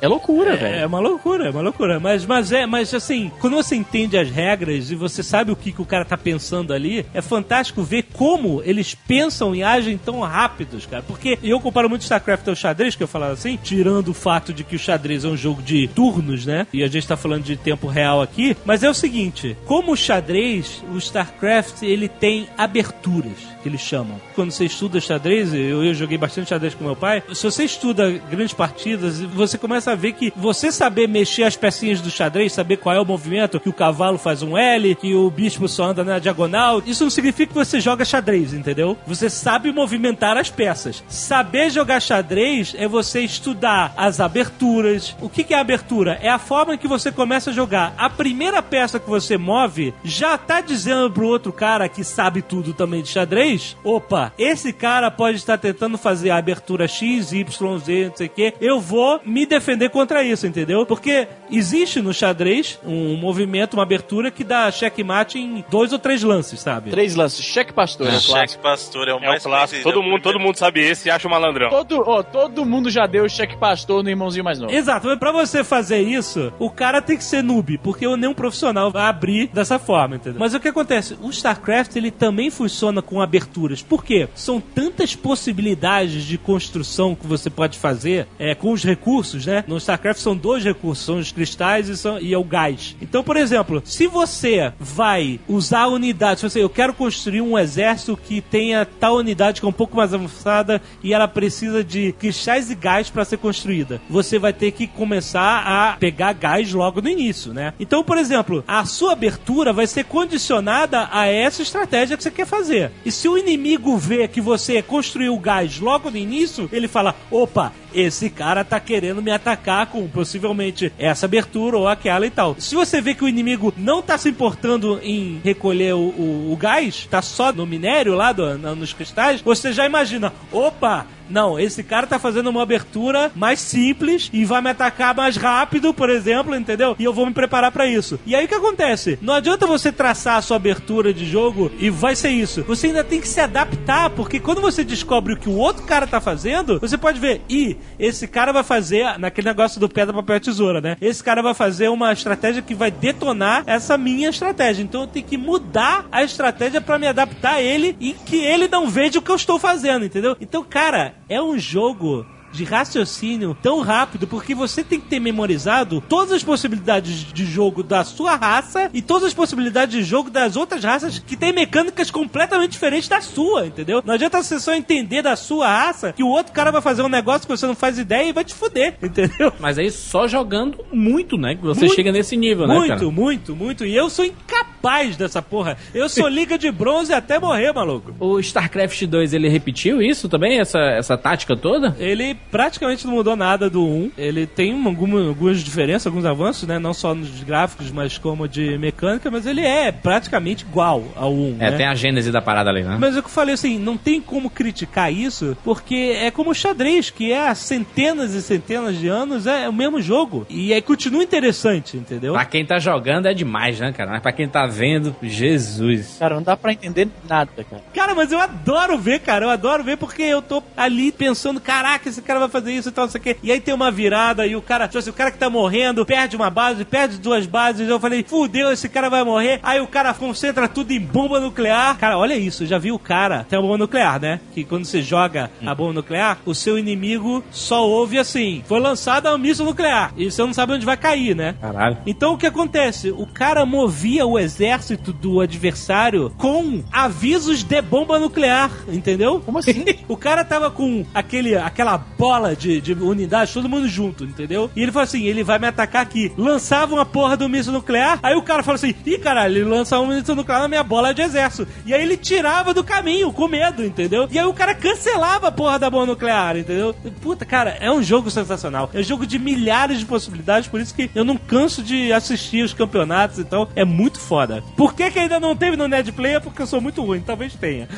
É 0.00 0.08
loucura, 0.08 0.54
é, 0.54 0.56
velho. 0.56 0.89
Uma 0.90 0.98
loucura, 0.98 1.46
é 1.46 1.50
uma 1.50 1.62
loucura. 1.62 2.00
Mas, 2.00 2.26
mas 2.26 2.52
é, 2.52 2.66
mas 2.66 2.92
assim, 2.92 3.30
quando 3.40 3.54
você 3.54 3.76
entende 3.76 4.18
as 4.18 4.28
regras 4.28 4.90
e 4.90 4.94
você 4.94 5.22
sabe 5.22 5.52
o 5.52 5.56
que, 5.56 5.72
que 5.72 5.80
o 5.80 5.86
cara 5.86 6.04
tá 6.04 6.18
pensando 6.18 6.72
ali, 6.72 7.06
é 7.14 7.22
fantástico 7.22 7.82
ver 7.82 8.08
como 8.12 8.60
eles 8.64 8.94
pensam 8.94 9.54
e 9.54 9.62
agem 9.62 9.96
tão 9.96 10.20
rápidos, 10.20 10.86
cara. 10.86 11.02
Porque 11.02 11.38
eu 11.42 11.60
comparo 11.60 11.88
muito 11.88 12.02
StarCraft 12.02 12.48
ao 12.48 12.56
xadrez, 12.56 12.96
que 12.96 13.02
eu 13.02 13.08
falava 13.08 13.32
assim, 13.32 13.58
tirando 13.62 14.08
o 14.08 14.14
fato 14.14 14.52
de 14.52 14.64
que 14.64 14.76
o 14.76 14.78
xadrez 14.78 15.24
é 15.24 15.28
um 15.28 15.36
jogo 15.36 15.62
de 15.62 15.88
turnos, 15.94 16.44
né? 16.44 16.66
E 16.72 16.82
a 16.82 16.88
gente 16.88 17.06
tá 17.06 17.16
falando 17.16 17.44
de 17.44 17.56
tempo 17.56 17.86
real 17.86 18.20
aqui, 18.20 18.56
mas 18.64 18.82
é 18.82 18.90
o 18.90 18.94
seguinte, 18.94 19.56
como 19.64 19.92
o 19.92 19.96
xadrez, 19.96 20.82
o 20.92 20.98
StarCraft, 20.98 21.82
ele 21.82 22.08
tem 22.08 22.48
aberturas 22.58 23.50
que 23.62 23.68
eles 23.68 23.80
chamam. 23.80 24.20
Quando 24.34 24.50
você 24.50 24.64
estuda 24.64 25.00
xadrez, 25.00 25.52
eu, 25.54 25.84
eu 25.84 25.94
joguei 25.94 26.18
bastante 26.18 26.48
xadrez 26.48 26.74
com 26.74 26.84
meu 26.84 26.96
pai, 26.96 27.22
se 27.32 27.42
você 27.42 27.64
estuda 27.64 28.10
grandes 28.30 28.54
partidas, 28.54 29.20
você 29.20 29.58
começa 29.58 29.92
a 29.92 29.94
ver 29.94 30.14
que 30.14 30.32
você 30.36 30.72
saber 30.80 31.06
mexer 31.06 31.42
as 31.42 31.56
pecinhas 31.56 32.00
do 32.00 32.10
xadrez, 32.10 32.54
saber 32.54 32.78
qual 32.78 32.96
é 32.96 32.98
o 32.98 33.04
movimento, 33.04 33.60
que 33.60 33.68
o 33.68 33.72
cavalo 33.72 34.16
faz 34.16 34.42
um 34.42 34.56
L, 34.56 34.94
que 34.94 35.14
o 35.14 35.30
bispo 35.30 35.68
só 35.68 35.90
anda 35.90 36.02
na 36.02 36.18
diagonal, 36.18 36.82
isso 36.86 37.04
não 37.04 37.10
significa 37.10 37.52
que 37.52 37.58
você 37.58 37.78
joga 37.78 38.02
xadrez, 38.02 38.54
entendeu? 38.54 38.96
Você 39.06 39.28
sabe 39.28 39.70
movimentar 39.72 40.38
as 40.38 40.48
peças. 40.48 41.04
Saber 41.06 41.68
jogar 41.68 42.00
xadrez 42.00 42.74
é 42.78 42.88
você 42.88 43.20
estudar 43.20 43.92
as 43.94 44.20
aberturas. 44.20 45.14
O 45.20 45.28
que, 45.28 45.52
é 45.52 45.58
abertura? 45.58 46.18
É 46.22 46.30
a 46.30 46.38
forma 46.38 46.78
que 46.78 46.88
você 46.88 47.12
começa 47.12 47.50
a 47.50 47.52
jogar. 47.52 47.92
A 47.98 48.08
primeira 48.08 48.62
peça 48.62 48.98
que 48.98 49.10
você 49.10 49.36
move 49.36 49.92
já 50.02 50.38
tá 50.38 50.62
dizendo 50.62 51.10
pro 51.10 51.26
outro 51.26 51.52
cara 51.52 51.90
que 51.90 52.02
sabe 52.02 52.40
tudo 52.40 52.72
também 52.72 53.02
de 53.02 53.10
xadrez: 53.10 53.76
opa, 53.84 54.32
esse 54.38 54.72
cara 54.72 55.10
pode 55.10 55.36
estar 55.36 55.58
tentando 55.58 55.98
fazer 55.98 56.30
a 56.30 56.38
abertura 56.38 56.88
X, 56.88 57.32
Y, 57.32 57.78
Z, 57.78 58.08
não 58.08 58.16
sei 58.16 58.26
o 58.28 58.30
quê. 58.30 58.54
Eu 58.62 58.80
vou 58.80 59.20
me 59.26 59.44
defender 59.44 59.90
contra 59.90 60.22
isso, 60.22 60.46
entendeu? 60.46 60.69
Porque 60.86 61.28
existe 61.50 62.00
no 62.00 62.12
xadrez 62.12 62.78
um 62.84 63.16
movimento, 63.16 63.74
uma 63.74 63.82
abertura 63.82 64.30
que 64.30 64.44
dá 64.44 64.70
checkmate 64.70 65.38
em 65.38 65.64
dois 65.70 65.92
ou 65.92 65.98
três 65.98 66.22
lances, 66.22 66.60
sabe? 66.60 66.90
Três 66.90 67.14
lances. 67.14 67.44
Cheque 67.44 67.72
pastor. 67.72 68.06
é 68.06 68.10
o 68.10 68.12
clássico. 68.12 68.38
Cheque 68.40 68.62
Pastor 68.62 69.08
é 69.08 69.14
o 69.14 69.18
É 69.18 69.26
mais 69.26 69.44
o 69.44 69.48
clássico. 69.48 69.82
Todo 69.82 69.96
é 69.96 69.98
o 69.98 70.02
mundo, 70.02 70.22
todo 70.22 70.38
mundo 70.40 70.56
sabe 70.56 70.80
esse 70.80 71.08
e 71.08 71.10
acha 71.10 71.26
um 71.26 71.30
malandrão. 71.30 71.70
Todo, 71.70 72.02
ó, 72.06 72.22
todo 72.22 72.64
mundo 72.64 72.90
já 72.90 73.06
deu 73.06 73.28
cheque 73.28 73.56
pastor 73.56 74.02
no 74.02 74.10
irmãozinho 74.10 74.44
mais 74.44 74.58
novo. 74.58 74.72
Exato, 74.72 75.06
mas 75.06 75.18
pra 75.18 75.32
você 75.32 75.64
fazer 75.64 76.00
isso, 76.00 76.52
o 76.58 76.70
cara 76.70 77.00
tem 77.02 77.16
que 77.16 77.24
ser 77.24 77.42
noob, 77.42 77.78
porque 77.78 78.06
nenhum 78.16 78.34
profissional 78.34 78.90
vai 78.90 79.04
abrir 79.04 79.48
dessa 79.48 79.78
forma, 79.78 80.16
entendeu? 80.16 80.38
Mas 80.38 80.54
o 80.54 80.60
que 80.60 80.68
acontece? 80.68 81.16
O 81.20 81.30
StarCraft, 81.30 81.96
ele 81.96 82.10
também 82.10 82.50
funciona 82.50 83.02
com 83.02 83.20
aberturas. 83.20 83.82
Por 83.82 84.04
quê? 84.04 84.28
São 84.34 84.60
tantas 84.60 85.14
possibilidades 85.14 86.24
de 86.24 86.38
construção 86.38 87.14
que 87.14 87.26
você 87.26 87.50
pode 87.50 87.78
fazer 87.78 88.26
é, 88.38 88.54
com 88.54 88.72
os 88.72 88.84
recursos, 88.84 89.46
né? 89.46 89.64
No 89.66 89.76
StarCraft 89.76 90.20
são 90.20 90.36
dois 90.36 90.59
recursos, 90.64 91.04
são 91.04 91.18
os 91.18 91.32
cristais 91.32 91.88
e, 91.88 91.96
são, 91.96 92.18
e 92.18 92.32
é 92.32 92.38
o 92.38 92.44
gás. 92.44 92.96
Então, 93.00 93.22
por 93.22 93.36
exemplo, 93.36 93.82
se 93.84 94.06
você 94.06 94.72
vai 94.78 95.40
usar 95.48 95.86
unidades, 95.86 96.40
se 96.40 96.50
você, 96.50 96.62
eu 96.62 96.70
quero 96.70 96.94
construir 96.94 97.40
um 97.40 97.58
exército 97.58 98.16
que 98.16 98.40
tenha 98.40 98.84
tal 98.84 99.16
unidade 99.16 99.60
que 99.60 99.66
é 99.66 99.68
um 99.68 99.72
pouco 99.72 99.96
mais 99.96 100.12
avançada 100.12 100.80
e 101.02 101.12
ela 101.12 101.28
precisa 101.28 101.82
de 101.82 102.12
cristais 102.12 102.70
e 102.70 102.74
gás 102.74 103.10
para 103.10 103.24
ser 103.24 103.38
construída. 103.38 104.00
Você 104.08 104.38
vai 104.38 104.52
ter 104.52 104.72
que 104.72 104.86
começar 104.86 105.62
a 105.66 105.96
pegar 105.96 106.32
gás 106.32 106.72
logo 106.72 107.00
no 107.00 107.08
início, 107.08 107.52
né? 107.52 107.72
Então, 107.78 108.02
por 108.02 108.18
exemplo, 108.18 108.64
a 108.66 108.84
sua 108.84 109.12
abertura 109.12 109.72
vai 109.72 109.86
ser 109.86 110.04
condicionada 110.04 111.08
a 111.10 111.26
essa 111.26 111.62
estratégia 111.62 112.16
que 112.16 112.22
você 112.22 112.30
quer 112.30 112.46
fazer. 112.46 112.90
E 113.04 113.12
se 113.12 113.28
o 113.28 113.38
inimigo 113.38 113.96
vê 113.96 114.28
que 114.28 114.40
você 114.40 114.82
construiu 114.82 115.34
o 115.34 115.38
gás 115.38 115.78
logo 115.78 116.10
no 116.10 116.16
início, 116.16 116.68
ele 116.72 116.88
fala: 116.88 117.14
opa, 117.30 117.72
esse 117.94 118.30
cara 118.30 118.64
tá 118.64 118.78
querendo 118.80 119.22
me 119.22 119.30
atacar 119.30 119.86
com 119.86 120.06
possivelmente 120.08 120.92
essa 120.98 121.26
abertura 121.26 121.76
ou 121.76 121.88
aquela 121.88 122.26
e 122.26 122.30
tal. 122.30 122.56
Se 122.58 122.74
você 122.74 123.00
vê 123.00 123.14
que 123.14 123.24
o 123.24 123.28
inimigo 123.28 123.72
não 123.76 124.00
tá 124.02 124.16
se 124.18 124.28
importando 124.28 125.00
em 125.02 125.40
recolher 125.44 125.94
o, 125.94 125.98
o- 125.98 126.52
o 126.52 126.56
gás, 126.56 127.06
tá 127.10 127.20
só 127.22 127.52
no 127.52 127.66
minério 127.66 128.14
lá 128.14 128.32
do- 128.32 128.58
nos 128.76 128.92
cristais, 128.92 129.40
você 129.40 129.72
já 129.72 129.86
imagina, 129.86 130.32
opa, 130.52 131.06
não, 131.30 131.58
esse 131.58 131.82
cara 131.82 132.06
tá 132.06 132.18
fazendo 132.18 132.50
uma 132.50 132.62
abertura 132.62 133.30
mais 133.34 133.60
simples 133.60 134.28
e 134.32 134.44
vai 134.44 134.60
me 134.60 134.70
atacar 134.70 135.14
mais 135.14 135.36
rápido, 135.36 135.94
por 135.94 136.10
exemplo, 136.10 136.54
entendeu? 136.54 136.96
E 136.98 137.04
eu 137.04 137.12
vou 137.12 137.26
me 137.26 137.32
preparar 137.32 137.70
pra 137.70 137.86
isso. 137.86 138.18
E 138.26 138.34
aí 138.34 138.44
o 138.44 138.48
que 138.48 138.54
acontece? 138.54 139.18
Não 139.22 139.34
adianta 139.34 139.66
você 139.66 139.92
traçar 139.92 140.36
a 140.36 140.42
sua 140.42 140.56
abertura 140.56 141.12
de 141.14 141.24
jogo 141.24 141.70
e 141.78 141.90
vai 141.90 142.16
ser 142.16 142.30
isso. 142.30 142.62
Você 142.64 142.88
ainda 142.88 143.04
tem 143.04 143.20
que 143.20 143.28
se 143.28 143.40
adaptar, 143.40 144.10
porque 144.10 144.40
quando 144.40 144.60
você 144.60 144.84
descobre 144.84 145.34
o 145.34 145.36
que 145.36 145.48
o 145.48 145.56
outro 145.56 145.84
cara 145.84 146.06
tá 146.06 146.20
fazendo, 146.20 146.78
você 146.80 146.98
pode 146.98 147.20
ver, 147.20 147.42
e 147.48 147.76
esse 147.98 148.26
cara 148.26 148.52
vai 148.52 148.62
fazer 148.62 149.18
naquele 149.18 149.48
negócio 149.48 149.80
do 149.80 149.88
pedra, 149.88 150.14
papel 150.14 150.40
tesoura, 150.40 150.80
né? 150.80 150.96
Esse 151.00 151.22
cara 151.22 151.42
vai 151.42 151.54
fazer 151.54 151.88
uma 151.88 152.12
estratégia 152.12 152.62
que 152.62 152.74
vai 152.74 152.90
detonar 152.90 153.62
essa 153.66 153.96
minha 153.96 154.28
estratégia. 154.28 154.82
Então 154.82 155.02
eu 155.02 155.06
tenho 155.06 155.26
que 155.26 155.36
mudar 155.36 156.06
a 156.10 156.22
estratégia 156.22 156.80
pra 156.80 156.98
me 156.98 157.06
adaptar 157.06 157.54
a 157.54 157.62
ele 157.62 157.96
e 158.00 158.12
que 158.12 158.36
ele 158.36 158.68
não 158.68 158.88
veja 158.88 159.18
o 159.18 159.22
que 159.22 159.30
eu 159.30 159.36
estou 159.36 159.58
fazendo, 159.58 160.04
entendeu? 160.04 160.36
Então, 160.40 160.64
cara, 160.64 161.14
é 161.30 161.40
um 161.40 161.56
jogo 161.56 162.26
de 162.52 162.64
raciocínio 162.64 163.56
tão 163.62 163.80
rápido, 163.80 164.26
porque 164.26 164.54
você 164.54 164.82
tem 164.82 165.00
que 165.00 165.06
ter 165.06 165.20
memorizado 165.20 166.02
todas 166.08 166.32
as 166.32 166.42
possibilidades 166.42 167.24
de 167.32 167.44
jogo 167.44 167.82
da 167.82 168.04
sua 168.04 168.36
raça 168.36 168.90
e 168.92 169.02
todas 169.02 169.28
as 169.28 169.34
possibilidades 169.34 169.94
de 169.94 170.02
jogo 170.02 170.30
das 170.30 170.56
outras 170.56 170.82
raças 170.82 171.18
que 171.18 171.36
tem 171.36 171.52
mecânicas 171.52 172.10
completamente 172.10 172.72
diferentes 172.72 173.08
da 173.08 173.20
sua, 173.20 173.66
entendeu? 173.66 174.02
Não 174.04 174.14
adianta 174.14 174.42
você 174.42 174.58
só 174.58 174.74
entender 174.74 175.22
da 175.22 175.36
sua 175.36 175.68
raça 175.68 176.12
que 176.12 176.22
o 176.22 176.28
outro 176.28 176.52
cara 176.52 176.70
vai 176.70 176.82
fazer 176.82 177.02
um 177.02 177.08
negócio 177.08 177.42
que 177.42 177.56
você 177.56 177.66
não 177.66 177.74
faz 177.74 177.98
ideia 177.98 178.28
e 178.28 178.32
vai 178.32 178.44
te 178.44 178.54
fuder, 178.54 178.96
entendeu? 179.02 179.52
Mas 179.58 179.78
aí 179.78 179.90
só 179.90 180.26
jogando 180.26 180.84
muito, 180.92 181.36
né? 181.36 181.54
Que 181.54 181.62
você 181.62 181.80
Muito, 181.80 181.94
chega 181.94 182.12
nesse 182.12 182.36
nível, 182.36 182.66
né, 182.66 182.74
Muito, 182.74 182.88
cara? 182.88 183.10
muito, 183.10 183.56
muito. 183.56 183.84
E 183.84 183.94
eu 183.94 184.08
sou 184.10 184.24
incapaz 184.24 185.16
dessa 185.16 185.40
porra. 185.42 185.76
Eu 185.94 186.08
sou 186.08 186.26
liga 186.28 186.58
de 186.58 186.70
bronze 186.70 187.12
até 187.12 187.38
morrer, 187.38 187.72
maluco. 187.72 188.14
O 188.18 188.38
StarCraft 188.40 189.04
2, 189.06 189.34
ele 189.34 189.48
repetiu 189.48 190.02
isso 190.02 190.28
também? 190.28 190.58
Essa, 190.58 190.78
essa 190.78 191.16
tática 191.16 191.56
toda? 191.56 191.96
Ele 191.98 192.36
praticamente 192.50 193.06
não 193.06 193.14
mudou 193.14 193.36
nada 193.36 193.68
do 193.70 193.82
1. 193.84 194.10
Ele 194.18 194.46
tem 194.46 194.72
uma- 194.74 194.90
alguma- 194.90 195.26
algumas 195.28 195.60
diferenças, 195.60 196.06
alguns 196.06 196.24
avanços, 196.24 196.68
né? 196.68 196.78
Não 196.78 196.92
só 196.94 197.14
nos 197.14 197.42
gráficos, 197.42 197.90
mas 197.90 198.18
como 198.18 198.46
de 198.48 198.76
mecânica, 198.78 199.30
mas 199.30 199.46
ele 199.46 199.60
é 199.64 199.90
praticamente 199.92 200.64
igual 200.64 201.04
ao 201.16 201.32
1. 201.32 201.56
É, 201.60 201.70
né? 201.70 201.76
tem 201.76 201.86
a 201.86 201.94
gênese 201.94 202.30
da 202.32 202.42
parada 202.42 202.70
ali, 202.70 202.82
né? 202.82 202.96
Mas 203.00 203.16
é 203.16 203.20
o 203.20 203.22
que 203.22 203.28
eu 203.28 203.32
falei 203.32 203.54
assim, 203.54 203.78
não 203.78 203.96
tem 203.96 204.20
como 204.20 204.50
criticar 204.50 205.12
isso, 205.12 205.56
porque 205.64 206.16
é 206.20 206.30
como 206.30 206.50
o 206.50 206.54
xadrez, 206.54 207.10
que 207.10 207.32
é 207.32 207.48
há 207.48 207.54
centenas 207.54 208.34
e 208.34 208.42
centenas 208.42 208.98
de 208.98 209.08
anos, 209.08 209.46
é 209.46 209.68
o 209.68 209.72
mesmo 209.72 210.00
jogo. 210.00 210.46
E 210.48 210.72
aí 210.72 210.82
continua 210.82 211.22
interessante, 211.22 211.96
entendeu? 211.96 212.32
Pra 212.34 212.44
quem 212.44 212.64
tá 212.64 212.78
jogando 212.78 213.26
é 213.26 213.34
demais, 213.34 213.78
né, 213.80 213.92
cara? 213.92 214.10
Mas 214.10 214.20
pra 214.22 214.32
quem 214.32 214.48
tá 214.48 214.66
vendo, 214.66 215.14
Jesus. 215.22 216.16
Cara, 216.18 216.34
não 216.34 216.42
dá 216.42 216.56
pra 216.56 216.72
entender 216.72 217.08
nada, 217.28 217.50
cara. 217.68 217.82
Cara, 217.94 218.14
mas 218.14 218.32
eu 218.32 218.40
adoro 218.40 218.98
ver, 218.98 219.20
cara. 219.20 219.46
Eu 219.46 219.50
adoro 219.50 219.82
ver 219.84 219.96
porque 219.96 220.22
eu 220.22 220.42
tô 220.42 220.62
ali 220.76 221.10
pensando, 221.12 221.60
caraca, 221.60 222.08
esse 222.08 222.20
cara 222.22 222.29
vai 222.38 222.48
fazer 222.48 222.72
isso 222.72 222.88
e 222.88 222.92
tal, 222.92 223.04
não 223.04 223.10
sei 223.10 223.20
o 223.20 223.24
quê. 223.24 223.36
E 223.42 223.50
aí 223.50 223.60
tem 223.60 223.74
uma 223.74 223.90
virada 223.90 224.46
e 224.46 224.54
o 224.54 224.62
cara, 224.62 224.86
tipo 224.86 224.98
assim, 224.98 225.10
o 225.10 225.14
cara 225.14 225.30
que 225.30 225.38
tá 225.38 225.50
morrendo 225.50 226.04
perde 226.06 226.36
uma 226.36 226.50
base, 226.50 226.84
perde 226.84 227.18
duas 227.18 227.46
bases. 227.46 227.88
Eu 227.88 227.98
falei, 227.98 228.24
fudeu, 228.26 228.70
esse 228.70 228.88
cara 228.88 229.08
vai 229.08 229.24
morrer. 229.24 229.60
Aí 229.62 229.80
o 229.80 229.86
cara 229.86 230.14
concentra 230.14 230.68
tudo 230.68 230.92
em 230.92 231.00
bomba 231.00 231.40
nuclear. 231.40 231.96
Cara, 231.98 232.18
olha 232.18 232.36
isso, 232.36 232.66
já 232.66 232.78
vi 232.78 232.92
o 232.92 232.98
cara. 232.98 233.44
Tem 233.48 233.58
a 233.58 233.62
bomba 233.62 233.78
nuclear, 233.78 234.20
né? 234.20 234.40
Que 234.54 234.64
quando 234.64 234.84
você 234.84 235.02
joga 235.02 235.50
a 235.64 235.74
bomba 235.74 235.94
nuclear, 235.94 236.38
o 236.44 236.54
seu 236.54 236.78
inimigo 236.78 237.42
só 237.50 237.86
ouve 237.86 238.18
assim: 238.18 238.62
foi 238.66 238.80
lançada 238.80 239.34
um 239.34 239.38
míssil 239.38 239.64
nuclear. 239.64 240.12
E 240.16 240.30
você 240.30 240.42
não 240.42 240.52
sabe 240.52 240.74
onde 240.74 240.86
vai 240.86 240.96
cair, 240.96 241.34
né? 241.34 241.54
Caralho. 241.60 241.98
Então 242.06 242.34
o 242.34 242.38
que 242.38 242.46
acontece? 242.46 243.10
O 243.10 243.26
cara 243.26 243.64
movia 243.66 244.26
o 244.26 244.38
exército 244.38 245.12
do 245.12 245.40
adversário 245.40 246.32
com 246.36 246.82
avisos 246.92 247.62
de 247.62 247.80
bomba 247.80 248.18
nuclear, 248.18 248.70
entendeu? 248.88 249.40
Como 249.40 249.58
assim? 249.58 249.84
o 250.08 250.16
cara 250.16 250.44
tava 250.44 250.70
com 250.70 251.04
aquele, 251.14 251.56
aquela 251.56 251.98
bola 252.20 252.54
de, 252.54 252.82
de 252.82 252.92
unidade, 252.92 253.54
todo 253.54 253.66
mundo 253.66 253.88
junto, 253.88 254.24
entendeu? 254.24 254.70
E 254.76 254.82
ele 254.82 254.92
falou 254.92 255.04
assim: 255.04 255.24
ele 255.24 255.42
vai 255.42 255.58
me 255.58 255.66
atacar 255.66 256.02
aqui. 256.02 256.30
Lançava 256.36 256.94
uma 256.94 257.06
porra 257.06 257.34
do 257.34 257.48
míssil 257.48 257.72
nuclear, 257.72 258.18
aí 258.22 258.34
o 258.34 258.42
cara 258.42 258.62
falou 258.62 258.74
assim: 258.74 258.94
ih, 259.06 259.16
caralho, 259.16 259.56
ele 259.56 259.64
lança 259.64 259.98
um 259.98 260.06
míssil 260.06 260.34
nuclear 260.34 260.60
na 260.60 260.68
minha 260.68 260.82
bola 260.82 261.14
de 261.14 261.22
exército. 261.22 261.66
E 261.86 261.94
aí 261.94 262.02
ele 262.02 262.18
tirava 262.18 262.74
do 262.74 262.84
caminho, 262.84 263.32
com 263.32 263.48
medo, 263.48 263.82
entendeu? 263.82 264.28
E 264.30 264.38
aí 264.38 264.44
o 264.44 264.52
cara 264.52 264.74
cancelava 264.74 265.48
a 265.48 265.52
porra 265.52 265.78
da 265.78 265.88
bomba 265.88 266.06
nuclear, 266.06 266.58
entendeu? 266.58 266.94
Puta, 267.22 267.46
cara, 267.46 267.78
é 267.80 267.90
um 267.90 268.02
jogo 268.02 268.30
sensacional. 268.30 268.90
É 268.92 269.00
um 269.00 269.02
jogo 269.02 269.26
de 269.26 269.38
milhares 269.38 269.98
de 269.98 270.04
possibilidades, 270.04 270.68
por 270.68 270.78
isso 270.78 270.94
que 270.94 271.10
eu 271.14 271.24
não 271.24 271.38
canso 271.38 271.82
de 271.82 272.12
assistir 272.12 272.62
os 272.62 272.74
campeonatos, 272.74 273.38
então 273.38 273.66
é 273.74 273.84
muito 273.84 274.20
foda. 274.20 274.62
Por 274.76 274.92
que, 274.94 275.10
que 275.10 275.18
ainda 275.18 275.40
não 275.40 275.56
teve 275.56 275.74
no 275.74 275.88
Ned 275.88 276.12
Player? 276.12 276.42
Porque 276.42 276.60
eu 276.60 276.66
sou 276.66 276.82
muito 276.82 277.02
ruim, 277.02 277.20
talvez 277.20 277.54
tenha. 277.54 277.88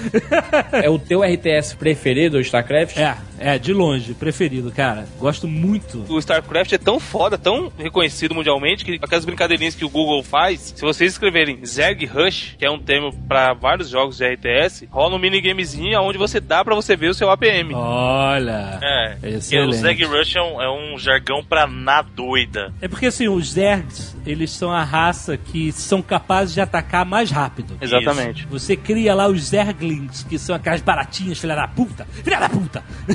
É 0.70 0.88
o 0.88 0.98
teu 0.98 1.22
RTS 1.22 1.74
preferido, 1.74 2.36
o 2.36 2.40
StarCraft? 2.40 2.96
É, 2.96 3.16
É, 3.38 3.58
de 3.58 3.72
longe, 3.72 4.11
preferido, 4.14 4.70
cara. 4.70 5.06
Gosto 5.18 5.46
muito. 5.48 6.04
O 6.08 6.18
StarCraft 6.18 6.72
é 6.72 6.78
tão 6.78 6.98
foda, 6.98 7.38
tão 7.38 7.72
reconhecido 7.78 8.34
mundialmente, 8.34 8.84
que 8.84 8.98
aquelas 9.02 9.24
brincadeirinhas 9.24 9.74
que 9.74 9.84
o 9.84 9.88
Google 9.88 10.22
faz, 10.22 10.72
se 10.76 10.82
vocês 10.82 11.12
escreverem 11.12 11.64
Zerg 11.64 12.04
Rush, 12.06 12.56
que 12.58 12.64
é 12.64 12.70
um 12.70 12.78
termo 12.78 13.12
pra 13.28 13.52
vários 13.54 13.88
jogos 13.88 14.16
de 14.16 14.26
RTS, 14.26 14.88
rola 14.90 15.16
um 15.16 15.18
minigamezinho 15.18 16.00
onde 16.00 16.18
você 16.18 16.40
dá 16.40 16.64
pra 16.64 16.74
você 16.74 16.96
ver 16.96 17.08
o 17.08 17.14
seu 17.14 17.30
APM. 17.30 17.74
Olha. 17.74 18.78
É, 18.82 19.10
porque 19.12 19.26
o 19.26 19.38
Excelente. 19.38 19.76
Zeg 19.76 20.04
Rush 20.04 20.36
é 20.36 20.42
um, 20.42 20.62
é 20.62 20.70
um 20.70 20.98
jargão 20.98 21.44
pra 21.44 21.66
na 21.66 22.02
doida. 22.02 22.72
É 22.80 22.88
porque 22.88 23.06
assim, 23.06 23.28
os 23.28 23.52
Zergs, 23.52 24.16
eles 24.26 24.50
são 24.50 24.70
a 24.70 24.82
raça 24.82 25.36
que 25.36 25.72
são 25.72 26.02
capazes 26.02 26.54
de 26.54 26.60
atacar 26.60 27.04
mais 27.04 27.30
rápido. 27.30 27.76
Exatamente. 27.80 28.46
Você 28.46 28.76
cria 28.76 29.14
lá 29.14 29.28
os 29.28 29.48
Zerglings, 29.48 30.24
que 30.24 30.38
são 30.38 30.54
aquelas 30.54 30.80
baratinhas, 30.80 31.38
filha 31.38 31.54
da 31.54 31.68
puta. 31.68 32.06
Filha 32.24 32.38
da 32.40 32.48
puta. 32.48 32.82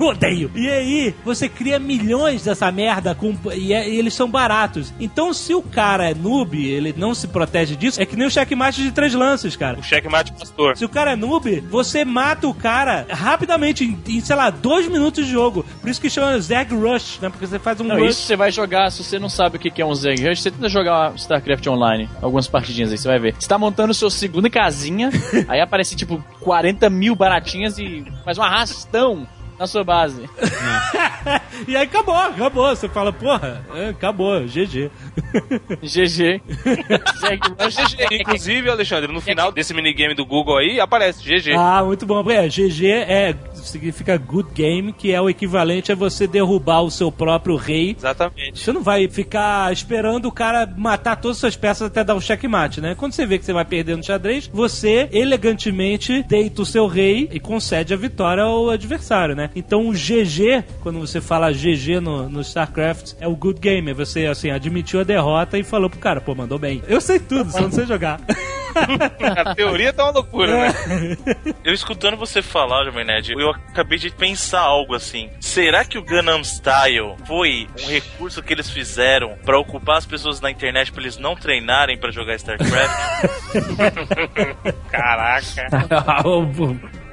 Eu 0.00 0.14
odeio. 0.18 0.50
E 0.54 0.68
aí, 0.68 1.14
você 1.24 1.48
cria 1.48 1.78
milhões 1.78 2.42
dessa 2.44 2.70
merda 2.72 3.14
com, 3.14 3.34
e, 3.54 3.72
é- 3.72 3.88
e 3.88 3.96
eles 3.98 4.14
são 4.14 4.28
baratos. 4.28 4.92
Então, 4.98 5.32
se 5.32 5.54
o 5.54 5.62
cara 5.62 6.10
é 6.10 6.14
noob, 6.14 6.56
ele 6.66 6.92
não 6.96 7.14
se 7.14 7.28
protege 7.28 7.76
disso, 7.76 8.00
é 8.02 8.06
que 8.06 8.16
nem 8.16 8.26
o 8.26 8.30
checkmate 8.30 8.82
de 8.82 8.90
três 8.90 9.14
lances, 9.14 9.56
cara. 9.56 9.78
O 9.78 9.82
checkmate 9.82 10.32
pastor. 10.32 10.76
Se 10.76 10.84
o 10.84 10.88
cara 10.88 11.12
é 11.12 11.16
noob, 11.16 11.60
você 11.70 12.04
mata 12.04 12.46
o 12.48 12.54
cara 12.54 13.06
rapidamente, 13.08 13.84
em, 13.84 13.98
em, 14.16 14.20
sei 14.20 14.34
lá, 14.36 14.50
dois 14.50 14.88
minutos 14.88 15.24
de 15.24 15.30
jogo. 15.32 15.64
Por 15.80 15.88
isso 15.88 16.00
que 16.00 16.10
chama 16.10 16.38
Zerg 16.40 16.74
Rush, 16.74 17.20
né? 17.22 17.28
Porque 17.30 17.46
você 17.46 17.58
faz 17.58 17.80
um 17.80 17.84
Não, 17.84 17.96
rush. 17.96 18.10
isso 18.10 18.22
você 18.22 18.36
vai 18.36 18.50
jogar, 18.50 18.90
se 18.90 19.02
você 19.04 19.18
não 19.18 19.28
sabe 19.28 19.56
o 19.56 19.60
que 19.60 19.80
é 19.80 19.86
um 19.86 19.94
Zeg 19.94 20.26
Rush, 20.26 20.42
você 20.42 20.50
tenta 20.50 20.68
jogar 20.68 21.14
StarCraft 21.16 21.66
Online, 21.68 22.08
algumas 22.20 22.48
partidinhas 22.48 22.90
aí, 22.90 22.98
você 22.98 23.06
vai 23.08 23.18
ver. 23.18 23.34
Você 23.38 23.48
tá 23.48 23.58
montando 23.58 23.94
sua 23.94 24.10
segunda 24.10 24.50
casinha, 24.50 25.10
aí 25.48 25.60
aparece 25.60 25.94
tipo 25.94 26.22
40 26.40 26.88
mil 26.90 27.14
baratinhas 27.14 27.78
e 27.78 28.04
faz 28.24 28.38
um 28.38 28.42
arrastão 28.42 29.26
na 29.58 29.66
sua 29.66 29.82
base. 29.82 30.28
e 31.66 31.76
aí 31.76 31.84
acabou, 31.84 32.14
acabou. 32.14 32.68
Você 32.68 32.88
fala, 32.88 33.12
porra, 33.12 33.64
é, 33.74 33.88
acabou, 33.88 34.40
GG. 34.42 34.90
GG. 35.82 36.40
Inclusive, 38.20 38.70
Alexandre, 38.70 39.12
no 39.12 39.20
final 39.20 39.50
desse 39.50 39.74
minigame 39.74 40.14
do 40.14 40.24
Google 40.24 40.58
aí, 40.58 40.78
aparece 40.78 41.22
GG. 41.22 41.54
Ah, 41.56 41.82
muito 41.84 42.06
bom. 42.06 42.28
É, 42.30 42.46
GG 42.48 42.86
é, 42.86 43.34
significa 43.68 44.16
good 44.16 44.50
game, 44.54 44.92
que 44.92 45.12
é 45.12 45.20
o 45.20 45.28
equivalente 45.28 45.92
a 45.92 45.94
você 45.94 46.26
derrubar 46.26 46.82
o 46.82 46.90
seu 46.90 47.10
próprio 47.10 47.56
rei. 47.56 47.94
Exatamente. 47.96 48.58
Você 48.58 48.72
não 48.72 48.82
vai 48.82 49.08
ficar 49.08 49.72
esperando 49.72 50.26
o 50.26 50.32
cara 50.32 50.66
matar 50.76 51.16
todas 51.16 51.36
as 51.36 51.40
suas 51.40 51.56
peças 51.56 51.88
até 51.88 52.02
dar 52.04 52.14
o 52.14 52.20
checkmate, 52.20 52.80
né? 52.80 52.94
Quando 52.94 53.12
você 53.12 53.26
vê 53.26 53.38
que 53.38 53.44
você 53.44 53.52
vai 53.52 53.64
perder 53.64 53.96
no 53.96 54.04
xadrez, 54.04 54.48
você 54.52 55.08
elegantemente 55.12 56.22
deita 56.28 56.62
o 56.62 56.66
seu 56.66 56.86
rei 56.86 57.28
e 57.32 57.40
concede 57.40 57.94
a 57.94 57.96
vitória 57.96 58.42
ao 58.42 58.70
adversário, 58.70 59.34
né? 59.34 59.50
Então 59.54 59.88
o 59.88 59.92
GG, 59.92 60.64
quando 60.80 60.98
você 60.98 61.20
fala 61.20 61.52
GG 61.52 62.00
no, 62.00 62.28
no 62.28 62.40
StarCraft, 62.40 63.14
é 63.20 63.28
o 63.28 63.36
good 63.36 63.60
game. 63.60 63.90
É 63.90 63.94
você, 63.94 64.26
assim, 64.26 64.50
admitiu 64.50 65.00
a 65.00 65.04
derrota 65.04 65.58
e 65.58 65.62
falou 65.62 65.90
pro 65.90 65.98
cara, 65.98 66.20
pô, 66.20 66.34
mandou 66.34 66.58
bem. 66.58 66.82
Eu 66.88 67.00
sei 67.00 67.18
tudo, 67.18 67.50
só 67.50 67.60
não 67.60 67.72
sei 67.72 67.86
jogar. 67.86 68.20
A 69.36 69.54
teoria 69.54 69.92
tá 69.92 70.04
uma 70.04 70.12
loucura, 70.12 70.56
né? 70.56 70.74
Eu 71.64 71.72
escutando 71.72 72.16
você 72.16 72.42
falar, 72.42 72.84
Jovem 72.84 73.04
Nerd, 73.04 73.32
eu 73.32 73.50
acabei 73.50 73.98
de 73.98 74.10
pensar 74.10 74.60
algo 74.60 74.94
assim. 74.94 75.30
Será 75.40 75.84
que 75.84 75.98
o 75.98 76.02
Gangnam 76.02 76.42
Style 76.42 77.16
foi 77.26 77.68
um 77.82 77.86
recurso 77.88 78.42
que 78.42 78.52
eles 78.52 78.70
fizeram 78.70 79.36
pra 79.44 79.58
ocupar 79.58 79.98
as 79.98 80.06
pessoas 80.06 80.40
na 80.40 80.50
internet 80.50 80.92
pra 80.92 81.02
eles 81.02 81.18
não 81.18 81.34
treinarem 81.34 81.98
pra 81.98 82.10
jogar 82.10 82.34
StarCraft? 82.36 83.28
Caraca. 84.90 85.68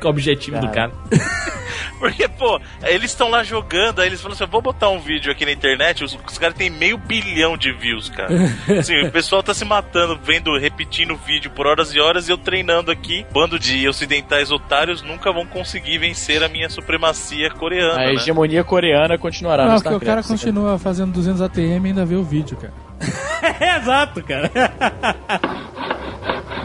O 0.07 0.09
objetivo 0.09 0.59
do 0.59 0.69
cara. 0.69 0.91
Porque, 1.99 2.27
pô, 2.27 2.59
eles 2.83 3.11
estão 3.11 3.29
lá 3.29 3.43
jogando, 3.43 3.99
aí 3.99 4.07
eles 4.07 4.21
falam 4.21 4.33
assim: 4.33 4.43
eu 4.43 4.49
vou 4.49 4.61
botar 4.61 4.89
um 4.89 4.99
vídeo 4.99 5.31
aqui 5.31 5.45
na 5.45 5.51
internet, 5.51 6.03
os, 6.03 6.17
os 6.27 6.37
caras 6.37 6.55
têm 6.55 6.69
meio 6.69 6.97
bilhão 6.97 7.57
de 7.57 7.71
views, 7.71 8.09
cara. 8.09 8.29
Assim, 8.79 9.01
o 9.01 9.11
pessoal 9.11 9.41
tá 9.41 9.53
se 9.53 9.63
matando, 9.63 10.19
vendo, 10.21 10.57
repetindo 10.57 11.13
o 11.13 11.17
vídeo 11.17 11.49
por 11.51 11.65
horas 11.67 11.93
e 11.93 11.99
horas, 11.99 12.27
e 12.27 12.31
eu 12.31 12.37
treinando 12.37 12.91
aqui. 12.91 13.25
Bando 13.31 13.57
de 13.57 13.87
ocidentais 13.87 14.51
otários 14.51 15.01
nunca 15.01 15.31
vão 15.31 15.45
conseguir 15.45 15.97
vencer 15.97 16.43
a 16.43 16.49
minha 16.49 16.69
supremacia 16.69 17.49
coreana. 17.51 17.93
A 17.93 17.97
né? 18.07 18.13
hegemonia 18.13 18.63
coreana 18.63 19.17
continuará 19.17 19.65
Não, 19.65 19.75
no 19.75 19.81
porque 19.81 19.95
o 19.95 19.99
cara 19.99 20.23
continua 20.23 20.77
fazendo 20.77 21.13
200 21.13 21.41
ATM 21.41 21.85
e 21.85 21.87
ainda 21.87 22.05
vê 22.05 22.15
o 22.15 22.23
vídeo, 22.23 22.57
cara. 22.57 22.73
exato, 23.79 24.23
cara. 24.23 24.51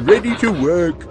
Ready 0.07 0.35
to 0.37 0.53
work. 0.53 1.07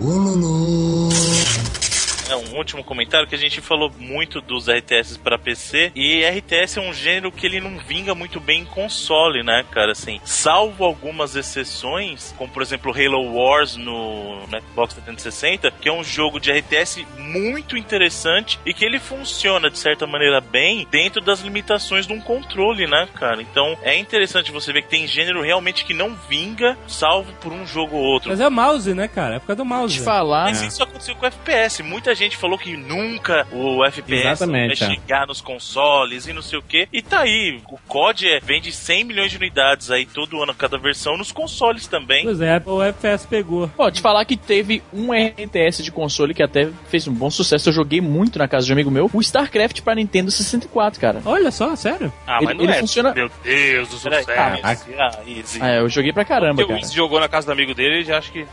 É 2.29 2.35
um 2.35 2.57
último 2.57 2.83
comentário 2.83 3.27
que 3.27 3.35
a 3.35 3.37
gente 3.37 3.59
falou 3.61 3.91
muito 3.97 4.39
dos 4.41 4.67
RTS 4.67 5.17
para 5.17 5.37
PC 5.37 5.91
e 5.95 6.23
RTS 6.23 6.77
é 6.77 6.81
um 6.81 6.93
gênero 6.93 7.31
que 7.31 7.45
ele 7.45 7.59
não 7.59 7.77
vinga 7.79 8.13
muito 8.13 8.39
bem 8.39 8.61
em 8.61 8.65
console, 8.65 9.43
né, 9.43 9.65
cara? 9.71 9.91
Assim, 9.93 10.19
salvo 10.23 10.83
algumas 10.83 11.35
exceções, 11.35 12.33
como 12.37 12.51
por 12.51 12.61
exemplo 12.61 12.93
Halo 12.93 13.33
Wars 13.33 13.75
no, 13.75 14.45
no 14.47 14.61
Xbox 14.61 14.93
360, 14.93 15.71
que 15.71 15.89
é 15.89 15.93
um 15.93 16.03
jogo 16.03 16.39
de 16.39 16.51
RTS 16.51 17.05
muito 17.17 17.75
interessante 17.75 18.59
e 18.65 18.73
que 18.73 18.85
ele 18.85 18.99
funciona 18.99 19.69
de 19.69 19.77
certa 19.77 20.05
maneira 20.05 20.39
bem 20.39 20.87
dentro 20.91 21.21
das 21.21 21.41
limitações 21.41 22.05
de 22.05 22.13
um 22.13 22.21
controle, 22.21 22.85
né, 22.85 23.07
cara? 23.15 23.41
Então 23.41 23.77
é 23.81 23.97
interessante 23.97 24.51
você 24.51 24.71
ver 24.71 24.83
que 24.83 24.89
tem 24.89 25.07
gênero 25.07 25.41
realmente 25.41 25.83
que 25.83 25.93
não 25.93 26.15
vinga, 26.29 26.77
salvo 26.87 27.31
por 27.41 27.51
um 27.51 27.65
jogo 27.65 27.95
ou 27.95 28.03
outro. 28.03 28.29
Mas 28.29 28.39
é 28.39 28.49
mouse, 28.49 28.93
né, 28.93 29.07
cara? 29.07 29.35
É 29.35 29.39
por 29.39 29.47
causa 29.47 29.57
do 29.57 29.65
mouse. 29.65 29.97
Te 29.97 30.03
falar. 30.03 30.45
Mas 30.45 30.61
isso 30.61 30.83
aconteceu 30.83 31.15
com 31.15 31.25
o 31.25 31.27
FPS. 31.27 31.81
Muita 31.81 32.13
gente 32.25 32.37
falou 32.37 32.57
que 32.57 32.75
nunca 32.77 33.47
o 33.51 33.83
FPS 33.85 34.27
Exatamente, 34.27 34.79
vai 34.79 34.89
é. 34.89 34.91
chegar 34.95 35.27
nos 35.27 35.41
consoles 35.41 36.27
e 36.27 36.33
não 36.33 36.41
sei 36.41 36.59
o 36.59 36.61
que. 36.61 36.87
E 36.91 37.01
tá 37.01 37.21
aí. 37.21 37.61
O 37.69 37.77
COD 37.87 38.27
é, 38.27 38.39
vende 38.39 38.71
100 38.71 39.03
milhões 39.03 39.31
de 39.31 39.37
unidades 39.37 39.89
aí 39.91 40.05
todo 40.05 40.41
ano, 40.41 40.53
cada 40.53 40.77
versão, 40.77 41.17
nos 41.17 41.31
consoles 41.31 41.87
também. 41.87 42.23
Pois 42.23 42.41
é, 42.41 42.61
o 42.65 42.81
FPS 42.81 43.25
pegou. 43.27 43.67
Pô, 43.69 43.89
te 43.91 44.01
falar 44.01 44.23
que 44.25 44.35
teve 44.37 44.81
um 44.93 45.11
RTS 45.13 45.83
de 45.83 45.91
console 45.91 46.33
que 46.33 46.43
até 46.43 46.69
fez 46.89 47.07
um 47.07 47.13
bom 47.13 47.29
sucesso. 47.29 47.69
Eu 47.69 47.73
joguei 47.73 48.01
muito 48.01 48.37
na 48.39 48.47
casa 48.47 48.65
de 48.65 48.71
um 48.71 48.75
amigo 48.75 48.91
meu. 48.91 49.09
O 49.13 49.21
StarCraft 49.21 49.81
pra 49.81 49.95
Nintendo 49.95 50.29
64, 50.31 50.99
cara. 50.99 51.21
Olha 51.25 51.51
só, 51.51 51.75
sério. 51.75 52.11
Ah, 52.27 52.39
mas 52.41 52.49
Ele- 52.49 52.53
não 52.57 52.63
ele 52.65 52.73
é. 52.73 52.79
funciona- 52.79 53.13
Meu 53.13 53.29
Deus 53.43 53.87
do 53.89 53.95
sucesso. 53.95 54.29
ah, 54.31 54.59
Ah, 54.63 55.19
easy. 55.27 55.59
Ah, 55.61 55.75
eu 55.75 55.89
joguei 55.89 56.11
pra 56.13 56.25
caramba, 56.25 56.55
Porque 56.55 56.63
o 56.63 56.67
cara. 56.75 56.79
Wiz 56.81 56.91
jogou 56.91 57.19
na 57.19 57.27
casa 57.27 57.47
do 57.47 57.53
amigo 57.53 57.73
dele 57.73 58.01
e 58.01 58.03
já 58.03 58.17
acho 58.17 58.31
que. 58.31 58.45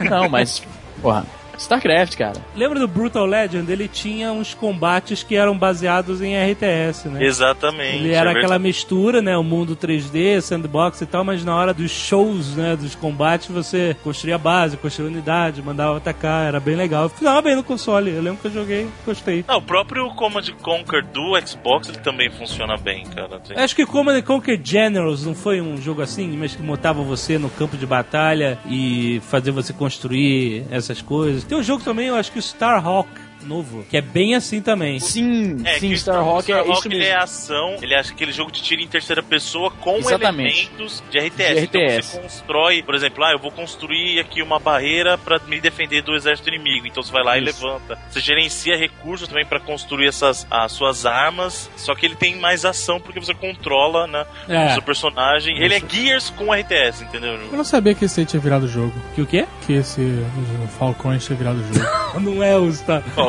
Não, 0.00 0.28
mas, 0.28 0.62
porra, 1.02 1.26
StarCraft, 1.58 2.16
cara. 2.16 2.34
Lembra 2.56 2.78
do 2.78 2.88
Brutal 2.88 3.26
Legend? 3.26 3.70
Ele 3.70 3.88
tinha 3.88 4.32
uns 4.32 4.54
combates 4.54 5.22
que 5.22 5.34
eram 5.34 5.56
baseados 5.58 6.22
em 6.22 6.34
RTS, 6.36 7.08
né? 7.08 7.24
Exatamente. 7.24 7.96
Ele 7.96 8.08
é 8.10 8.14
era 8.14 8.24
verdade. 8.26 8.38
aquela 8.46 8.58
mistura, 8.58 9.20
né? 9.20 9.36
O 9.36 9.42
mundo 9.42 9.76
3D, 9.76 10.40
sandbox 10.40 11.00
e 11.00 11.06
tal, 11.06 11.24
mas 11.24 11.44
na 11.44 11.54
hora 11.56 11.74
dos 11.74 11.90
shows, 11.90 12.54
né? 12.56 12.76
Dos 12.76 12.94
combates, 12.94 13.48
você 13.48 13.96
construía 14.02 14.36
a 14.36 14.38
base, 14.38 14.76
construía 14.76 15.10
unidade, 15.10 15.60
mandava 15.62 15.96
atacar, 15.96 16.46
era 16.46 16.60
bem 16.60 16.76
legal. 16.76 17.08
Funcionava 17.08 17.42
bem 17.42 17.56
no 17.56 17.62
console, 17.64 18.10
eu 18.10 18.22
lembro 18.22 18.38
que 18.40 18.46
eu 18.48 18.52
joguei, 18.52 18.86
gostei. 19.04 19.44
Não, 19.48 19.58
o 19.58 19.62
próprio 19.62 20.08
Command 20.14 20.44
Conquer 20.62 21.04
do 21.04 21.34
Xbox 21.46 21.88
ele 21.88 21.98
também 21.98 22.30
funciona 22.30 22.76
bem, 22.76 23.04
cara. 23.04 23.38
Tem- 23.40 23.56
Acho 23.58 23.74
que 23.74 23.84
Command 23.84 24.20
Conquer 24.22 24.60
Generals 24.62 25.24
não 25.26 25.34
foi 25.34 25.60
um 25.60 25.76
jogo 25.76 26.02
assim, 26.02 26.36
mas 26.36 26.54
que 26.54 26.62
botava 26.62 27.02
você 27.02 27.38
no 27.38 27.50
campo 27.50 27.76
de 27.76 27.86
batalha 27.86 28.58
e 28.68 29.20
fazia 29.28 29.52
você 29.52 29.72
construir 29.72 30.64
essas 30.70 31.00
coisas. 31.02 31.44
Tem 31.48 31.56
um 31.56 31.62
jogo 31.62 31.82
também, 31.82 32.08
eu 32.08 32.14
acho 32.14 32.30
que 32.30 32.38
o 32.38 32.40
Starhawk 32.40 33.08
novo, 33.42 33.84
que 33.88 33.96
é 33.96 34.00
bem 34.00 34.34
assim 34.34 34.60
também. 34.60 34.98
Sim, 35.00 35.56
É, 35.64 35.78
sim, 35.78 35.90
o 35.90 35.94
Starhawk 35.94 36.50
é 36.52 36.62
isso 36.70 36.88
ele 36.88 36.98
mesmo. 36.98 37.12
é 37.12 37.16
ação, 37.16 37.76
ele 37.80 37.94
é 37.94 38.00
aquele 38.00 38.32
jogo 38.32 38.50
de 38.50 38.62
tiro 38.62 38.82
em 38.82 38.86
terceira 38.88 39.22
pessoa 39.22 39.70
com 39.70 39.96
Exatamente. 39.98 40.70
elementos 40.74 41.02
de 41.10 41.18
RTS. 41.18 41.54
De 41.54 41.60
Então 41.64 41.80
RTS. 41.82 42.02
você 42.08 42.20
constrói, 42.20 42.82
por 42.82 42.94
exemplo, 42.94 43.24
ah, 43.24 43.32
eu 43.32 43.38
vou 43.38 43.50
construir 43.50 44.20
aqui 44.20 44.42
uma 44.42 44.58
barreira 44.58 45.16
pra 45.18 45.38
me 45.46 45.60
defender 45.60 46.02
do 46.02 46.14
exército 46.14 46.48
inimigo. 46.48 46.86
Então 46.86 47.02
você 47.02 47.12
vai 47.12 47.22
lá 47.24 47.38
Isso. 47.38 47.42
e 47.42 47.46
levanta. 47.68 47.98
Você 48.10 48.20
gerencia 48.20 48.76
recursos 48.76 49.28
também 49.28 49.46
pra 49.46 49.60
construir 49.60 50.08
essas 50.08 50.46
as 50.50 50.72
suas 50.72 51.06
armas, 51.06 51.70
só 51.76 51.94
que 51.94 52.04
ele 52.06 52.14
tem 52.16 52.36
mais 52.36 52.64
ação 52.64 53.00
porque 53.00 53.20
você 53.20 53.34
controla, 53.34 54.06
né, 54.06 54.24
É. 54.48 54.66
o 54.66 54.72
seu 54.74 54.82
personagem. 54.82 55.58
Ele 55.58 55.74
é 55.74 55.80
Gears 55.88 56.30
com 56.30 56.52
RTS, 56.52 57.02
entendeu? 57.04 57.34
Eu 57.34 57.56
não 57.56 57.64
sabia 57.64 57.94
que 57.94 58.04
esse 58.04 58.20
aí 58.20 58.26
tinha 58.26 58.40
virado 58.40 58.66
jogo. 58.68 58.92
Que 59.14 59.22
o 59.22 59.26
quê? 59.26 59.46
Que 59.66 59.74
esse 59.74 60.00
o 60.00 60.68
Falcões 60.78 61.24
tinha 61.24 61.36
virado 61.36 61.58
jogo. 61.62 61.78
Não 62.18 62.42
é 62.42 62.56
o 62.56 62.70
Star... 62.72 63.02
Ó, 63.16 63.27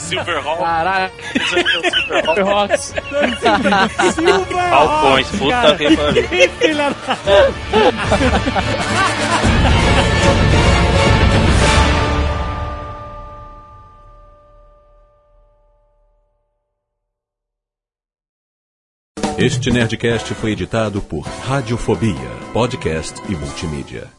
Silverhawk. 0.00 0.58
Caraca, 0.58 1.12
Silverhawk. 1.48 2.76
Superhawks. 2.76 2.94
Silver 4.14 4.70
Falcões, 4.70 5.28
puta 5.30 5.76
que 5.76 5.96
pariu. 5.96 6.28
Filha 6.58 6.90
da... 6.90 7.18
Este 19.38 19.70
Nerdcast 19.70 20.34
foi 20.34 20.50
editado 20.50 21.00
por 21.00 21.20
Radiofobia, 21.20 22.28
podcast 22.52 23.22
e 23.28 23.36
multimídia. 23.36 24.17